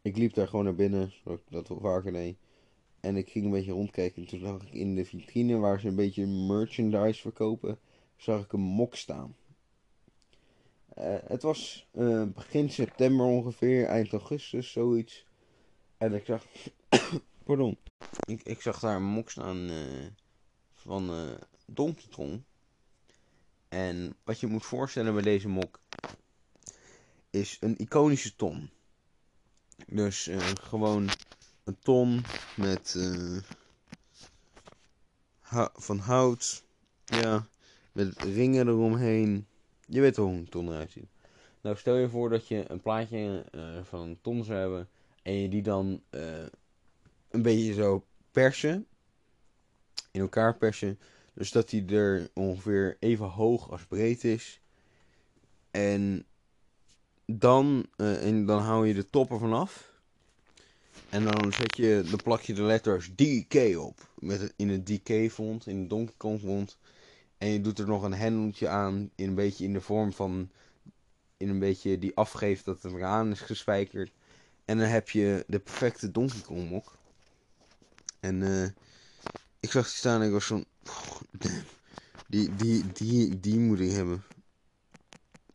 ik 0.02 0.16
liep 0.16 0.34
daar 0.34 0.48
gewoon 0.48 0.64
naar 0.64 0.74
binnen, 0.74 1.12
zoals 1.24 1.40
ik 1.40 1.46
dat 1.50 1.70
vaker 1.80 2.12
deed. 2.12 2.36
En 3.00 3.16
ik 3.16 3.28
ging 3.28 3.44
een 3.44 3.50
beetje 3.50 3.72
rondkijken. 3.72 4.22
En 4.22 4.28
toen 4.28 4.40
zag 4.40 4.62
ik 4.62 4.72
in 4.72 4.94
de 4.94 5.04
vitrine 5.04 5.56
waar 5.56 5.80
ze 5.80 5.88
een 5.88 5.94
beetje 5.94 6.26
merchandise 6.26 7.20
verkopen, 7.20 7.78
zag 8.16 8.44
ik 8.44 8.52
een 8.52 8.60
mok 8.60 8.94
staan. 8.94 9.36
het 11.26 11.42
was 11.42 11.86
begin 12.34 12.70
september 12.70 13.26
ongeveer, 13.26 13.86
eind 13.86 14.12
augustus, 14.12 14.72
zoiets. 14.72 15.26
En 15.96 16.14
ik 16.14 16.24
zag. 16.24 16.46
pardon. 17.44 17.78
Ik, 18.26 18.42
ik 18.42 18.60
zag 18.60 18.80
daar 18.80 18.96
een 18.96 19.02
mok 19.02 19.30
staan 19.30 19.70
van 20.72 21.10
Donkey 21.66 22.08
Kong. 22.10 22.42
En 23.68 24.16
wat 24.24 24.40
je 24.40 24.46
moet 24.46 24.64
voorstellen 24.64 25.14
bij 25.14 25.22
deze 25.22 25.48
mok 25.48 25.80
is 27.30 27.56
een 27.60 27.76
iconische 27.76 28.36
ton. 28.36 28.70
Dus 29.86 30.28
uh, 30.28 30.38
gewoon 30.60 31.08
een 31.64 31.78
ton 31.82 32.24
met 32.56 32.94
uh, 32.96 33.38
van 35.74 35.98
hout. 35.98 36.64
Ja, 37.04 37.46
met 37.92 38.22
ringen 38.22 38.68
eromheen. 38.68 39.46
Je 39.86 40.00
weet 40.00 40.16
hoe 40.16 40.32
een 40.32 40.48
ton 40.48 40.68
eruit 40.68 40.92
ziet. 40.92 41.08
Nou, 41.60 41.76
stel 41.76 41.96
je 41.96 42.08
voor 42.08 42.30
dat 42.30 42.48
je 42.48 42.64
een 42.70 42.80
plaatje 42.80 43.44
uh, 43.54 43.82
van 43.82 44.00
een 44.00 44.18
ton 44.20 44.44
zou 44.44 44.58
hebben. 44.58 44.88
En 45.22 45.32
je 45.32 45.48
die 45.48 45.62
dan 45.62 46.02
een 47.28 47.42
beetje 47.42 47.74
zo 47.74 48.04
persen 48.30 48.86
in 50.10 50.20
elkaar 50.20 50.56
persen. 50.56 50.98
Dus 51.38 51.50
dat 51.50 51.70
hij 51.70 51.84
er 51.86 52.30
ongeveer 52.34 52.96
even 53.00 53.26
hoog 53.26 53.70
als 53.70 53.84
breed 53.84 54.24
is. 54.24 54.60
En 55.70 56.24
dan, 57.26 57.86
uh, 57.96 58.26
en 58.26 58.46
dan 58.46 58.62
hou 58.62 58.86
je 58.86 58.94
de 58.94 59.10
top 59.10 59.30
ervan 59.30 59.52
af. 59.52 59.92
En 61.08 61.24
dan 61.24 61.52
zet 61.52 61.76
je, 61.76 62.04
dan 62.10 62.22
plak 62.22 62.40
je 62.40 62.54
de 62.54 62.62
letters 62.62 63.10
DK 63.14 63.76
op. 63.76 64.08
Met 64.18 64.52
in 64.56 64.68
het 64.68 64.86
DK 64.86 65.30
font, 65.30 65.66
in 65.66 65.78
het 65.78 65.90
Donkey 65.90 66.14
Kong 66.16 66.40
font. 66.40 66.78
En 67.38 67.48
je 67.48 67.60
doet 67.60 67.78
er 67.78 67.86
nog 67.86 68.02
een 68.02 68.14
hendeltje 68.14 68.68
aan, 68.68 69.10
in 69.14 69.28
een 69.28 69.34
beetje 69.34 69.64
in 69.64 69.72
de 69.72 69.80
vorm 69.80 70.12
van, 70.12 70.50
in 71.36 71.48
een 71.48 71.58
beetje 71.58 71.98
die 71.98 72.16
afgeeft 72.16 72.64
dat 72.64 72.82
het 72.82 72.92
eraan 72.92 73.30
is 73.30 73.40
gespijkerd. 73.40 74.10
En 74.64 74.78
dan 74.78 74.88
heb 74.88 75.10
je 75.10 75.44
de 75.46 75.58
perfecte 75.58 76.10
Donkey 76.10 76.56
mok. 76.56 76.96
En 78.20 78.42
eh, 78.42 78.68
ik 79.60 79.70
zag 79.70 79.84
die 79.84 79.94
staan 79.94 80.20
en 80.20 80.26
ik 80.26 80.32
was 80.32 80.46
van, 80.46 80.64
die, 82.28 82.54
die, 82.54 82.92
die, 82.92 83.40
die 83.40 83.58
moet 83.58 83.80
ik 83.80 83.90
hebben. 83.90 84.22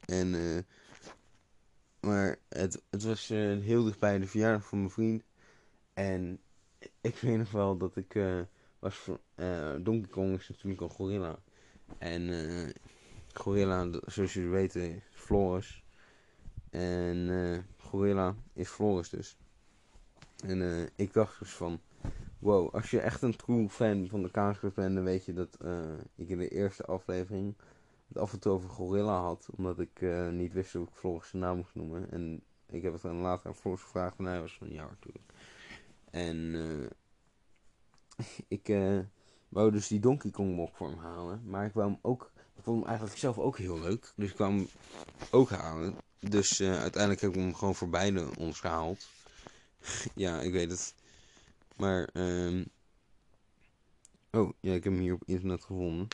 En, 0.05 0.35
eh, 0.35 0.63
maar 1.99 2.37
het, 2.49 2.81
het 2.89 3.03
was 3.03 3.31
uh, 3.31 3.61
heel 3.61 3.83
dichtbij 3.83 4.19
de 4.19 4.27
verjaardag 4.27 4.67
van 4.67 4.77
mijn 4.77 4.91
vriend. 4.91 5.23
En 5.93 6.39
ik 7.01 7.17
weet 7.17 7.37
nog 7.37 7.51
wel 7.51 7.77
dat 7.77 7.95
ik 7.95 8.15
uh, 8.15 8.41
was 8.79 8.95
voor, 8.95 9.19
Donkey 9.81 10.09
Kong 10.09 10.39
is 10.39 10.49
natuurlijk 10.49 10.81
een 10.81 10.89
gorilla. 10.89 11.39
En 11.97 12.73
gorilla, 13.33 13.89
zoals 14.05 14.33
jullie 14.33 14.49
weten, 14.49 14.95
is 14.95 15.01
Floris. 15.11 15.83
En 16.69 17.65
gorilla 17.77 18.35
is 18.53 18.69
Floris 18.69 19.09
dus. 19.09 19.37
En 20.45 20.89
ik 20.95 21.13
dacht 21.13 21.39
dus 21.39 21.51
van, 21.51 21.81
wow, 22.43 22.73
als 22.73 22.91
je 22.91 22.99
echt 22.99 23.21
een 23.21 23.35
true 23.35 23.69
fan 23.69 24.07
van 24.07 24.21
de 24.23 24.31
kaasclub 24.31 24.75
bent, 24.75 24.95
dan 24.95 25.03
weet 25.03 25.25
je 25.25 25.33
dat 25.33 25.57
ik 26.15 26.29
in 26.29 26.37
de 26.37 26.49
eerste 26.49 26.85
aflevering 26.85 27.55
het 28.07 28.17
af 28.17 28.33
en 28.33 28.39
toe 28.39 28.51
over 28.51 28.69
gorilla 28.69 29.21
had. 29.21 29.47
Omdat 29.57 29.79
ik 29.79 30.01
uh, 30.01 30.29
niet 30.29 30.53
wist 30.53 30.73
hoe 30.73 30.83
ik 30.83 30.93
Floris 30.93 31.29
zijn 31.29 31.41
naam 31.41 31.57
moest 31.57 31.75
noemen. 31.75 32.11
En 32.11 32.43
ik 32.65 32.81
heb 32.81 32.93
het 32.93 33.01
dan 33.01 33.15
later 33.15 33.47
aan 33.47 33.55
Floris 33.55 33.81
gevraagd 33.81 34.17
en 34.17 34.25
hij 34.25 34.41
was 34.41 34.57
van 34.57 34.69
ja 34.69 34.87
natuurlijk. 34.87 35.33
En 36.09 36.37
uh, 36.37 36.89
ik 38.57 38.67
wou 39.49 39.71
dus 39.71 39.87
die 39.87 39.99
Donkey 39.99 40.31
Kong 40.31 40.55
mok 40.55 40.75
voor 40.75 40.89
hem 40.89 40.99
halen. 40.99 41.41
Maar 41.45 41.65
ik 41.65 41.73
wou 41.73 41.89
hem 41.89 41.99
ook, 42.01 42.31
ik 42.55 42.63
vond 42.63 42.79
hem 42.79 42.87
eigenlijk 42.87 43.17
zelf 43.17 43.37
ook 43.37 43.57
heel 43.57 43.79
leuk. 43.79 44.13
Dus 44.15 44.29
ik 44.29 44.35
kwam 44.35 44.55
hem 44.55 44.67
ook 45.31 45.49
halen. 45.49 45.95
Dus 46.19 46.61
uiteindelijk 46.61 47.21
heb 47.21 47.29
ik 47.29 47.35
hem 47.35 47.55
gewoon 47.55 47.75
voor 47.75 47.89
beide 47.89 48.27
ons 48.37 48.59
gehaald. 48.59 49.07
ja, 50.15 50.41
ik 50.41 50.51
weet 50.51 50.71
het. 50.71 50.95
Maar, 51.75 52.09
um... 52.13 52.65
oh 54.31 54.51
ja, 54.59 54.73
ik 54.73 54.83
heb 54.83 54.93
hem 54.93 55.01
hier 55.01 55.13
op 55.13 55.23
internet 55.25 55.63
gevonden. 55.63 56.07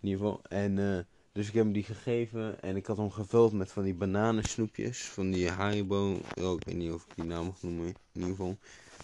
In 0.00 0.08
ieder 0.08 0.18
geval. 0.18 0.42
En 0.48 0.76
uh, 0.76 0.98
dus 1.32 1.48
ik 1.48 1.54
heb 1.54 1.64
hem 1.64 1.72
die 1.72 1.82
gegeven. 1.82 2.62
En 2.62 2.76
ik 2.76 2.86
had 2.86 2.96
hem 2.96 3.10
gevuld 3.10 3.52
met 3.52 3.72
van 3.72 3.82
die 3.82 3.94
bananensnoepjes. 3.94 5.02
Van 5.02 5.30
die 5.30 5.50
Haribo. 5.50 6.20
Oh, 6.40 6.56
ik 6.56 6.64
weet 6.64 6.76
niet 6.76 6.92
of 6.92 7.04
ik 7.04 7.14
die 7.14 7.24
naam 7.24 7.46
mag 7.46 7.62
noemen. 7.62 7.86
In 7.86 7.94
ieder 8.12 8.30
geval. 8.30 8.56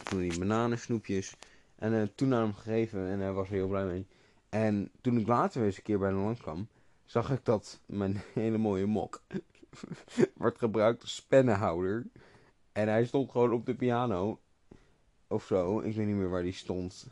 Van 0.04 0.18
die 0.18 0.38
bananensnoepjes. 0.38 1.34
En 1.76 1.92
uh, 1.92 2.02
toen 2.14 2.34
aan 2.34 2.42
hem 2.42 2.54
gegeven. 2.54 3.08
En 3.08 3.20
hij 3.20 3.32
was 3.32 3.48
er 3.48 3.54
heel 3.54 3.68
blij 3.68 3.84
mee. 3.84 4.06
En 4.48 4.90
toen 5.00 5.18
ik 5.18 5.26
later 5.26 5.58
weer 5.58 5.68
eens 5.68 5.76
een 5.76 5.82
keer 5.82 5.98
bij 5.98 6.10
de 6.10 6.16
land 6.16 6.40
kwam. 6.40 6.68
Zag 7.04 7.30
ik 7.30 7.44
dat 7.44 7.80
mijn 7.86 8.22
hele 8.34 8.58
mooie 8.58 8.86
mok. 8.86 9.22
wordt 10.36 10.58
gebruikt 10.58 11.02
als 11.02 11.22
pennenhouder. 11.22 12.06
En 12.72 12.88
hij 12.88 13.04
stond 13.04 13.30
gewoon 13.30 13.52
op 13.52 13.66
de 13.66 13.74
piano. 13.74 14.40
Of 15.28 15.44
zo. 15.44 15.80
Ik 15.80 15.94
weet 15.94 16.06
niet 16.06 16.16
meer 16.16 16.30
waar 16.30 16.42
die 16.42 16.52
stond. 16.52 17.06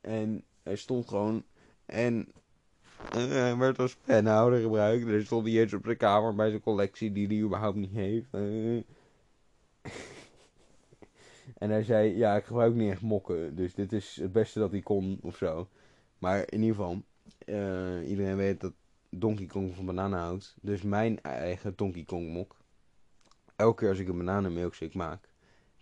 En 0.00 0.44
hij 0.62 0.76
stond 0.76 1.08
gewoon. 1.08 1.44
En 1.86 2.28
hij 2.96 3.56
werd 3.56 3.78
als 3.78 3.96
penhouder 3.96 4.60
gebruikt. 4.60 5.06
Er 5.06 5.24
stond 5.24 5.46
hij 5.46 5.60
eens 5.60 5.72
op 5.72 5.84
zijn 5.84 5.96
kamer 5.96 6.34
bij 6.34 6.48
zijn 6.48 6.60
collectie 6.60 7.12
die 7.12 7.26
hij 7.26 7.40
überhaupt 7.40 7.76
niet 7.76 7.92
heeft. 7.92 8.34
Eh. 8.34 8.76
en 11.62 11.70
hij 11.70 11.82
zei, 11.82 12.16
ja, 12.16 12.36
ik 12.36 12.44
gebruik 12.44 12.74
niet 12.74 12.90
echt 12.90 13.02
mokken. 13.02 13.56
Dus 13.56 13.74
dit 13.74 13.92
is 13.92 14.16
het 14.20 14.32
beste 14.32 14.58
dat 14.58 14.70
hij 14.70 14.80
kon 14.80 15.18
of 15.22 15.36
zo. 15.36 15.68
Maar 16.18 16.52
in 16.52 16.60
ieder 16.60 16.76
geval, 16.76 17.02
uh, 17.46 18.08
iedereen 18.08 18.36
weet 18.36 18.60
dat 18.60 18.72
Donkey 19.10 19.46
Kong 19.46 19.74
van 19.74 19.86
bananen 19.86 20.18
houdt. 20.18 20.56
Dus 20.60 20.82
mijn 20.82 21.22
eigen 21.22 21.72
Donkey 21.76 22.04
Kong 22.04 22.32
mok. 22.32 22.56
Elke 23.56 23.80
keer 23.80 23.88
als 23.88 23.98
ik 23.98 24.08
een 24.08 24.16
bananenmilkshake 24.16 24.96
maak, 24.96 25.28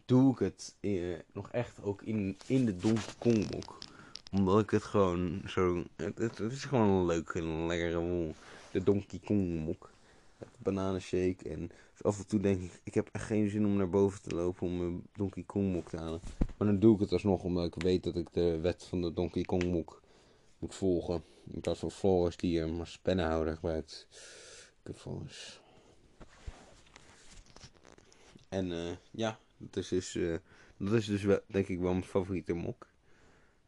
doe 0.04 0.32
ik 0.32 0.38
het 0.38 0.74
uh, 0.80 1.18
nog 1.32 1.50
echt 1.50 1.82
ook 1.82 2.02
in, 2.02 2.36
in 2.46 2.64
de 2.64 2.94
Kong 3.18 3.50
mok 3.50 3.78
omdat 4.34 4.60
ik 4.60 4.70
het 4.70 4.82
gewoon 4.82 5.42
zo... 5.46 5.84
Het, 5.96 6.40
is 6.40 6.64
gewoon 6.64 6.88
een 6.88 7.06
leuke 7.06 7.38
en 7.38 7.66
lekkere. 7.66 8.32
De 8.70 8.82
Donkey 8.82 9.20
Kong 9.24 9.64
mok. 9.64 9.90
Bananenshake. 10.58 11.48
En 11.48 11.70
af 12.02 12.18
en 12.18 12.26
toe 12.26 12.40
denk 12.40 12.62
ik, 12.62 12.80
ik 12.84 12.94
heb 12.94 13.08
echt 13.12 13.24
geen 13.24 13.50
zin 13.50 13.66
om 13.66 13.76
naar 13.76 13.90
boven 13.90 14.22
te 14.22 14.34
lopen 14.34 14.66
om 14.66 14.76
mijn 14.78 15.06
Donkey 15.12 15.42
Kong 15.42 15.72
mok 15.72 15.88
te 15.88 15.96
halen. 15.96 16.20
Maar 16.56 16.68
dan 16.68 16.78
doe 16.78 16.94
ik 16.94 17.00
het 17.00 17.12
alsnog 17.12 17.42
omdat 17.42 17.66
ik 17.66 17.82
weet 17.82 18.02
dat 18.02 18.16
ik 18.16 18.32
de 18.32 18.58
wet 18.60 18.84
van 18.84 19.02
de 19.02 19.12
Donkey 19.12 19.42
Kong 19.42 19.64
mok 19.64 20.02
moet 20.58 20.74
volgen. 20.74 21.24
In 21.52 21.60
plaats 21.60 21.80
van 21.80 21.90
Floris 21.90 22.36
die 22.36 22.60
een 22.60 22.76
maar 22.76 22.86
spennenhouder 22.86 23.54
gebruikt. 23.54 24.06
Ik 24.84 24.96
Floris. 24.96 25.60
En 28.48 28.66
uh, 28.66 28.90
ja, 29.10 29.38
dat 29.56 29.76
is 29.76 29.88
dus, 29.88 30.14
uh, 30.14 30.36
dat 30.76 30.92
is 30.92 31.06
dus 31.06 31.22
wel, 31.22 31.40
denk 31.46 31.68
ik 31.68 31.78
wel 31.78 31.92
mijn 31.92 32.04
favoriete 32.04 32.52
mok. 32.52 32.86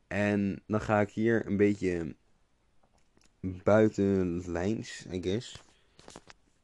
En 0.07 0.63
dan 0.67 0.81
ga 0.81 1.01
ik 1.01 1.11
hier 1.11 1.47
een 1.47 1.57
beetje 1.57 2.15
buiten 3.41 4.51
lijns, 4.51 5.07
I 5.13 5.23
guess. 5.23 5.63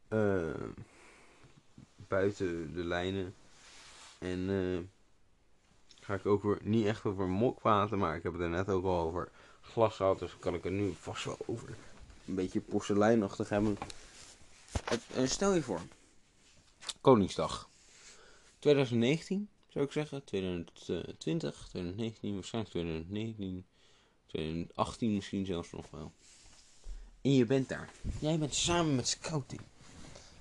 Uh, 0.09 0.55
buiten 2.09 2.75
de 2.75 2.85
lijnen. 2.85 3.35
En 4.19 4.39
uh, 4.39 4.79
ga 6.01 6.15
ik 6.15 6.27
ook 6.27 6.43
weer 6.43 6.59
niet 6.63 6.87
echt 6.87 7.05
over 7.05 7.29
mok 7.29 7.59
praten, 7.59 7.99
maar 7.99 8.17
ik 8.17 8.23
heb 8.23 8.33
het 8.33 8.43
er 8.43 8.49
net 8.49 8.69
ook 8.69 8.85
al 8.85 9.07
over 9.07 9.31
glas 9.61 9.97
gehad. 9.97 10.19
Dus 10.19 10.37
kan 10.39 10.55
ik 10.55 10.65
er 10.65 10.71
nu 10.71 10.93
vast 10.93 11.25
wel 11.25 11.39
over 11.47 11.69
een 12.27 12.35
beetje 12.35 12.61
porseleinachtig 12.61 13.49
hebben. 13.49 13.79
Stel 15.25 15.55
je 15.55 15.63
voor, 15.63 15.81
Koningsdag 17.01 17.71
2019 18.63 19.49
zou 19.69 19.85
ik 19.85 19.93
zeggen. 19.93 20.25
2020, 20.25 21.69
2019, 21.69 22.35
waarschijnlijk 22.35 22.75
2019, 22.75 23.65
2018 24.27 25.15
misschien 25.15 25.47
zelfs 25.47 25.73
nog 25.73 25.91
wel. 25.91 26.13
En 27.21 27.35
je 27.35 27.47
bent 27.47 27.69
daar. 27.69 27.91
Jij 28.21 28.39
bent 28.39 28.55
samen 28.55 28.95
met 28.95 29.09
scouting. 29.09 29.61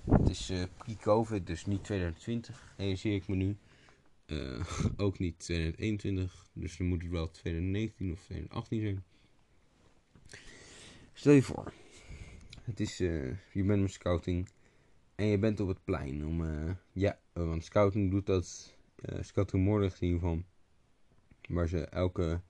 Het 0.03 0.29
is 0.29 0.49
uh, 0.49 0.63
pre-covid, 0.77 1.47
dus 1.47 1.65
niet 1.65 1.83
2020, 1.83 2.73
realiseer 2.77 3.15
ik 3.15 3.27
me 3.27 3.35
nu. 3.35 3.57
Uh, 4.25 4.65
ook 5.05 5.19
niet 5.19 5.39
2021, 5.39 6.47
dus 6.53 6.77
dan 6.77 6.87
moet 6.87 7.01
het 7.01 7.11
wel 7.11 7.31
2019 7.31 8.11
of 8.11 8.19
2018 8.19 8.81
zijn. 8.81 9.03
Stel 11.13 11.33
je 11.33 11.43
voor, 11.43 11.73
het 12.63 12.79
is, 12.79 12.99
uh, 12.99 13.35
je 13.53 13.63
bent 13.63 13.81
met 13.81 13.91
scouting 13.91 14.49
en 15.15 15.25
je 15.25 15.37
bent 15.37 15.59
op 15.59 15.67
het 15.67 15.83
plein 15.83 16.25
om, 16.25 16.41
ja, 17.01 17.19
want 17.33 17.63
scouting 17.63 18.11
doet 18.11 18.25
dat 18.25 18.73
uh, 19.09 19.19
eh, 19.19 19.53
in 19.53 19.91
ieder 19.99 20.19
geval. 20.19 20.43
Waar 21.47 21.67
ze 21.67 21.85
elke 21.85 22.41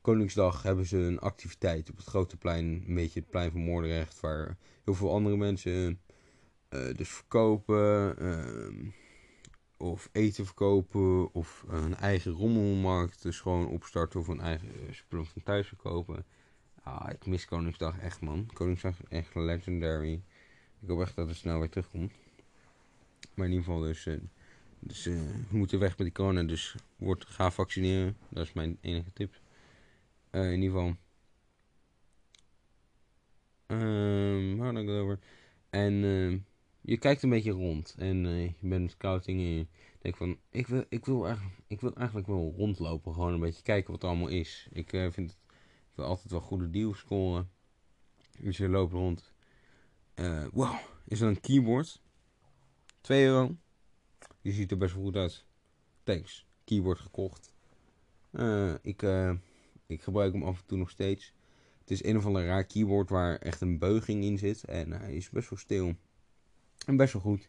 Koningsdag 0.00 0.62
hebben 0.62 0.86
ze 0.86 0.96
een 0.96 1.18
activiteit 1.18 1.90
op 1.90 1.96
het 1.96 2.06
grote 2.06 2.36
plein. 2.36 2.84
Een 2.86 2.94
beetje 2.94 3.20
het 3.20 3.30
plein 3.30 3.50
van 3.50 3.60
Moordrecht. 3.60 4.20
Waar 4.20 4.56
heel 4.84 4.94
veel 4.94 5.12
andere 5.12 5.36
mensen 5.36 6.00
uh, 6.70 6.94
dus 6.94 7.08
verkopen. 7.08 8.16
Uh, 8.22 8.92
of 9.76 10.08
eten 10.12 10.46
verkopen. 10.46 11.34
Of 11.34 11.64
een 11.68 11.94
eigen 11.94 12.32
rommelmarkt. 12.32 13.22
Dus 13.22 13.40
gewoon 13.40 13.68
opstarten 13.68 14.20
of 14.20 14.28
een 14.28 14.40
eigen 14.40 14.68
spullen 14.90 15.26
van 15.26 15.42
thuis 15.42 15.68
verkopen. 15.68 16.26
Ah, 16.82 17.10
ik 17.10 17.26
mis 17.26 17.44
Koningsdag 17.44 17.98
echt 17.98 18.20
man. 18.20 18.50
Koningsdag 18.52 18.92
is 18.92 19.08
echt 19.08 19.34
legendary. 19.34 20.22
Ik 20.80 20.88
hoop 20.88 21.00
echt 21.00 21.16
dat 21.16 21.28
het 21.28 21.36
snel 21.36 21.58
weer 21.58 21.70
terugkomt. 21.70 22.12
Maar 23.34 23.46
in 23.46 23.52
ieder 23.52 23.64
geval 23.66 23.80
dus... 23.80 24.06
Dus 24.84 25.06
uh, 25.06 25.20
we 25.50 25.56
moeten 25.56 25.78
weg 25.78 25.98
met 25.98 26.06
die 26.06 26.12
corona. 26.12 26.42
Dus 26.42 26.74
word, 26.96 27.24
ga 27.24 27.50
vaccineren. 27.50 28.16
Dat 28.28 28.46
is 28.46 28.52
mijn 28.52 28.78
enige 28.80 29.12
tip. 29.12 29.40
Uh, 30.30 30.52
in 30.52 30.62
ieder 30.62 30.78
geval. 30.78 30.96
Um, 33.66 34.56
waar 34.56 34.76
ik 34.76 34.88
het 34.88 34.96
over? 34.96 35.18
En 35.70 35.92
uh, 35.92 36.38
je 36.80 36.96
kijkt 36.96 37.22
een 37.22 37.30
beetje 37.30 37.50
rond. 37.50 37.94
En 37.98 38.26
je 38.26 38.54
bent 38.60 38.90
scouting. 38.90 39.40
En 39.40 39.68
je 40.02 40.14
van. 40.14 40.38
Ik 40.50 40.66
wil, 40.66 40.84
ik, 40.88 41.04
wil 41.04 41.26
eigenlijk, 41.26 41.56
ik 41.66 41.80
wil 41.80 41.94
eigenlijk 41.94 42.26
wel 42.26 42.54
rondlopen. 42.56 43.14
Gewoon 43.14 43.32
een 43.32 43.40
beetje 43.40 43.62
kijken 43.62 43.92
wat 43.92 44.02
er 44.02 44.08
allemaal 44.08 44.28
is. 44.28 44.68
Ik 44.72 44.90
vind 44.90 45.16
het. 45.16 45.38
Ik 45.90 45.98
wil 45.98 46.04
altijd 46.04 46.30
wel 46.30 46.40
goede 46.40 46.70
deals 46.70 46.98
scoren. 46.98 47.50
Dus 48.38 48.56
je 48.56 48.68
loopt 48.68 48.92
rond. 48.92 49.32
wow, 50.52 50.74
is 51.04 51.20
er 51.20 51.28
een 51.28 51.40
keyboard? 51.40 52.02
2 53.02 53.24
euro. 53.24 53.56
Je 54.40 54.52
ziet 54.52 54.70
er 54.70 54.76
best 54.76 54.94
wel 54.94 55.02
goed 55.02 55.16
uit. 55.16 55.44
Thanks. 56.02 56.46
Keyboard 56.64 56.98
gekocht. 56.98 57.52
Uh, 58.30 58.74
ik, 58.82 59.02
uh, 59.02 59.32
ik 59.86 60.02
gebruik 60.02 60.32
hem 60.32 60.42
af 60.42 60.58
en 60.60 60.66
toe 60.66 60.78
nog 60.78 60.90
steeds. 60.90 61.32
Het 61.78 61.90
is 61.90 62.04
een 62.04 62.16
of 62.16 62.26
ander 62.26 62.46
raar 62.46 62.64
keyboard 62.64 63.10
waar 63.10 63.36
echt 63.36 63.60
een 63.60 63.78
beuging 63.78 64.24
in 64.24 64.38
zit. 64.38 64.64
En 64.64 64.92
hij 64.92 65.14
is 65.14 65.30
best 65.30 65.50
wel 65.50 65.58
stil. 65.58 65.94
En 66.86 66.96
best 66.96 67.12
wel 67.12 67.22
goed. 67.22 67.48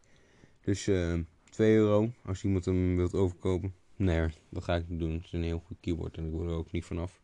Dus 0.62 0.88
uh, 0.88 1.14
eh, 1.14 1.20
2 1.50 1.76
euro 1.76 2.12
als 2.26 2.44
iemand 2.44 2.66
hem 2.66 2.96
wilt 2.96 3.14
overkopen. 3.14 3.74
Nee, 3.96 4.30
dat 4.50 4.64
ga 4.64 4.76
ik 4.76 4.90
niet 4.90 5.00
doen. 5.00 5.14
Het 5.14 5.26
is 5.26 5.32
een 5.32 5.44
heel 5.44 5.64
goed 5.66 5.78
keyboard 5.80 6.18
en 6.18 6.26
ik 6.26 6.32
wil 6.32 6.48
er 6.48 6.56
ook 6.56 6.72
niet 6.72 6.86
vanaf. 6.86 7.22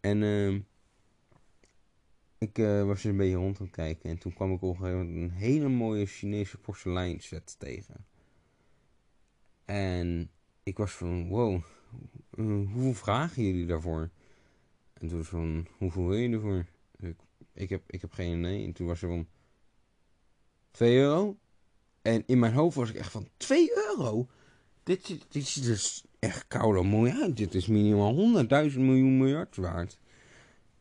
En 0.00 0.22
ik 2.38 2.58
uh, 2.58 2.84
was 2.84 3.04
een 3.04 3.16
beetje 3.16 3.34
rond 3.34 3.58
aan 3.58 3.66
het 3.66 3.74
kijken 3.74 4.10
en 4.10 4.18
toen 4.18 4.32
kwam 4.32 4.52
ik 4.52 4.62
op 4.62 4.80
een 4.80 5.30
hele 5.30 5.68
mooie 5.68 6.06
Chinese 6.06 6.58
porseleinset 6.58 7.58
tegen. 7.58 8.06
En 9.64 10.30
ik 10.62 10.76
was 10.76 10.92
van, 10.92 11.28
wow, 11.28 11.62
uh, 12.34 12.72
hoeveel 12.72 12.94
vragen 12.94 13.42
jullie 13.42 13.66
daarvoor? 13.66 14.10
En 14.92 15.08
toen 15.08 15.18
was 15.18 15.28
van, 15.28 15.66
hoeveel 15.78 16.06
wil 16.06 16.16
je 16.16 16.28
ervoor? 16.28 16.66
Ik, 16.96 17.16
ik, 17.52 17.68
heb, 17.68 17.82
ik 17.86 18.00
heb 18.00 18.12
geen 18.12 18.38
idee. 18.38 18.64
En 18.64 18.72
toen 18.72 18.86
was 18.86 19.02
er 19.02 19.08
van, 19.08 19.26
2 20.70 20.96
euro? 20.96 21.38
En 22.02 22.22
in 22.26 22.38
mijn 22.38 22.52
hoofd 22.52 22.76
was 22.76 22.90
ik 22.90 22.96
echt 22.96 23.10
van, 23.10 23.28
2 23.36 23.70
euro? 23.74 24.28
Dit, 24.82 25.26
dit 25.28 25.46
ziet 25.46 25.64
er 25.64 25.70
dus 25.70 26.04
echt 26.18 26.46
koude 26.46 26.82
mooi 26.82 27.12
uit. 27.12 27.36
Dit 27.36 27.54
is 27.54 27.66
minimaal 27.66 28.14
100.000 28.70 28.78
miljoen 28.78 29.18
miljard 29.18 29.56
waard. 29.56 29.98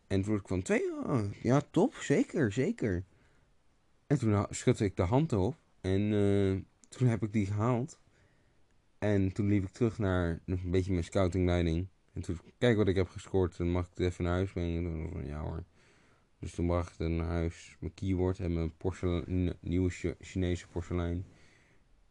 En 0.08 0.22
toen 0.22 0.36
ik 0.36 0.48
van 0.48 0.62
2 0.62 0.84
euro. 0.84 1.30
Ja, 1.42 1.62
top, 1.72 1.96
zeker, 1.96 2.52
zeker. 2.52 3.04
En 4.08 4.20
toen 4.20 4.46
schudde 4.50 4.86
ik 4.86 4.96
de 4.96 5.02
hand 5.04 5.34
op. 5.34 5.56
En 5.82 6.02
uh, 6.02 6.62
toen 6.90 7.08
heb 7.08 7.24
ik 7.24 7.34
die 7.34 7.46
gehaald. 7.46 8.00
En 9.00 9.34
toen 9.34 9.48
liep 9.48 9.64
ik 9.64 9.70
terug 9.70 9.98
naar 9.98 10.40
een 10.46 10.72
beetje 10.72 10.92
mijn 10.92 11.04
scoutingleiding. 11.04 11.88
En 12.14 12.22
toen, 12.22 12.40
kijk 12.58 12.78
wat 12.78 12.88
ik 12.88 12.96
heb 12.96 13.10
gescoord, 13.10 13.58
dan 13.58 13.72
mag 13.72 13.84
ik 13.84 13.90
het 13.90 14.00
even 14.00 14.24
naar 14.24 14.34
huis 14.34 14.52
brengen. 14.52 14.86
En 14.86 15.10
van, 15.12 15.26
ja 15.26 15.40
hoor. 15.40 15.64
Dus 16.40 16.56
toen 16.56 16.68
bracht 16.68 16.92
ik 16.92 16.98
het 16.98 17.10
naar 17.10 17.28
huis, 17.28 17.76
mijn 17.80 17.94
keyboard 17.94 18.40
en 18.40 18.54
mijn 18.54 18.78
porselein, 18.78 19.54
nieuwe 19.60 20.16
Chinese 20.20 20.68
porselein. 20.68 21.26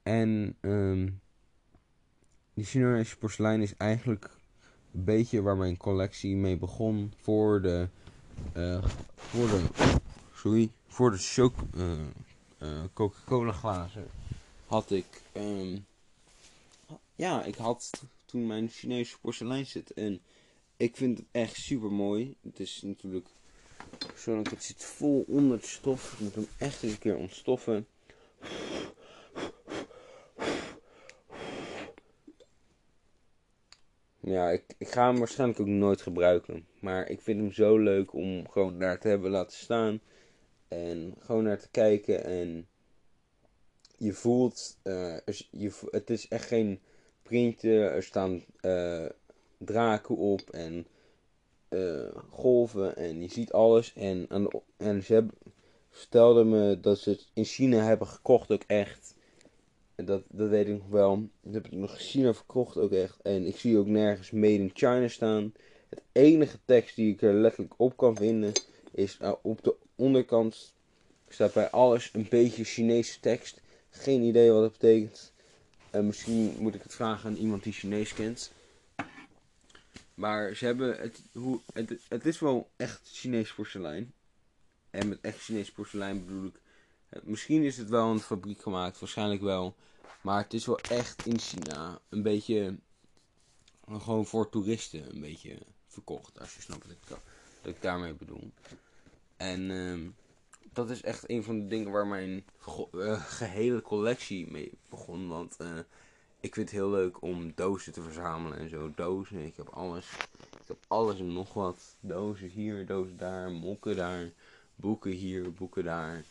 En 0.03 0.57
um, 0.61 1.21
die 2.55 2.65
Chinese 2.65 3.19
porselein 3.19 3.61
is 3.61 3.77
eigenlijk 3.77 4.31
beetje 5.05 5.43
waar 5.43 5.57
mijn 5.57 5.77
collectie 5.77 6.37
mee 6.37 6.57
begon 6.57 7.13
voor 7.17 7.63
de, 7.63 7.89
uh, 8.57 8.85
voor 9.17 9.47
de, 9.47 9.65
sorry, 10.35 10.71
voor 10.89 11.11
de 11.11 11.51
uh, 11.77 11.93
uh, 12.63 12.69
Coca-Cola 12.93 13.53
glazen 13.53 14.07
had 14.67 14.91
ik, 14.91 15.23
um, 15.37 15.87
ja, 17.15 17.45
ik 17.45 17.55
had 17.55 17.91
toen 18.25 18.47
mijn 18.47 18.69
Chinese 18.69 19.19
porselein 19.19 19.67
zit 19.67 19.91
en 19.91 20.21
ik 20.77 20.97
vind 20.97 21.19
het 21.19 21.27
echt 21.31 21.57
super 21.57 21.93
mooi. 21.93 22.37
Het 22.43 22.61
is 22.61 22.81
natuurlijk 22.85 23.29
zo 24.17 24.37
dat 24.37 24.51
het 24.51 24.65
zit 24.65 24.85
vol 24.85 25.25
onder 25.29 25.63
stof. 25.63 26.13
Ik 26.13 26.21
moet 26.21 26.35
hem 26.35 26.47
echt 26.59 26.83
een 26.83 26.99
keer 26.99 27.17
ontstoffen. 27.17 27.87
Ja, 34.27 34.51
ik, 34.51 34.65
ik 34.79 34.89
ga 34.89 35.07
hem 35.07 35.19
waarschijnlijk 35.19 35.61
ook 35.61 35.67
nooit 35.67 36.03
gebruiken. 36.03 36.67
Maar 36.81 37.09
ik 37.09 37.21
vind 37.21 37.41
hem 37.41 37.53
zo 37.53 37.79
leuk 37.79 38.13
om 38.13 38.49
gewoon 38.51 38.79
daar 38.79 38.99
te 38.99 39.09
hebben 39.09 39.31
laten 39.31 39.57
staan. 39.57 40.01
En 40.69 41.15
gewoon 41.19 41.45
naar 41.45 41.59
te 41.59 41.71
kijken. 41.71 42.25
En 42.25 42.69
je 43.97 44.13
voelt, 44.13 44.79
uh, 44.85 45.17
je, 45.51 45.73
het 45.91 46.11
is 46.11 46.29
echt 46.29 46.45
geen 46.45 46.81
printje. 47.23 47.89
Er 47.89 48.03
staan 48.03 48.45
uh, 48.63 49.07
draken 49.59 50.17
op 50.17 50.51
en 50.51 50.87
uh, 51.71 52.17
golven. 52.31 52.97
En 52.97 53.23
je 53.23 53.29
ziet 53.29 53.53
alles. 53.53 53.95
En, 53.95 54.29
en, 54.77 55.03
ze 55.03 55.13
hebben, 55.13 56.51
me 56.51 56.81
dat 56.81 56.99
ze 56.99 57.11
het 57.11 57.31
in 57.35 57.45
China 57.45 57.79
hebben 57.79 58.07
gekocht 58.07 58.51
ook 58.51 58.65
echt. 58.67 59.16
Dat, 60.05 60.23
dat 60.29 60.49
weet 60.49 60.67
ik 60.67 60.73
nog 60.73 60.89
wel. 60.89 61.29
Dat 61.41 61.55
heb 61.55 61.67
ik 61.67 61.73
nog 61.73 61.93
in 61.93 61.99
China 61.99 62.35
verkocht 62.35 62.77
ook 62.77 62.93
echt. 62.93 63.21
En 63.23 63.47
ik 63.47 63.57
zie 63.57 63.79
ook 63.79 63.87
nergens 63.87 64.31
Made 64.31 64.55
in 64.55 64.71
China 64.75 65.09
staan. 65.09 65.53
Het 65.89 66.03
enige 66.13 66.59
tekst 66.65 66.97
die 66.97 67.13
ik 67.13 67.23
er 67.23 67.35
letterlijk 67.35 67.75
op 67.77 67.97
kan 67.97 68.17
vinden 68.17 68.53
is 68.93 69.19
uh, 69.23 69.33
op 69.43 69.65
de 69.65 69.75
onderkant 69.95 70.75
staat 71.29 71.53
bij 71.53 71.71
alles 71.71 72.11
een 72.13 72.27
beetje 72.29 72.65
Chinese 72.65 73.21
tekst. 73.21 73.61
Geen 73.91 74.23
idee 74.23 74.51
wat 74.51 74.63
dat 74.63 74.73
betekent. 74.73 75.33
Uh, 75.95 76.01
misschien 76.01 76.55
moet 76.59 76.75
ik 76.75 76.83
het 76.83 76.95
vragen 76.95 77.31
aan 77.31 77.37
iemand 77.37 77.63
die 77.63 77.73
Chinees 77.73 78.15
kent. 78.15 78.53
Maar 80.15 80.55
ze 80.55 80.65
hebben 80.65 80.99
het, 80.99 81.23
hoe, 81.33 81.61
het, 81.73 81.93
het 82.09 82.27
is 82.27 82.39
wel 82.39 82.71
echt 82.77 83.01
Chinees 83.13 83.55
porselein. 83.55 84.13
En 84.91 85.09
met 85.09 85.19
echt 85.21 85.39
Chinees 85.39 85.71
porselein 85.71 86.27
bedoel 86.27 86.47
ik 86.47 86.61
Misschien 87.23 87.63
is 87.63 87.77
het 87.77 87.89
wel 87.89 88.11
een 88.11 88.21
fabriek 88.21 88.63
gemaakt, 88.63 89.01
waarschijnlijk 89.01 89.43
wel. 89.43 89.75
Maar 90.21 90.43
het 90.43 90.55
is 90.55 90.67
wel 90.67 90.79
echt 90.79 91.27
in 91.27 91.39
China 91.39 91.99
een 92.09 92.23
beetje 92.23 92.77
gewoon 93.91 94.27
voor 94.27 94.49
toeristen 94.49 95.15
een 95.15 95.21
beetje 95.21 95.59
verkocht. 95.87 96.41
Als 96.41 96.55
je 96.55 96.61
snapt 96.61 96.87
wat 96.87 97.19
ik, 97.63 97.83
daarmee 97.83 98.15
bedoel. 98.15 98.51
En 99.37 99.71
uh, 99.71 100.09
dat 100.73 100.91
is 100.91 101.03
echt 101.03 101.31
een 101.31 101.45
van 101.45 101.59
de 101.59 101.67
dingen 101.67 101.91
waar 101.91 102.07
mijn 102.07 102.45
uh, 102.93 103.23
gehele 103.23 103.83
collectie 103.83 104.51
mee 104.51 104.73
begon. 104.89 105.29
Want 105.29 105.57
uh, 105.61 105.79
ik 106.41 106.55
vind 106.55 106.71
het 106.71 106.79
heel 106.79 106.91
leuk 106.91 107.23
om 107.23 107.53
dozen 107.55 107.93
te 107.93 108.03
verzamelen 108.03 108.59
en 108.59 108.69
zo. 108.69 108.93
Dozen, 108.95 109.47
ik 109.47 109.57
heb 109.57 109.69
alles. 109.69 110.07
Ik 110.61 110.69
heb 110.69 110.79
alles 110.87 111.19
en 111.19 111.33
nog 111.33 111.55
wat. 111.55 111.97
Dozen 112.01 112.49
hier, 112.49 112.87
dozen 112.87 113.17
daar, 113.17 113.51
mokken 113.51 113.97
daar. 113.97 114.31
Boeken 114.75 115.11
hier, 115.11 115.53
boeken 115.53 115.85
daar. 115.85 116.25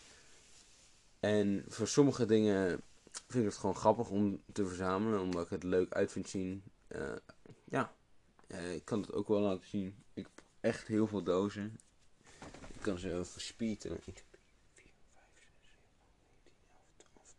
En 1.25 1.63
voor 1.67 1.87
sommige 1.87 2.25
dingen 2.25 2.81
vind 3.11 3.43
ik 3.43 3.49
het 3.49 3.57
gewoon 3.57 3.75
grappig 3.75 4.09
om 4.09 4.41
te 4.51 4.65
verzamelen, 4.65 5.21
omdat 5.21 5.43
ik 5.45 5.49
het 5.49 5.63
leuk 5.63 5.93
uit 5.93 6.11
vind 6.11 6.29
zien. 6.29 6.63
Uh, 6.87 7.15
ja, 7.63 7.93
uh, 8.47 8.73
ik 8.73 8.85
kan 8.85 9.01
het 9.01 9.13
ook 9.13 9.27
wel 9.27 9.39
laten 9.39 9.67
zien. 9.67 9.95
Ik 10.13 10.23
heb 10.23 10.43
echt 10.59 10.87
heel 10.87 11.07
veel 11.07 11.23
dozen. 11.23 11.79
Ik 12.73 12.81
kan 12.81 12.97
ze 12.97 13.25
verspieten. 13.25 13.99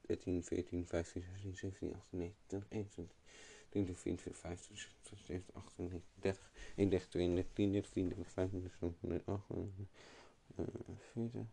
13, 0.01 0.45
14, 0.45 0.87
15, 0.87 1.23
16, 1.23 1.57
17, 1.57 1.95
18, 1.95 2.19
19, 2.19 2.65
21, 2.69 3.17
22, 3.69 4.01
24, 4.01 4.41
25, 4.41 4.89
26, 5.03 5.27
27, 5.27 5.55
28, 5.55 6.01
30, 6.15 6.51
31, 6.77 7.09
32, 7.09 7.53
33, 7.53 7.93
34, 7.93 8.33
35, 8.33 8.79
36, 8.79 9.29
38, 9.29 9.87
40, 11.13 11.47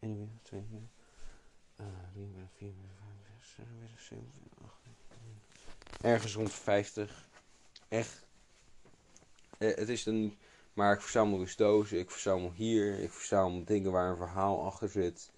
41, 0.00 0.42
42. 0.42 0.95
Uh, 1.80 1.86
3, 2.12 2.28
4, 2.56 2.72
5, 3.36 3.66
6, 3.94 4.06
7, 4.06 4.24
8. 4.64 4.72
Ergens 6.00 6.34
rond 6.34 6.52
50. 6.52 7.28
Echt. 7.88 8.26
Eh, 9.58 9.74
het 9.74 9.88
is 9.88 10.04
dan. 10.04 10.34
Maar 10.72 10.94
ik 10.94 11.00
verzamel 11.00 11.38
dus 11.38 11.56
dozen. 11.56 11.98
Ik 11.98 12.10
verzamel 12.10 12.52
hier. 12.52 12.98
Ik 12.98 13.12
verzamel 13.12 13.64
dingen 13.64 13.92
waar 13.92 14.10
een 14.10 14.16
verhaal 14.16 14.64
achter 14.64 14.88
zit. 14.88 15.30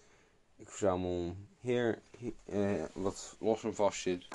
Ik 0.56 0.68
verzamel 0.68 1.36
hier, 1.60 2.02
eh, 2.44 2.84
wat 2.94 3.36
los 3.40 3.64
en 3.64 3.74
vast 3.74 4.00
zit. 4.00 4.26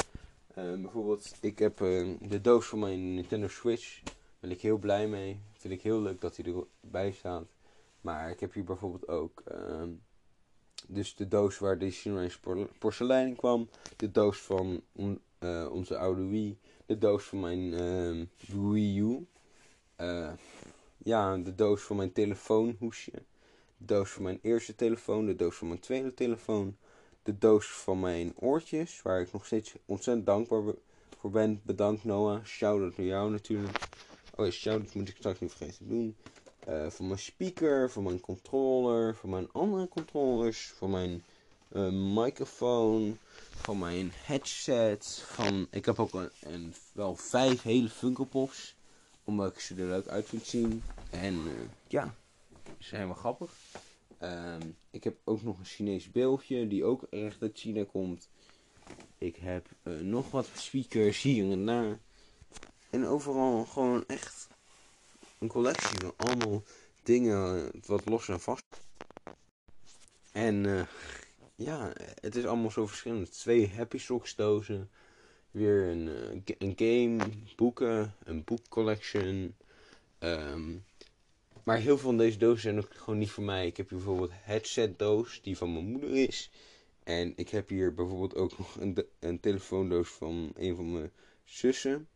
Uh, 0.57 0.81
bijvoorbeeld, 0.81 1.35
ik 1.41 1.59
heb 1.59 1.81
uh, 1.81 2.15
de 2.21 2.41
doos 2.41 2.65
van 2.65 2.79
mijn 2.79 3.13
Nintendo 3.13 3.47
Switch. 3.47 4.03
Daar 4.03 4.13
ben 4.39 4.51
ik 4.51 4.61
heel 4.61 4.77
blij 4.77 5.07
mee. 5.07 5.41
Vind 5.53 5.73
ik 5.73 5.81
heel 5.81 6.01
leuk 6.01 6.21
dat 6.21 6.37
hij 6.37 6.65
erbij 6.81 7.11
staat. 7.11 7.45
Maar 8.01 8.29
ik 8.29 8.39
heb 8.39 8.53
hier 8.53 8.63
bijvoorbeeld 8.63 9.07
ook. 9.07 9.43
Uh, 9.51 9.83
dus 10.87 11.15
de 11.15 11.27
doos 11.27 11.59
waar 11.59 11.77
de 11.77 11.91
Chinese 11.91 12.39
porselein 12.79 13.35
kwam. 13.35 13.69
De 13.95 14.11
doos 14.11 14.37
van 14.37 14.81
uh, 15.39 15.67
onze 15.71 15.97
oude 15.97 16.27
Wii. 16.27 16.57
De 16.85 16.97
doos 16.97 17.23
van 17.23 17.39
mijn 17.39 17.59
uh, 17.59 18.25
Wii 18.71 18.99
U. 18.99 19.25
Uh, 19.97 20.31
ja, 20.97 21.37
de 21.37 21.55
doos 21.55 21.81
van 21.81 21.95
mijn 21.95 22.11
telefoonhoesje. 22.11 23.11
De 23.77 23.85
doos 23.85 24.09
van 24.09 24.23
mijn 24.23 24.39
eerste 24.41 24.75
telefoon. 24.75 25.25
De 25.25 25.35
doos 25.35 25.55
van 25.55 25.67
mijn 25.67 25.79
tweede 25.79 26.13
telefoon. 26.13 26.77
De 27.23 27.37
doos 27.37 27.67
van 27.67 27.99
mijn 27.99 28.33
oortjes. 28.39 29.01
Waar 29.01 29.21
ik 29.21 29.31
nog 29.31 29.45
steeds 29.45 29.75
ontzettend 29.85 30.25
dankbaar 30.25 30.73
voor 31.17 31.31
ben. 31.31 31.61
Bedankt 31.63 32.03
Noah. 32.03 32.43
Shout-out 32.43 32.97
naar 32.97 33.07
jou 33.07 33.31
natuurlijk. 33.31 33.77
Oh 34.35 34.49
shout-out 34.49 34.93
moet 34.93 35.09
ik 35.09 35.15
straks 35.15 35.39
niet 35.39 35.51
vergeten 35.51 35.77
te 35.77 35.87
doen. 35.87 36.15
Uh, 36.69 36.89
voor 36.89 37.05
mijn 37.05 37.19
speaker, 37.19 37.89
voor 37.89 38.03
mijn 38.03 38.19
controller, 38.19 39.15
voor 39.15 39.29
mijn 39.29 39.51
andere 39.51 39.87
controllers, 39.87 40.67
voor 40.67 40.89
mijn 40.89 41.23
uh, 41.71 41.89
microfoon, 42.23 43.17
voor 43.55 43.77
mijn 43.77 44.11
headset. 44.13 45.23
Van, 45.25 45.67
ik 45.71 45.85
heb 45.85 45.99
ook 45.99 46.13
een, 46.41 46.73
wel 46.93 47.15
vijf 47.15 47.61
hele 47.61 47.89
Funko 47.89 48.23
Pops, 48.23 48.75
omdat 49.23 49.51
ik 49.53 49.59
ze 49.59 49.75
er 49.75 49.87
leuk 49.87 50.07
uit 50.07 50.25
vind 50.25 50.45
zien. 50.45 50.83
En 51.09 51.33
uh, 51.33 51.51
ja, 51.87 52.15
ze 52.63 52.87
zijn 52.87 53.05
wel 53.05 53.15
grappig. 53.15 53.51
Um, 54.21 54.75
ik 54.91 55.03
heb 55.03 55.15
ook 55.23 55.43
nog 55.43 55.59
een 55.59 55.65
Chinees 55.65 56.11
beeldje 56.11 56.67
die 56.67 56.83
ook 56.83 57.03
echt 57.03 57.41
uit 57.41 57.59
China 57.59 57.83
komt. 57.91 58.29
Ik 59.17 59.35
heb 59.35 59.67
nog 60.01 60.31
wat 60.31 60.47
speakers 60.55 61.21
hier 61.21 61.51
en 61.51 61.65
daar. 61.65 61.99
En 62.89 63.05
overal 63.05 63.65
gewoon 63.65 64.03
echt 64.07 64.47
een 65.43 65.49
collectie 65.49 65.99
van 65.99 66.13
allemaal 66.15 66.63
dingen 67.03 67.71
wat 67.85 68.05
los 68.05 68.29
en 68.29 68.39
vast. 68.39 68.81
En 70.31 70.63
uh, 70.63 70.81
ja, 71.55 71.93
het 72.21 72.35
is 72.35 72.45
allemaal 72.45 72.71
zo 72.71 72.87
verschillend. 72.87 73.31
Twee 73.31 73.69
Happy 73.69 73.97
Socks 73.97 74.35
dozen. 74.35 74.89
Weer 75.51 75.87
een, 75.87 76.07
uh, 76.07 76.55
een 76.57 76.73
game, 76.75 77.17
boeken, 77.55 78.15
een 78.23 78.43
boekcollection. 78.43 79.55
Um, 80.19 80.85
maar 81.63 81.77
heel 81.77 81.97
veel 81.97 82.09
van 82.09 82.17
deze 82.17 82.37
dozen 82.37 82.61
zijn 82.61 82.77
ook 82.77 82.93
gewoon 82.93 83.19
niet 83.19 83.31
voor 83.31 83.43
mij. 83.43 83.67
Ik 83.67 83.77
heb 83.77 83.89
hier 83.89 83.97
bijvoorbeeld 83.97 84.31
headset 84.33 84.99
doos 84.99 85.41
die 85.41 85.57
van 85.57 85.73
mijn 85.73 85.85
moeder 85.85 86.15
is. 86.15 86.51
En 87.03 87.33
ik 87.35 87.49
heb 87.49 87.69
hier 87.69 87.93
bijvoorbeeld 87.93 88.35
ook 88.35 88.57
nog 88.57 88.79
een, 88.79 89.05
een 89.19 89.39
telefoondoos 89.39 90.09
van 90.09 90.51
een 90.55 90.75
van 90.75 90.91
mijn 90.91 91.11
zussen. 91.43 92.07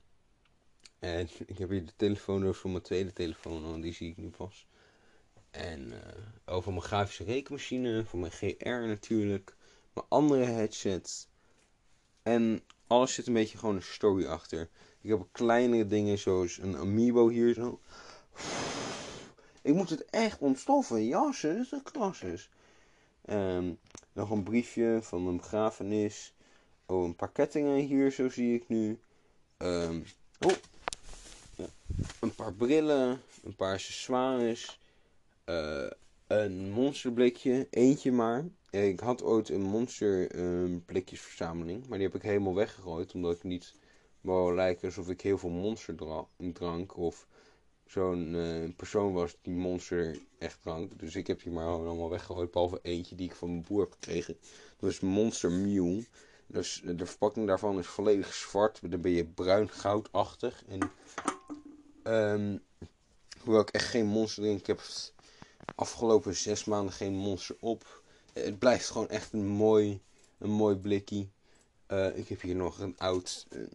En 0.99 1.30
ik 1.45 1.57
heb 1.57 1.69
hier 1.69 1.86
de 1.86 1.95
telefoondoos 1.95 2.57
van 2.57 2.72
mijn 2.72 2.84
tweede 2.84 3.14
telefoon, 3.14 3.61
want 3.61 3.84
die 3.84 3.94
zie 3.94 4.10
ik 4.10 4.18
nu 4.18 4.30
pas. 4.30 4.68
En 5.52 5.88
uh, 5.88 5.98
over 6.45 6.72
mijn 6.72 6.84
grafische 6.84 7.24
rekenmachine, 7.24 8.06
voor 8.06 8.19
mijn 8.19 8.32
GR 8.32 8.69
natuurlijk. 8.69 9.56
Mijn 9.94 10.06
andere 10.10 10.44
headsets. 10.44 11.28
En 12.24 12.61
alles 12.88 13.14
zit 13.14 13.28
een 13.28 13.34
beetje 13.34 13.57
gewoon 13.57 13.76
een 13.76 13.82
story 13.82 14.26
achter. 14.26 14.69
Ik 15.02 15.10
heb 15.10 15.28
kleinere 15.32 15.88
dingen 15.88 16.18
zoals 16.18 16.57
een 16.57 16.78
amiibo 16.78 17.30
hier 17.30 17.53
zo. 17.53 17.80
Ik 19.61 19.74
moet 19.74 19.90
het 19.90 20.06
echt 20.06 20.40
ontstoffen. 20.40 21.06
Jassen, 21.06 21.56
dat 21.56 21.65
is 21.65 21.72
een 21.72 21.84
klasses. 21.84 22.49
Um, 23.30 23.80
nog 24.14 24.30
een 24.30 24.44
briefje 24.44 24.99
van 25.02 25.28
een 25.28 25.38
begrafenis. 25.38 26.34
Oh, 26.86 27.03
een 27.03 27.15
paar 27.15 27.32
kettingen 27.32 27.76
hier, 27.76 28.11
zo 28.11 28.30
zie 28.30 28.56
ik 28.56 28.68
nu. 28.68 28.99
Um, 29.57 30.03
oh. 30.40 30.52
Een 32.20 32.36
paar 32.36 32.54
brillen, 32.54 33.22
een 33.44 33.56
paar 33.56 33.74
accessoires. 33.74 34.80
Uh, 35.46 35.90
een 36.28 36.72
monsterblikje, 36.72 37.68
eentje 37.70 38.12
maar. 38.12 38.46
Ik 38.70 39.00
had 39.00 39.24
ooit 39.24 39.50
een 39.50 39.62
monster 39.62 40.40
um, 40.40 40.86
blikjesverzameling, 40.86 41.88
maar 41.88 41.98
die 41.98 42.08
heb 42.08 42.16
ik 42.16 42.22
helemaal 42.22 42.56
weggegooid. 42.56 43.14
Omdat 43.14 43.36
ik 43.36 43.44
niet 43.44 43.74
wou 44.22 44.56
lijken 44.56 44.88
alsof 44.88 45.10
ik 45.10 45.22
heel 45.22 45.38
veel 45.38 45.50
monster 45.50 45.96
drank. 46.54 46.98
Of 46.98 47.28
zo'n 47.86 48.34
uh, 48.34 48.70
persoon 48.76 49.14
was 49.14 49.38
die 49.42 49.54
monster 49.54 50.20
echt 50.40 50.62
drank. 50.62 51.00
Dus 51.00 51.16
ik 51.16 51.28
heb 51.28 51.42
die 51.44 51.52
maar 51.52 51.66
allemaal 51.66 52.10
weggegooid. 52.10 52.52
Behalve 52.52 52.80
eentje 52.82 53.16
die 53.16 53.30
ik 53.30 53.36
van 53.36 53.50
mijn 53.50 53.66
boer 53.68 53.82
heb 53.82 53.92
gekregen. 53.92 54.38
Dat 54.80 54.90
is 54.90 55.00
Monster 55.00 55.52
Mule. 55.52 56.06
Dus 56.48 56.82
de 56.86 57.06
verpakking 57.06 57.48
daarvan 57.48 57.80
is 57.80 57.88
volledig 57.88 58.34
zwart. 58.34 58.80
Dan 58.92 59.02
ben 59.02 59.12
je 59.12 59.26
bruin 59.26 59.70
goudachtig. 59.70 60.64
En 60.68 60.80
um, 62.08 62.64
hoewel 63.44 63.62
ik 63.62 63.70
echt 63.70 63.88
geen 63.88 64.06
monster 64.06 64.44
drink. 64.44 64.60
Ik 64.60 64.68
heb 64.68 64.82
afgelopen 65.76 66.36
zes 66.36 66.66
maanden 66.66 66.94
geen 66.94 67.14
monster 67.14 67.56
op. 67.60 68.02
Het 68.34 68.60
blijft 68.60 68.90
gewoon 68.90 69.10
echt 69.10 69.34
een 69.34 69.48
mooi, 69.48 70.02
een 70.38 70.50
mooi 70.50 70.76
blikje. 70.76 71.28
Uh, 71.88 72.18
ik 72.18 72.28
heb 72.28 72.42
hier 72.42 72.56
nog 72.56 72.80
een 72.80 72.98
oud, 72.98 73.48
uh, 73.50 73.68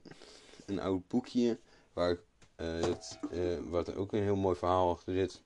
een 0.66 0.80
oud 0.80 1.08
boekje. 1.08 1.58
Waar 1.92 2.18
het, 2.56 3.18
wat 3.68 3.94
ook 3.94 4.12
een 4.12 4.22
heel 4.22 4.36
mooi 4.36 4.56
verhaal 4.56 4.90
achter 4.90 5.14
zit. 5.14 5.42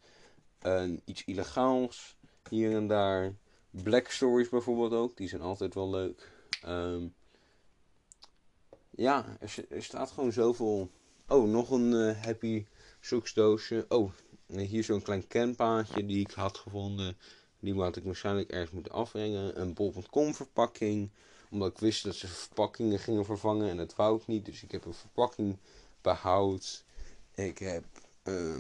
iets 1.04 1.24
illegaals 1.24 2.16
hier 2.48 2.74
en 2.74 2.86
daar. 2.86 3.34
Black 3.70 4.10
Stories 4.10 4.48
bijvoorbeeld 4.48 4.92
ook. 4.92 5.16
Die 5.16 5.28
zijn 5.28 5.42
altijd 5.42 5.74
wel 5.74 5.90
leuk. 5.90 6.30
Um, 6.66 7.14
ja, 8.90 9.36
er, 9.40 9.54
er, 9.68 9.82
staat 9.82 10.10
gewoon 10.10 10.32
zoveel. 10.32 10.90
Oh, 11.28 11.48
nog 11.48 11.70
een 11.70 12.14
Happy 12.14 12.66
Socks 13.06 13.34
doosje. 13.34 13.84
Oh, 13.88 14.12
hier 14.46 14.84
zo'n 14.84 15.02
klein 15.02 15.26
kenpaadje 15.26 16.06
die 16.06 16.20
ik 16.20 16.30
had 16.30 16.58
gevonden. 16.58 17.16
Die 17.60 17.74
had 17.74 17.96
ik 17.96 18.04
waarschijnlijk 18.04 18.50
ergens 18.50 18.70
moeten 18.70 18.92
afbrengen. 18.92 19.60
Een 19.60 19.74
bol.com 19.74 20.34
verpakking. 20.34 21.10
Omdat 21.50 21.70
ik 21.70 21.78
wist 21.78 22.04
dat 22.04 22.14
ze 22.14 22.28
verpakkingen 22.28 22.98
gingen 22.98 23.24
vervangen. 23.24 23.68
En 23.68 23.76
dat 23.76 23.94
wou 23.94 24.20
ik 24.20 24.26
niet. 24.26 24.44
Dus 24.44 24.62
ik 24.62 24.70
heb 24.70 24.84
een 24.84 24.94
verpakking 24.94 25.56
behoud. 26.00 26.84
Ik 27.34 27.58
heb 27.58 27.84
uh, 28.24 28.56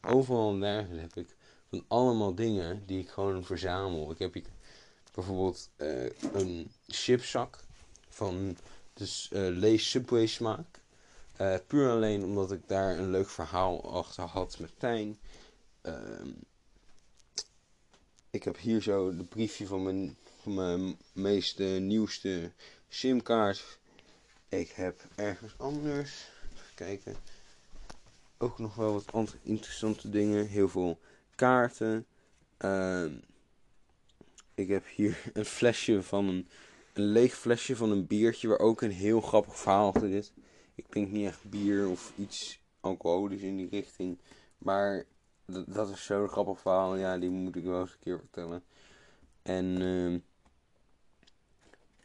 overal 0.00 0.52
nergens 0.52 1.00
heb 1.00 1.16
ik 1.16 1.36
van 1.68 1.84
allemaal 1.88 2.34
dingen 2.34 2.82
die 2.86 3.00
ik 3.00 3.08
gewoon 3.08 3.44
verzamel. 3.44 4.10
Ik 4.10 4.18
heb 4.18 4.36
bijvoorbeeld 5.14 5.70
uh, 5.76 6.10
een 6.32 6.70
chipzak 6.86 7.58
van 8.08 8.56
dus, 8.94 9.30
uh, 9.32 9.48
Lees 9.48 9.90
Subway 9.90 10.26
smaak. 10.26 10.79
Uh, 11.40 11.54
puur 11.66 11.90
alleen 11.90 12.24
omdat 12.24 12.52
ik 12.52 12.60
daar 12.66 12.98
een 12.98 13.10
leuk 13.10 13.28
verhaal 13.28 13.92
achter 13.92 14.24
had 14.24 14.58
met 14.58 14.70
Tijn. 14.78 15.18
Uh, 15.82 15.94
ik 18.30 18.44
heb 18.44 18.58
hier 18.58 18.82
zo 18.82 19.16
de 19.16 19.24
briefje 19.24 19.66
van 19.66 19.82
mijn, 19.82 20.16
van 20.42 20.54
mijn 20.54 20.96
meest 21.12 21.58
nieuwste 21.58 22.52
simkaart. 22.88 23.78
Ik 24.48 24.70
heb 24.70 25.04
ergens 25.14 25.54
anders. 25.58 26.28
Even 26.52 26.74
kijken. 26.74 27.14
Ook 28.38 28.58
nog 28.58 28.74
wel 28.74 29.02
wat 29.12 29.36
interessante 29.42 30.10
dingen. 30.10 30.46
Heel 30.46 30.68
veel 30.68 30.98
kaarten. 31.34 32.06
Uh, 32.58 33.12
ik 34.54 34.68
heb 34.68 34.86
hier 34.94 35.22
een 35.32 35.44
flesje 35.44 36.02
van 36.02 36.28
een, 36.28 36.48
een 36.92 37.04
leeg 37.04 37.34
flesje 37.34 37.76
van 37.76 37.90
een 37.90 38.06
biertje 38.06 38.48
waar 38.48 38.58
ook 38.58 38.82
een 38.82 38.90
heel 38.90 39.20
grappig 39.20 39.58
verhaal 39.58 39.92
achter 39.92 40.08
zit. 40.08 40.32
Ik 40.80 40.88
drink 40.88 41.10
niet 41.10 41.26
echt 41.26 41.50
bier 41.50 41.88
of 41.88 42.12
iets 42.16 42.60
alcoholisch 42.80 43.40
in 43.42 43.56
die 43.56 43.68
richting. 43.68 44.18
Maar 44.58 45.04
dat 45.66 45.90
is 45.90 46.04
zo'n 46.04 46.28
grappig 46.28 46.60
verhaal. 46.60 46.96
Ja, 46.96 47.18
die 47.18 47.30
moet 47.30 47.56
ik 47.56 47.64
wel 47.64 47.80
eens 47.80 47.92
een 47.92 47.98
keer 48.00 48.18
vertellen. 48.18 48.62
En 49.42 49.80
uh, 49.80 50.18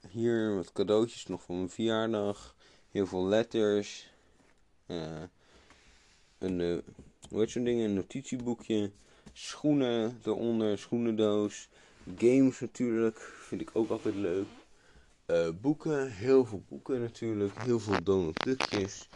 hier 0.09 0.55
wat 0.55 0.71
cadeautjes 0.71 1.27
nog 1.27 1.43
voor 1.43 1.55
mijn 1.55 1.69
verjaardag. 1.69 2.55
Heel 2.89 3.07
veel 3.07 3.25
letters. 3.25 4.13
Uh, 4.87 5.23
een, 6.37 6.59
uh, 6.59 6.77
hoe 7.29 7.39
heet 7.39 7.53
ding? 7.53 7.81
Een 7.81 7.93
notitieboekje. 7.93 8.91
Schoenen 9.33 10.19
eronder, 10.23 10.77
schoenendoos. 10.77 11.69
Games 12.17 12.59
natuurlijk, 12.59 13.19
vind 13.19 13.61
ik 13.61 13.69
ook 13.73 13.89
altijd 13.89 14.15
leuk. 14.15 14.47
Uh, 15.27 15.49
boeken, 15.61 16.11
heel 16.11 16.45
veel 16.45 16.63
boeken 16.67 17.01
natuurlijk. 17.01 17.61
Heel 17.61 17.79
veel 17.79 18.03
Donald 18.03 18.43
Duckjes. 18.43 19.09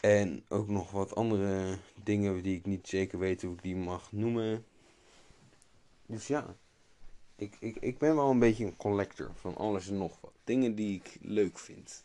En 0.00 0.44
ook 0.48 0.68
nog 0.68 0.90
wat 0.90 1.14
andere 1.14 1.78
dingen 2.02 2.42
die 2.42 2.56
ik 2.56 2.66
niet 2.66 2.88
zeker 2.88 3.18
weet 3.18 3.42
hoe 3.42 3.54
ik 3.54 3.62
die 3.62 3.76
mag 3.76 4.12
noemen. 4.12 4.64
Dus 6.06 6.26
ja, 6.26 6.56
ik, 7.36 7.56
ik, 7.60 7.76
ik 7.76 7.98
ben 7.98 8.16
wel 8.16 8.30
een 8.30 8.38
beetje 8.38 8.64
een 8.64 8.76
collector 8.76 9.30
van 9.34 9.56
alles 9.56 9.88
en 9.88 9.98
nog 9.98 10.20
wat. 10.20 10.32
Dingen 10.44 10.74
die 10.74 10.96
ik 10.96 11.18
leuk 11.20 11.58
vind. 11.58 12.04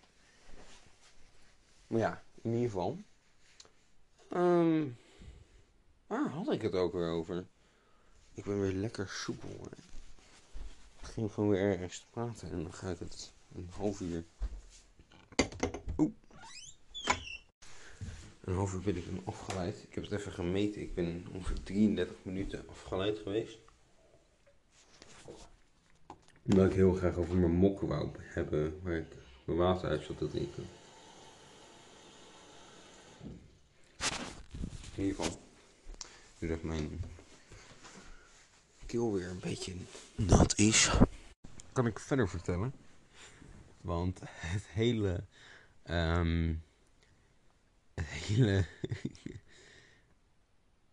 Maar 1.88 2.00
ja, 2.00 2.24
in 2.42 2.52
ieder 2.52 2.70
geval. 2.70 2.98
Um, 4.34 4.98
waar 6.08 6.30
had 6.30 6.52
ik 6.52 6.62
het 6.62 6.74
ook 6.74 6.94
weer 6.94 7.10
over? 7.10 7.46
Ik 8.34 8.44
ben 8.44 8.62
weer 8.62 8.74
lekker 8.74 9.08
soepel. 9.10 9.68
Hè? 9.70 9.95
Ik 11.06 11.12
ging 11.12 11.32
gewoon 11.32 11.50
weer 11.50 11.62
ergens 11.62 12.00
te 12.00 12.06
praten 12.10 12.52
en 12.52 12.64
dan 12.64 12.74
ga 12.74 12.90
ik 12.90 13.00
het 13.00 13.34
een 13.56 13.70
half 13.78 14.02
uur 14.02 14.24
Een 18.46 18.56
half 18.56 18.74
uur 18.74 18.82
ben 18.82 18.98
ik 18.98 19.06
hem 19.06 19.22
afgeleid. 19.26 19.84
Ik 19.84 19.96
heb 19.96 20.04
het 20.04 20.14
even 20.14 20.32
gemeten. 20.32 20.82
Ik 20.82 20.96
ben 20.96 21.26
ongeveer 21.34 21.64
33 21.64 22.16
minuten 22.22 22.66
afgeleid 22.70 23.18
geweest. 23.18 23.58
Omdat 26.44 26.66
ik 26.66 26.74
heel 26.74 26.94
graag 26.94 27.16
over 27.16 27.36
mijn 27.36 27.52
mokken 27.52 27.88
wou 27.88 28.10
hebben. 28.18 28.80
Waar 28.84 28.98
ik 28.98 29.16
mijn 29.46 29.58
water 29.58 29.90
uit 29.90 30.04
zat 30.04 30.18
te 30.18 30.28
drinken. 30.28 30.68
In 34.96 35.04
ieder 35.04 35.16
geval. 35.16 35.40
Nu 36.40 36.58
mijn 36.62 37.02
keel 38.96 39.14
weer 39.14 39.30
een 39.30 39.40
beetje 39.40 39.74
nat 40.16 40.58
is. 40.58 40.92
Kan 41.74 41.86
ik 41.86 42.00
verder 42.00 42.30
vertellen. 42.30 42.74
Want 43.82 44.22
het 44.26 44.68
hele... 44.68 45.24
Um, 45.90 46.64
hele. 47.96 48.66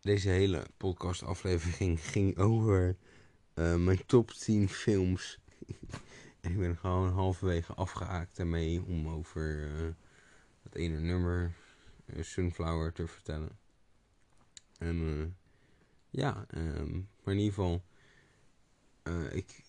Deze 0.00 0.28
hele 0.28 0.66
podcastaflevering 0.76 2.00
ging 2.00 2.38
over 2.38 2.96
uh, 3.54 3.76
mijn 3.76 4.06
top 4.06 4.30
10 4.30 4.68
films. 4.68 5.38
en 6.40 6.50
ik 6.52 6.58
ben 6.58 6.76
gewoon 6.76 7.12
halverwege 7.12 7.74
afgehaakt 7.74 8.36
daarmee 8.36 8.84
om 8.84 9.08
over 9.08 9.70
uh, 9.70 9.88
het 10.62 10.74
ene 10.74 11.00
nummer, 11.00 11.52
uh, 12.06 12.22
Sunflower, 12.22 12.92
te 12.92 13.06
vertellen. 13.06 13.58
En 14.78 15.36
ja, 16.12 16.46
um, 16.54 17.08
maar 17.22 17.34
in 17.34 17.40
ieder 17.40 17.54
geval, 17.54 17.82
ik 19.32 19.64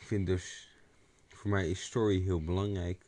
vind 0.00 0.26
dus, 0.26 0.70
voor 1.28 1.50
mij 1.50 1.70
is 1.70 1.84
story 1.84 2.22
heel 2.22 2.44
belangrijk. 2.44 3.04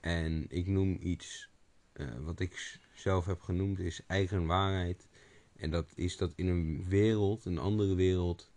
En 0.00 0.46
ik 0.48 0.66
noem 0.66 0.98
iets 1.00 1.48
uh, 1.94 2.18
wat 2.18 2.40
ik 2.40 2.78
zelf 2.94 3.26
heb 3.26 3.40
genoemd 3.40 3.78
is 3.78 4.02
eigen 4.06 4.46
waarheid. 4.46 5.08
En 5.56 5.70
dat 5.70 5.92
is 5.94 6.16
dat 6.16 6.32
in 6.34 6.46
een 6.46 6.84
wereld, 6.88 7.44
een 7.44 7.58
andere 7.58 7.94
wereld, 7.94 8.52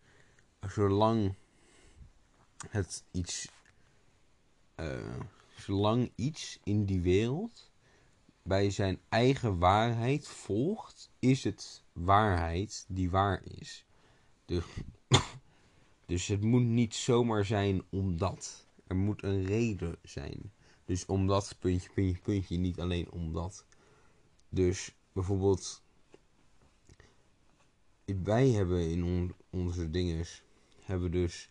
zolang 0.68 1.36
het 2.70 3.04
iets, 3.12 3.52
zolang 5.58 6.12
iets 6.16 6.60
in 6.64 6.86
die 6.86 7.02
wereld 7.02 7.72
bij 8.41 8.70
zijn 8.70 9.00
eigen 9.10 9.58
waarheid 9.58 10.28
volgt, 10.28 11.12
is 11.20 11.44
het 11.44 11.84
waarheid 11.94 12.86
die 12.88 13.10
waar 13.10 13.41
is. 13.44 13.86
Dus, 14.45 14.66
dus 16.14 16.27
het 16.27 16.41
moet 16.41 16.64
niet 16.64 16.95
zomaar 16.95 17.45
zijn 17.45 17.84
omdat. 17.90 18.68
Er 18.88 18.95
moet 18.95 19.23
een 19.23 19.45
reden 19.45 19.95
zijn. 20.03 20.52
Dus 20.85 21.06
omdat, 21.06 21.56
puntje, 21.60 21.90
puntje, 21.94 22.22
puntje, 22.22 22.57
niet 22.57 22.80
alleen 22.80 23.11
omdat. 23.11 23.65
Dus 24.49 24.95
bijvoorbeeld, 25.14 25.84
wij 28.06 28.49
hebben 28.49 28.90
in 28.90 29.03
on, 29.03 29.34
onze 29.49 29.90
dinges, 29.90 30.44
hebben 30.81 31.11
dus, 31.11 31.49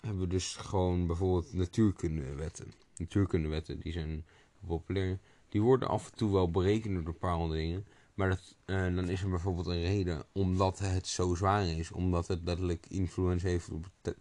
hebben 0.00 0.28
dus 0.28 0.56
gewoon 0.56 1.06
bijvoorbeeld 1.06 1.52
natuurkundewetten. 1.52 2.72
Natuurkundewetten, 2.96 3.80
die 3.80 3.92
zijn 3.92 4.24
populair. 4.66 5.18
Die 5.48 5.62
worden 5.62 5.88
af 5.88 6.10
en 6.10 6.16
toe 6.16 6.32
wel 6.32 6.50
berekend 6.50 6.94
door 6.94 7.02
bepaalde 7.02 7.54
dingen. 7.54 7.86
Maar 8.20 8.40
uh, 8.66 8.94
dan 8.94 9.08
is 9.08 9.22
er 9.22 9.28
bijvoorbeeld 9.28 9.66
een 9.66 9.82
reden 9.82 10.24
omdat 10.32 10.78
het 10.78 11.06
zo 11.06 11.34
zwaar 11.34 11.66
is. 11.66 11.90
Omdat 11.90 12.26
het 12.26 12.40
letterlijk 12.44 12.86
influence 12.88 13.46
heeft 13.46 13.70
op 13.70 13.86
het, 14.02 14.16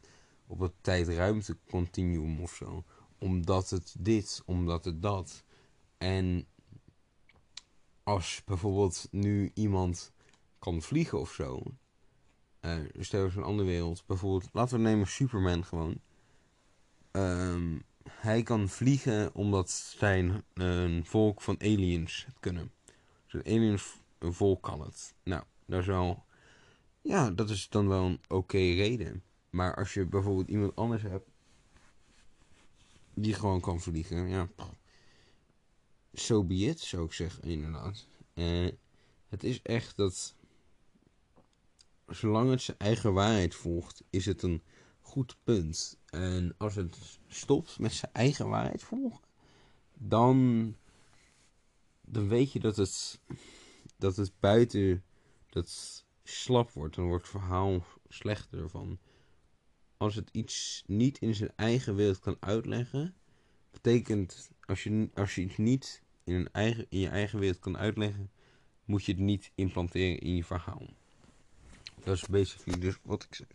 op 0.47 0.59
het 0.59 0.71
tijd-ruimte-continuum 0.81 2.41
of 2.41 2.53
zo. 2.53 2.83
Omdat 3.17 3.69
het 3.69 3.95
dit, 3.99 4.41
omdat 4.45 4.85
het 4.85 5.01
dat. 5.01 5.43
En 5.97 6.47
als 8.03 8.41
bijvoorbeeld 8.45 9.07
nu 9.11 9.51
iemand 9.53 10.11
kan 10.59 10.81
vliegen 10.81 11.19
of 11.19 11.31
zo. 11.31 11.63
Uh, 12.61 12.77
stel 12.99 13.23
eens 13.23 13.35
een 13.35 13.43
andere 13.43 13.69
wereld. 13.69 14.03
Bijvoorbeeld, 14.05 14.49
laten 14.53 14.77
we 14.77 14.83
nemen 14.83 15.07
Superman 15.07 15.65
gewoon. 15.65 15.99
Um, 17.11 17.81
hij 18.09 18.43
kan 18.43 18.69
vliegen 18.69 19.33
omdat 19.33 19.69
zijn 19.69 20.43
een 20.53 21.05
volk 21.05 21.41
van 21.41 21.61
aliens 21.61 22.25
het 22.25 22.39
kunnen. 22.39 22.71
Aliens 23.33 23.97
een 24.17 24.33
volk 24.33 24.63
kan 24.63 24.81
het. 24.81 25.13
Nou, 25.23 25.43
dat 25.65 25.79
is 25.79 25.85
wel... 25.85 26.25
Ja, 27.01 27.31
dat 27.31 27.49
is 27.49 27.69
dan 27.69 27.87
wel 27.87 28.05
een 28.05 28.19
oké 28.27 28.57
reden. 28.57 29.23
Maar 29.49 29.75
als 29.75 29.93
je 29.93 30.05
bijvoorbeeld 30.05 30.49
iemand 30.49 30.75
anders 30.75 31.01
hebt... 31.01 31.29
Die 33.13 33.33
gewoon 33.33 33.61
kan 33.61 33.81
vliegen, 33.81 34.27
ja... 34.27 34.49
So 36.13 36.43
be 36.43 36.55
it, 36.55 36.79
zou 36.79 37.05
ik 37.05 37.13
zeggen, 37.13 37.43
inderdaad. 37.43 38.07
Uh, 38.33 38.71
het 39.27 39.43
is 39.43 39.61
echt 39.61 39.97
dat... 39.97 40.35
Zolang 42.07 42.49
het 42.49 42.61
zijn 42.61 42.77
eigen 42.77 43.13
waarheid 43.13 43.55
volgt, 43.55 44.03
is 44.09 44.25
het 44.25 44.41
een 44.41 44.63
goed 45.01 45.37
punt. 45.43 45.97
En 46.05 46.55
als 46.57 46.75
het 46.75 47.19
stopt 47.27 47.79
met 47.79 47.93
zijn 47.93 48.13
eigen 48.13 48.49
waarheid 48.49 48.83
volgen, 48.83 49.19
dan, 49.93 50.75
dan 52.11 52.27
weet 52.27 52.51
je 52.51 52.59
dat 52.59 52.75
het, 52.75 53.19
dat 53.97 54.15
het 54.15 54.31
buiten 54.39 55.03
dat 55.49 56.05
slap 56.23 56.71
wordt. 56.71 56.95
Dan 56.95 57.07
wordt 57.07 57.23
het 57.23 57.41
verhaal 57.41 57.85
slechter 58.07 58.69
van. 58.69 58.99
Als 59.97 60.15
het 60.15 60.29
iets 60.31 60.83
niet 60.87 61.17
in 61.17 61.35
zijn 61.35 61.51
eigen 61.55 61.95
wereld 61.95 62.19
kan 62.19 62.37
uitleggen, 62.39 63.15
betekent 63.71 64.49
als 64.65 64.83
je, 64.83 65.09
als 65.13 65.35
je 65.35 65.41
iets 65.41 65.57
niet 65.57 66.03
in, 66.23 66.33
een 66.33 66.51
eigen, 66.51 66.85
in 66.89 66.99
je 66.99 67.09
eigen 67.09 67.39
wereld 67.39 67.59
kan 67.59 67.77
uitleggen, 67.77 68.31
moet 68.85 69.05
je 69.05 69.11
het 69.11 69.21
niet 69.21 69.51
implanteren 69.55 70.19
in 70.19 70.35
je 70.35 70.43
verhaal. 70.43 70.87
Dat 72.03 72.15
is 72.15 72.25
basically 72.25 72.79
dus 72.79 72.97
wat 73.03 73.23
ik 73.23 73.35
zeg. 73.35 73.47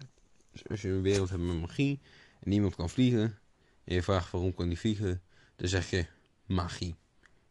Dus 0.51 0.69
als 0.69 0.83
je 0.83 0.89
een 0.89 1.03
wereld 1.03 1.29
hebt 1.29 1.43
met 1.43 1.61
magie 1.61 2.01
en 2.41 2.51
niemand 2.51 2.75
kan 2.75 2.91
vliegen, 2.91 3.39
en 3.85 3.95
je 3.95 4.03
vraagt 4.03 4.31
waarom 4.31 4.55
kan 4.55 4.69
die 4.69 4.79
vliegen, 4.79 5.23
dan 5.57 5.69
zeg 5.69 5.91
je 5.91 6.07
magie. 6.47 6.95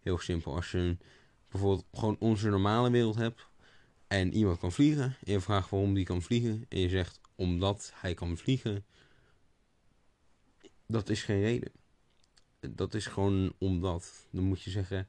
Heel 0.03 0.17
simpel. 0.17 0.55
Als 0.55 0.71
je 0.71 0.97
bijvoorbeeld 1.49 1.85
gewoon 1.93 2.15
onze 2.19 2.49
normale 2.49 2.91
wereld 2.91 3.15
hebt 3.15 3.47
en 4.07 4.33
iemand 4.33 4.59
kan 4.59 4.71
vliegen, 4.71 5.03
en 5.23 5.31
je 5.31 5.39
vraagt 5.39 5.69
waarom 5.69 5.93
die 5.93 6.05
kan 6.05 6.21
vliegen, 6.21 6.65
en 6.69 6.79
je 6.79 6.89
zegt 6.89 7.19
omdat 7.35 7.91
hij 7.95 8.13
kan 8.13 8.37
vliegen, 8.37 8.85
dat 10.87 11.09
is 11.09 11.23
geen 11.23 11.41
reden. 11.41 11.71
Dat 12.59 12.93
is 12.93 13.05
gewoon 13.05 13.53
omdat. 13.57 14.27
Dan 14.29 14.43
moet 14.43 14.61
je 14.61 14.69
zeggen, 14.69 15.07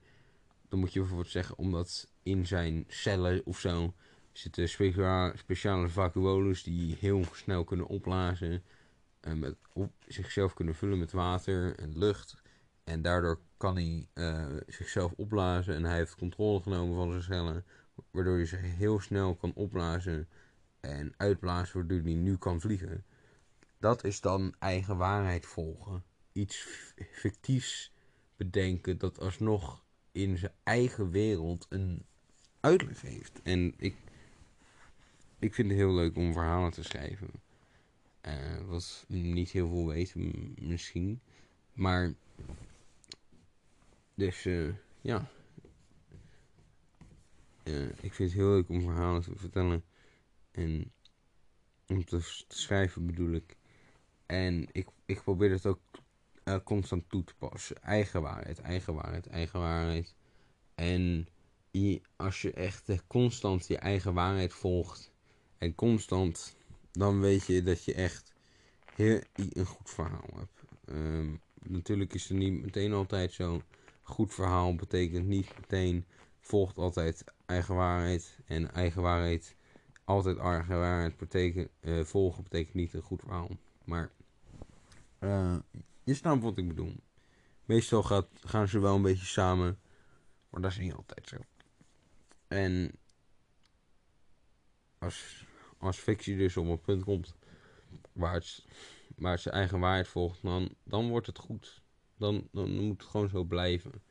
dan 0.68 0.78
moet 0.78 0.92
je 0.92 0.98
bijvoorbeeld 0.98 1.30
zeggen 1.30 1.58
omdat 1.58 2.08
in 2.22 2.46
zijn 2.46 2.84
cellen 2.88 3.46
of 3.46 3.60
zo 3.60 3.94
zitten 4.32 4.68
speciale, 5.34 5.88
vacuoles 5.88 6.62
die 6.62 6.96
heel 7.00 7.24
snel 7.32 7.64
kunnen 7.64 7.86
opblazen. 7.86 8.62
En 9.20 9.38
met 9.38 9.56
op, 9.72 9.92
zichzelf 10.06 10.54
kunnen 10.54 10.74
vullen 10.74 10.98
met 10.98 11.12
water 11.12 11.78
en 11.78 11.98
lucht. 11.98 12.42
En 12.84 13.02
daardoor 13.02 13.40
kan 13.56 13.74
hij 13.74 14.08
uh, 14.14 14.56
zichzelf 14.66 15.12
opblazen. 15.16 15.74
En 15.74 15.84
hij 15.84 15.96
heeft 15.96 16.14
controle 16.14 16.60
genomen 16.60 16.94
van 16.96 17.10
zijn 17.10 17.22
cellen. 17.22 17.64
Waardoor 18.10 18.36
hij 18.36 18.46
zich 18.46 18.60
heel 18.60 19.00
snel 19.00 19.34
kan 19.34 19.52
opblazen 19.54 20.28
en 20.80 21.14
uitblazen. 21.16 21.78
Waardoor 21.78 22.00
hij 22.00 22.14
nu 22.14 22.36
kan 22.36 22.60
vliegen. 22.60 23.04
Dat 23.78 24.04
is 24.04 24.20
dan 24.20 24.54
eigen 24.58 24.96
waarheid 24.96 25.46
volgen. 25.46 26.02
Iets 26.32 26.66
fictiefs 27.12 27.92
bedenken 28.36 28.98
dat 28.98 29.20
alsnog 29.20 29.84
in 30.12 30.38
zijn 30.38 30.52
eigen 30.62 31.10
wereld 31.10 31.66
een 31.68 32.04
uitleg 32.60 33.00
heeft. 33.00 33.40
En 33.42 33.74
ik 33.76 33.96
ik 35.44 35.54
vind 35.54 35.68
het 35.68 35.78
heel 35.78 35.94
leuk 35.94 36.16
om 36.16 36.32
verhalen 36.32 36.70
te 36.70 36.82
schrijven. 36.82 37.30
Uh, 38.26 38.60
wat 38.66 39.04
niet 39.08 39.50
heel 39.50 39.68
veel 39.68 39.86
weten 39.86 40.54
misschien. 40.60 41.20
Maar, 41.72 42.14
dus 44.14 44.44
uh, 44.44 44.74
ja. 45.00 45.30
Uh, 47.64 47.88
ik 47.88 48.14
vind 48.14 48.30
het 48.30 48.32
heel 48.32 48.48
leuk 48.48 48.68
om 48.68 48.80
verhalen 48.80 49.22
te 49.22 49.36
vertellen. 49.36 49.84
En 50.50 50.92
om 51.86 52.04
te, 52.04 52.44
schrijven 52.48 53.06
bedoel 53.06 53.32
ik. 53.32 53.56
En 54.26 54.68
ik, 54.72 54.88
ik 55.04 55.22
probeer 55.22 55.50
het 55.50 55.66
ook 55.66 55.80
constant 56.64 57.08
toe 57.08 57.24
te 57.24 57.34
passen. 57.34 57.82
Eigen 57.82 58.22
waarheid, 58.22 58.60
eigen 58.60 58.94
waarheid, 58.94 59.26
eigen 59.26 59.60
waarheid. 59.60 60.14
En 60.74 61.28
als 62.16 62.42
je 62.42 62.52
echt 62.52 63.06
constant 63.06 63.66
je 63.66 63.78
eigen 63.78 64.14
waarheid 64.14 64.52
volgt 64.52 65.12
en 65.58 65.74
constant, 65.74 66.56
dan 66.92 67.20
weet 67.20 67.46
je 67.46 67.62
dat 67.62 67.84
je 67.84 67.94
echt 67.94 68.32
heel, 68.94 69.20
een 69.34 69.66
goed 69.66 69.90
verhaal 69.90 70.28
hebt. 70.34 70.62
Um, 70.88 71.40
natuurlijk 71.62 72.14
is 72.14 72.28
er 72.28 72.34
niet 72.34 72.62
meteen 72.62 72.92
altijd 72.92 73.32
zo. 73.32 73.62
Goed 74.04 74.34
verhaal 74.34 74.74
betekent 74.74 75.26
niet 75.26 75.60
meteen 75.60 76.04
volgt 76.40 76.78
altijd 76.78 77.24
eigen 77.46 77.74
waarheid. 77.74 78.38
En 78.44 78.72
eigen 78.72 79.02
waarheid, 79.02 79.56
altijd 80.04 80.38
eigen 80.38 80.78
waarheid 80.78 81.16
betekent, 81.16 81.70
uh, 81.80 82.04
volgen 82.04 82.42
betekent 82.42 82.74
niet 82.74 82.94
een 82.94 83.02
goed 83.02 83.20
verhaal. 83.20 83.50
Maar 83.84 84.10
uh, 85.20 85.56
je 86.02 86.14
snapt 86.14 86.42
wat 86.42 86.58
ik 86.58 86.68
bedoel. 86.68 86.94
Meestal 87.64 88.02
gaat, 88.02 88.28
gaan 88.40 88.68
ze 88.68 88.78
wel 88.78 88.94
een 88.94 89.02
beetje 89.02 89.26
samen. 89.26 89.78
Maar 90.50 90.60
dat 90.60 90.70
is 90.70 90.78
niet 90.78 90.94
altijd 90.94 91.28
zo. 91.28 91.36
En 92.48 92.92
als 94.98 95.44
als 95.84 95.98
fictie 95.98 96.36
dus 96.36 96.56
op 96.56 96.66
een 96.66 96.80
punt 96.80 97.04
komt 97.04 97.34
waar 98.12 98.34
het, 98.34 98.64
waar 99.16 99.38
zijn 99.38 99.54
eigen 99.54 99.80
waarheid 99.80 100.08
volgt, 100.08 100.42
dan, 100.42 100.74
dan 100.84 101.08
wordt 101.08 101.26
het 101.26 101.38
goed. 101.38 101.82
Dan, 102.24 102.48
dan 102.52 102.70
moet 102.70 103.00
het 103.00 103.10
gewoon 103.10 103.28
zo 103.28 103.44
blijven. 103.44 104.02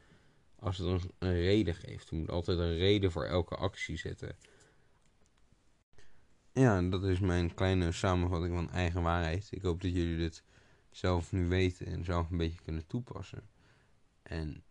Als 0.56 0.77
het 0.77 1.07
een, 1.19 1.34
reden 1.34 1.76
geeft. 1.76 2.10
Je 2.10 2.15
moet 2.15 2.30
altijd 2.30 2.57
een 2.57 2.77
reden 2.77 3.11
voor 3.11 3.26
elke 3.26 3.56
actie 3.56 3.98
zetten. 3.98 4.35
Ja, 6.52 6.81
dat 6.81 7.03
is 7.03 7.19
mijn 7.19 7.53
kleine 7.53 7.91
samenvatting 7.91 8.56
van 8.56 8.69
eigen 8.69 9.02
waarheid. 9.02 9.48
Ik 9.52 9.61
hoop 9.61 9.81
dat 9.81 9.94
jullie 9.94 10.18
dit 10.18 10.44
zelf 10.91 11.31
nu 11.31 11.48
weten 11.48 11.85
en 11.85 12.03
zelf 12.03 12.30
een 12.30 12.38
beetje 12.38 12.61
kunnen 12.61 12.88
toepassen. 12.88 13.49
En 14.23 14.64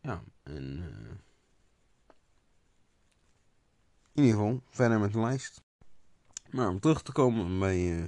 ja, 0.00 0.22
en 0.42 0.78
uh, 0.78 1.10
in 4.12 4.22
ieder 4.22 4.38
geval, 4.38 4.62
verder 4.68 5.00
met 5.00 5.12
de 5.12 5.20
lijst. 5.20 5.62
Maar 6.50 6.68
om 6.68 6.80
terug 6.80 7.02
te 7.02 7.12
komen 7.12 7.58
bij 7.58 7.98
uh, 7.98 8.06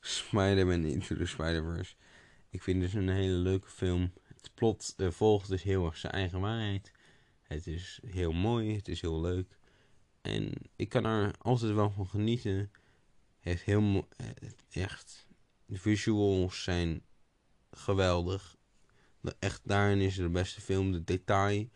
Spider-Man 0.00 0.84
Into 0.84 1.16
the 1.16 1.26
Spider-Verse. 1.26 1.94
Ik 2.50 2.62
vind 2.62 2.82
het 2.82 2.94
een 2.94 3.08
hele 3.08 3.34
leuke 3.34 3.68
film. 3.68 4.12
Het 4.22 4.50
plot 4.54 4.94
uh, 4.96 5.10
volgt 5.10 5.48
dus 5.48 5.62
heel 5.62 5.84
erg 5.84 5.96
zijn 5.96 6.12
eigen 6.12 6.40
waarheid. 6.40 6.92
Het 7.42 7.66
is 7.66 8.00
heel 8.06 8.32
mooi, 8.32 8.76
het 8.76 8.88
is 8.88 9.00
heel 9.00 9.20
leuk. 9.20 9.58
En 10.20 10.52
ik 10.76 10.88
kan 10.88 11.04
er 11.04 11.34
altijd 11.38 11.72
wel 11.72 11.90
van 11.90 12.06
genieten. 12.06 12.70
Heeft 13.40 13.62
heel 13.62 14.08
echt. 14.70 15.26
De 15.66 15.78
visuals 15.78 16.62
zijn 16.62 17.02
geweldig. 17.70 18.56
Echt 19.38 19.60
daarin 19.64 20.00
is 20.00 20.16
het 20.16 20.26
de 20.26 20.32
beste 20.32 20.60
film. 20.60 20.92
De 20.92 21.04
detail, 21.04 21.68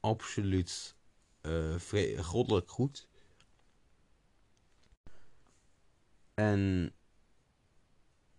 absoluut 0.00 0.96
uh, 1.42 1.74
goddelijk 2.18 2.70
goed. 2.70 3.08
En 6.34 6.92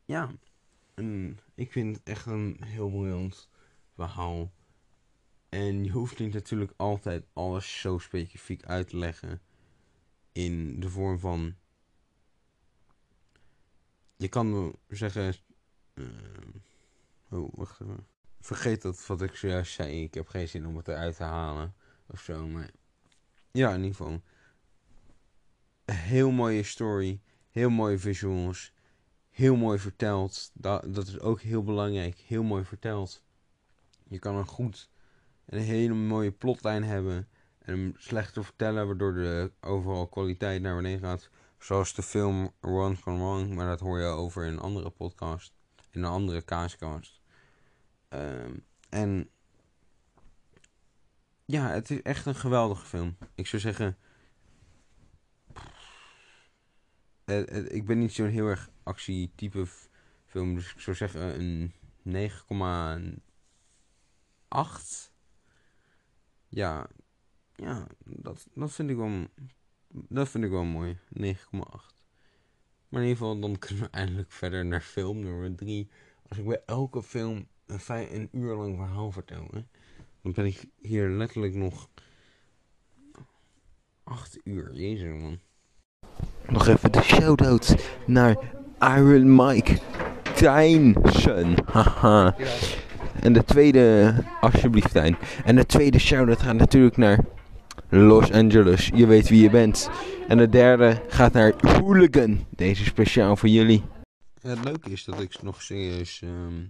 ja, 0.06 0.32
ik 1.56 1.72
vind 1.72 1.96
het 1.96 2.08
echt 2.08 2.26
een 2.26 2.58
heel 2.64 2.90
briljant 2.90 3.50
verhaal. 3.96 4.52
En 5.50 5.84
je 5.84 5.92
hoeft 5.92 6.20
niet 6.20 6.34
natuurlijk 6.34 6.74
altijd 6.76 7.26
alles 7.34 7.80
zo 7.80 7.98
specifiek 7.98 8.66
uit 8.66 8.90
te 8.90 8.98
leggen 8.98 9.42
in 10.32 10.80
de 10.80 10.90
vorm 10.90 11.20
van. 11.20 11.56
Je 14.18 14.28
kan 14.28 14.76
zeggen. 14.88 15.34
eh, 15.94 16.04
oh, 17.30 17.54
wacht 17.54 17.82
even. 17.82 18.08
Vergeet 18.40 18.82
dat 18.82 19.08
wat 19.08 19.22
ik 19.22 19.36
zojuist 19.36 19.74
zei. 19.74 20.04
Ik 20.04 20.14
heb 20.14 20.28
geen 20.28 20.48
zin 20.48 20.68
om 20.68 20.78
het 20.78 20.88
eruit 20.88 21.16
te 21.16 21.24
halen 21.24 21.76
of 22.06 22.22
zo. 22.22 22.48
Maar 22.48 22.72
ja, 23.52 23.70
in 23.70 23.84
ieder 23.84 23.96
geval. 23.96 24.22
Een 25.86 25.96
heel 25.96 26.32
mooie 26.32 26.64
story. 26.64 27.22
Heel 27.50 27.70
mooie 27.70 28.00
visuals. 28.00 28.74
Heel 29.32 29.56
mooi 29.56 29.80
verteld. 29.80 30.52
Dat, 30.54 30.96
dat 30.96 31.08
is 31.08 31.20
ook 31.20 31.42
heel 31.42 31.64
belangrijk. 31.64 32.18
Heel 32.18 32.44
mooi 32.44 32.64
verteld. 32.64 33.24
Je 34.08 34.20
kan 34.20 34.36
een 34.36 34.48
goed 34.48 34.90
en 35.46 35.58
een 35.58 35.64
hele 35.64 35.94
mooie 35.94 36.32
plotlijn 36.32 36.84
hebben. 36.84 37.28
En 37.60 37.74
hem 37.80 37.94
slecht 37.98 38.34
te 38.34 38.44
vertellen, 38.44 38.86
waardoor 38.88 39.14
de 39.14 39.52
overal 39.62 40.08
kwaliteit 40.08 40.62
naar 40.62 40.76
beneden 40.76 41.00
gaat. 41.00 41.30
Zoals 41.60 41.94
de 41.94 42.04
film 42.04 42.54
One 42.62 42.96
Gone 42.96 43.18
Wrong. 43.18 43.56
Maar 43.56 43.68
dat 43.68 43.80
hoor 43.80 44.00
je 44.00 44.06
over 44.06 44.46
in 44.46 44.54
een 44.54 44.60
andere 44.60 44.90
podcast. 44.90 45.54
In 45.90 46.04
een 46.04 46.10
andere 46.10 46.42
kaascast. 46.42 47.22
Ehm, 48.10 48.58
en 48.90 49.30
ja, 51.46 51.70
het 51.70 51.90
is 51.90 52.02
echt 52.02 52.26
een 52.26 52.36
geweldige 52.36 52.86
film. 52.86 53.18
Ik 53.36 53.48
zou 53.48 53.62
zeggen. 53.62 53.98
eh, 55.54 55.58
eh, 55.58 57.12
ik 57.68 57.86
ben 57.86 58.00
niet 58.00 58.14
zo'n 58.14 58.28
heel 58.28 58.48
erg 58.48 58.70
actietype 58.84 59.66
film. 60.26 60.56
Dus 60.56 60.74
ik 60.74 60.80
zou 60.80 60.96
zeggen 60.96 61.40
een 61.40 61.74
9,8. 64.50 65.12
Ja, 66.48 66.88
ja 67.56 67.88
dat, 68.06 68.48
dat, 68.54 68.72
vind 68.72 68.90
ik 68.90 68.96
wel, 68.96 69.28
dat 69.88 70.30
vind 70.30 70.44
ik 70.44 70.50
wel 70.50 70.64
mooi. 70.64 70.98
9,8. 71.20 71.40
Maar 72.90 73.02
in 73.02 73.08
ieder 73.08 73.18
geval, 73.18 73.40
dan 73.40 73.60
kunnen 73.66 73.84
we 73.84 73.90
eindelijk 73.90 74.32
verder 74.32 74.66
naar 74.66 74.82
film 74.82 75.20
nummer 75.20 75.56
3. 75.56 75.90
Als 76.30 76.38
ik 76.38 76.46
bij 76.46 76.64
elke 76.66 77.04
film 77.04 77.48
een, 77.66 78.16
een 78.16 78.30
uur 78.32 78.56
lang 78.56 78.76
verhaal 78.76 79.12
vertel, 79.12 79.48
dan 80.22 80.32
ben 80.32 80.46
ik 80.46 80.66
hier 80.82 81.10
letterlijk 81.10 81.54
nog 81.54 81.90
8 84.04 84.40
uur. 84.44 84.74
Jezus 84.74 85.22
man. 85.22 85.40
Nog 86.52 86.68
even 86.68 86.92
de 86.92 87.02
shout-out 87.02 87.76
naar 88.08 88.36
Iron 88.80 89.36
Mike 89.36 89.80
Tijnsen. 90.36 91.56
Haha. 91.72 92.36
En 93.22 93.34
de 93.34 93.44
tweede, 93.44 94.14
alsjeblieft 94.42 94.92
Tijn. 94.92 95.18
En 95.46 95.56
de 95.56 95.66
tweede 95.66 96.00
shout-out 96.00 96.42
gaat 96.42 96.56
natuurlijk 96.56 96.98
naar 96.98 97.20
Los 97.90 98.32
Angeles. 98.32 98.92
Je 98.94 99.06
weet 99.08 99.30
wie 99.30 99.42
je 99.42 99.50
bent. 99.50 99.90
En 100.28 100.38
de 100.38 100.50
derde 100.50 101.02
gaat 101.08 101.34
naar 101.34 101.54
Hooligan. 101.58 102.46
Deze 102.50 102.84
speciaal 102.84 103.36
voor 103.36 103.50
jullie. 103.50 103.84
Het 104.42 104.64
leuke 104.64 104.90
is 104.90 105.04
dat 105.04 105.20
ik 105.20 105.42
nog 105.42 105.62
serieus. 105.62 106.22
ehm, 106.24 106.64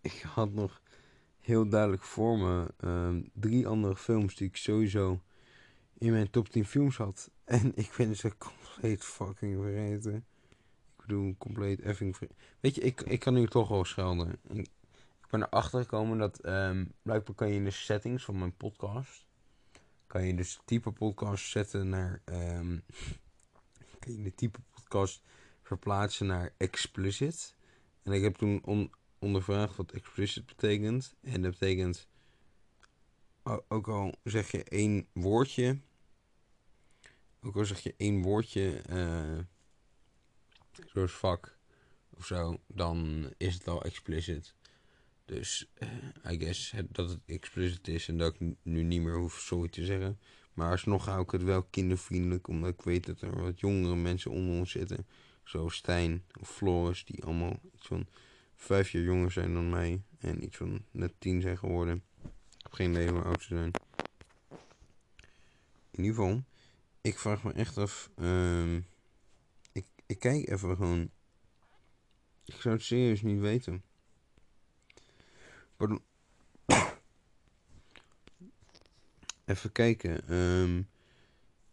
ik 0.00 0.24
had 0.34 0.52
nog 0.52 0.80
heel 1.40 1.68
duidelijk 1.68 2.02
voor 2.02 2.38
me 2.38 2.66
ehm, 2.80 3.20
drie 3.32 3.66
andere 3.66 3.96
films 3.96 4.36
die 4.36 4.48
ik 4.48 4.56
sowieso 4.56 5.20
in 5.98 6.12
mijn 6.12 6.30
top 6.30 6.48
10 6.48 6.64
films 6.64 6.96
had. 6.96 7.30
En 7.48 7.72
ik 7.76 7.94
ben 7.96 8.16
ze 8.16 8.36
compleet 8.38 9.04
fucking 9.04 9.62
vergeten. 9.62 10.14
Ik 10.96 10.96
bedoel, 10.96 11.34
compleet 11.38 11.80
effing 11.80 12.16
vergeten. 12.16 12.42
Weet 12.60 12.74
je, 12.74 12.80
ik, 12.80 13.00
ik 13.00 13.20
kan 13.20 13.34
nu 13.34 13.46
toch 13.46 13.68
wel 13.68 13.84
schelden. 13.84 14.38
Ik, 14.48 14.70
ben 15.30 15.42
erachter 15.42 15.80
gekomen 15.80 16.18
dat 16.18 16.38
ehm, 16.38 16.84
blijkbaar 17.02 17.34
kan 17.34 17.48
je 17.48 17.54
in 17.54 17.64
de 17.64 17.70
settings 17.70 18.24
van 18.24 18.38
mijn 18.38 18.56
podcast. 18.56 19.26
Kan 20.06 20.26
je 20.26 20.34
dus 20.34 20.60
type 20.64 20.90
podcast 20.90 21.48
zetten 21.50 21.88
naar. 21.88 22.22
ehm, 22.24 22.78
kan 24.00 24.12
je 24.16 24.22
de 24.22 24.34
type 24.34 24.58
podcast 24.70 25.22
verplaatsen 25.62 26.26
naar 26.26 26.52
explicit. 26.56 27.54
En 28.02 28.12
ik 28.12 28.22
heb 28.22 28.34
toen 28.34 28.64
on- 28.64 28.92
ondervraagd 29.18 29.76
wat 29.76 29.92
explicit 29.92 30.46
betekent. 30.46 31.14
En 31.20 31.42
dat 31.42 31.50
betekent, 31.50 32.08
ook 33.68 33.88
al 33.88 34.14
zeg 34.24 34.50
je 34.50 34.64
één 34.64 35.06
woordje, 35.12 35.78
ook 37.48 37.56
al 37.56 37.64
zeg 37.64 37.80
je 37.80 37.94
één 37.96 38.22
woordje, 38.22 38.80
eh, 38.80 39.38
zoals 40.86 41.12
vak 41.12 41.58
of 42.10 42.26
zo, 42.26 42.60
dan 42.66 43.28
is 43.36 43.54
het 43.54 43.68
al 43.68 43.82
explicit. 43.82 44.54
Dus 45.24 45.70
eh, 45.74 46.32
I 46.32 46.38
guess 46.38 46.74
dat 46.88 47.10
het 47.10 47.20
explicit 47.26 47.88
is 47.88 48.08
en 48.08 48.18
dat 48.18 48.34
ik 48.34 48.56
nu 48.62 48.82
niet 48.82 49.02
meer 49.02 49.16
hoef 49.16 49.40
sorry 49.40 49.68
te 49.68 49.84
zeggen. 49.84 50.18
Maar 50.52 50.70
alsnog 50.70 51.04
hou 51.04 51.22
ik 51.22 51.30
het 51.30 51.42
wel 51.42 51.62
kindervriendelijk, 51.62 52.48
omdat 52.48 52.72
ik 52.72 52.82
weet 52.82 53.06
dat 53.06 53.20
er 53.20 53.42
wat 53.42 53.60
jongere 53.60 53.96
mensen 53.96 54.30
onder 54.30 54.58
ons 54.58 54.70
zitten. 54.70 55.06
Zoals 55.44 55.74
Stijn 55.74 56.24
of 56.40 56.50
Floris, 56.50 57.04
die 57.04 57.24
allemaal 57.24 57.60
iets 57.74 57.86
van 57.86 58.06
vijf 58.54 58.90
jaar 58.90 59.02
jonger 59.02 59.32
zijn 59.32 59.54
dan 59.54 59.70
mij. 59.70 60.02
En 60.18 60.44
iets 60.44 60.56
van 60.56 60.84
net 60.90 61.12
tien 61.18 61.40
zijn 61.40 61.58
geworden. 61.58 62.02
Ik 62.22 62.62
heb 62.62 62.72
geen 62.72 62.90
idee 62.90 63.10
hoe 63.10 63.22
oud 63.22 63.42
ze 63.42 63.48
zijn. 63.48 63.70
In 65.90 66.04
ieder 66.04 66.14
geval, 66.14 66.44
ik 67.08 67.18
vraag 67.18 67.42
me 67.44 67.52
echt 67.52 67.78
af. 67.78 68.10
ehm, 68.16 68.76
ik, 69.72 69.86
ik 70.06 70.18
kijk 70.18 70.48
even 70.48 70.76
gewoon. 70.76 71.10
Ik 72.44 72.54
zou 72.60 72.74
het 72.74 72.84
serieus 72.84 73.22
niet 73.22 73.40
weten. 73.40 73.82
Pardon. 75.76 76.02
Even 79.44 79.72
kijken. 79.72 80.28
ehm, 80.28 80.82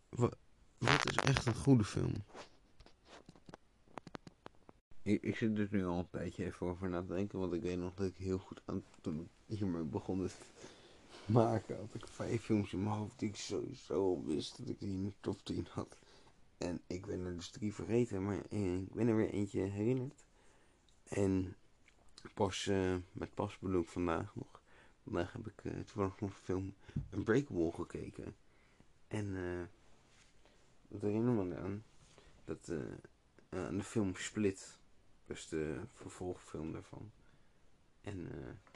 wa- 0.10 0.38
wat 0.78 1.10
is 1.10 1.16
echt 1.16 1.46
een 1.46 1.56
goede 1.56 1.84
film? 1.84 2.14
Ik, 5.04 5.22
ik 5.24 5.36
zit 5.36 5.56
dus 5.56 5.70
nu 5.70 5.86
al 5.86 6.00
een 6.00 6.10
tijdje 6.10 6.46
even 6.46 6.68
over 6.68 6.90
na 6.90 7.02
te 7.02 7.14
denken, 7.14 7.40
want 7.40 7.54
ik 7.54 7.62
weet 7.62 7.78
nog 7.78 7.94
dat 7.94 8.08
ik 8.08 8.18
heel 8.18 8.38
goed 8.38 8.62
aan 8.66 8.84
toen 9.02 9.30
ik 9.46 9.58
hiermee 9.58 9.84
begon 9.84 10.28
te 10.28 10.34
maken, 11.26 11.78
had 11.78 11.94
ik 11.94 12.08
vijf 12.08 12.42
films 12.42 12.74
in 12.74 12.84
mijn 12.84 12.96
hoofd 12.96 13.20
die 13.20 13.30
ik 13.30 13.36
sowieso 13.36 14.24
wist 14.24 14.58
dat 14.58 14.70
ik 14.70 14.80
die 14.80 14.90
in 14.90 15.04
de 15.04 15.14
top 15.20 15.44
10 15.44 15.68
had. 15.70 15.98
En 16.58 16.82
ik 16.88 17.06
ben 17.06 17.26
er 17.26 17.36
dus 17.36 17.50
drie 17.50 17.74
vergeten, 17.74 18.26
maar 18.26 18.38
ik 18.50 18.94
ben 18.94 19.08
er 19.08 19.16
weer 19.16 19.30
eentje 19.30 19.62
herinnerd. 19.62 20.26
En 21.04 21.56
pas, 22.34 22.68
eh, 22.68 22.96
met 23.12 23.34
pas 23.34 23.60
bedoel 23.60 23.82
ik 23.82 23.90
vandaag 23.90 24.36
nog. 24.36 24.62
Vandaag 25.04 25.34
heb 25.34 25.48
ik 25.48 25.64
eh 25.64 25.74
toevallig 25.74 26.20
nog 26.20 26.30
een 26.30 26.36
film 26.44 26.74
Unbreakable 27.12 27.72
gekeken. 27.72 28.36
En 29.08 29.36
eh 29.36 29.64
dat 30.88 31.02
herinner 31.02 31.34
me 31.34 31.58
aan 31.58 31.84
dat 32.46 32.72
aan 33.50 33.78
de 33.78 33.84
film 33.84 34.16
Split. 34.16 34.78
Dus 35.26 35.48
de 35.48 35.80
vervolgfilm 35.94 36.72
daarvan. 36.72 37.12
En 38.02 38.32
eh, 38.32 38.76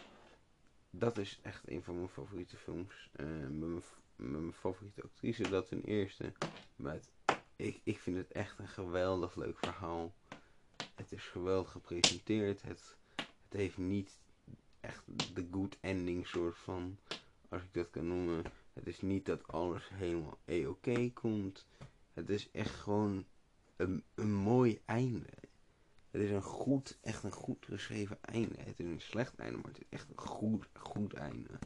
dat 0.89 1.17
is 1.17 1.39
echt 1.41 1.69
een 1.69 1.83
van 1.83 1.95
mijn 1.95 2.09
favoriete 2.09 2.57
films. 2.57 3.09
Eh, 3.11 3.25
mijn, 3.27 3.81
mijn 4.15 4.53
favoriete 4.53 5.03
actrice 5.03 5.49
dat 5.49 5.67
ten 5.67 5.83
eerste. 5.83 6.33
Maar 6.75 6.99
ik, 7.55 7.81
ik 7.83 7.99
vind 7.99 8.17
het 8.17 8.31
echt 8.31 8.59
een 8.59 8.67
geweldig 8.67 9.35
leuk 9.35 9.59
verhaal. 9.59 10.13
Het 10.95 11.11
is 11.11 11.23
geweldig 11.23 11.71
gepresenteerd. 11.71 12.61
Het, 12.61 12.97
het 13.15 13.53
heeft 13.53 13.77
niet 13.77 14.19
echt 14.79 15.03
de 15.33 15.47
good 15.51 15.77
ending 15.81 16.27
soort 16.27 16.57
van. 16.57 16.97
Als 17.49 17.61
ik 17.61 17.73
dat 17.73 17.89
kan 17.89 18.07
noemen. 18.07 18.43
Het 18.73 18.87
is 18.87 19.01
niet 19.01 19.25
dat 19.25 19.47
alles 19.47 19.89
helemaal 19.93 20.39
e-oké 20.45 21.09
komt. 21.13 21.67
Het 22.13 22.29
is 22.29 22.51
echt 22.51 22.75
gewoon 22.75 23.25
een, 23.75 24.03
een 24.15 24.33
mooi 24.33 24.81
einde. 24.85 25.27
Het 26.11 26.21
is 26.21 26.29
een 26.29 26.41
goed, 26.41 26.97
echt 27.01 27.23
een 27.23 27.31
goed 27.31 27.65
geschreven 27.65 28.17
einde. 28.21 28.55
Het 28.57 28.79
is 28.79 28.85
een 28.85 29.01
slecht 29.01 29.35
einde, 29.35 29.57
maar 29.57 29.71
het 29.71 29.81
is 29.81 29.87
echt 29.89 30.09
een 30.09 30.17
goed, 30.17 30.67
goed 30.73 31.13
einde. 31.13 31.59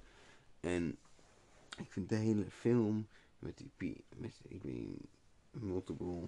En 0.59 0.97
ik 1.77 1.91
vind 1.91 2.09
de 2.09 2.15
hele 2.15 2.51
film 2.51 3.07
met 3.39 3.57
die, 3.57 4.03
met, 4.15 4.39
ik 4.47 4.63
weet 4.63 4.87
niet, 4.87 5.07
multiple, 5.51 6.27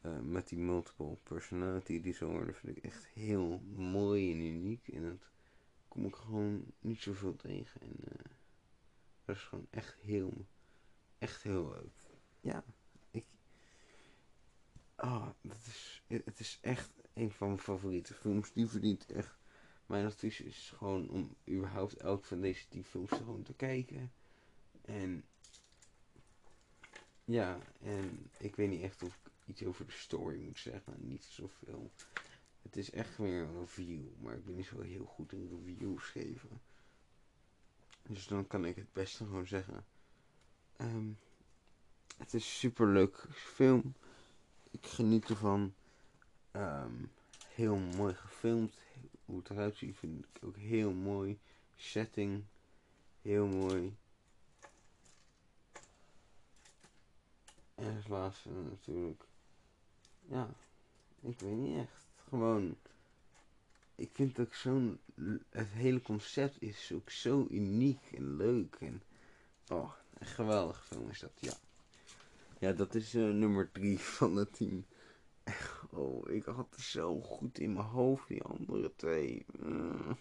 eh, 0.00 0.20
met 0.20 0.48
die 0.48 0.58
multiple 0.58 1.16
personality 1.22 2.00
disorder 2.00 2.54
vind 2.54 2.76
ik 2.76 2.84
echt 2.84 3.06
heel 3.06 3.60
mooi 3.74 4.32
en 4.32 4.38
uniek. 4.38 4.88
En 4.88 5.02
dat 5.02 5.30
kom 5.88 6.06
ik 6.06 6.14
gewoon 6.14 6.64
niet 6.80 7.02
zoveel 7.02 7.36
tegen. 7.36 7.80
En 7.80 7.96
eh, 8.04 8.24
dat 9.24 9.36
is 9.36 9.42
gewoon 9.42 9.66
echt 9.70 9.96
heel, 10.00 10.46
echt 11.18 11.42
heel 11.42 11.68
leuk. 11.68 12.18
Ja, 12.40 12.64
ah, 14.96 15.28
dat 15.40 15.66
is, 15.66 16.02
het 16.06 16.40
is 16.40 16.58
echt 16.60 16.90
een 17.14 17.30
van 17.30 17.46
mijn 17.46 17.60
favoriete 17.60 18.14
films. 18.14 18.52
Die 18.52 18.66
verdient 18.66 19.06
echt. 19.06 19.36
Mijn 19.86 20.06
advies 20.06 20.40
is 20.40 20.72
gewoon 20.76 21.08
om 21.08 21.36
überhaupt 21.48 21.96
elk 21.96 22.24
van 22.24 22.40
deze 22.40 22.68
tien 22.68 22.84
films 22.84 23.10
gewoon 23.10 23.42
te 23.42 23.54
kijken. 23.54 24.12
En 24.84 25.24
ja, 27.24 27.58
en 27.80 28.30
ik 28.38 28.56
weet 28.56 28.68
niet 28.68 28.82
echt 28.82 29.02
of 29.02 29.18
ik 29.24 29.32
iets 29.44 29.64
over 29.64 29.86
de 29.86 29.92
story 29.92 30.40
moet 30.40 30.58
zeggen. 30.58 30.94
Niet 30.98 31.24
zoveel. 31.24 31.90
Het 32.62 32.76
is 32.76 32.90
echt 32.90 33.16
weer 33.16 33.42
een 33.42 33.58
review, 33.58 34.04
maar 34.20 34.34
ik 34.34 34.44
ben 34.44 34.54
niet 34.54 34.66
zo 34.66 34.80
heel 34.80 35.04
goed 35.04 35.32
in 35.32 35.48
reviews 35.48 36.04
geven. 36.04 36.60
Dus 38.02 38.26
dan 38.26 38.46
kan 38.46 38.64
ik 38.64 38.76
het 38.76 38.92
beste 38.92 39.24
gewoon 39.24 39.46
zeggen. 39.46 39.84
Ehm, 40.76 41.08
het 42.16 42.26
is 42.26 42.32
een 42.32 42.40
super 42.40 42.86
leuk 42.86 43.26
film. 43.30 43.94
Ik 44.80 44.86
geniet 44.86 45.28
ervan. 45.28 45.74
Ehm, 46.50 47.04
heel 47.48 47.76
mooi 47.76 48.14
gefilmd. 48.14 48.76
Hoe 49.24 49.38
het 49.38 49.50
eruit 49.50 49.76
ziet 49.76 49.96
vind 49.96 50.24
ik 50.24 50.44
ook 50.44 50.56
heel 50.56 50.92
mooi. 50.92 51.38
Setting. 51.76 52.44
Heel 53.22 53.46
mooi. 53.46 53.96
En 57.74 57.96
als 57.96 58.08
laatste 58.08 58.48
natuurlijk. 58.48 59.24
Ja, 60.28 60.48
ik 61.20 61.40
weet 61.40 61.56
niet 61.56 61.78
echt. 61.78 62.06
Gewoon. 62.28 62.76
Ik 63.94 64.10
vind 64.12 64.38
ook 64.38 64.54
zo'n. 64.54 65.00
Het 65.50 65.68
hele 65.68 66.02
concept 66.02 66.62
is 66.62 66.92
ook 66.94 67.10
zo 67.10 67.46
uniek 67.50 68.00
en 68.12 68.36
leuk. 68.36 68.76
En. 68.80 69.02
Oh, 69.68 69.92
een 70.18 70.26
geweldige 70.26 70.82
film 70.82 71.10
is 71.10 71.20
dat, 71.20 71.32
ja. 71.40 71.52
Ja, 72.58 72.72
dat 72.72 72.94
is 72.94 73.14
eh, 73.14 73.22
nummer 73.22 73.70
3 73.72 73.98
van 74.18 74.34
de 74.34 74.50
10. 74.50 74.86
Oh, 75.90 76.30
ik 76.30 76.44
had 76.44 76.66
het 76.70 76.80
zo 76.80 77.20
goed 77.20 77.58
in 77.58 77.72
mijn 77.72 77.86
hoofd, 77.86 78.28
die 78.28 78.42
andere 78.42 78.92
twee. 78.96 79.46
Mm. 79.58 80.18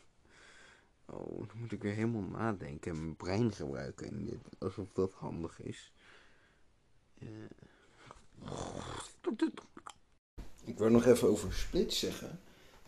Oh, 1.06 1.48
dan 1.48 1.58
moet 1.58 1.72
ik 1.72 1.82
weer 1.82 1.94
helemaal 1.94 2.22
nadenken 2.22 2.92
en 2.92 3.00
mijn 3.00 3.16
brein 3.16 3.52
gebruiken. 3.52 4.08
En 4.08 4.26
dit, 4.26 4.40
alsof 4.58 4.92
dat 4.94 5.14
handig 5.14 5.62
is. 5.62 5.94
Ik 10.64 10.78
wil 10.78 10.90
nog 10.90 11.06
even 11.06 11.28
over 11.28 11.54
Split 11.54 11.94
zeggen. 11.94 12.40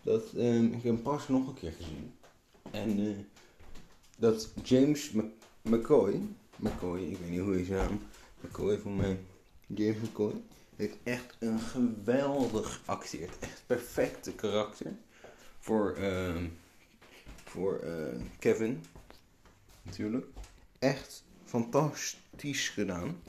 Dat, 0.02 0.34
ehm, 0.34 0.66
ik 0.66 0.84
hem 0.84 1.02
pas 1.02 1.28
nog 1.28 1.48
een 1.48 1.54
keer 1.54 1.72
gezien. 1.72 2.18
En 2.72 3.00
eh, 3.00 3.18
dat 4.18 4.54
James 4.64 5.12
McCoy, 5.62 6.22
McCoy, 6.56 7.02
ik 7.02 7.18
weet 7.18 7.30
niet 7.30 7.40
hoe 7.40 7.54
hij 7.54 7.64
zijn 7.64 7.78
naam, 7.78 8.00
McCoy 8.42 8.78
van 8.78 8.96
mij, 8.96 9.20
James 9.68 9.98
McCoy, 9.98 10.34
heeft 10.76 10.98
echt 11.04 11.36
een 11.40 11.60
geweldig 11.60 12.82
acteert. 12.86 13.40
Echt 13.40 13.64
perfecte 13.66 14.34
karakter 14.34 14.96
voor, 15.60 15.96
ehm, 15.96 16.48
voor 17.44 17.80
eh, 17.80 18.22
Kevin, 18.40 18.84
natuurlijk. 19.82 20.26
Echt 20.80 21.24
fantastisch 21.44 22.70
gedaan. 22.70 23.22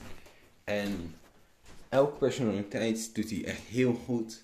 En 0.63 1.15
elke 1.89 2.17
personaliteit 2.17 3.15
doet 3.15 3.29
hij 3.29 3.45
echt 3.45 3.61
heel 3.61 3.93
goed. 3.93 4.43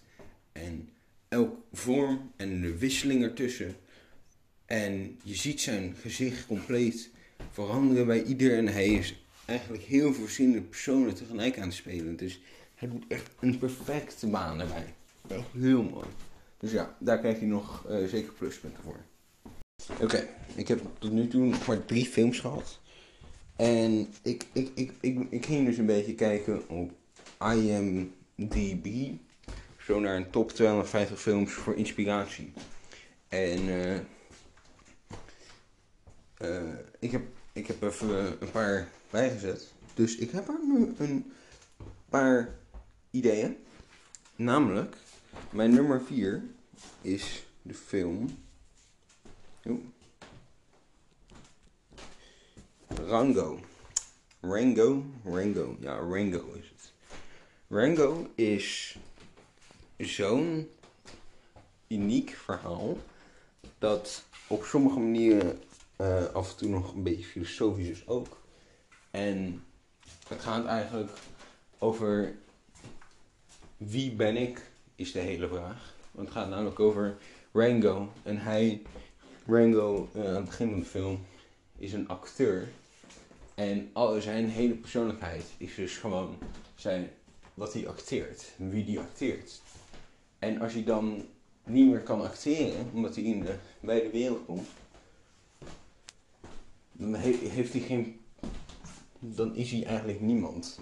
En 0.52 0.90
elke 1.28 1.58
vorm 1.74 2.32
en 2.36 2.62
de 2.62 2.78
wisseling 2.78 3.24
ertussen. 3.24 3.76
En 4.66 5.20
je 5.24 5.36
ziet 5.36 5.62
zijn 5.62 5.96
gezicht 5.96 6.46
compleet 6.46 7.10
veranderen 7.52 8.06
bij 8.08 8.24
ieder. 8.24 8.58
En 8.58 8.68
hij 8.68 8.88
is 8.88 9.25
eigenlijk 9.46 9.84
heel 9.84 10.14
veel 10.14 10.62
personen 10.62 11.16
tegelijk 11.16 11.58
aan 11.60 11.68
het 11.68 11.74
spelen. 11.74 12.16
Dus 12.16 12.42
hij 12.76 12.90
doet 12.90 13.04
echt 13.08 13.32
een 13.40 13.58
perfecte 13.58 14.28
baan 14.28 14.60
erbij. 14.60 14.94
Echt 15.28 15.44
heel 15.52 15.84
mooi. 15.84 16.08
Dus 16.58 16.72
ja, 16.72 16.96
daar 17.00 17.20
krijg 17.20 17.40
je 17.40 17.46
nog 17.46 17.86
uh, 17.90 18.08
zeker 18.08 18.34
pluspunten 18.34 18.84
voor. 18.84 19.00
Oké, 20.02 20.28
ik 20.56 20.68
heb 20.68 20.82
tot 21.00 21.12
nu 21.12 21.28
toe 21.28 21.54
maar 21.68 21.86
drie 21.86 22.06
films 22.06 22.40
gehad. 22.40 22.80
En 23.56 24.08
ik, 24.22 24.46
ik, 24.54 24.72
ik, 24.76 24.92
ik, 25.00 25.20
ik 25.30 25.46
ging 25.46 25.66
dus 25.66 25.78
een 25.78 25.86
beetje 25.86 26.16
kijken 26.16 26.70
op 26.70 26.92
IMDb. 27.40 29.14
Zo 29.78 30.00
naar 30.00 30.16
een 30.16 30.30
top 30.30 30.52
250 30.52 31.22
films 31.22 31.52
voor 31.52 31.76
inspiratie. 31.76 32.54
En 33.28 33.68
uh, 33.68 33.96
uh, 36.42 36.74
ik, 37.00 37.12
heb, 37.12 37.22
ik 37.54 37.68
heb 37.68 37.82
even 37.82 38.38
een 38.40 38.52
paar 38.52 38.88
bijgezet. 39.16 39.72
Dus 39.94 40.16
ik 40.16 40.32
heb 40.32 40.48
er 40.48 40.60
nu 40.64 40.94
een 40.98 41.34
paar 42.10 42.56
ideeën. 43.12 43.58
Namelijk, 44.36 44.96
mijn 45.50 45.74
nummer 45.74 46.02
4 46.02 46.44
is 47.02 47.46
de 47.62 47.74
film. 47.74 48.38
Rango. 52.88 53.60
Rango, 54.42 55.04
Rango, 55.24 55.78
ja, 55.80 55.96
Rango 55.96 56.54
is 56.54 56.70
het. 56.70 56.94
Rango 57.68 58.28
is 58.36 58.98
zo'n 59.98 60.70
uniek 61.88 62.30
verhaal 62.30 62.98
dat 63.78 64.24
op 64.48 64.64
sommige 64.64 65.00
manieren 65.00 65.60
uh, 66.02 66.26
af 66.26 66.52
en 66.52 66.58
toe 66.58 66.70
nog 66.70 66.94
een 66.94 67.04
beetje 67.04 67.26
filosofisch 67.26 67.90
is 67.90 68.08
ook. 68.08 68.44
En 69.16 69.64
het 70.28 70.42
gaat 70.42 70.66
eigenlijk 70.66 71.12
over 71.80 72.36
wie 73.78 74.12
ben 74.12 74.38
ik, 74.38 74.72
is 74.96 75.12
de 75.12 75.20
hele 75.20 75.48
vraag. 75.48 75.94
Want 76.12 76.28
het 76.28 76.38
gaat 76.38 76.50
namelijk 76.50 76.80
over 76.80 77.18
Rango. 77.52 78.12
En 78.24 78.38
hij, 78.38 78.82
Rango, 79.48 80.10
uh, 80.16 80.28
aan 80.28 80.36
het 80.36 80.46
begin 80.46 80.70
van 80.70 80.80
de 80.80 80.86
film, 80.86 81.26
is 81.78 81.94
een 81.94 82.08
acteur. 82.08 82.68
En 83.54 83.90
al 83.94 84.22
zijn 84.22 84.50
hele 84.50 84.74
persoonlijkheid 84.74 85.46
is 85.58 85.76
dus 85.76 85.98
gewoon 85.98 86.38
zijn, 86.76 87.10
wat 87.54 87.74
hij 87.74 87.88
acteert, 87.88 88.52
wie 88.58 88.86
die 88.86 89.00
acteert. 89.00 89.62
En 90.40 90.62
als 90.62 90.74
hij 90.74 90.84
dan 90.84 91.26
niet 91.64 91.90
meer 91.90 92.02
kan 92.02 92.22
acteren, 92.22 92.90
omdat 92.94 93.16
hij 93.16 93.24
in 93.24 93.40
de 93.40 93.56
wijde 93.80 94.10
wereld 94.10 94.46
komt, 94.46 94.68
dan 96.92 97.14
heeft 97.14 97.74
hij 97.74 97.82
geen. 97.82 98.20
Dan 99.34 99.56
is 99.56 99.72
hij 99.72 99.86
eigenlijk 99.86 100.22
niemand. 100.22 100.80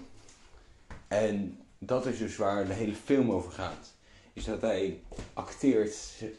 En 1.08 1.58
dat 1.78 2.06
is 2.06 2.18
dus 2.18 2.36
waar 2.36 2.66
de 2.66 2.72
hele 2.72 2.94
film 2.94 3.30
over 3.30 3.52
gaat. 3.52 3.94
Is 4.32 4.44
dat 4.44 4.60
hij 4.60 5.00
acteert 5.32 5.96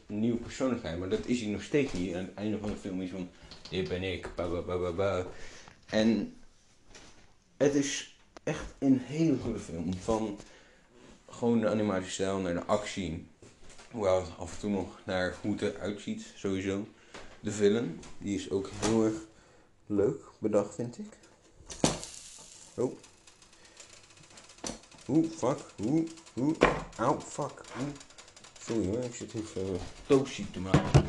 een 0.07 0.19
nieuwe 0.19 0.37
persoonlijkheid. 0.37 0.99
Maar 0.99 1.09
dat 1.09 1.25
is 1.25 1.41
hij 1.41 1.49
nog 1.49 1.63
steeds 1.63 1.93
niet. 1.93 2.15
Aan 2.15 2.25
het 2.25 2.33
einde 2.33 2.57
van 2.57 2.69
de 2.69 2.75
film 2.75 3.01
is 3.01 3.09
van. 3.09 3.29
Dit 3.69 3.89
ben 3.89 4.03
ik. 4.03 4.29
Ba, 4.35 4.47
ba, 4.47 4.77
ba, 4.77 4.91
ba, 4.91 5.25
En 5.89 6.35
het 7.57 7.73
is 7.73 8.17
echt 8.43 8.73
een 8.79 8.99
hele 8.99 9.37
goede 9.37 9.59
film. 9.59 9.93
Van 9.93 10.39
gewoon 11.29 11.59
de 11.59 11.69
animatiestijl 11.69 12.39
naar 12.39 12.53
de 12.53 12.63
actie. 12.63 13.27
Hoewel 13.91 14.21
af 14.37 14.53
en 14.53 14.59
toe 14.59 14.69
nog 14.69 14.99
naar 15.05 15.35
hoe 15.41 15.51
het 15.51 15.61
eruit 15.61 16.01
ziet, 16.01 16.33
sowieso. 16.35 16.87
De 17.39 17.51
film, 17.51 17.99
die 18.17 18.35
is 18.35 18.49
ook 18.49 18.69
heel 18.73 19.03
erg 19.03 19.15
leuk 19.85 20.21
bedacht, 20.39 20.75
vind 20.75 20.97
ik. 20.97 21.24
Oh. 22.75 22.97
Oeh, 25.07 25.29
fuck. 25.37 25.59
Oeh, 25.85 26.09
oeh. 26.37 26.55
Auw, 26.97 27.19
fuck. 27.19 27.61
Oeh. 27.79 27.89
Sorry 28.59 28.85
hoor, 28.85 29.03
ik 29.03 29.15
zit 29.15 29.33
even 29.33 29.79
uh, 30.07 30.45
te 30.51 30.59
maken. 30.59 31.05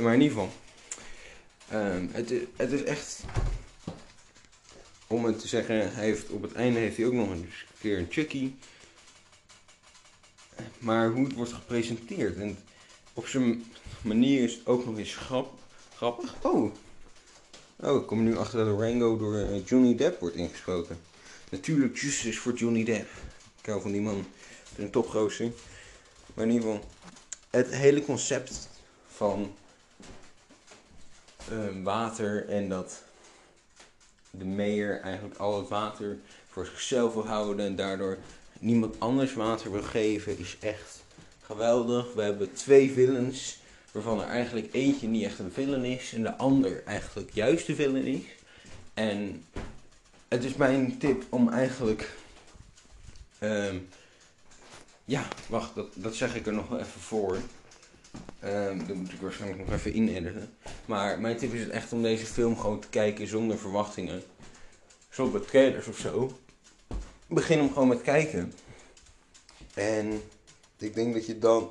Maar 0.00 0.14
in 0.14 0.20
ieder 0.20 0.38
geval. 0.38 0.50
Um, 1.72 2.10
het, 2.12 2.30
is, 2.30 2.42
het 2.56 2.72
is 2.72 2.82
echt 2.82 3.24
om 5.06 5.24
het 5.24 5.38
te 5.38 5.48
zeggen, 5.48 5.94
hij 5.94 6.04
heeft, 6.04 6.28
op 6.28 6.42
het 6.42 6.52
einde 6.52 6.78
heeft 6.78 6.96
hij 6.96 7.06
ook 7.06 7.12
nog 7.12 7.30
een 7.30 7.50
keer 7.80 7.98
een 7.98 8.06
Chucky. 8.10 8.52
Maar 10.78 11.10
hoe 11.10 11.24
het 11.24 11.34
wordt 11.34 11.52
gepresenteerd. 11.52 12.36
En 12.36 12.58
op 13.14 13.26
zijn 13.26 13.64
manier 14.02 14.42
is 14.42 14.54
het 14.54 14.66
ook 14.66 14.84
nog 14.84 14.98
eens 14.98 15.14
grap, 15.14 15.58
grappig. 15.94 16.34
Oh. 16.42 16.74
Oh, 17.82 18.00
ik 18.00 18.06
kom 18.06 18.24
nu 18.24 18.36
achter 18.36 18.64
dat 18.64 18.80
Rango 18.80 19.16
door 19.16 19.36
eh, 19.36 19.66
Johnny 19.66 19.96
Depp 19.96 20.20
wordt 20.20 20.36
ingesproken. 20.36 20.98
Natuurlijk 21.50 21.96
justice 21.96 22.40
voor 22.40 22.52
Johnny 22.52 22.84
Depp. 22.84 23.08
Ik 23.60 23.66
hou 23.66 23.80
van 23.80 23.92
die 23.92 24.00
man. 24.00 24.16
Het 24.16 24.78
is 24.78 24.84
een 24.84 24.90
topgozer. 24.90 25.52
Maar 26.34 26.44
in 26.44 26.52
ieder 26.52 26.70
geval, 26.70 26.88
het 27.50 27.74
hele 27.74 28.04
concept 28.04 28.68
van 29.06 29.52
uh, 31.52 31.84
water 31.84 32.48
en 32.48 32.68
dat 32.68 33.02
de 34.30 34.44
meer 34.44 35.00
eigenlijk 35.00 35.38
al 35.38 35.58
het 35.58 35.68
water 35.68 36.18
voor 36.48 36.66
zichzelf 36.66 37.14
wil 37.14 37.26
houden 37.26 37.66
en 37.66 37.76
daardoor 37.76 38.18
niemand 38.58 39.00
anders 39.00 39.34
water 39.34 39.72
wil 39.72 39.82
geven, 39.82 40.38
is 40.38 40.56
echt 40.60 41.02
geweldig. 41.42 42.14
We 42.14 42.22
hebben 42.22 42.52
twee 42.52 42.92
villains, 42.92 43.59
waarvan 43.92 44.20
er 44.20 44.28
eigenlijk 44.28 44.68
eentje 44.72 45.08
niet 45.08 45.24
echt 45.24 45.38
een 45.38 45.52
villain 45.52 45.84
is 45.84 46.12
en 46.12 46.22
de 46.22 46.36
ander 46.36 46.82
eigenlijk 46.84 47.30
juist 47.32 47.66
de 47.66 47.74
villain 47.74 48.04
is. 48.04 48.22
En 48.94 49.44
het 50.28 50.44
is 50.44 50.54
mijn 50.54 50.98
tip 50.98 51.24
om 51.28 51.48
eigenlijk. 51.48 52.10
Um, 53.40 53.88
ja, 55.04 55.28
wacht, 55.48 55.74
dat, 55.74 55.88
dat 55.94 56.14
zeg 56.14 56.34
ik 56.34 56.46
er 56.46 56.52
nog 56.52 56.72
even 56.72 57.00
voor. 57.00 57.38
Um, 58.44 58.86
dat 58.86 58.96
moet 58.96 59.12
ik 59.12 59.20
waarschijnlijk 59.20 59.64
nog 59.64 59.72
even 59.72 59.96
inediten. 59.96 60.54
Maar 60.84 61.20
mijn 61.20 61.36
tip 61.36 61.52
is 61.52 61.60
het 61.60 61.70
echt 61.70 61.92
om 61.92 62.02
deze 62.02 62.26
film 62.26 62.58
gewoon 62.58 62.80
te 62.80 62.88
kijken 62.88 63.26
zonder 63.26 63.58
verwachtingen. 63.58 64.22
Bij 65.16 65.40
trailers 65.40 65.86
of 65.86 65.98
zo. 65.98 66.38
Begin 67.26 67.58
hem 67.58 67.68
gewoon 67.68 67.88
met 67.88 68.02
kijken. 68.02 68.52
En 69.74 70.22
ik 70.78 70.94
denk 70.94 71.14
dat 71.14 71.26
je 71.26 71.38
dan. 71.38 71.70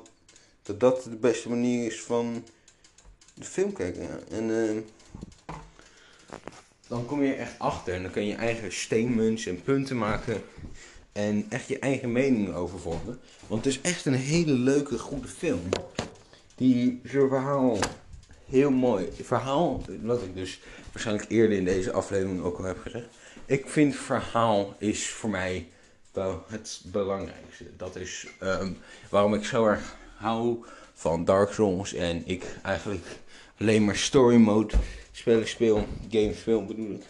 Dat 0.70 0.80
dat 0.80 1.02
de 1.02 1.16
beste 1.16 1.48
manier 1.48 1.86
is 1.86 2.02
van. 2.02 2.44
de 3.34 3.44
film 3.44 3.72
kijken. 3.72 4.28
En 4.30 4.66
ehm, 4.66 4.80
dan 6.88 7.06
kom 7.06 7.22
je 7.22 7.32
echt 7.32 7.58
achter 7.58 7.94
en 7.94 8.02
dan 8.02 8.10
kun 8.10 8.26
je 8.26 8.34
eigen 8.34 8.72
statements 8.72 9.46
en 9.46 9.62
punten 9.62 9.98
maken. 9.98 10.42
En 11.12 11.46
echt 11.48 11.68
je 11.68 11.78
eigen 11.78 12.12
mening 12.12 12.54
over 12.54 12.78
vormen. 12.78 13.18
Want 13.46 13.64
het 13.64 13.74
is 13.74 13.80
echt 13.80 14.04
een 14.04 14.14
hele 14.14 14.52
leuke, 14.52 14.98
goede 14.98 15.28
film. 15.28 15.68
Die 16.54 17.00
zijn 17.04 17.28
verhaal 17.28 17.78
heel 18.48 18.70
mooi. 18.70 19.08
Verhaal, 19.22 19.84
wat 20.02 20.22
ik 20.22 20.34
dus 20.34 20.60
waarschijnlijk 20.92 21.30
eerder 21.30 21.56
in 21.56 21.64
deze 21.64 21.92
aflevering 21.92 22.42
ook 22.42 22.58
al 22.58 22.64
heb 22.64 22.78
gezegd. 22.78 23.08
Ik 23.46 23.68
vind 23.68 23.96
verhaal 23.96 24.74
is 24.78 25.08
voor 25.08 25.30
mij 25.30 25.68
wel 26.12 26.44
het 26.48 26.80
belangrijkste. 26.84 27.64
Dat 27.76 27.96
is 27.96 28.26
ehm, 28.38 28.72
waarom 29.10 29.34
ik 29.34 29.44
zo 29.44 29.66
erg 29.66 29.96
hou 30.20 30.64
van 30.94 31.24
Dark 31.24 31.52
Souls 31.52 31.94
en 31.94 32.22
ik 32.26 32.56
eigenlijk 32.62 33.06
alleen 33.58 33.84
maar 33.84 33.96
story 33.96 34.36
mode 34.36 34.74
spellen 35.12 35.48
speel, 35.48 35.84
games 36.10 36.40
speel 36.40 36.64
bedoel 36.64 36.90
ik. 36.90 37.02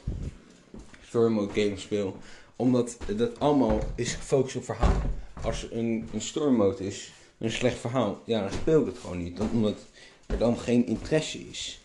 Story 1.06 1.32
mode 1.32 1.62
games 1.62 1.82
speel. 1.82 2.16
Omdat 2.56 2.96
dat 3.16 3.40
allemaal 3.40 3.78
is 3.94 4.12
gefocust 4.12 4.56
op 4.56 4.64
verhaal. 4.64 5.02
Als 5.42 5.66
een, 5.70 6.08
een 6.12 6.20
story 6.20 6.52
mode 6.52 6.86
is, 6.86 7.12
een 7.38 7.50
slecht 7.50 7.78
verhaal, 7.78 8.22
ja 8.24 8.40
dan 8.40 8.52
speel 8.52 8.80
ik 8.80 8.86
het 8.86 8.98
gewoon 8.98 9.22
niet. 9.22 9.40
Omdat 9.52 9.78
er 10.26 10.38
dan 10.38 10.58
geen 10.58 10.86
interesse 10.86 11.48
is. 11.48 11.80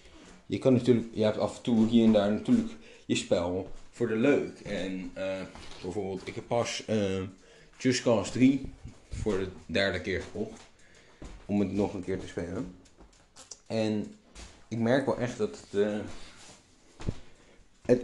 Je 0.46 0.58
kan 0.58 0.74
natuurlijk, 0.74 1.08
je 1.14 1.24
hebt 1.24 1.38
af 1.38 1.58
en 1.58 1.62
toe 1.62 1.88
hier 1.88 2.06
en 2.06 2.12
daar 2.12 2.32
natuurlijk 2.32 2.72
je 3.06 3.16
spel 3.16 3.72
voor 3.92 4.08
de 4.08 4.16
leuk. 4.16 4.60
En 4.60 5.12
eh, 5.14 5.42
bijvoorbeeld, 5.82 6.28
ik 6.28 6.36
heb 6.36 6.48
pas 6.48 6.84
eh, 6.86 7.22
Just 7.78 8.02
Cause 8.02 8.32
3 8.32 8.62
voor 9.10 9.38
de 9.38 9.48
derde 9.66 10.02
keer 10.02 10.22
gekocht. 10.22 10.65
Om 11.46 11.60
het 11.60 11.74
nog 11.74 11.94
een 11.94 12.04
keer 12.04 12.20
te 12.20 12.28
spelen. 12.28 12.76
En 13.68 14.16
ik 14.68 14.78
merk 14.78 15.06
wel 15.06 15.18
echt 15.18 15.38
dat 15.38 15.58
eh, 15.74 16.00
het, 17.86 18.02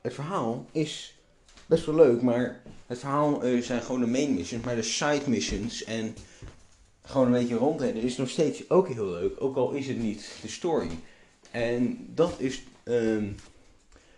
het 0.00 0.14
verhaal 0.14 0.66
is 0.72 1.14
best 1.66 1.86
wel 1.86 1.94
leuk, 1.94 2.22
maar 2.22 2.62
het 2.86 2.98
verhaal 2.98 3.42
eh, 3.42 3.62
zijn 3.62 3.82
gewoon 3.82 4.00
de 4.00 4.06
main 4.06 4.34
missions, 4.34 4.64
maar 4.64 4.74
de 4.74 4.82
side 4.82 5.22
missions 5.26 5.84
en 5.84 6.16
gewoon 7.02 7.26
een 7.26 7.32
beetje 7.32 7.54
rondrennen 7.54 8.02
is 8.02 8.16
nog 8.16 8.28
steeds 8.28 8.70
ook 8.70 8.88
heel 8.88 9.06
leuk, 9.06 9.40
ook 9.42 9.56
al 9.56 9.70
is 9.70 9.86
het 9.86 9.98
niet 9.98 10.30
de 10.42 10.48
story. 10.48 10.90
En 11.50 12.06
dat 12.14 12.34
is, 12.38 12.62
ehm, 12.82 13.32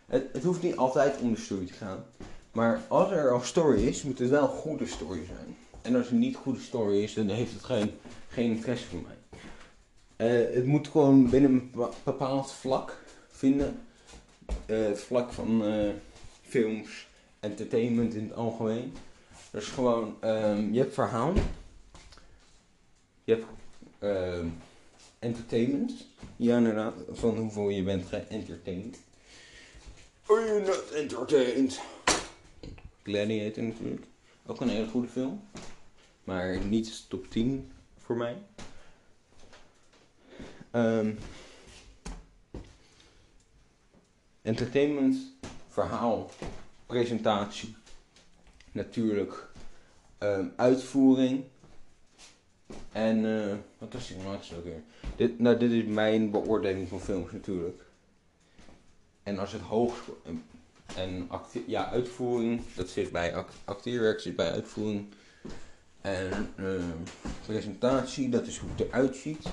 het, 0.07 0.25
het 0.33 0.43
hoeft 0.43 0.63
niet 0.63 0.77
altijd 0.77 1.21
om 1.21 1.35
de 1.35 1.41
story 1.41 1.67
te 1.67 1.73
gaan, 1.73 2.05
maar 2.53 2.83
als 2.89 3.11
er 3.11 3.31
al 3.31 3.41
story 3.41 3.87
is, 3.87 4.03
moet 4.03 4.19
het 4.19 4.31
wel 4.31 4.49
goede 4.49 4.87
story 4.87 5.25
zijn. 5.27 5.57
En 5.87 5.97
als 5.97 6.07
het 6.09 6.19
niet 6.19 6.37
goede 6.37 6.61
story 6.61 7.03
is, 7.03 7.15
dan 7.15 7.29
heeft 7.29 7.53
het 7.53 7.65
geen, 7.65 7.91
geen 8.29 8.51
interesse 8.51 8.87
voor 8.87 9.03
mij. 9.03 9.41
Eh, 10.17 10.55
het 10.55 10.65
moet 10.65 10.89
gewoon 10.89 11.31
binnen 11.31 11.51
een 11.51 11.71
bepa- 11.71 11.91
bepaald 12.05 12.53
vlak 12.53 13.03
vinden. 13.29 13.81
Eh, 14.67 14.79
het 14.79 15.01
vlak 15.01 15.33
van 15.33 15.65
eh, 15.65 15.89
films, 16.43 17.07
entertainment 17.41 18.15
in 18.15 18.25
het 18.25 18.35
algemeen. 18.35 18.93
Dus 19.51 19.67
gewoon, 19.67 20.17
ehm, 20.21 20.73
je 20.73 20.79
hebt 20.79 20.95
verhaal. 20.95 21.33
Je 23.25 23.33
hebt 23.33 23.47
ehm, 23.99 24.47
entertainment. 25.19 25.93
Ja, 26.37 26.57
inderdaad, 26.57 26.95
van 27.13 27.37
hoeveel 27.37 27.69
je 27.69 27.83
bent 27.83 28.07
geëntertained. 28.07 28.99
Are 30.27 30.47
you 30.47 30.61
not 30.61 30.91
entertained? 30.95 31.81
Gladiator 33.03 33.63
natuurlijk. 33.63 34.07
Ook 34.47 34.61
een 34.61 34.69
hele 34.69 34.89
goede 34.89 35.09
film. 35.09 35.41
Maar 36.27 36.65
niet 36.65 37.09
top 37.09 37.31
10 37.31 37.73
voor 37.98 38.16
mij. 38.16 38.36
Ehm, 40.70 41.15
entertainment, 44.43 45.16
verhaal, 45.69 46.31
presentatie, 46.86 47.77
natuurlijk 48.73 49.48
ehm, 50.19 50.47
uitvoering 50.57 51.44
en 52.93 53.40
eh, 53.51 53.57
wat 53.78 53.93
was 53.93 54.09
die 54.09 54.16
laatste 54.24 54.57
ook 54.57 54.65
weer? 54.65 54.82
Dit, 55.16 55.39
nou, 55.39 55.57
dit 55.57 55.70
is 55.70 55.85
mijn 55.85 56.31
beoordeling 56.31 56.89
van 56.89 57.01
films 57.01 57.32
natuurlijk. 57.32 57.85
En 59.23 59.39
als 59.39 59.53
het 59.53 59.62
hoog 59.62 60.11
en- 60.97 61.28
ja, 61.66 61.90
uitvoering, 61.90 62.62
dat 62.74 62.89
zit 62.89 63.12
bij 63.12 63.35
act 63.35 63.55
acteerwerk, 63.65 64.20
zit 64.20 64.36
bij 64.36 64.51
uitvoering. 64.51 65.07
En 66.07 66.53
ehm, 66.57 67.03
presentatie, 67.47 68.28
dat 68.28 68.47
is 68.47 68.59
hoe 68.59 68.70
het 68.70 68.81
eruit 68.81 69.16
ziet. 69.16 69.47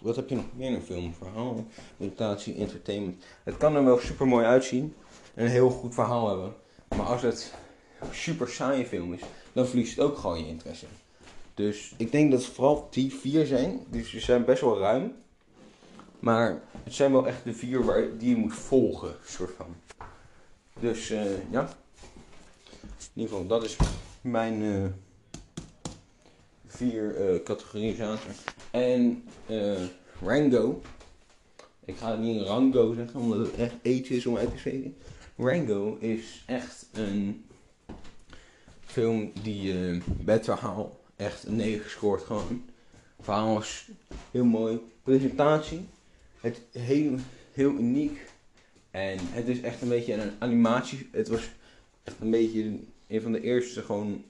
Wat 0.00 0.16
heb 0.16 0.28
je 0.28 0.34
nog 0.34 0.44
meer 0.56 0.68
in 0.68 0.74
een 0.74 0.82
film? 0.82 1.14
Verhaal, 1.14 1.66
presentatie, 1.96 2.54
entertainment. 2.54 3.24
Het 3.42 3.56
kan 3.56 3.76
er 3.76 3.84
wel 3.84 3.98
super 3.98 4.26
mooi 4.26 4.46
uitzien 4.46 4.94
en 5.34 5.44
een 5.44 5.50
heel 5.50 5.70
goed 5.70 5.94
verhaal 5.94 6.28
hebben. 6.28 6.54
Maar 6.88 7.06
als 7.06 7.22
het 7.22 7.54
een 8.00 8.14
super 8.14 8.48
saaie 8.48 8.86
film 8.86 9.12
is, 9.12 9.20
dan 9.52 9.66
verliest 9.66 9.96
het 9.96 10.04
ook 10.04 10.18
gewoon 10.18 10.38
je 10.38 10.46
interesse. 10.46 10.86
Dus 11.54 11.94
ik 11.96 12.12
denk 12.12 12.30
dat 12.30 12.42
het 12.42 12.52
vooral 12.52 12.88
die 12.90 13.14
vier 13.14 13.46
zijn. 13.46 13.80
Dus 13.90 14.10
ze 14.10 14.20
zijn 14.20 14.44
best 14.44 14.60
wel 14.60 14.78
ruim. 14.78 15.12
Maar 16.18 16.62
het 16.84 16.94
zijn 16.94 17.12
wel 17.12 17.26
echt 17.26 17.44
de 17.44 17.54
vier 17.54 17.84
waar, 17.84 18.18
die 18.18 18.30
je 18.30 18.36
moet 18.36 18.54
volgen, 18.54 19.14
soort 19.24 19.54
van. 19.56 19.76
Dus 20.80 21.10
eh, 21.10 21.50
ja. 21.50 21.68
In 23.14 23.20
ieder 23.20 23.36
geval, 23.36 23.48
dat 23.48 23.64
is 23.64 23.76
mijn 24.20 24.62
eh, 24.62 24.84
vier 26.66 27.16
eh 27.16 27.42
categorisatie. 27.42 28.30
En 28.70 29.24
eh, 29.46 29.82
Rango. 30.22 30.82
Ik 31.84 31.96
ga 31.96 32.10
het 32.10 32.20
niet 32.20 32.42
Rango 32.42 32.94
zeggen, 32.94 33.20
omdat 33.20 33.38
het 33.38 33.54
echt 33.54 33.74
eentje 33.82 34.16
is 34.16 34.26
om 34.26 34.36
uit 34.36 34.50
te 34.50 34.58
spreken. 34.58 34.96
Rango 35.36 35.96
is 36.00 36.42
echt 36.46 36.86
een 36.92 37.44
film 38.80 39.32
die 39.42 39.74
bij 40.04 40.34
het 40.34 40.44
verhaal 40.44 41.00
echt 41.16 41.44
een 41.44 41.56
9 41.56 41.90
scoort 41.90 42.22
gewoon. 42.22 42.64
Het 43.16 43.24
verhaal 43.24 43.58
is 43.58 43.88
heel 44.30 44.44
mooi. 44.44 44.80
Presentatie. 45.02 45.88
Het 46.40 46.60
heel, 46.72 47.16
heel 47.52 47.70
uniek. 47.70 48.30
En 48.90 49.18
het 49.20 49.48
is 49.48 49.60
echt 49.60 49.82
een 49.82 49.88
beetje 49.88 50.14
een 50.14 50.32
animatie. 50.38 51.08
Het 51.12 51.28
was 51.28 51.50
echt 52.04 52.16
een 52.20 52.30
beetje 52.30 52.78
een 53.08 53.22
van 53.22 53.32
de 53.32 53.40
eerste 53.40 53.82
gewoon 53.82 54.24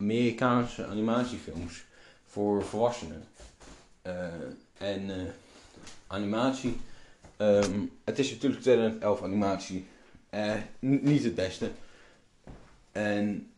Amerikaanse 0.00 0.86
animatiefilms 0.86 1.84
voor 2.26 2.64
volwassenen. 2.64 3.22
Eh, 4.02 4.26
en 4.78 5.10
eh, 5.10 5.16
animatie. 6.06 6.76
ehm, 7.36 7.80
het 8.04 8.18
is 8.18 8.30
natuurlijk 8.30 8.60
2011 8.62 9.22
animatie. 9.22 9.86
Eh, 10.30 10.54
niet 10.80 11.24
het 11.24 11.34
beste. 11.34 11.70
En 12.92 13.50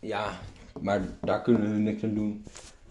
ja, 0.00 0.38
maar 0.80 1.02
daar 1.20 1.42
kunnen 1.42 1.72
we 1.72 1.78
niks 1.78 2.02
aan 2.02 2.14
doen. 2.14 2.44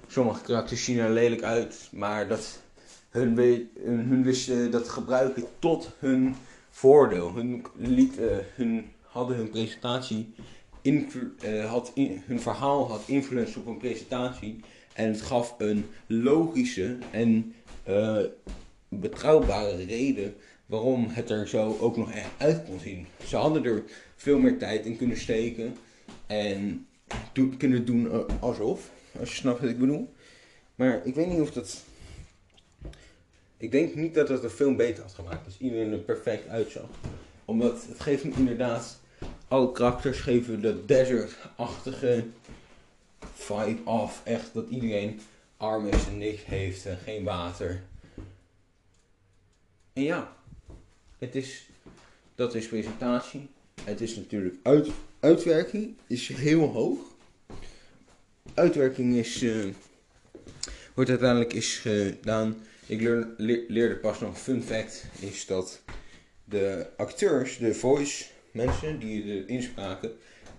Sommige 0.08 0.42
karakters 0.42 0.84
zien 0.84 1.00
er 1.00 1.10
lelijk 1.10 1.42
uit, 1.42 1.90
maar 1.92 2.28
dat 2.28 2.62
hun, 3.10 3.38
hun 3.84 4.24
wisten 4.24 4.72
dat 4.72 4.90
gebruiken 4.90 5.44
tot 5.60 5.90
hun 6.00 6.36
voordeel. 6.70 7.34
Hun, 7.34 7.66
liet, 7.76 8.16
hun 8.56 8.92
hadden 9.02 9.38
hun 9.38 9.50
presentatie, 9.50 10.34
eh, 11.42 11.70
had 11.70 11.92
hun 12.26 12.40
verhaal 12.40 12.88
had 12.90 13.02
invloed 13.06 13.58
op 13.58 13.66
hun 13.66 13.78
presentatie. 13.78 14.60
En 14.94 15.08
het 15.08 15.22
gaf 15.22 15.56
een 15.58 15.86
logische 16.08 16.98
en 17.12 17.54
eh, 17.84 18.20
betrouwbare 18.90 19.86
reden 19.86 20.36
waarom 20.66 21.08
het 21.10 21.30
er 21.30 21.48
zo 21.48 21.78
ook 21.80 21.98
nog 21.98 22.12
echt 22.12 22.30
uit 22.38 22.64
kon 22.66 22.80
zien. 22.80 23.06
Ze 23.26 23.36
hadden 23.36 23.64
er 23.66 23.84
veel 24.16 24.40
meer 24.40 24.58
tijd 24.58 24.86
in 24.86 24.98
kunnen 24.98 25.18
steken 25.18 25.74
en 26.28 26.88
do- 27.34 27.54
kunnen 27.58 27.86
doen 27.86 28.12
eh, 28.12 28.20
alsof, 28.40 28.92
als 29.20 29.30
je 29.30 29.36
snapt 29.36 29.60
wat 29.62 29.70
ik 29.70 29.80
bedoel. 29.80 30.14
Maar 30.76 31.02
ik 31.06 31.16
weet 31.16 31.28
niet 31.28 31.42
of 31.42 31.52
dat. 31.52 31.84
Ik 33.58 33.72
denk 33.72 33.96
niet 33.96 34.14
dat 34.14 34.30
het 34.30 34.42
de 34.42 34.50
film 34.50 34.76
beter 34.76 35.04
had 35.04 35.14
gemaakt 35.14 35.46
als 35.46 35.58
iedereen 35.60 35.92
er 35.92 35.98
perfect 35.98 36.48
uitzag. 36.48 36.86
Omdat 37.46 37.86
het 37.90 38.00
geeft 38.00 38.24
me 38.24 38.32
inderdaad. 38.38 39.00
Alle 39.48 39.72
karakters 39.72 40.20
geven 40.20 40.62
de 40.62 40.86
desert-achtige 40.86 42.26
vibe 43.34 43.82
af. 43.84 44.22
Echt 44.24 44.54
dat 44.54 44.70
iedereen 44.70 45.20
arm 45.58 45.88
is 45.88 46.08
en 46.08 46.18
niks 46.18 46.46
heeft 46.46 46.86
en 46.86 46.98
geen 46.98 47.24
water. 47.24 47.82
En 49.94 50.04
ja, 50.04 50.36
het 51.18 51.36
is, 51.36 51.70
dat 52.36 52.56
is 52.56 52.68
presentatie. 52.68 53.48
Het 53.84 54.02
is 54.02 54.16
natuurlijk 54.16 54.56
uit, 54.64 54.88
uitwerking 55.20 55.96
is 56.08 56.28
heel 56.28 56.68
hoog. 56.68 57.00
Uitwerking 58.54 59.16
is, 59.16 59.42
eh, 59.42 59.66
wordt 60.94 61.10
uiteindelijk 61.10 61.54
is 61.54 61.78
gedaan. 61.78 62.56
Ik 62.86 63.02
leer- 63.02 63.28
leer- 63.38 63.66
leerde 63.68 63.96
pas 63.96 64.20
nog 64.20 64.30
een 64.30 64.36
fun 64.36 64.64
fact, 64.64 65.06
is 65.20 65.46
dat 65.46 65.82
de 66.44 66.88
acteurs, 66.98 67.58
de 67.58 67.74
voice 67.74 68.26
mensen 68.52 69.00
die 69.00 69.26
de 69.26 69.46
inspraken, 69.46 70.12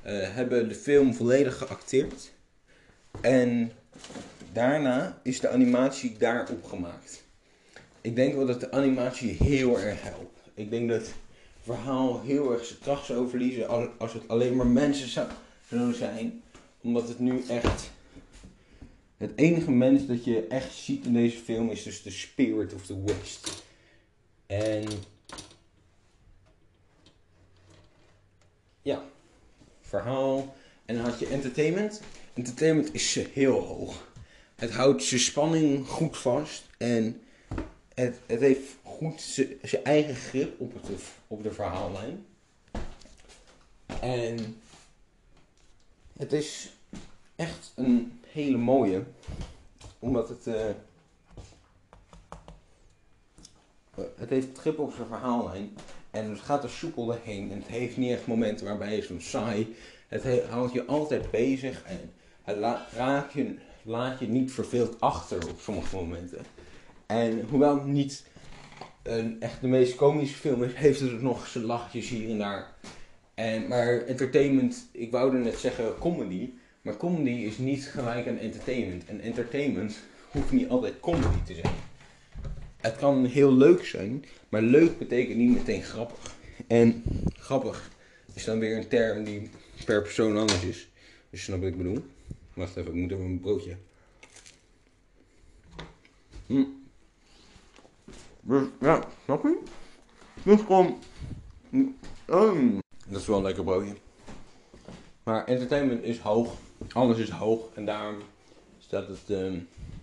eh, 0.03 0.35
hebben 0.35 0.69
de 0.69 0.75
film 0.75 1.15
volledig 1.15 1.57
geacteerd. 1.59 2.33
En 3.21 3.73
daarna 4.53 5.21
is 5.23 5.41
de 5.41 5.49
animatie 5.49 6.17
daarop 6.19 6.65
gemaakt. 6.65 7.25
Ik 8.01 8.17
denk 8.17 8.35
wel 8.35 8.47
dat 8.47 8.61
de 8.61 8.71
animatie 8.71 9.31
heel 9.31 9.79
erg 9.81 10.03
helpt. 10.03 10.39
Ik 10.55 10.71
denk 10.71 10.89
dat 10.89 11.01
het 11.01 11.15
verhaal 11.63 12.21
heel 12.23 12.53
erg 12.53 12.65
zijn 12.65 12.79
kracht 12.79 13.07
zou 13.07 13.29
verliezen 13.29 13.69
als- 13.99 14.13
het 14.13 14.29
alleen 14.29 14.57
maar 14.57 14.67
mensen 14.67 15.09
zou, 15.09 15.29
zouden 15.69 15.95
zijn. 15.97 16.43
Omdat 16.81 17.09
het 17.09 17.19
nu 17.19 17.43
echt... 17.49 17.91
Het 19.17 19.33
enige 19.35 19.71
mens 19.71 20.07
dat 20.07 20.25
je 20.25 20.47
echt 20.47 20.75
ziet 20.75 21.05
in 21.07 21.13
deze 21.13 21.39
film 21.39 21.71
is 21.71 21.83
dus 21.83 22.03
de 22.03 22.11
Spirit 22.11 22.75
of 22.75 22.87
the 22.87 23.03
West. 23.05 23.63
En... 24.47 24.85
Ja. 28.89 29.03
Verhaal. 29.81 30.55
En 30.85 30.95
dan 30.95 31.05
had 31.05 31.19
je 31.19 31.27
entertainment. 31.27 32.01
Entertainment 32.35 32.95
is 32.95 33.15
heel 33.15 33.61
hoog. 33.61 34.11
Het 34.55 34.71
houdt 34.71 35.03
zijn 35.03 35.21
spanning 35.21 35.89
goed 35.89 36.19
vast. 36.19 36.65
En 36.79 37.23
het, 37.95 38.19
het 38.27 38.41
heeft 38.41 38.77
goed 38.83 39.21
zijn 39.63 39.85
eigen 39.85 40.15
grip 40.15 40.61
op, 40.61 40.75
het, 40.75 41.01
op 41.27 41.43
de 41.43 41.53
verhaallijn. 41.53 42.27
En 44.01 44.61
het 46.19 46.33
is 46.33 46.73
echt 47.37 47.73
een 47.75 48.21
hele 48.31 48.57
mooie. 48.57 49.05
Omdat 49.99 50.29
het. 50.29 50.47
eh, 50.47 50.71
het 54.17 54.29
heeft 54.31 54.59
grip 54.59 54.79
op 54.79 54.93
zijn 54.93 55.09
verhaallijn. 55.09 55.77
En 56.19 56.31
het 56.31 56.41
gaat 56.41 56.65
er 56.65 56.71
soepel 56.71 57.07
doorheen. 57.07 57.51
En 57.51 57.59
het 57.59 57.67
heeft 57.67 57.97
niet 57.97 58.11
echt 58.11 58.27
momenten 58.27 58.67
waarbij 58.67 58.97
je 58.97 59.03
zo 59.03 59.15
saai. 59.19 59.75
Het 60.09 60.23
he- 60.23 60.45
houdt 60.49 60.73
je 60.73 60.85
altijd 60.85 61.31
bezig. 61.31 61.83
En 61.83 62.11
het 62.43 63.33
je, 63.33 63.55
laat 63.83 64.19
je 64.19 64.29
niet 64.29 64.53
verveeld 64.53 65.01
achter 65.01 65.49
op 65.49 65.61
sommige 65.61 65.97
momenten. 65.97 66.39
En 67.07 67.47
hoewel 67.51 67.75
het 67.75 67.87
niet 67.87 68.25
een 69.03 69.41
echt 69.41 69.61
de 69.61 69.69
meest 69.69 69.95
komische 69.95 70.35
film 70.35 70.63
is, 70.63 70.75
heeft 70.85 71.01
het 71.01 71.23
nog 71.23 71.47
zijn 71.47 71.65
lachjes 71.65 72.09
hier 72.09 72.31
en 72.31 72.39
daar. 72.39 72.73
En, 73.35 73.69
maar 73.69 74.03
entertainment, 74.03 74.89
ik 74.93 75.11
wou 75.11 75.39
net 75.39 75.59
zeggen 75.59 75.99
comedy. 75.99 76.51
Maar 76.83 76.97
comedy 76.97 77.31
is 77.31 77.59
niet 77.59 77.85
gelijk 77.85 78.29
aan 78.29 78.39
entertainment. 78.39 79.05
En 79.05 79.21
entertainment 79.21 79.99
hoeft 80.31 80.53
niet 80.53 80.69
altijd 80.69 81.01
comedy 81.01 81.43
te 81.47 81.55
zijn. 81.55 81.88
Het 82.79 82.97
kan 82.97 83.25
heel 83.25 83.53
leuk 83.53 83.85
zijn, 83.85 84.25
maar 84.49 84.63
leuk 84.63 84.99
betekent 84.99 85.37
niet 85.37 85.53
meteen 85.53 85.83
grappig. 85.83 86.37
En 86.67 87.03
grappig 87.39 87.91
is 88.35 88.45
dan 88.45 88.59
weer 88.59 88.77
een 88.77 88.89
term 88.89 89.25
die 89.25 89.51
per 89.85 90.03
persoon 90.03 90.37
anders 90.37 90.63
is. 90.63 90.89
Dus 91.31 91.41
je 91.41 91.47
snapt 91.47 91.61
wat 91.63 91.71
ik 91.71 91.77
bedoel. 91.77 92.05
Wacht 92.55 92.77
even, 92.77 92.95
ik 92.95 93.01
moet 93.01 93.11
even 93.11 93.25
een 93.25 93.41
broodje. 93.41 93.77
Hm. 96.47 96.65
Dus 98.41 98.63
ja, 98.81 99.05
snap 99.25 99.43
je? 99.43 99.59
Dus 100.43 100.61
gewoon. 100.61 100.99
Mm. 101.69 101.97
Dat 103.09 103.21
is 103.21 103.27
wel 103.27 103.37
een 103.37 103.43
lekker 103.43 103.65
broodje. 103.65 103.95
Maar 105.23 105.45
entertainment 105.45 106.03
is 106.05 106.19
hoog. 106.19 106.55
Alles 106.93 107.19
is 107.19 107.31
hoog. 107.31 107.75
En 107.75 107.85
daarom 107.87 108.17
staat 108.79 109.09
het. 109.09 109.31
ehm, 109.31 109.59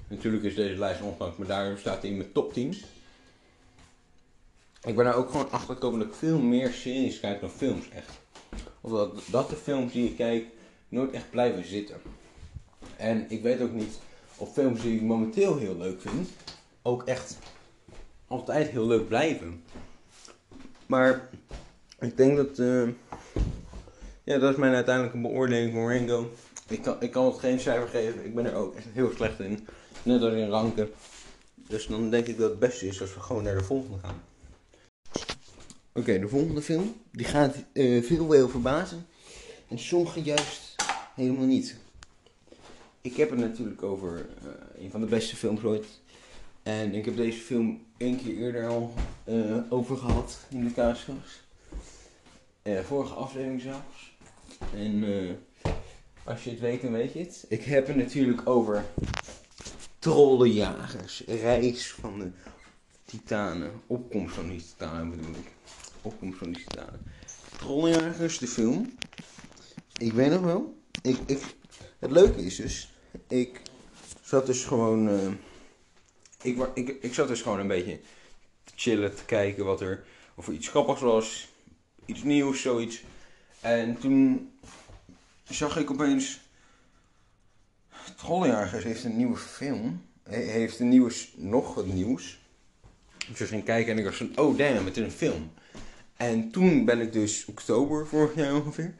natuurlijk 0.07 0.43
is 0.43 0.55
deze 0.55 0.79
lijst 0.79 1.01
ongemak, 1.01 1.37
maar 1.37 1.47
daarom 1.47 1.77
staat 1.77 2.01
hij 2.01 2.11
in 2.11 2.17
mijn 2.17 2.31
top 2.31 2.53
10. 2.53 2.75
Ik 4.83 4.95
ben 4.95 5.05
daar 5.05 5.15
ook 5.15 5.29
gewoon 5.31 5.51
achter 5.51 5.73
gekomen 5.73 5.99
dat 5.99 6.07
ik 6.07 6.13
veel 6.13 6.39
meer 6.39 6.71
series 6.71 7.19
kijk 7.19 7.41
dan 7.41 7.49
films 7.49 7.89
echt. 7.89 8.11
Of 8.81 8.91
dat, 9.31 9.49
de 9.49 9.55
films 9.55 9.93
die 9.93 10.09
ik 10.09 10.15
kijk 10.15 10.45
nooit 10.89 11.11
echt 11.11 11.29
blijven 11.29 11.65
zitten. 11.65 11.95
En 12.97 13.25
ik 13.29 13.41
weet 13.41 13.61
ook 13.61 13.71
niet 13.71 13.99
of 14.37 14.53
films 14.53 14.81
die 14.81 14.95
ik 14.95 15.01
momenteel 15.01 15.57
heel 15.57 15.77
leuk 15.77 16.01
vind, 16.01 16.29
ook 16.81 17.03
echt 17.03 17.37
altijd 18.27 18.67
heel 18.67 18.87
leuk 18.87 19.07
blijven. 19.07 19.63
Maar 20.85 21.29
ik 21.99 22.17
denk 22.17 22.37
dat. 22.37 22.59
eh, 22.59 22.87
ja, 24.23 24.37
dat 24.37 24.51
is 24.51 24.57
mijn 24.57 24.73
uiteindelijke 24.73 25.17
beoordeling 25.17 25.73
van 25.73 25.89
Rango. 25.89 26.31
Ik 26.67 26.81
kan, 26.81 27.01
ik 27.01 27.11
kan 27.11 27.25
het 27.25 27.39
geen 27.39 27.59
cijfer 27.59 27.87
geven. 27.87 28.25
Ik 28.25 28.35
ben 28.35 28.45
er 28.45 28.55
ook 28.55 28.75
echt 28.75 28.85
heel 28.93 29.11
slecht 29.15 29.39
in. 29.39 29.67
Net 30.05 30.21
als 30.21 30.33
in 30.33 30.49
ranken. 30.49 30.89
Dus 31.55 31.87
dan 31.87 32.09
denk 32.09 32.27
ik 32.27 32.37
dat 32.37 32.49
het 32.49 32.59
beste 32.59 32.87
is 32.87 33.01
als 33.01 33.13
we 33.13 33.19
gewoon 33.19 33.43
naar 33.43 33.57
de 33.57 33.63
volgende 33.63 33.97
gaan. 33.99 34.21
Oké, 35.93 36.19
de 36.19 36.27
volgende 36.27 36.61
film. 36.61 36.95
Die 37.11 37.25
gaat 37.25 37.55
eh, 37.73 38.03
veel 38.03 38.27
wel 38.27 38.49
verbazen. 38.49 39.05
En 39.67 39.79
sommige 39.79 40.21
juist 40.21 40.75
helemaal 41.15 41.45
niet. 41.45 41.75
Ik 43.01 43.15
heb 43.15 43.29
het 43.29 43.39
natuurlijk 43.39 43.83
over 43.83 44.25
eh, 44.41 44.83
een 44.83 44.91
van 44.91 44.99
de 44.99 45.07
beste 45.07 45.35
films 45.35 45.63
ooit. 45.63 45.85
En 46.63 46.93
ik 46.93 47.05
heb 47.05 47.15
deze 47.15 47.39
film 47.39 47.85
één 47.97 48.17
keer 48.17 48.37
eerder 48.37 48.67
al 48.67 48.93
eh, 49.23 49.57
over 49.69 49.97
gehad 49.97 50.45
in 50.49 50.63
de 50.63 50.71
kaaskast. 50.71 51.43
Eh, 52.61 52.79
vorige 52.79 53.13
aflevering 53.13 53.61
zelfs. 53.61 54.15
En 54.73 55.03
eh, 55.03 55.71
als 56.23 56.43
je 56.43 56.49
het 56.49 56.59
weet, 56.59 56.81
dan 56.81 56.91
weet 56.91 57.13
je 57.13 57.19
het. 57.19 57.45
Ik 57.49 57.63
heb 57.63 57.87
het 57.87 57.95
natuurlijk 57.95 58.49
over 58.49 58.85
Trollenjagers. 60.05 61.23
Reis 61.27 61.91
van 61.91 62.19
de 62.19 62.31
Titanen. 63.05 63.81
Opkomst 63.87 64.35
van 64.35 64.49
die 64.49 64.63
Titanen 64.63 65.09
bedoel 65.09 65.35
ik. 65.35 65.51
Opkomst 66.01 66.37
van 66.37 66.51
die 66.51 66.63
Titanen. 66.63 67.01
Trollenjagers, 67.57 68.37
de 68.37 68.47
film. 68.47 68.93
Ik 69.97 70.11
weet 70.13 70.29
nog 70.29 70.41
wel. 70.41 70.77
Ik, 71.01 71.17
ik, 71.25 71.55
het 71.99 72.11
leuke 72.11 72.45
is 72.45 72.55
dus, 72.55 72.91
ik 73.27 73.61
zat 74.21 74.45
dus 74.45 74.63
gewoon. 74.63 75.09
eh, 75.09 75.31
ik, 76.41 76.67
ik, 76.73 76.97
ik 77.01 77.13
zat 77.13 77.27
dus 77.27 77.41
gewoon 77.41 77.59
een 77.59 77.67
beetje 77.67 77.99
te 78.63 78.73
chillen, 78.75 79.15
te 79.15 79.25
kijken 79.25 79.65
wat 79.65 79.81
er. 79.81 80.05
Of 80.35 80.47
er 80.47 80.53
iets 80.53 80.67
grappigs 80.67 81.01
was, 81.01 81.47
iets 82.05 82.23
nieuws, 82.23 82.61
zoiets. 82.61 83.03
En 83.59 83.97
toen 83.97 84.51
zag 85.43 85.77
ik 85.77 85.91
opeens. 85.91 86.39
Trollenjagers 88.15 88.83
heeft 88.83 89.03
een 89.03 89.17
nieuwe 89.17 89.37
film. 89.37 90.01
He- 90.23 90.35
heeft 90.37 90.79
een 90.79 90.89
nieuwe, 90.89 91.11
nog 91.35 91.85
nieuws. 91.85 92.39
Dus 93.27 93.41
ik 93.41 93.47
ging 93.47 93.63
kijken 93.63 93.91
en 93.91 93.97
ik 93.97 94.03
dacht 94.03 94.17
van, 94.17 94.31
oh 94.35 94.57
damn, 94.57 94.85
het 94.85 94.97
is 94.97 95.03
een 95.03 95.11
film. 95.11 95.51
En 96.17 96.51
toen 96.51 96.85
ben 96.85 96.99
ik 97.01 97.13
dus, 97.13 97.45
oktober 97.45 98.07
vorig 98.07 98.35
jaar 98.35 98.55
ongeveer, 98.55 98.93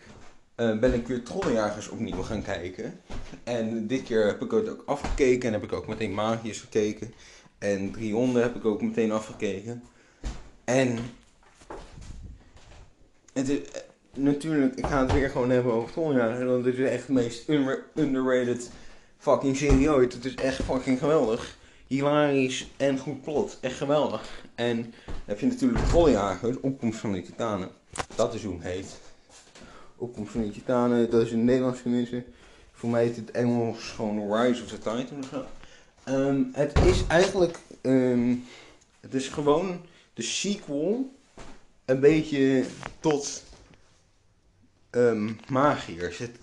eh, 0.56 0.80
ben 0.80 0.94
ik 0.94 1.08
weer 1.08 1.24
Trollenjagers 1.24 1.88
opnieuw 1.88 2.22
gaan 2.22 2.42
kijken. 2.42 3.00
En 3.44 3.88
dit 3.88 4.04
keer 4.04 4.26
heb 4.26 4.42
ik 4.42 4.52
het 4.52 4.70
ook 4.70 4.84
afgekeken 4.86 5.48
en 5.48 5.54
heb 5.54 5.64
ik 5.64 5.74
ook 5.74 5.88
meteen 5.88 6.14
Magiërs 6.14 6.60
gekeken. 6.60 7.14
En 7.58 7.92
Drie 7.92 8.14
Honden 8.14 8.42
heb 8.42 8.56
ik 8.56 8.66
ook 8.66 8.82
meteen 8.82 9.12
afgekeken. 9.12 9.84
En 10.64 10.98
het 13.34 13.50
is, 13.50 13.72
eh, 13.72 13.82
natuurlijk, 14.14 14.76
ik 14.76 14.86
ga 14.86 15.02
het 15.02 15.12
weer 15.14 15.30
gewoon 15.30 15.50
hebben 15.50 15.74
over 15.74 15.92
Trollenjagers, 15.92 16.46
want 16.46 16.66
het 16.66 16.78
is 16.78 16.90
echt 16.90 17.08
de 17.08 17.14
meest 17.14 17.50
under- 17.50 17.84
underrated 17.96 18.70
fucking 19.26 19.58
serie 19.58 19.90
ooit. 19.90 20.14
Het 20.14 20.26
is 20.26 20.36
echt 20.36 20.64
fucking 20.64 21.00
geweldig. 21.00 21.58
Hilarisch 21.88 22.68
en 22.78 22.98
goed 22.98 23.22
plot. 23.22 23.58
Echt 23.62 23.78
geweldig. 23.78 24.44
En 24.56 24.82
dan 24.82 25.14
heb 25.26 25.40
je 25.40 25.46
natuurlijk 25.46 25.86
Trollenjagers, 25.86 26.60
Opkomst 26.60 27.00
van 27.00 27.12
de 27.12 27.22
Titanen. 27.22 27.70
Dat 28.16 28.34
is 28.34 28.44
hoe 28.44 28.54
het 28.54 28.64
heet. 28.64 29.00
Opkomst 29.96 30.32
van 30.32 30.42
de 30.42 30.52
Titanen, 30.52 31.10
dat 31.10 31.22
is 31.22 31.32
in 31.32 31.38
het 31.38 31.46
Nederlands 31.46 31.82
tenminste. 31.82 32.24
Voor 32.72 32.90
mij 32.90 33.04
heet 33.04 33.16
het 33.16 33.32
Engels 33.32 33.84
gewoon 33.84 34.34
Rise 34.34 34.64
of 34.64 34.70
the 34.70 34.78
Titan 34.78 35.18
of. 35.20 35.46
Ehm, 36.04 36.44
het 36.52 36.80
is 36.84 37.08
eigenlijk, 37.08 37.60
ehm, 37.82 38.36
het 39.00 39.14
is 39.14 39.28
gewoon 39.28 39.82
de 40.14 40.22
sequel 40.22 41.14
een 41.86 42.00
beetje 42.00 42.66
tot 43.00 43.44
ehm 44.90 45.32
Magiërs. 45.48 46.18
Het, 46.18 46.38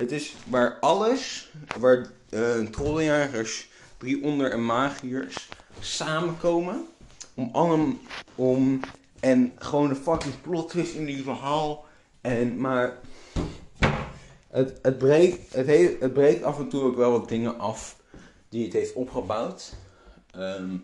het 0.00 0.12
is 0.12 0.36
waar 0.46 0.78
alles, 0.78 1.50
waar 1.78 2.06
eh 2.28 2.58
trollenjagers, 2.58 3.68
drie 3.96 4.22
onder 4.22 4.50
en 4.50 4.64
magiërs 4.64 5.48
samenkomen 5.80 6.86
om 7.34 7.48
allemaal, 7.52 7.94
om, 8.34 8.80
en 9.20 9.52
gewoon 9.58 9.90
een 9.90 9.96
fucking 9.96 10.40
plot 10.40 10.68
twist 10.68 10.94
in 10.94 11.04
die 11.04 11.22
verhaal. 11.22 11.86
En, 12.20 12.60
maar 12.60 12.98
het, 14.48 14.78
het, 14.82 14.98
breekt, 14.98 15.54
het, 15.54 15.66
het 16.00 16.12
breekt 16.12 16.42
af 16.42 16.58
en 16.58 16.68
toe 16.68 16.82
ook 16.82 16.96
wel 16.96 17.10
wat 17.10 17.28
dingen 17.28 17.58
af 17.58 17.96
die 18.48 18.64
het 18.64 18.72
heeft 18.72 18.92
opgebouwd. 18.92 19.74
Ehm, 20.30 20.76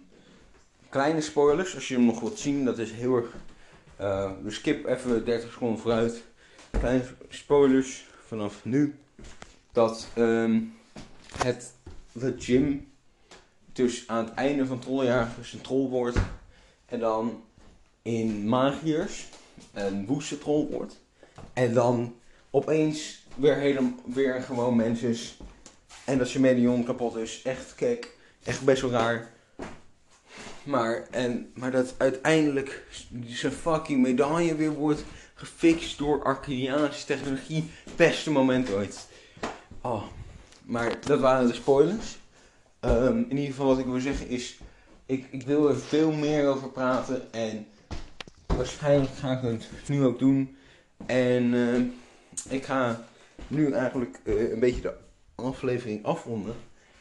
kleine 0.89 1.21
spoilers, 1.21 1.75
als 1.75 1.89
je 1.89 1.95
hem 1.95 2.05
nog 2.05 2.21
wilt 2.21 2.39
zien, 2.39 2.65
dat 2.65 2.79
is 2.79 2.93
heel 2.93 3.17
erg. 3.17 3.37
eh 3.97 4.31
dus 4.43 4.55
skip 4.55 4.87
even 4.87 5.25
30 5.25 5.53
seconden 5.53 5.79
vooruit. 5.79 6.25
Kleine 6.71 7.05
spoilers 7.29 8.07
vanaf 8.27 8.65
nu. 8.65 8.95
Dat 9.77 10.09
ehm, 10.15 10.61
het, 11.37 11.73
dat 12.13 12.45
Jim 12.45 12.93
dus 13.73 14.05
aan 14.07 14.25
het 14.25 14.35
einde 14.35 14.67
van 14.67 14.79
Trollenjagers 14.79 15.53
een 15.53 15.61
troll 15.61 15.89
wordt. 15.89 16.19
En 16.87 17.01
dan 17.01 17.43
in 18.03 18.49
Magiërs 18.49 19.29
een 19.73 20.07
woeste 20.07 20.39
troll 20.39 20.67
wordt. 20.67 21.01
En 21.53 21.75
dan 21.75 22.15
opeens 22.51 23.27
weer, 23.35 23.57
helemaal, 23.57 23.95
weer 24.05 24.43
gewoon 24.43 24.77
mens 24.77 25.03
is. 25.03 25.37
En 26.05 26.19
dat 26.19 26.35
medaillon 26.35 26.85
kapot 26.85 27.17
is. 27.17 27.43
Echt, 27.43 27.75
kijk, 27.75 28.17
echt 28.45 28.65
best 28.65 28.83
wel 28.83 28.91
raar. 28.91 29.31
Maar, 30.63 31.07
en, 31.11 31.51
maar 31.55 31.71
dat 31.71 31.95
uiteindelijk 31.97 32.87
zijn 33.27 33.53
fucking 33.53 34.03
medaille 34.03 34.55
weer 34.55 34.73
wordt 34.73 35.05
gefixt 35.35 35.99
door 35.99 36.25
Arcadianische 36.25 37.07
technologie. 37.07 37.71
Beste 37.97 38.31
moment 38.31 38.71
ooit. 38.71 39.15
Oh, 39.87 40.03
maar 40.63 40.99
dat 41.01 41.21
waren 41.21 41.47
de 41.47 41.55
spoilers. 41.55 42.19
Ehm, 42.81 43.17
in 43.17 43.31
ieder 43.31 43.47
geval 43.47 43.67
wat 43.67 43.79
ik 43.79 43.85
wil 43.85 44.01
zeggen 44.01 44.29
is, 44.29 44.59
ik, 45.07 45.27
ik 45.31 45.43
wil 45.43 45.69
er 45.69 45.77
veel 45.77 46.13
meer 46.13 46.49
over 46.49 46.69
praten 46.69 47.33
en 47.33 47.67
waarschijnlijk 48.47 49.13
ga 49.15 49.33
ik 49.33 49.43
het 49.43 49.89
nu 49.89 50.05
ook 50.05 50.19
doen. 50.19 50.57
En 51.07 51.55
ehm, 51.55 51.83
ik 52.49 52.65
ga 52.65 53.05
nu 53.49 53.73
eigenlijk 53.73 54.21
eh, 54.25 54.51
een 54.51 54.61
beetje 54.61 54.81
de 54.81 54.95
aflevering 55.35 56.05
afronden. 56.05 56.55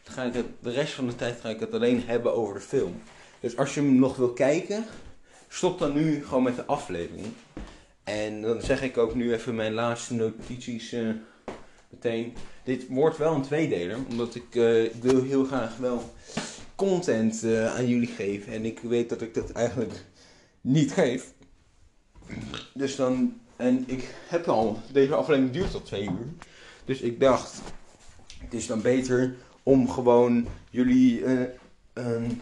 Dan 0.03 0.13
ga 0.13 0.23
ik 0.23 0.33
het, 0.33 0.45
de 0.59 0.71
rest 0.71 0.93
van 0.93 1.07
de 1.07 1.15
tijd 1.15 1.39
ga 1.39 1.49
ik 1.49 1.59
het 1.59 1.73
alleen 1.73 2.03
hebben 2.05 2.33
over 2.35 2.53
de 2.53 2.59
film. 2.59 3.01
Dus 3.39 3.57
als 3.57 3.73
je 3.73 3.81
hem 3.81 3.95
nog 3.95 4.15
wil 4.15 4.33
kijken, 4.33 4.85
stop 5.47 5.79
dan 5.79 5.93
nu 5.93 6.25
gewoon 6.25 6.43
met 6.43 6.55
de 6.55 6.65
aflevering. 6.65 7.27
En 8.03 8.41
dan 8.41 8.61
zeg 8.61 8.81
ik 8.81 8.97
ook 8.97 9.15
nu 9.15 9.33
even 9.33 9.55
mijn 9.55 9.73
laatste 9.73 10.13
notities 10.13 10.91
eh, 10.91 11.09
meteen. 11.95 12.33
Dit 12.63 12.87
wordt 12.87 13.17
wel 13.17 13.35
een 13.35 13.41
tweedeler, 13.41 13.97
omdat 14.09 14.35
ik, 14.35 14.55
eh, 14.55 15.01
wil 15.01 15.23
heel 15.23 15.45
graag 15.45 15.77
wel 15.77 16.13
content 16.75 17.43
eh, 17.43 17.75
aan 17.75 17.87
jullie 17.87 18.07
geven. 18.07 18.53
En 18.53 18.65
ik 18.65 18.79
weet 18.79 19.09
dat 19.09 19.21
ik 19.21 19.33
dat 19.33 19.51
eigenlijk 19.51 20.05
niet 20.61 20.91
geef. 20.91 21.33
Dus 22.73 22.95
dan, 22.95 23.39
en 23.55 23.83
ik 23.87 24.15
heb 24.27 24.47
al, 24.47 24.79
deze 24.91 25.15
aflevering 25.15 25.53
duurt 25.53 25.71
tot 25.71 25.85
twee 25.85 26.03
uur. 26.03 26.33
Dus 26.85 27.01
ik 27.01 27.19
dacht, 27.19 27.61
het 28.37 28.53
is 28.53 28.67
dan 28.67 28.81
beter 28.81 29.35
om 29.63 29.89
gewoon 29.89 30.47
jullie 30.69 31.25
eh, 31.25 31.41
een, 31.93 32.41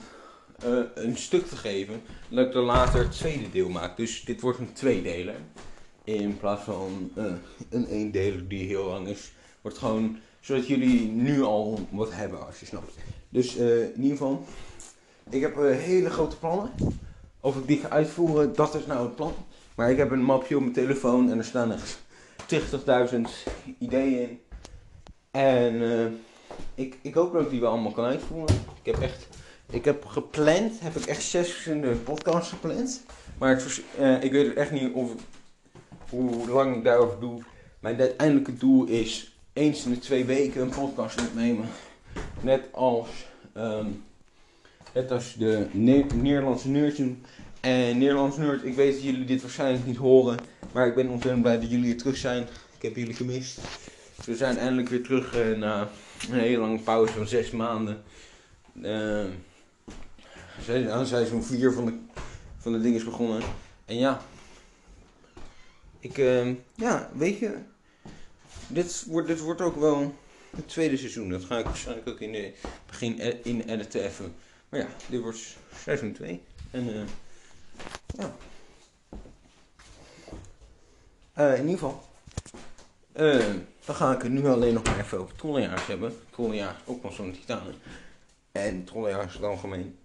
een 0.94 1.18
stuk 1.18 1.48
te 1.48 1.56
geven. 1.56 2.02
Dat 2.30 2.48
ik 2.48 2.54
dan 2.54 2.64
later 2.64 3.00
het 3.00 3.12
tweede 3.12 3.50
deel 3.52 3.70
maak. 3.70 3.98
Dus 3.98 4.24
dit 4.26 4.42
wordt 4.42 4.60
een 4.60 4.74
tweedeler. 4.74 5.36
In 6.04 6.38
plaats 6.38 6.64
van 6.64 7.12
een 7.70 7.86
eendeler 7.86 8.48
die 8.48 8.68
heel 8.68 8.86
lang 8.86 9.08
is. 9.08 9.32
Wordt 9.64 9.78
gewoon 9.78 10.18
zodat 10.44 10.68
jullie 10.68 11.10
nu 11.10 11.42
al 11.42 11.88
wat 11.90 12.14
hebben 12.14 12.46
als 12.46 12.60
je 12.60 12.66
snapt. 12.66 12.94
Dus 13.30 13.58
eh, 13.58 13.82
in 13.82 14.02
ieder 14.02 14.18
geval, 14.18 14.46
ik 15.30 15.42
heb 15.42 15.58
eh, 15.58 15.78
hele 15.78 16.10
grote 16.10 16.38
plannen. 16.38 16.72
Of 17.40 17.58
ik 17.58 17.68
die 17.68 17.80
ga 17.80 17.90
uitvoeren, 17.90 18.56
dat 18.56 18.76
is 18.76 18.86
nou 18.86 19.06
het 19.06 19.16
plan. 19.16 19.34
Maar 19.76 19.92
ik 19.92 19.98
heb 19.98 20.12
een 20.12 20.24
mapje 20.24 20.56
op 20.56 20.62
mijn 20.62 20.74
telefoon 20.74 21.32
en 21.32 21.38
er 21.38 21.46
staan 21.46 21.72
echt 21.72 22.02
20.000 22.54 23.22
ideeën 23.78 24.20
in. 24.20 24.40
En 25.32 25.82
eh, 25.82 26.06
ik, 26.76 26.98
ik 27.02 27.14
hoop 27.14 27.34
dat 27.34 27.42
ik 27.42 27.50
die 27.50 27.60
wel 27.60 27.72
allemaal 27.72 27.92
kan 27.92 28.06
uitvoeren. 28.06 28.56
Ik 28.82 28.94
heb 28.94 29.02
echt, 29.02 29.28
ik 29.70 29.86
heb 29.86 30.06
gepland, 30.06 30.80
heb 30.80 30.96
ik 30.96 31.06
echt 31.06 31.24
zes 31.24 31.52
verschillende 31.52 31.96
podcasts 31.96 32.50
gepland. 32.50 33.04
Maar 33.38 33.64
ik 34.22 34.32
weet 34.32 34.54
echt 34.54 34.72
niet 34.72 34.94
of, 34.94 35.12
hoe 36.10 36.50
lang 36.50 36.76
ik 36.76 36.84
daarover 36.84 37.20
doe. 37.20 37.42
Mijn 37.80 38.00
uiteindelijke 38.00 38.58
doel 38.58 38.86
is 38.86 39.33
eens 39.54 39.86
in 39.86 39.92
de 39.92 40.00
twee 40.00 40.26
weken 40.26 40.62
een 40.62 40.70
podcast 40.70 41.22
opnemen. 41.22 41.68
Net 42.42 42.68
als, 42.72 43.10
ehm, 43.54 43.88
net 44.94 45.12
als 45.12 45.34
de 45.34 45.68
Ne- 45.72 46.06
Nederlandse 46.16 46.70
nerds. 46.70 47.00
En 47.62 47.98
Nederlandse 47.98 48.40
nerd, 48.40 48.64
ik 48.66 48.76
weet 48.76 48.94
dat 48.94 49.04
jullie 49.04 49.26
dit 49.26 49.42
waarschijnlijk 49.42 49.86
niet 49.86 49.98
horen. 49.98 50.38
Maar 50.72 50.88
ik 50.88 50.96
ben 50.96 51.10
ontzettend 51.10 51.42
blij 51.42 51.60
dat 51.60 51.70
jullie 51.70 51.86
hier 51.86 51.98
terug 51.98 52.18
zijn. 52.18 52.44
Ik 52.76 52.82
heb 52.82 52.96
jullie 52.96 53.14
gemist. 53.14 53.60
We 54.26 54.36
zijn 54.36 54.58
eindelijk 54.58 54.90
weer 54.90 55.04
terug 55.04 55.36
eh, 55.36 55.58
na 55.58 55.90
een 56.30 56.40
hele 56.40 56.58
lange 56.58 56.80
pauze 56.80 57.14
van 57.14 57.28
zes 57.28 57.52
maanden. 57.52 58.04
Uh, 58.82 59.26
aan 60.90 61.06
seizoen 61.06 61.44
4 61.44 61.72
van 61.74 61.86
de, 61.86 61.94
van 62.58 62.72
de 62.72 62.82
ding 62.82 62.96
is 62.96 63.04
begonnen. 63.04 63.42
En 63.86 63.98
ja, 63.98 64.22
ik, 66.00 66.18
ehm, 66.18 66.54
ja, 66.76 67.10
weet 67.14 67.40
je, 67.40 67.58
dit 68.68 69.04
wordt, 69.08 69.28
dit 69.28 69.40
wordt 69.40 69.62
ook 69.62 69.76
wel 69.76 70.16
het 70.56 70.68
tweede 70.68 70.98
seizoen. 70.98 71.30
Dat 71.30 71.44
ga 71.44 71.58
ik 71.58 71.66
waarschijnlijk 71.66 72.10
ook 72.10 72.20
in 72.20 72.32
de 72.32 72.54
begin 72.88 73.16
e- 73.20 73.40
in 73.44 73.62
editen 73.62 74.04
even. 74.04 74.36
Maar 74.70 74.80
ja, 74.80 74.88
dit 75.10 75.22
wordt 75.22 75.58
seizoen 75.84 76.14
2. 76.14 76.42
En 76.72 76.88
eh, 76.94 77.02
ja. 78.18 78.36
Eh, 81.34 81.54
in 81.58 81.68
ieder 81.68 81.80
geval. 81.80 82.04
eh, 83.12 83.46
dan 83.86 83.96
ga 83.96 84.14
ik 84.14 84.22
het 84.22 84.32
nu 84.32 84.46
alleen 84.48 84.74
nog 84.74 84.84
maar 84.84 85.00
even 85.00 85.20
over 85.20 85.36
trollenjaars 85.36 85.86
hebben. 85.88 86.16
Trollenjaars 86.30 86.78
ook 86.86 87.04
nog 87.04 87.14
zo'n 87.14 87.32
titanen. 87.32 87.76
En 88.52 88.84
trollenjagers 88.84 89.36
in 89.36 89.42
het 89.42 89.50
algemeen. 89.50 89.98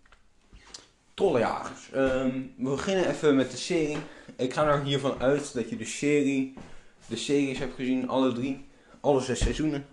Trollenjagers. 1.14 1.90
Ehm, 1.92 2.30
we 2.56 2.70
beginnen 2.70 3.08
even 3.08 3.36
met 3.36 3.50
de 3.50 3.56
serie. 3.56 3.98
Ik 4.36 4.52
ga 4.52 4.66
er 4.66 4.82
hiervan 4.82 5.20
uit 5.20 5.54
dat 5.54 5.70
je 5.70 5.76
de 5.76 5.84
serie, 5.84 6.54
de 7.08 7.16
series 7.16 7.58
hebt 7.58 7.74
gezien, 7.74 8.08
alle 8.08 8.32
drie, 8.32 8.66
alle 9.00 9.20
zes 9.20 9.38
seizoenen. 9.38 9.86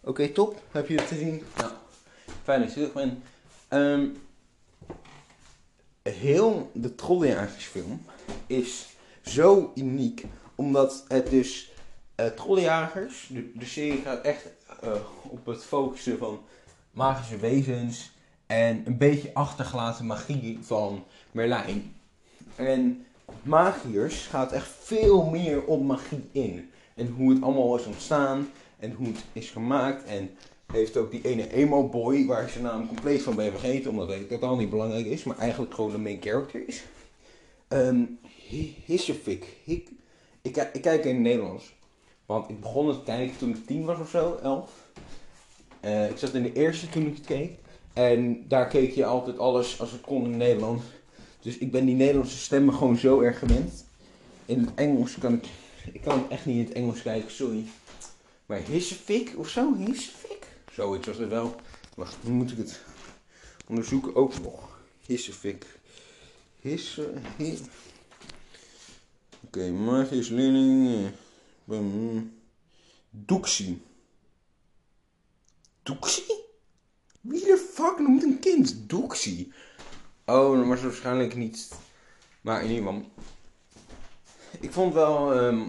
Oké, 0.00 0.28
top. 0.28 0.62
Heb 0.70 0.88
je 0.88 0.94
het 0.94 1.08
gezien? 1.08 1.42
Nou, 1.56 1.72
fijn 2.42 2.60
dat 2.60 2.68
je 2.68 2.74
terug 2.74 2.92
bent. 2.92 3.22
Ehm, 3.68 4.06
heel 6.02 6.70
de 6.74 6.94
Trollenjagersfilm 6.94 8.04
is 8.46 8.86
zo 9.22 9.72
uniek, 9.74 10.24
omdat 10.54 11.04
het 11.08 11.30
dus 11.30 11.70
eh 12.14 12.26
Trollenjagers, 12.26 13.28
de, 13.32 13.50
de 13.54 13.64
serie 13.64 14.00
gaat 14.00 14.24
echt 14.24 14.46
eh, 14.80 14.92
op 15.22 15.46
het 15.46 15.64
focussen 15.64 16.18
van 16.18 16.40
magische 16.90 17.36
wezens 17.36 18.10
en 18.46 18.82
een 18.86 18.98
beetje 18.98 19.34
achtergelaten 19.34 20.06
magie 20.06 20.58
van 20.62 21.04
Merlijn. 21.32 21.94
En 22.54 23.06
Magiërs 23.42 24.26
gaat 24.26 24.52
echt 24.52 24.68
veel 24.80 25.24
meer 25.24 25.64
op 25.64 25.82
magie 25.82 26.28
in. 26.32 26.70
En 26.94 27.06
hoe 27.08 27.30
het 27.32 27.42
allemaal 27.42 27.76
is 27.78 27.86
ontstaan 27.86 28.50
en 28.78 28.92
hoe 28.92 29.06
het 29.06 29.24
is 29.32 29.50
gemaakt. 29.50 30.04
En 30.04 30.30
heeft 30.72 30.96
ook 30.96 31.10
die 31.10 31.24
ene 31.24 31.52
emo 31.52 31.88
boy, 31.88 32.26
waar 32.26 32.42
ik 32.42 32.48
zijn 32.48 32.64
naam 32.64 32.86
compleet 32.86 33.22
van 33.22 33.34
ben 33.36 33.50
vergeten, 33.50 33.90
omdat 33.90 34.10
ik 34.10 34.28
totaal 34.28 34.56
niet 34.56 34.70
belangrijk 34.70 35.06
is, 35.06 35.24
maar 35.24 35.38
eigenlijk 35.38 35.74
gewoon 35.74 35.90
de 35.90 35.98
main 35.98 36.18
character 36.22 36.68
is. 36.68 36.82
Ehm 37.68 38.02
Hissefik. 38.84 39.46
Ik, 39.64 39.88
ik, 40.42 40.52
ki- 40.52 40.68
ik 40.72 40.82
kijk 40.82 41.04
in 41.04 41.14
het 41.14 41.22
Nederlands. 41.22 41.74
Want 42.26 42.50
ik 42.50 42.60
begon 42.60 42.88
het 42.88 43.02
kijken 43.02 43.36
toen 43.38 43.50
ik 43.50 43.66
tien 43.66 43.84
was 43.84 43.98
of 43.98 44.10
zo, 44.10 44.38
elf. 44.42 44.70
Eh, 45.80 46.10
ik 46.10 46.16
zat 46.18 46.34
in 46.34 46.42
de 46.42 46.52
eerste 46.52 46.88
toen 46.88 47.06
ik 47.06 47.16
het 47.16 47.26
keek. 47.26 47.52
En 47.92 48.44
daar 48.48 48.66
keek 48.68 48.92
je 48.92 49.04
altijd 49.04 49.38
alles 49.38 49.80
als 49.80 49.90
het 49.92 50.00
kon 50.00 50.24
in 50.24 50.36
Nederland. 50.36 50.82
Dus 51.40 51.58
ik 51.58 51.70
ben 51.70 51.86
die 51.86 51.94
Nederlandse 51.94 52.36
stemmen 52.38 52.74
gewoon 52.74 52.96
zo 52.96 53.20
erg 53.20 53.38
gewend. 53.38 53.84
In 54.46 54.60
het 54.60 54.74
Engels 54.74 55.18
kan 55.18 55.34
ik... 55.34 55.44
Ik 55.92 56.00
kan 56.00 56.30
echt 56.30 56.46
niet 56.46 56.56
in 56.56 56.64
het 56.64 56.72
Engels 56.72 57.02
kijken, 57.02 57.30
sorry. 57.30 57.64
Maar 58.46 58.58
Hissefik 58.58 59.34
of 59.36 59.48
zo? 59.48 59.74
Hissefik? 59.74 60.46
Zoiets 60.72 61.06
was 61.06 61.16
het 61.16 61.28
wel. 61.28 61.54
Wacht, 61.96 62.16
nu 62.22 62.30
moet 62.30 62.50
ik 62.50 62.56
het 62.56 62.80
onderzoeken 63.66 64.14
ook 64.14 64.40
nog. 64.40 64.80
Hissefik. 65.06 65.66
Hisse... 66.60 67.12
Hi... 67.36 67.58
Oké, 69.44 69.70
magisch 69.70 70.28
leerling... 70.28 71.10
eh, 71.68 71.78
Doeksie. 73.10 73.82
Doeksie? 75.82 76.44
Wie 77.20 77.44
de 77.44 77.68
fuck 77.72 77.98
noemt 77.98 78.22
een 78.22 78.38
kind 78.38 78.88
Doeksie? 78.88 79.52
Oh, 80.28 80.68
was 80.68 80.82
waarschijnlijk 80.82 81.34
niet. 81.34 81.68
Maar 82.40 82.62
in 82.64 82.70
ieder 82.70 82.84
geval. 82.84 83.02
Ik 84.60 84.72
vond 84.72 84.94
wel. 84.94 85.34
ehm 85.34 85.60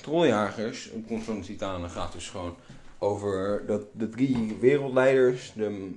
Trolljagers, 0.00 0.90
op 0.90 1.08
de 1.08 1.40
Titanen, 1.40 1.90
gaat 1.90 2.12
dus 2.12 2.28
gewoon 2.28 2.56
over 2.98 3.62
dat 3.66 3.82
de 3.92 4.08
drie 4.08 4.56
wereldleiders, 4.60 5.52
de 5.54 5.94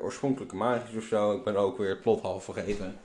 oorspronkelijke 0.00 0.56
magiërs 0.56 0.96
of 0.96 1.04
zo, 1.04 1.32
ik 1.36 1.44
ben 1.44 1.56
ook 1.56 1.78
weer 1.78 1.88
het 1.88 2.00
plot 2.00 2.20
half 2.20 2.44
vergeten, 2.44 2.96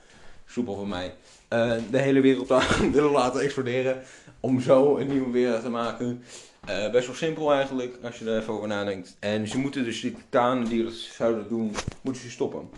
soepel 0.46 0.74
van 0.74 0.88
mij, 0.88 1.14
eh, 1.48 1.72
de 1.90 1.98
hele 1.98 2.20
wereld 2.20 2.48
willen 2.92 3.10
laten 3.10 3.40
exploderen 3.40 4.02
om 4.40 4.60
zo 4.60 4.96
een 4.96 5.08
nieuwe 5.08 5.30
wereld 5.30 5.62
te 5.62 5.70
maken. 5.70 6.22
Eh, 6.66 6.90
best 6.90 7.06
wel 7.06 7.16
simpel 7.16 7.52
eigenlijk, 7.52 7.98
als 8.02 8.18
je 8.18 8.30
er 8.30 8.40
even 8.40 8.52
over 8.52 8.68
nadenkt. 8.68 9.16
En 9.18 9.48
ze 9.48 9.58
moeten 9.58 9.84
dus 9.84 10.00
die 10.00 10.14
titanen 10.14 10.68
die 10.68 10.84
dat 10.84 10.92
zouden 10.92 11.48
doen, 11.48 11.74
moeten 12.00 12.22
ze 12.22 12.30
stoppen. 12.30 12.68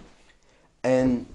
En 0.80 1.26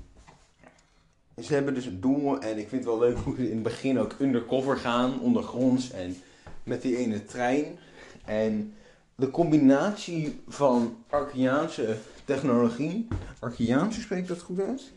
ze 1.44 1.54
hebben 1.54 1.74
dus 1.74 1.86
een 1.86 2.02
doel 2.02 2.40
en 2.40 2.58
ik 2.58 2.68
vind 2.70 2.72
het 2.72 2.94
wel 2.94 3.00
leuk 3.00 3.18
hoe 3.18 3.36
ze 3.36 3.44
in 3.44 3.54
het 3.54 3.64
begin 3.64 4.00
ook 4.00 4.16
undercover 4.20 4.78
gaan, 4.78 5.20
ondergronds 5.20 5.92
en 5.92 6.18
met 6.64 6.82
die 6.82 6.98
ene 6.98 7.26
trein. 7.26 7.80
En 8.26 8.74
de 9.16 9.32
combinatie 9.32 10.42
van 10.48 11.04
Archeaanse 11.10 11.98
technologie, 12.26 13.08
Archeaanse 13.40 14.02
spreek 14.02 14.28
dat 14.28 14.42
goed 14.42 14.60
uit? 14.60 14.92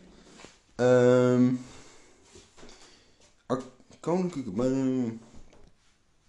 Ar- 3.45 3.61
Koninklijke... 3.99 5.13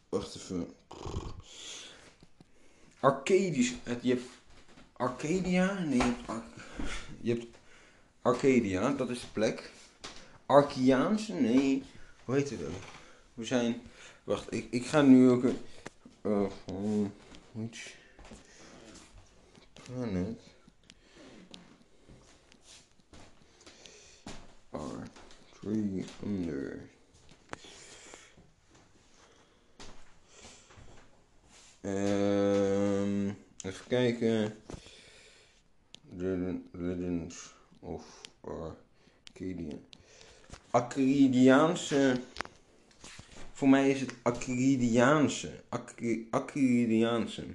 wacht 0.08 0.36
even. 0.36 0.66
Arcadisch, 3.00 3.74
het, 3.82 3.98
je 4.02 4.08
hebt 4.08 4.28
Arcadia? 4.92 5.78
Nee, 5.78 5.98
je 5.98 6.04
hebt, 6.04 6.40
je 7.20 7.30
hebt 7.32 7.46
Arcadia, 8.22 8.90
dat 8.90 9.10
is 9.10 9.20
de 9.20 9.26
plek. 9.32 9.70
Archeaanse? 10.46 11.32
Nee, 11.32 11.82
hoe 12.24 12.34
heet 12.34 12.50
het 12.50 12.62
ook? 12.64 12.82
We 13.34 13.44
zijn. 13.44 13.82
Wacht, 14.24 14.52
ik, 14.52 14.66
ik 14.70 14.86
ga 14.86 15.02
nu 15.02 15.30
ook. 15.30 15.42
een- 15.44 15.58
gewoon 16.66 17.12
iets. 17.58 17.94
Planet. 19.72 20.38
R. 24.70 25.02
Three 25.60 26.04
under. 26.24 26.88
Ehm, 31.80 33.28
even 33.62 33.86
kijken. 33.88 34.56
The 36.18 36.60
Legends 36.72 37.54
of 37.80 38.20
Arcadia. 38.40 39.76
Acridiaanse. 40.74 42.20
Voor 43.52 43.68
mij 43.68 43.90
is 43.90 44.00
het 44.00 44.14
Acridiaanse. 44.22 45.62
Acri- 45.68 46.28
Acridiaanse. 46.30 47.46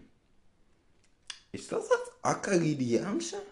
Is 1.49 1.67
dat 1.67 1.89
het? 1.89 2.11
Acridiaanse? 2.21 3.43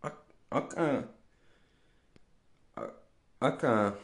Ak- 0.00 0.24
Akka. 0.48 1.08
Akka. 3.38 3.96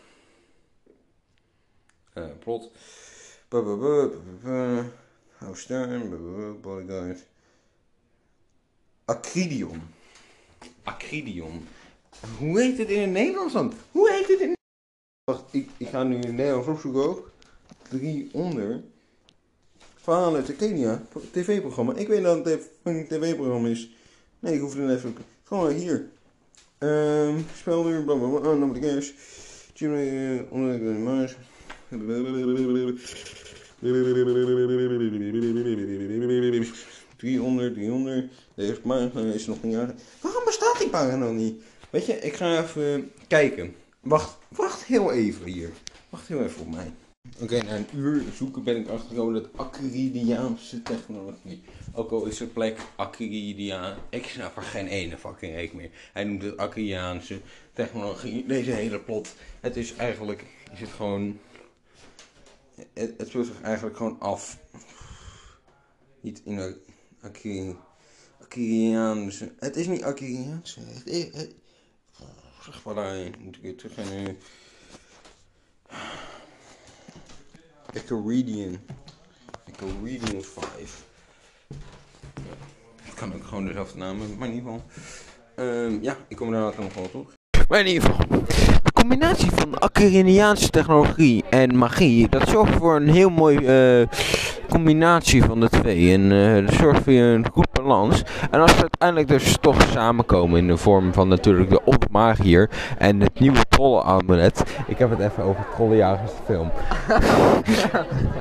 Eh, 2.13 2.31
plot. 2.39 2.71
Hou 3.49 3.67
bu- 6.09 6.59
Bodyguard. 6.61 7.27
Acridion. 9.05 9.83
Acridion. 10.83 11.69
Hoe 12.39 12.61
heet 12.61 12.79
het 12.79 12.89
in 12.89 13.01
het 13.01 13.11
Nederlands 13.11 13.53
dan? 13.53 13.73
Hoe 13.91 14.11
heet 14.11 14.29
het 14.29 14.41
in 14.41 14.53
Wacht, 15.25 15.45
ik, 15.51 15.69
ik 15.77 15.89
ga 15.89 16.03
nu 16.03 16.17
Nederlands 16.17 16.69
opzoeken 16.69 17.09
ook. 17.09 17.31
Drie 17.89 18.29
onder. 18.33 18.81
Verhalen 19.97 20.45
uit 20.45 20.57
Kenia. 20.57 21.03
TV-programma. 21.31 21.95
Ik 21.95 22.09
weet 22.09 22.23
dat 22.23 22.45
het 22.45 22.71
een 22.83 23.07
tv-programma 23.09 23.69
is. 23.69 23.91
Nee, 24.39 24.55
ik 24.55 24.61
hoef 24.61 24.75
het 24.75 24.91
even. 24.91 25.17
Gewoon 25.45 25.73
hier. 25.73 26.09
Ehm 26.79 27.39
spelduur, 27.57 28.03
blablabla. 28.03 28.39
Oh, 28.39 28.45
dan 28.45 28.67
moet 28.67 28.77
ik 28.77 28.85
eerst. 28.85 29.15
Jimmy, 29.75 30.09
eh, 30.09 30.53
onder 30.53 30.79
de 30.79 30.85
muis. 30.85 31.37
300, 37.17 37.75
300. 37.75 38.31
Deze 38.55 38.81
pagina 38.81 39.33
is 39.33 39.47
nog 39.47 39.63
niet 39.63 39.77
uit. 39.77 40.03
Waarom 40.21 40.45
bestaat 40.45 40.79
die 40.79 40.89
pagina 40.89 41.31
niet? 41.31 41.63
Weet 41.91 42.07
je, 42.07 42.13
ik 42.13 42.35
ga 42.35 42.63
even 42.63 43.11
kijken. 43.29 43.75
Wacht, 44.05 44.39
wacht 44.49 44.85
heel 44.85 45.13
even 45.13 45.47
hier. 45.47 45.71
Wacht 46.09 46.29
heel 46.29 46.43
even 46.43 46.61
op 46.61 46.71
mij. 46.71 46.93
Oké, 47.41 47.63
na 47.63 47.77
een 47.77 47.87
uur 47.95 48.25
zoeken 48.35 48.63
ben 48.63 48.77
ik 48.77 48.89
achtergekomen 48.89 49.35
dat 49.35 49.49
Acridiaanse 49.57 50.83
technologie. 50.83 51.63
Ook 51.93 52.11
al 52.11 52.27
is 52.27 52.37
de 52.37 52.47
plek 52.47 52.79
Acridiaan. 52.97 53.97
Ik 54.09 54.27
snap 54.27 54.57
er 54.57 54.63
geen 54.63 54.87
ene 54.87 55.19
fucking 55.19 55.55
reek 55.55 55.73
meer. 55.73 55.91
Hij 56.13 56.25
noemt 56.25 56.43
het 56.43 56.57
Acridiaanse 56.57 57.41
technologie. 57.73 58.47
Deze 58.47 58.71
hele 58.71 59.01
plot. 59.01 59.35
Het 59.61 59.77
is 59.77 59.95
eigenlijk. 59.95 60.45
Is 60.73 60.81
het 60.81 60.91
gewoon. 60.91 61.39
Het, 62.93 63.15
het 63.19 63.29
speelt 63.29 63.47
zich 63.47 63.61
eigenlijk 63.61 63.97
gewoon 63.97 64.21
af. 64.21 64.59
Niet 66.21 66.43
in 66.45 66.57
de 66.57 66.77
Acridiaanse. 68.41 69.53
Het 69.59 69.77
is 69.77 69.87
niet 69.87 70.03
Acridiaanse. 70.03 70.81
Het. 70.81 71.35
Het, 71.35 71.55
maar 72.85 72.95
daar. 72.95 73.17
Moet 73.39 73.57
ik 73.57 73.63
weer 73.63 73.77
terug 73.77 73.95
gaan 73.95 74.25
nu. 74.25 74.39
Icaridian. 77.93 78.79
Icaridian 79.67 80.43
5. 80.43 81.05
Het 83.03 83.15
kan 83.15 83.35
ook 83.35 83.45
gewoon 83.45 83.67
dezelfde 83.67 83.99
naam 83.99 84.19
hebben, 84.19 84.39
maar 84.39 84.49
in 84.49 84.55
ieder 84.55 84.71
geval. 84.71 84.87
Ehm, 85.55 86.03
ja, 86.03 86.17
ik 86.29 86.37
kom 86.37 86.51
daar 86.51 86.63
later 86.63 86.83
nog 86.83 86.95
wel 86.95 87.11
op. 87.13 87.33
Maar 87.69 87.81
in 87.81 87.87
ieder 87.87 88.03
geval. 88.03 88.64
Combinatie 89.05 89.51
van 89.51 89.79
Acariniaanse 89.79 90.71
technologie 90.71 91.45
en 91.51 91.77
magie, 91.77 92.29
dat 92.29 92.49
zorgt 92.49 92.75
voor 92.75 92.97
een 92.97 93.09
heel 93.09 93.31
mooi 93.31 93.57
eh, 93.57 94.07
combinatie 94.69 95.45
van 95.45 95.61
de 95.61 95.69
twee. 95.69 96.13
En 96.13 96.33
eh, 96.33 96.67
dat 96.67 96.75
zorgt 96.75 97.03
voor 97.03 97.13
een 97.13 97.47
goed 97.53 97.73
balans. 97.73 98.23
En 98.51 98.61
als 98.61 98.71
ze 98.71 98.81
uiteindelijk 98.81 99.29
dus 99.29 99.57
toch 99.61 99.83
samenkomen 99.93 100.59
in 100.59 100.67
de 100.67 100.77
vorm 100.77 101.13
van 101.13 101.29
natuurlijk 101.29 101.71
de 101.71 101.85
opmagier 101.85 102.71
en 102.99 103.21
het 103.21 103.41
nieuwe 103.41 103.65
trollenamulet. 103.69 104.63
Ik 104.87 104.99
heb 104.99 105.11
het 105.11 105.19
even 105.19 105.43
over 105.43 105.65
trollenjagers 105.75 106.31
de 106.31 106.53
film. 106.53 106.71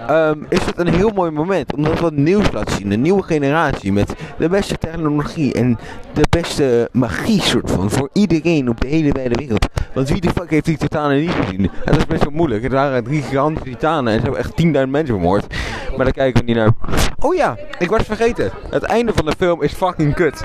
Ehm, 0.08 0.40
is 0.50 0.66
het 0.66 0.80
een 0.80 0.94
heel 0.94 1.10
mooi 1.10 1.32
moment. 1.32 1.76
Omdat 1.76 1.92
het 1.92 2.02
wat 2.02 2.14
nieuws 2.16 2.52
laat 2.52 2.72
zien. 2.72 2.92
Een 2.92 3.02
nieuwe 3.02 3.24
generatie 3.24 3.94
met 3.94 4.14
de 4.38 4.50
beste 4.50 4.78
technologie 4.78 5.54
en 5.54 5.78
de 6.14 6.26
beste 6.30 6.90
magie 6.92 7.42
soort 7.42 7.72
van. 7.72 7.90
Voor 7.90 8.10
iedereen 8.14 8.70
op 8.70 8.82
de 8.82 8.88
hele 8.88 9.12
wijde 9.12 9.36
wereld. 9.36 9.68
Want 9.94 10.10
wie 10.10 10.22
de 10.22 10.30
fuck 10.30 10.50
heeft 10.50 10.66
die 10.66 10.78
titanen 10.78 11.20
niet 11.20 11.32
gezien? 11.32 11.70
Het 11.86 11.98
is 11.98 12.06
best 12.06 12.24
wel 12.24 12.32
moeilijk. 12.34 12.64
Het 12.64 12.72
waren 12.72 13.04
drie 13.04 13.22
gigantische 13.22 13.70
titanen 13.70 14.14
en 14.14 14.20
ze 14.20 14.24
hebben 14.26 14.40
echt 14.42 14.52
10.000 14.86 14.90
mensen 14.90 15.06
vermoord. 15.16 15.46
Maar 15.96 16.06
daar 16.06 16.14
kijken 16.14 16.40
we 16.40 16.46
niet 16.48 16.56
naar. 16.56 16.72
Oh 17.20 17.36
ja, 17.36 17.58
ik 17.80 17.90
was 17.90 18.04
vergeten. 18.04 18.52
Het 18.70 18.84
einde 18.84 19.14
van 19.14 19.26
de 19.26 19.34
film 19.38 19.62
is 19.62 19.74
fucking 19.74 20.14
kut. 20.14 20.44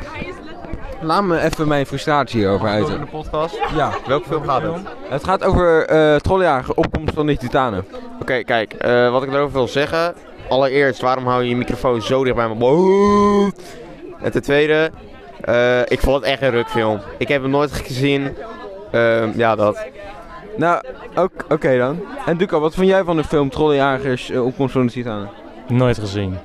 Laat 1.01 1.23
me 1.25 1.41
even 1.41 1.69
mijn 1.69 1.87
frustratie 1.87 2.39
hierover 2.39 2.66
Over 2.66 2.75
uiten. 2.79 3.01
de 3.01 3.07
podcast. 3.07 3.59
Ja, 3.77 3.91
Welke 4.07 4.29
film 4.29 4.45
gaat 4.45 4.62
het? 4.62 4.73
het 5.09 5.25
gaat 5.25 5.45
over 5.45 5.87
trollenjager, 6.23 6.75
opkomst 6.75 7.15
van 7.15 7.27
die 7.27 7.37
titanen. 7.37 7.85
Oké, 8.20 8.43
kijk, 8.43 8.73
eh, 8.73 9.11
wat 9.11 9.23
ik 9.23 9.33
erover 9.33 9.53
wil 9.53 9.69
zeggen. 9.69 10.15
Allereerst, 10.49 11.01
waarom 11.01 11.27
hou 11.27 11.43
je 11.43 11.49
je 11.49 11.57
microfoon 11.57 12.03
zo 12.03 12.25
dicht 12.25 12.37
bij 12.37 12.47
mijn 12.47 12.59
mond? 12.59 13.55
En 14.23 14.31
ten 14.33 14.43
tweede, 14.43 14.91
eh, 15.41 15.81
ik 15.81 16.01
vond 16.01 16.16
het 16.16 16.25
echt 16.25 16.43
een 16.43 16.51
rukfilm. 16.51 17.01
Ik 17.19 17.29
heb 17.29 17.43
hem 17.43 17.51
nooit 17.51 17.73
gezien. 17.73 18.37
Ehm, 18.90 19.31
ja, 19.36 19.55
dat. 19.56 19.86
Nou, 20.56 20.82
ook- 21.15 21.44
oké 21.48 21.78
dan. 21.78 22.01
En 22.27 22.36
Duco, 22.36 22.60
wat 22.60 22.74
vond 22.74 22.86
jij 22.86 23.05
van 23.05 23.16
de 23.16 23.24
film 23.24 23.51
Trollenjagers, 23.51 24.31
eh, 24.31 24.44
opkomst 24.44 24.73
van 24.73 24.86
de 24.86 24.93
titanen? 24.93 25.28
Nooit 25.69 25.98
gezien. 25.98 26.36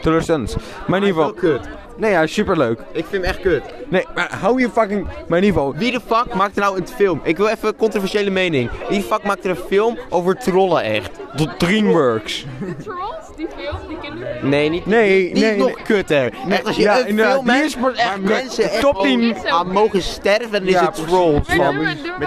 Teleurstellend. 0.00 0.56
Maar 0.86 1.00
in 1.00 1.06
ieder 1.06 1.22
geval... 1.24 1.58
Nee, 1.96 2.10
ja, 2.10 2.26
superleuk. 2.26 2.78
Ik 2.92 3.04
vind 3.08 3.10
hem 3.10 3.22
echt 3.22 3.40
kut. 3.40 3.62
Nee, 3.88 4.04
maar 4.14 4.36
hou 4.40 4.60
je 4.60 4.70
fucking... 4.70 5.06
Maar 5.28 5.38
in 5.38 5.44
ieder 5.44 5.60
geval... 5.60 5.74
Wie 5.74 5.92
de 5.92 6.00
fuck 6.06 6.34
maakt 6.34 6.56
er 6.56 6.62
nou 6.62 6.78
een 6.78 6.88
film? 6.88 7.20
Ik 7.22 7.36
wil 7.36 7.46
even 7.48 7.68
een 7.68 7.76
controversiële 7.76 8.30
mening. 8.30 8.70
Wie 8.88 8.98
de 8.98 9.04
fuck 9.04 9.22
maakt 9.22 9.44
er 9.44 9.50
een 9.50 9.56
film 9.68 9.98
over 10.08 10.36
trollen 10.36 10.82
echt? 10.82 11.10
Tot 11.36 11.58
Dreamworks. 11.58 12.44
De 12.60 12.76
Trolls, 12.84 13.36
die 13.36 13.46
film, 13.56 13.76
die 13.88 13.98
kinderen. 13.98 14.48
Nee, 14.48 14.68
niet, 14.68 14.86
Nee, 14.86 15.32
niet 15.32 15.42
nee, 15.42 15.56
nog 15.56 15.66
nee. 15.74 15.84
kutter. 15.84 16.32
Echt, 16.48 16.66
als 16.66 16.76
je 16.76 16.82
ja, 16.82 17.00
een 17.00 17.06
inderdaad, 17.06 17.34
film 17.34 17.44
die 17.46 17.54
hebt 17.54 17.66
is 17.66 17.76
maar- 17.76 17.92
echt 17.94 18.10
maar- 18.20 18.28
mensen 18.30 18.64
echt 18.70 18.80
top 18.80 19.06
aan 19.48 19.68
mogen 19.72 20.02
sterven, 20.02 20.50
dan 20.52 20.62
is 20.62 20.70
Ja, 20.72 20.84
het 20.84 20.94
trolls. 20.94 21.48
Met 21.48 21.56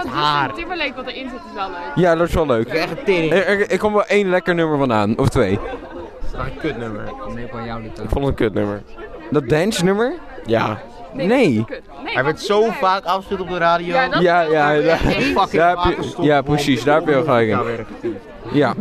van 0.02 0.08
haar. 0.10 0.54
Timberlake 0.54 0.92
wat 0.94 1.06
erin 1.06 1.28
zit 1.28 1.38
is 1.48 1.54
wel 1.54 1.68
leuk. 1.70 1.92
Ja, 1.94 2.14
dat 2.14 2.28
is 2.28 2.34
wel 2.34 2.46
leuk. 2.46 2.66
Ik 2.66 2.74
echt 2.74 2.90
een 2.90 3.04
tering. 3.04 3.32
Er, 3.32 3.46
er- 3.46 3.70
ik 3.70 3.78
kom 3.78 3.92
wel 3.92 4.04
één 4.06 4.28
lekker 4.30 4.54
nummer 4.54 4.78
vandaan, 4.78 5.18
of 5.18 5.28
twee. 5.28 5.58
Dat 6.32 6.46
is 6.46 6.52
een 6.52 6.58
kutnummer. 6.58 7.02
Nee, 7.34 7.46
van 7.50 7.64
jou 7.64 7.82
dit 7.82 7.90
Ik 7.90 8.08
vond 8.08 8.14
het 8.14 8.24
een 8.24 8.34
kutnummer. 8.34 8.82
Dat 9.30 9.48
dance 9.48 9.84
nummer? 9.84 10.12
Ja. 10.46 10.78
Nee. 11.12 11.64
Hij 12.04 12.24
werd 12.24 12.40
zo 12.40 12.70
vaak 12.70 13.04
afgespeeld 13.04 13.40
op 13.40 13.48
de 13.48 13.58
radio. 13.58 13.86
Ja, 13.94 14.08
dat 14.08 14.22
Ja, 14.22 14.40
ja, 14.40 14.70
ja. 14.70 14.96
ja, 16.20 16.42
precies, 16.42 16.84
daar 16.84 16.94
heb 16.98 17.06
je 17.08 17.12
wel 17.14 17.22
gelijk 17.22 17.48
in. 17.48 17.56
Ja. 18.02 18.12
Ja. 18.52 18.74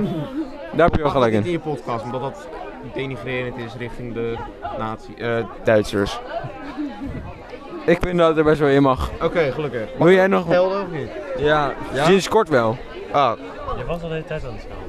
Daar 0.73 0.85
heb 0.85 0.95
je 0.95 1.01
wel 1.01 1.11
gelijk 1.11 1.31
Niet 1.33 1.41
in. 1.41 1.45
in 1.47 1.51
je 1.51 1.59
podcast, 1.59 2.03
omdat 2.03 2.21
dat 2.21 2.47
denigrerend 2.93 3.57
is 3.57 3.71
richting 3.77 4.13
de 4.13 4.35
nazi, 4.77 5.13
eh, 5.17 5.45
Duitsers. 5.63 6.19
Ik 7.85 7.97
vind 8.01 8.17
dat 8.17 8.27
het 8.27 8.37
er 8.37 8.43
best 8.43 8.59
wel 8.59 8.69
in 8.69 8.81
mag. 8.81 9.09
Oké, 9.21 9.51
gelukkig. 9.51 9.81
Wil 9.97 10.09
jij 10.11 10.27
nog... 10.27 10.45
Gelden 10.47 10.81
of 10.81 10.91
niet? 10.91 11.09
Ja, 11.37 11.73
sinds 11.93 12.29
kort 12.29 12.49
wel. 12.49 12.77
Ah, 13.11 13.31
Je 13.77 13.85
was 13.85 14.01
al 14.01 14.07
de 14.07 14.13
hele 14.13 14.25
tijd 14.27 14.45
aan 14.45 14.51
het 14.53 14.61
schelden. 14.61 14.86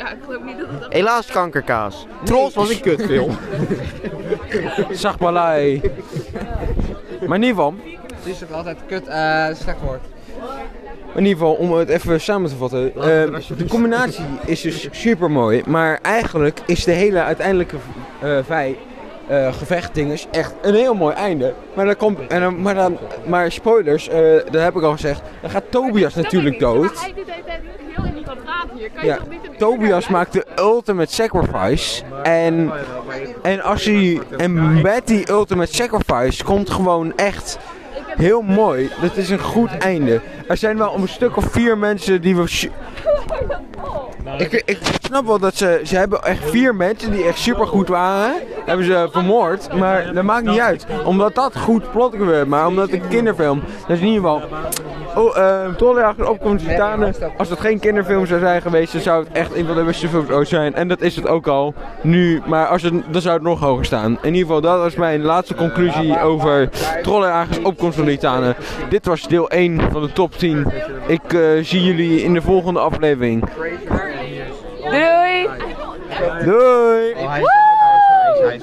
Ja, 0.00 0.10
ik 0.10 0.18
geloof 0.24 0.42
niet 0.42 0.58
dat 0.58 0.66
het 0.70 0.92
helaas 0.92 1.26
kankerkaas. 1.26 2.06
Trolls 2.24 2.54
was 2.54 2.70
een 2.70 2.80
kutfilm. 2.80 3.36
Zagbalai. 4.90 5.80
Maar 7.26 7.36
in 7.38 7.42
ieder 7.42 7.56
geval... 7.56 7.74
Het 8.14 8.26
is 8.34 8.42
ook 8.44 8.50
altijd 8.50 8.78
kut, 8.86 9.06
eh 9.06 9.46
slecht 9.54 9.80
woord. 9.84 10.00
In 11.14 11.24
ieder 11.24 11.38
geval, 11.38 11.52
om 11.52 11.72
het 11.72 11.88
even 11.88 12.20
samen 12.20 12.50
te 12.50 12.56
vatten. 12.56 12.94
eh, 12.94 13.56
de 13.56 13.66
combinatie 13.68 14.24
is 14.46 14.60
dus 14.60 14.88
super 14.90 15.30
mooi. 15.30 15.62
Maar 15.66 15.98
eigenlijk 16.02 16.60
is 16.66 16.84
de 16.84 16.92
hele 16.92 17.22
uiteindelijke 17.22 17.76
eh 18.22 18.38
vij, 18.46 18.76
eh 19.26 19.52
gevechtdinges 19.54 20.26
echt 20.30 20.54
een 20.62 20.74
heel 20.74 20.94
mooi 20.94 21.14
einde. 21.14 21.54
Maar, 21.74 21.84
dan 21.84 21.96
komt, 21.96 22.18
en 22.26 22.40
dan, 22.40 22.60
maar, 22.62 22.74
dan, 22.74 22.98
maar 23.26 23.52
spoilers, 23.52 24.08
eh, 24.08 24.20
dat 24.50 24.62
heb 24.62 24.76
ik 24.76 24.82
al 24.82 24.92
gezegd. 24.92 25.22
Dan 25.40 25.50
gaat 25.50 25.64
Tobias 25.70 26.14
natuurlijk. 26.14 26.60
Maar 26.60 26.72
dood. 26.74 27.00
hij 27.00 27.12
doet 27.16 27.26
de 27.26 27.32
hele 27.32 27.44
tijd 27.44 27.60
heel 27.94 28.04
in 28.04 28.14
die 28.14 28.22
kwadraat 28.22 28.59
hier. 28.74 28.90
Kan 28.90 29.04
je 29.04 29.08
Ja, 29.08 29.16
toch 29.16 29.28
niet 29.28 29.44
een 29.44 29.52
uur 29.52 29.58
Tobias 29.58 30.08
maakt 30.08 30.32
de 30.32 30.46
ultimate 30.58 31.14
sacrifice. 31.14 32.02
En, 32.22 32.72
en, 33.42 33.62
als 33.62 33.84
hij, 33.84 34.20
en 34.36 34.80
met 34.80 35.06
die 35.06 35.30
ultimate 35.30 35.74
sacrifice 35.74 36.44
komt 36.44 36.70
gewoon 36.70 37.16
echt 37.16 37.58
heel 38.16 38.42
mooi. 38.42 38.90
Dat 39.00 39.16
is 39.16 39.30
een 39.30 39.40
goed 39.40 39.78
einde. 39.78 40.20
Er 40.48 40.56
zijn 40.56 40.78
wel 40.78 40.94
een 40.94 41.08
stuk 41.08 41.36
of 41.36 41.44
vier 41.44 41.78
mensen 41.78 42.20
die 42.20 42.36
we... 42.36 42.48
su- 44.38 44.44
Ik, 44.44 44.62
ik 44.64 44.78
snap 45.00 45.26
wel 45.26 45.38
dat 45.38 45.56
ze... 45.56 45.80
Ze 45.84 45.96
hebben 45.96 46.22
echt 46.22 46.50
vier 46.50 46.74
mensen 46.74 47.12
die 47.12 47.24
echt 47.24 47.38
super 47.38 47.66
goed 47.66 47.88
waren. 47.88 48.34
Hebben 48.64 48.86
ze 48.86 49.08
vermoord. 49.12 49.74
Maar 49.78 50.12
dat 50.14 50.24
maakt 50.24 50.46
niet 50.46 50.60
uit. 50.60 50.86
Omdat 51.04 51.34
dat 51.34 51.58
goed 51.58 51.90
plot 51.92 52.16
gebeurt. 52.16 52.48
Maar 52.48 52.66
omdat 52.66 52.90
een 52.90 53.08
kinderfilm... 53.08 53.62
Dat 53.80 53.96
is 53.96 54.00
in 54.00 54.06
ieder 54.06 54.22
geval... 54.22 54.42
Oh, 55.14 55.36
uh, 56.18 56.28
opkomst 56.28 56.68
Titanen. 56.68 57.14
Als 57.38 57.48
het 57.48 57.60
geen 57.60 57.78
kinderfilm 57.78 58.26
zou 58.26 58.40
zijn 58.40 58.62
geweest, 58.62 58.92
dan 58.92 59.02
zou 59.02 59.24
het 59.24 59.32
echt 59.32 59.54
een 59.54 59.66
van 59.66 59.76
de 59.76 59.84
beste 59.84 60.08
films 60.08 60.48
zijn. 60.48 60.74
En 60.74 60.88
dat 60.88 61.00
is 61.00 61.16
het 61.16 61.26
ook 61.28 61.46
al 61.46 61.74
nu. 62.02 62.42
Maar 62.46 62.66
als 62.66 62.82
het, 62.82 62.94
dan 63.10 63.20
zou 63.20 63.34
het 63.34 63.42
nog 63.42 63.60
hoger 63.60 63.84
staan. 63.84 64.10
In 64.22 64.34
ieder 64.34 64.40
geval, 64.40 64.60
dat 64.60 64.78
was 64.78 64.94
mijn 64.94 65.22
laatste 65.22 65.54
conclusie 65.54 66.20
over 66.20 66.68
Trollenjagers 67.02 67.62
opkomst 67.62 67.96
van 67.96 68.06
Titanen. 68.06 68.56
Dit 68.88 69.06
was 69.06 69.28
deel 69.28 69.50
1 69.50 69.80
van 69.92 70.02
de 70.02 70.12
top 70.12 70.32
10. 70.34 70.66
Ik 71.06 71.32
eh, 71.32 71.40
zie 71.62 71.82
jullie 71.82 72.22
in 72.22 72.34
de 72.34 72.42
volgende 72.42 72.80
aflevering. 72.80 73.44
Doei! 74.90 75.48
Doei! 76.44 77.42
Oh, 77.42 77.69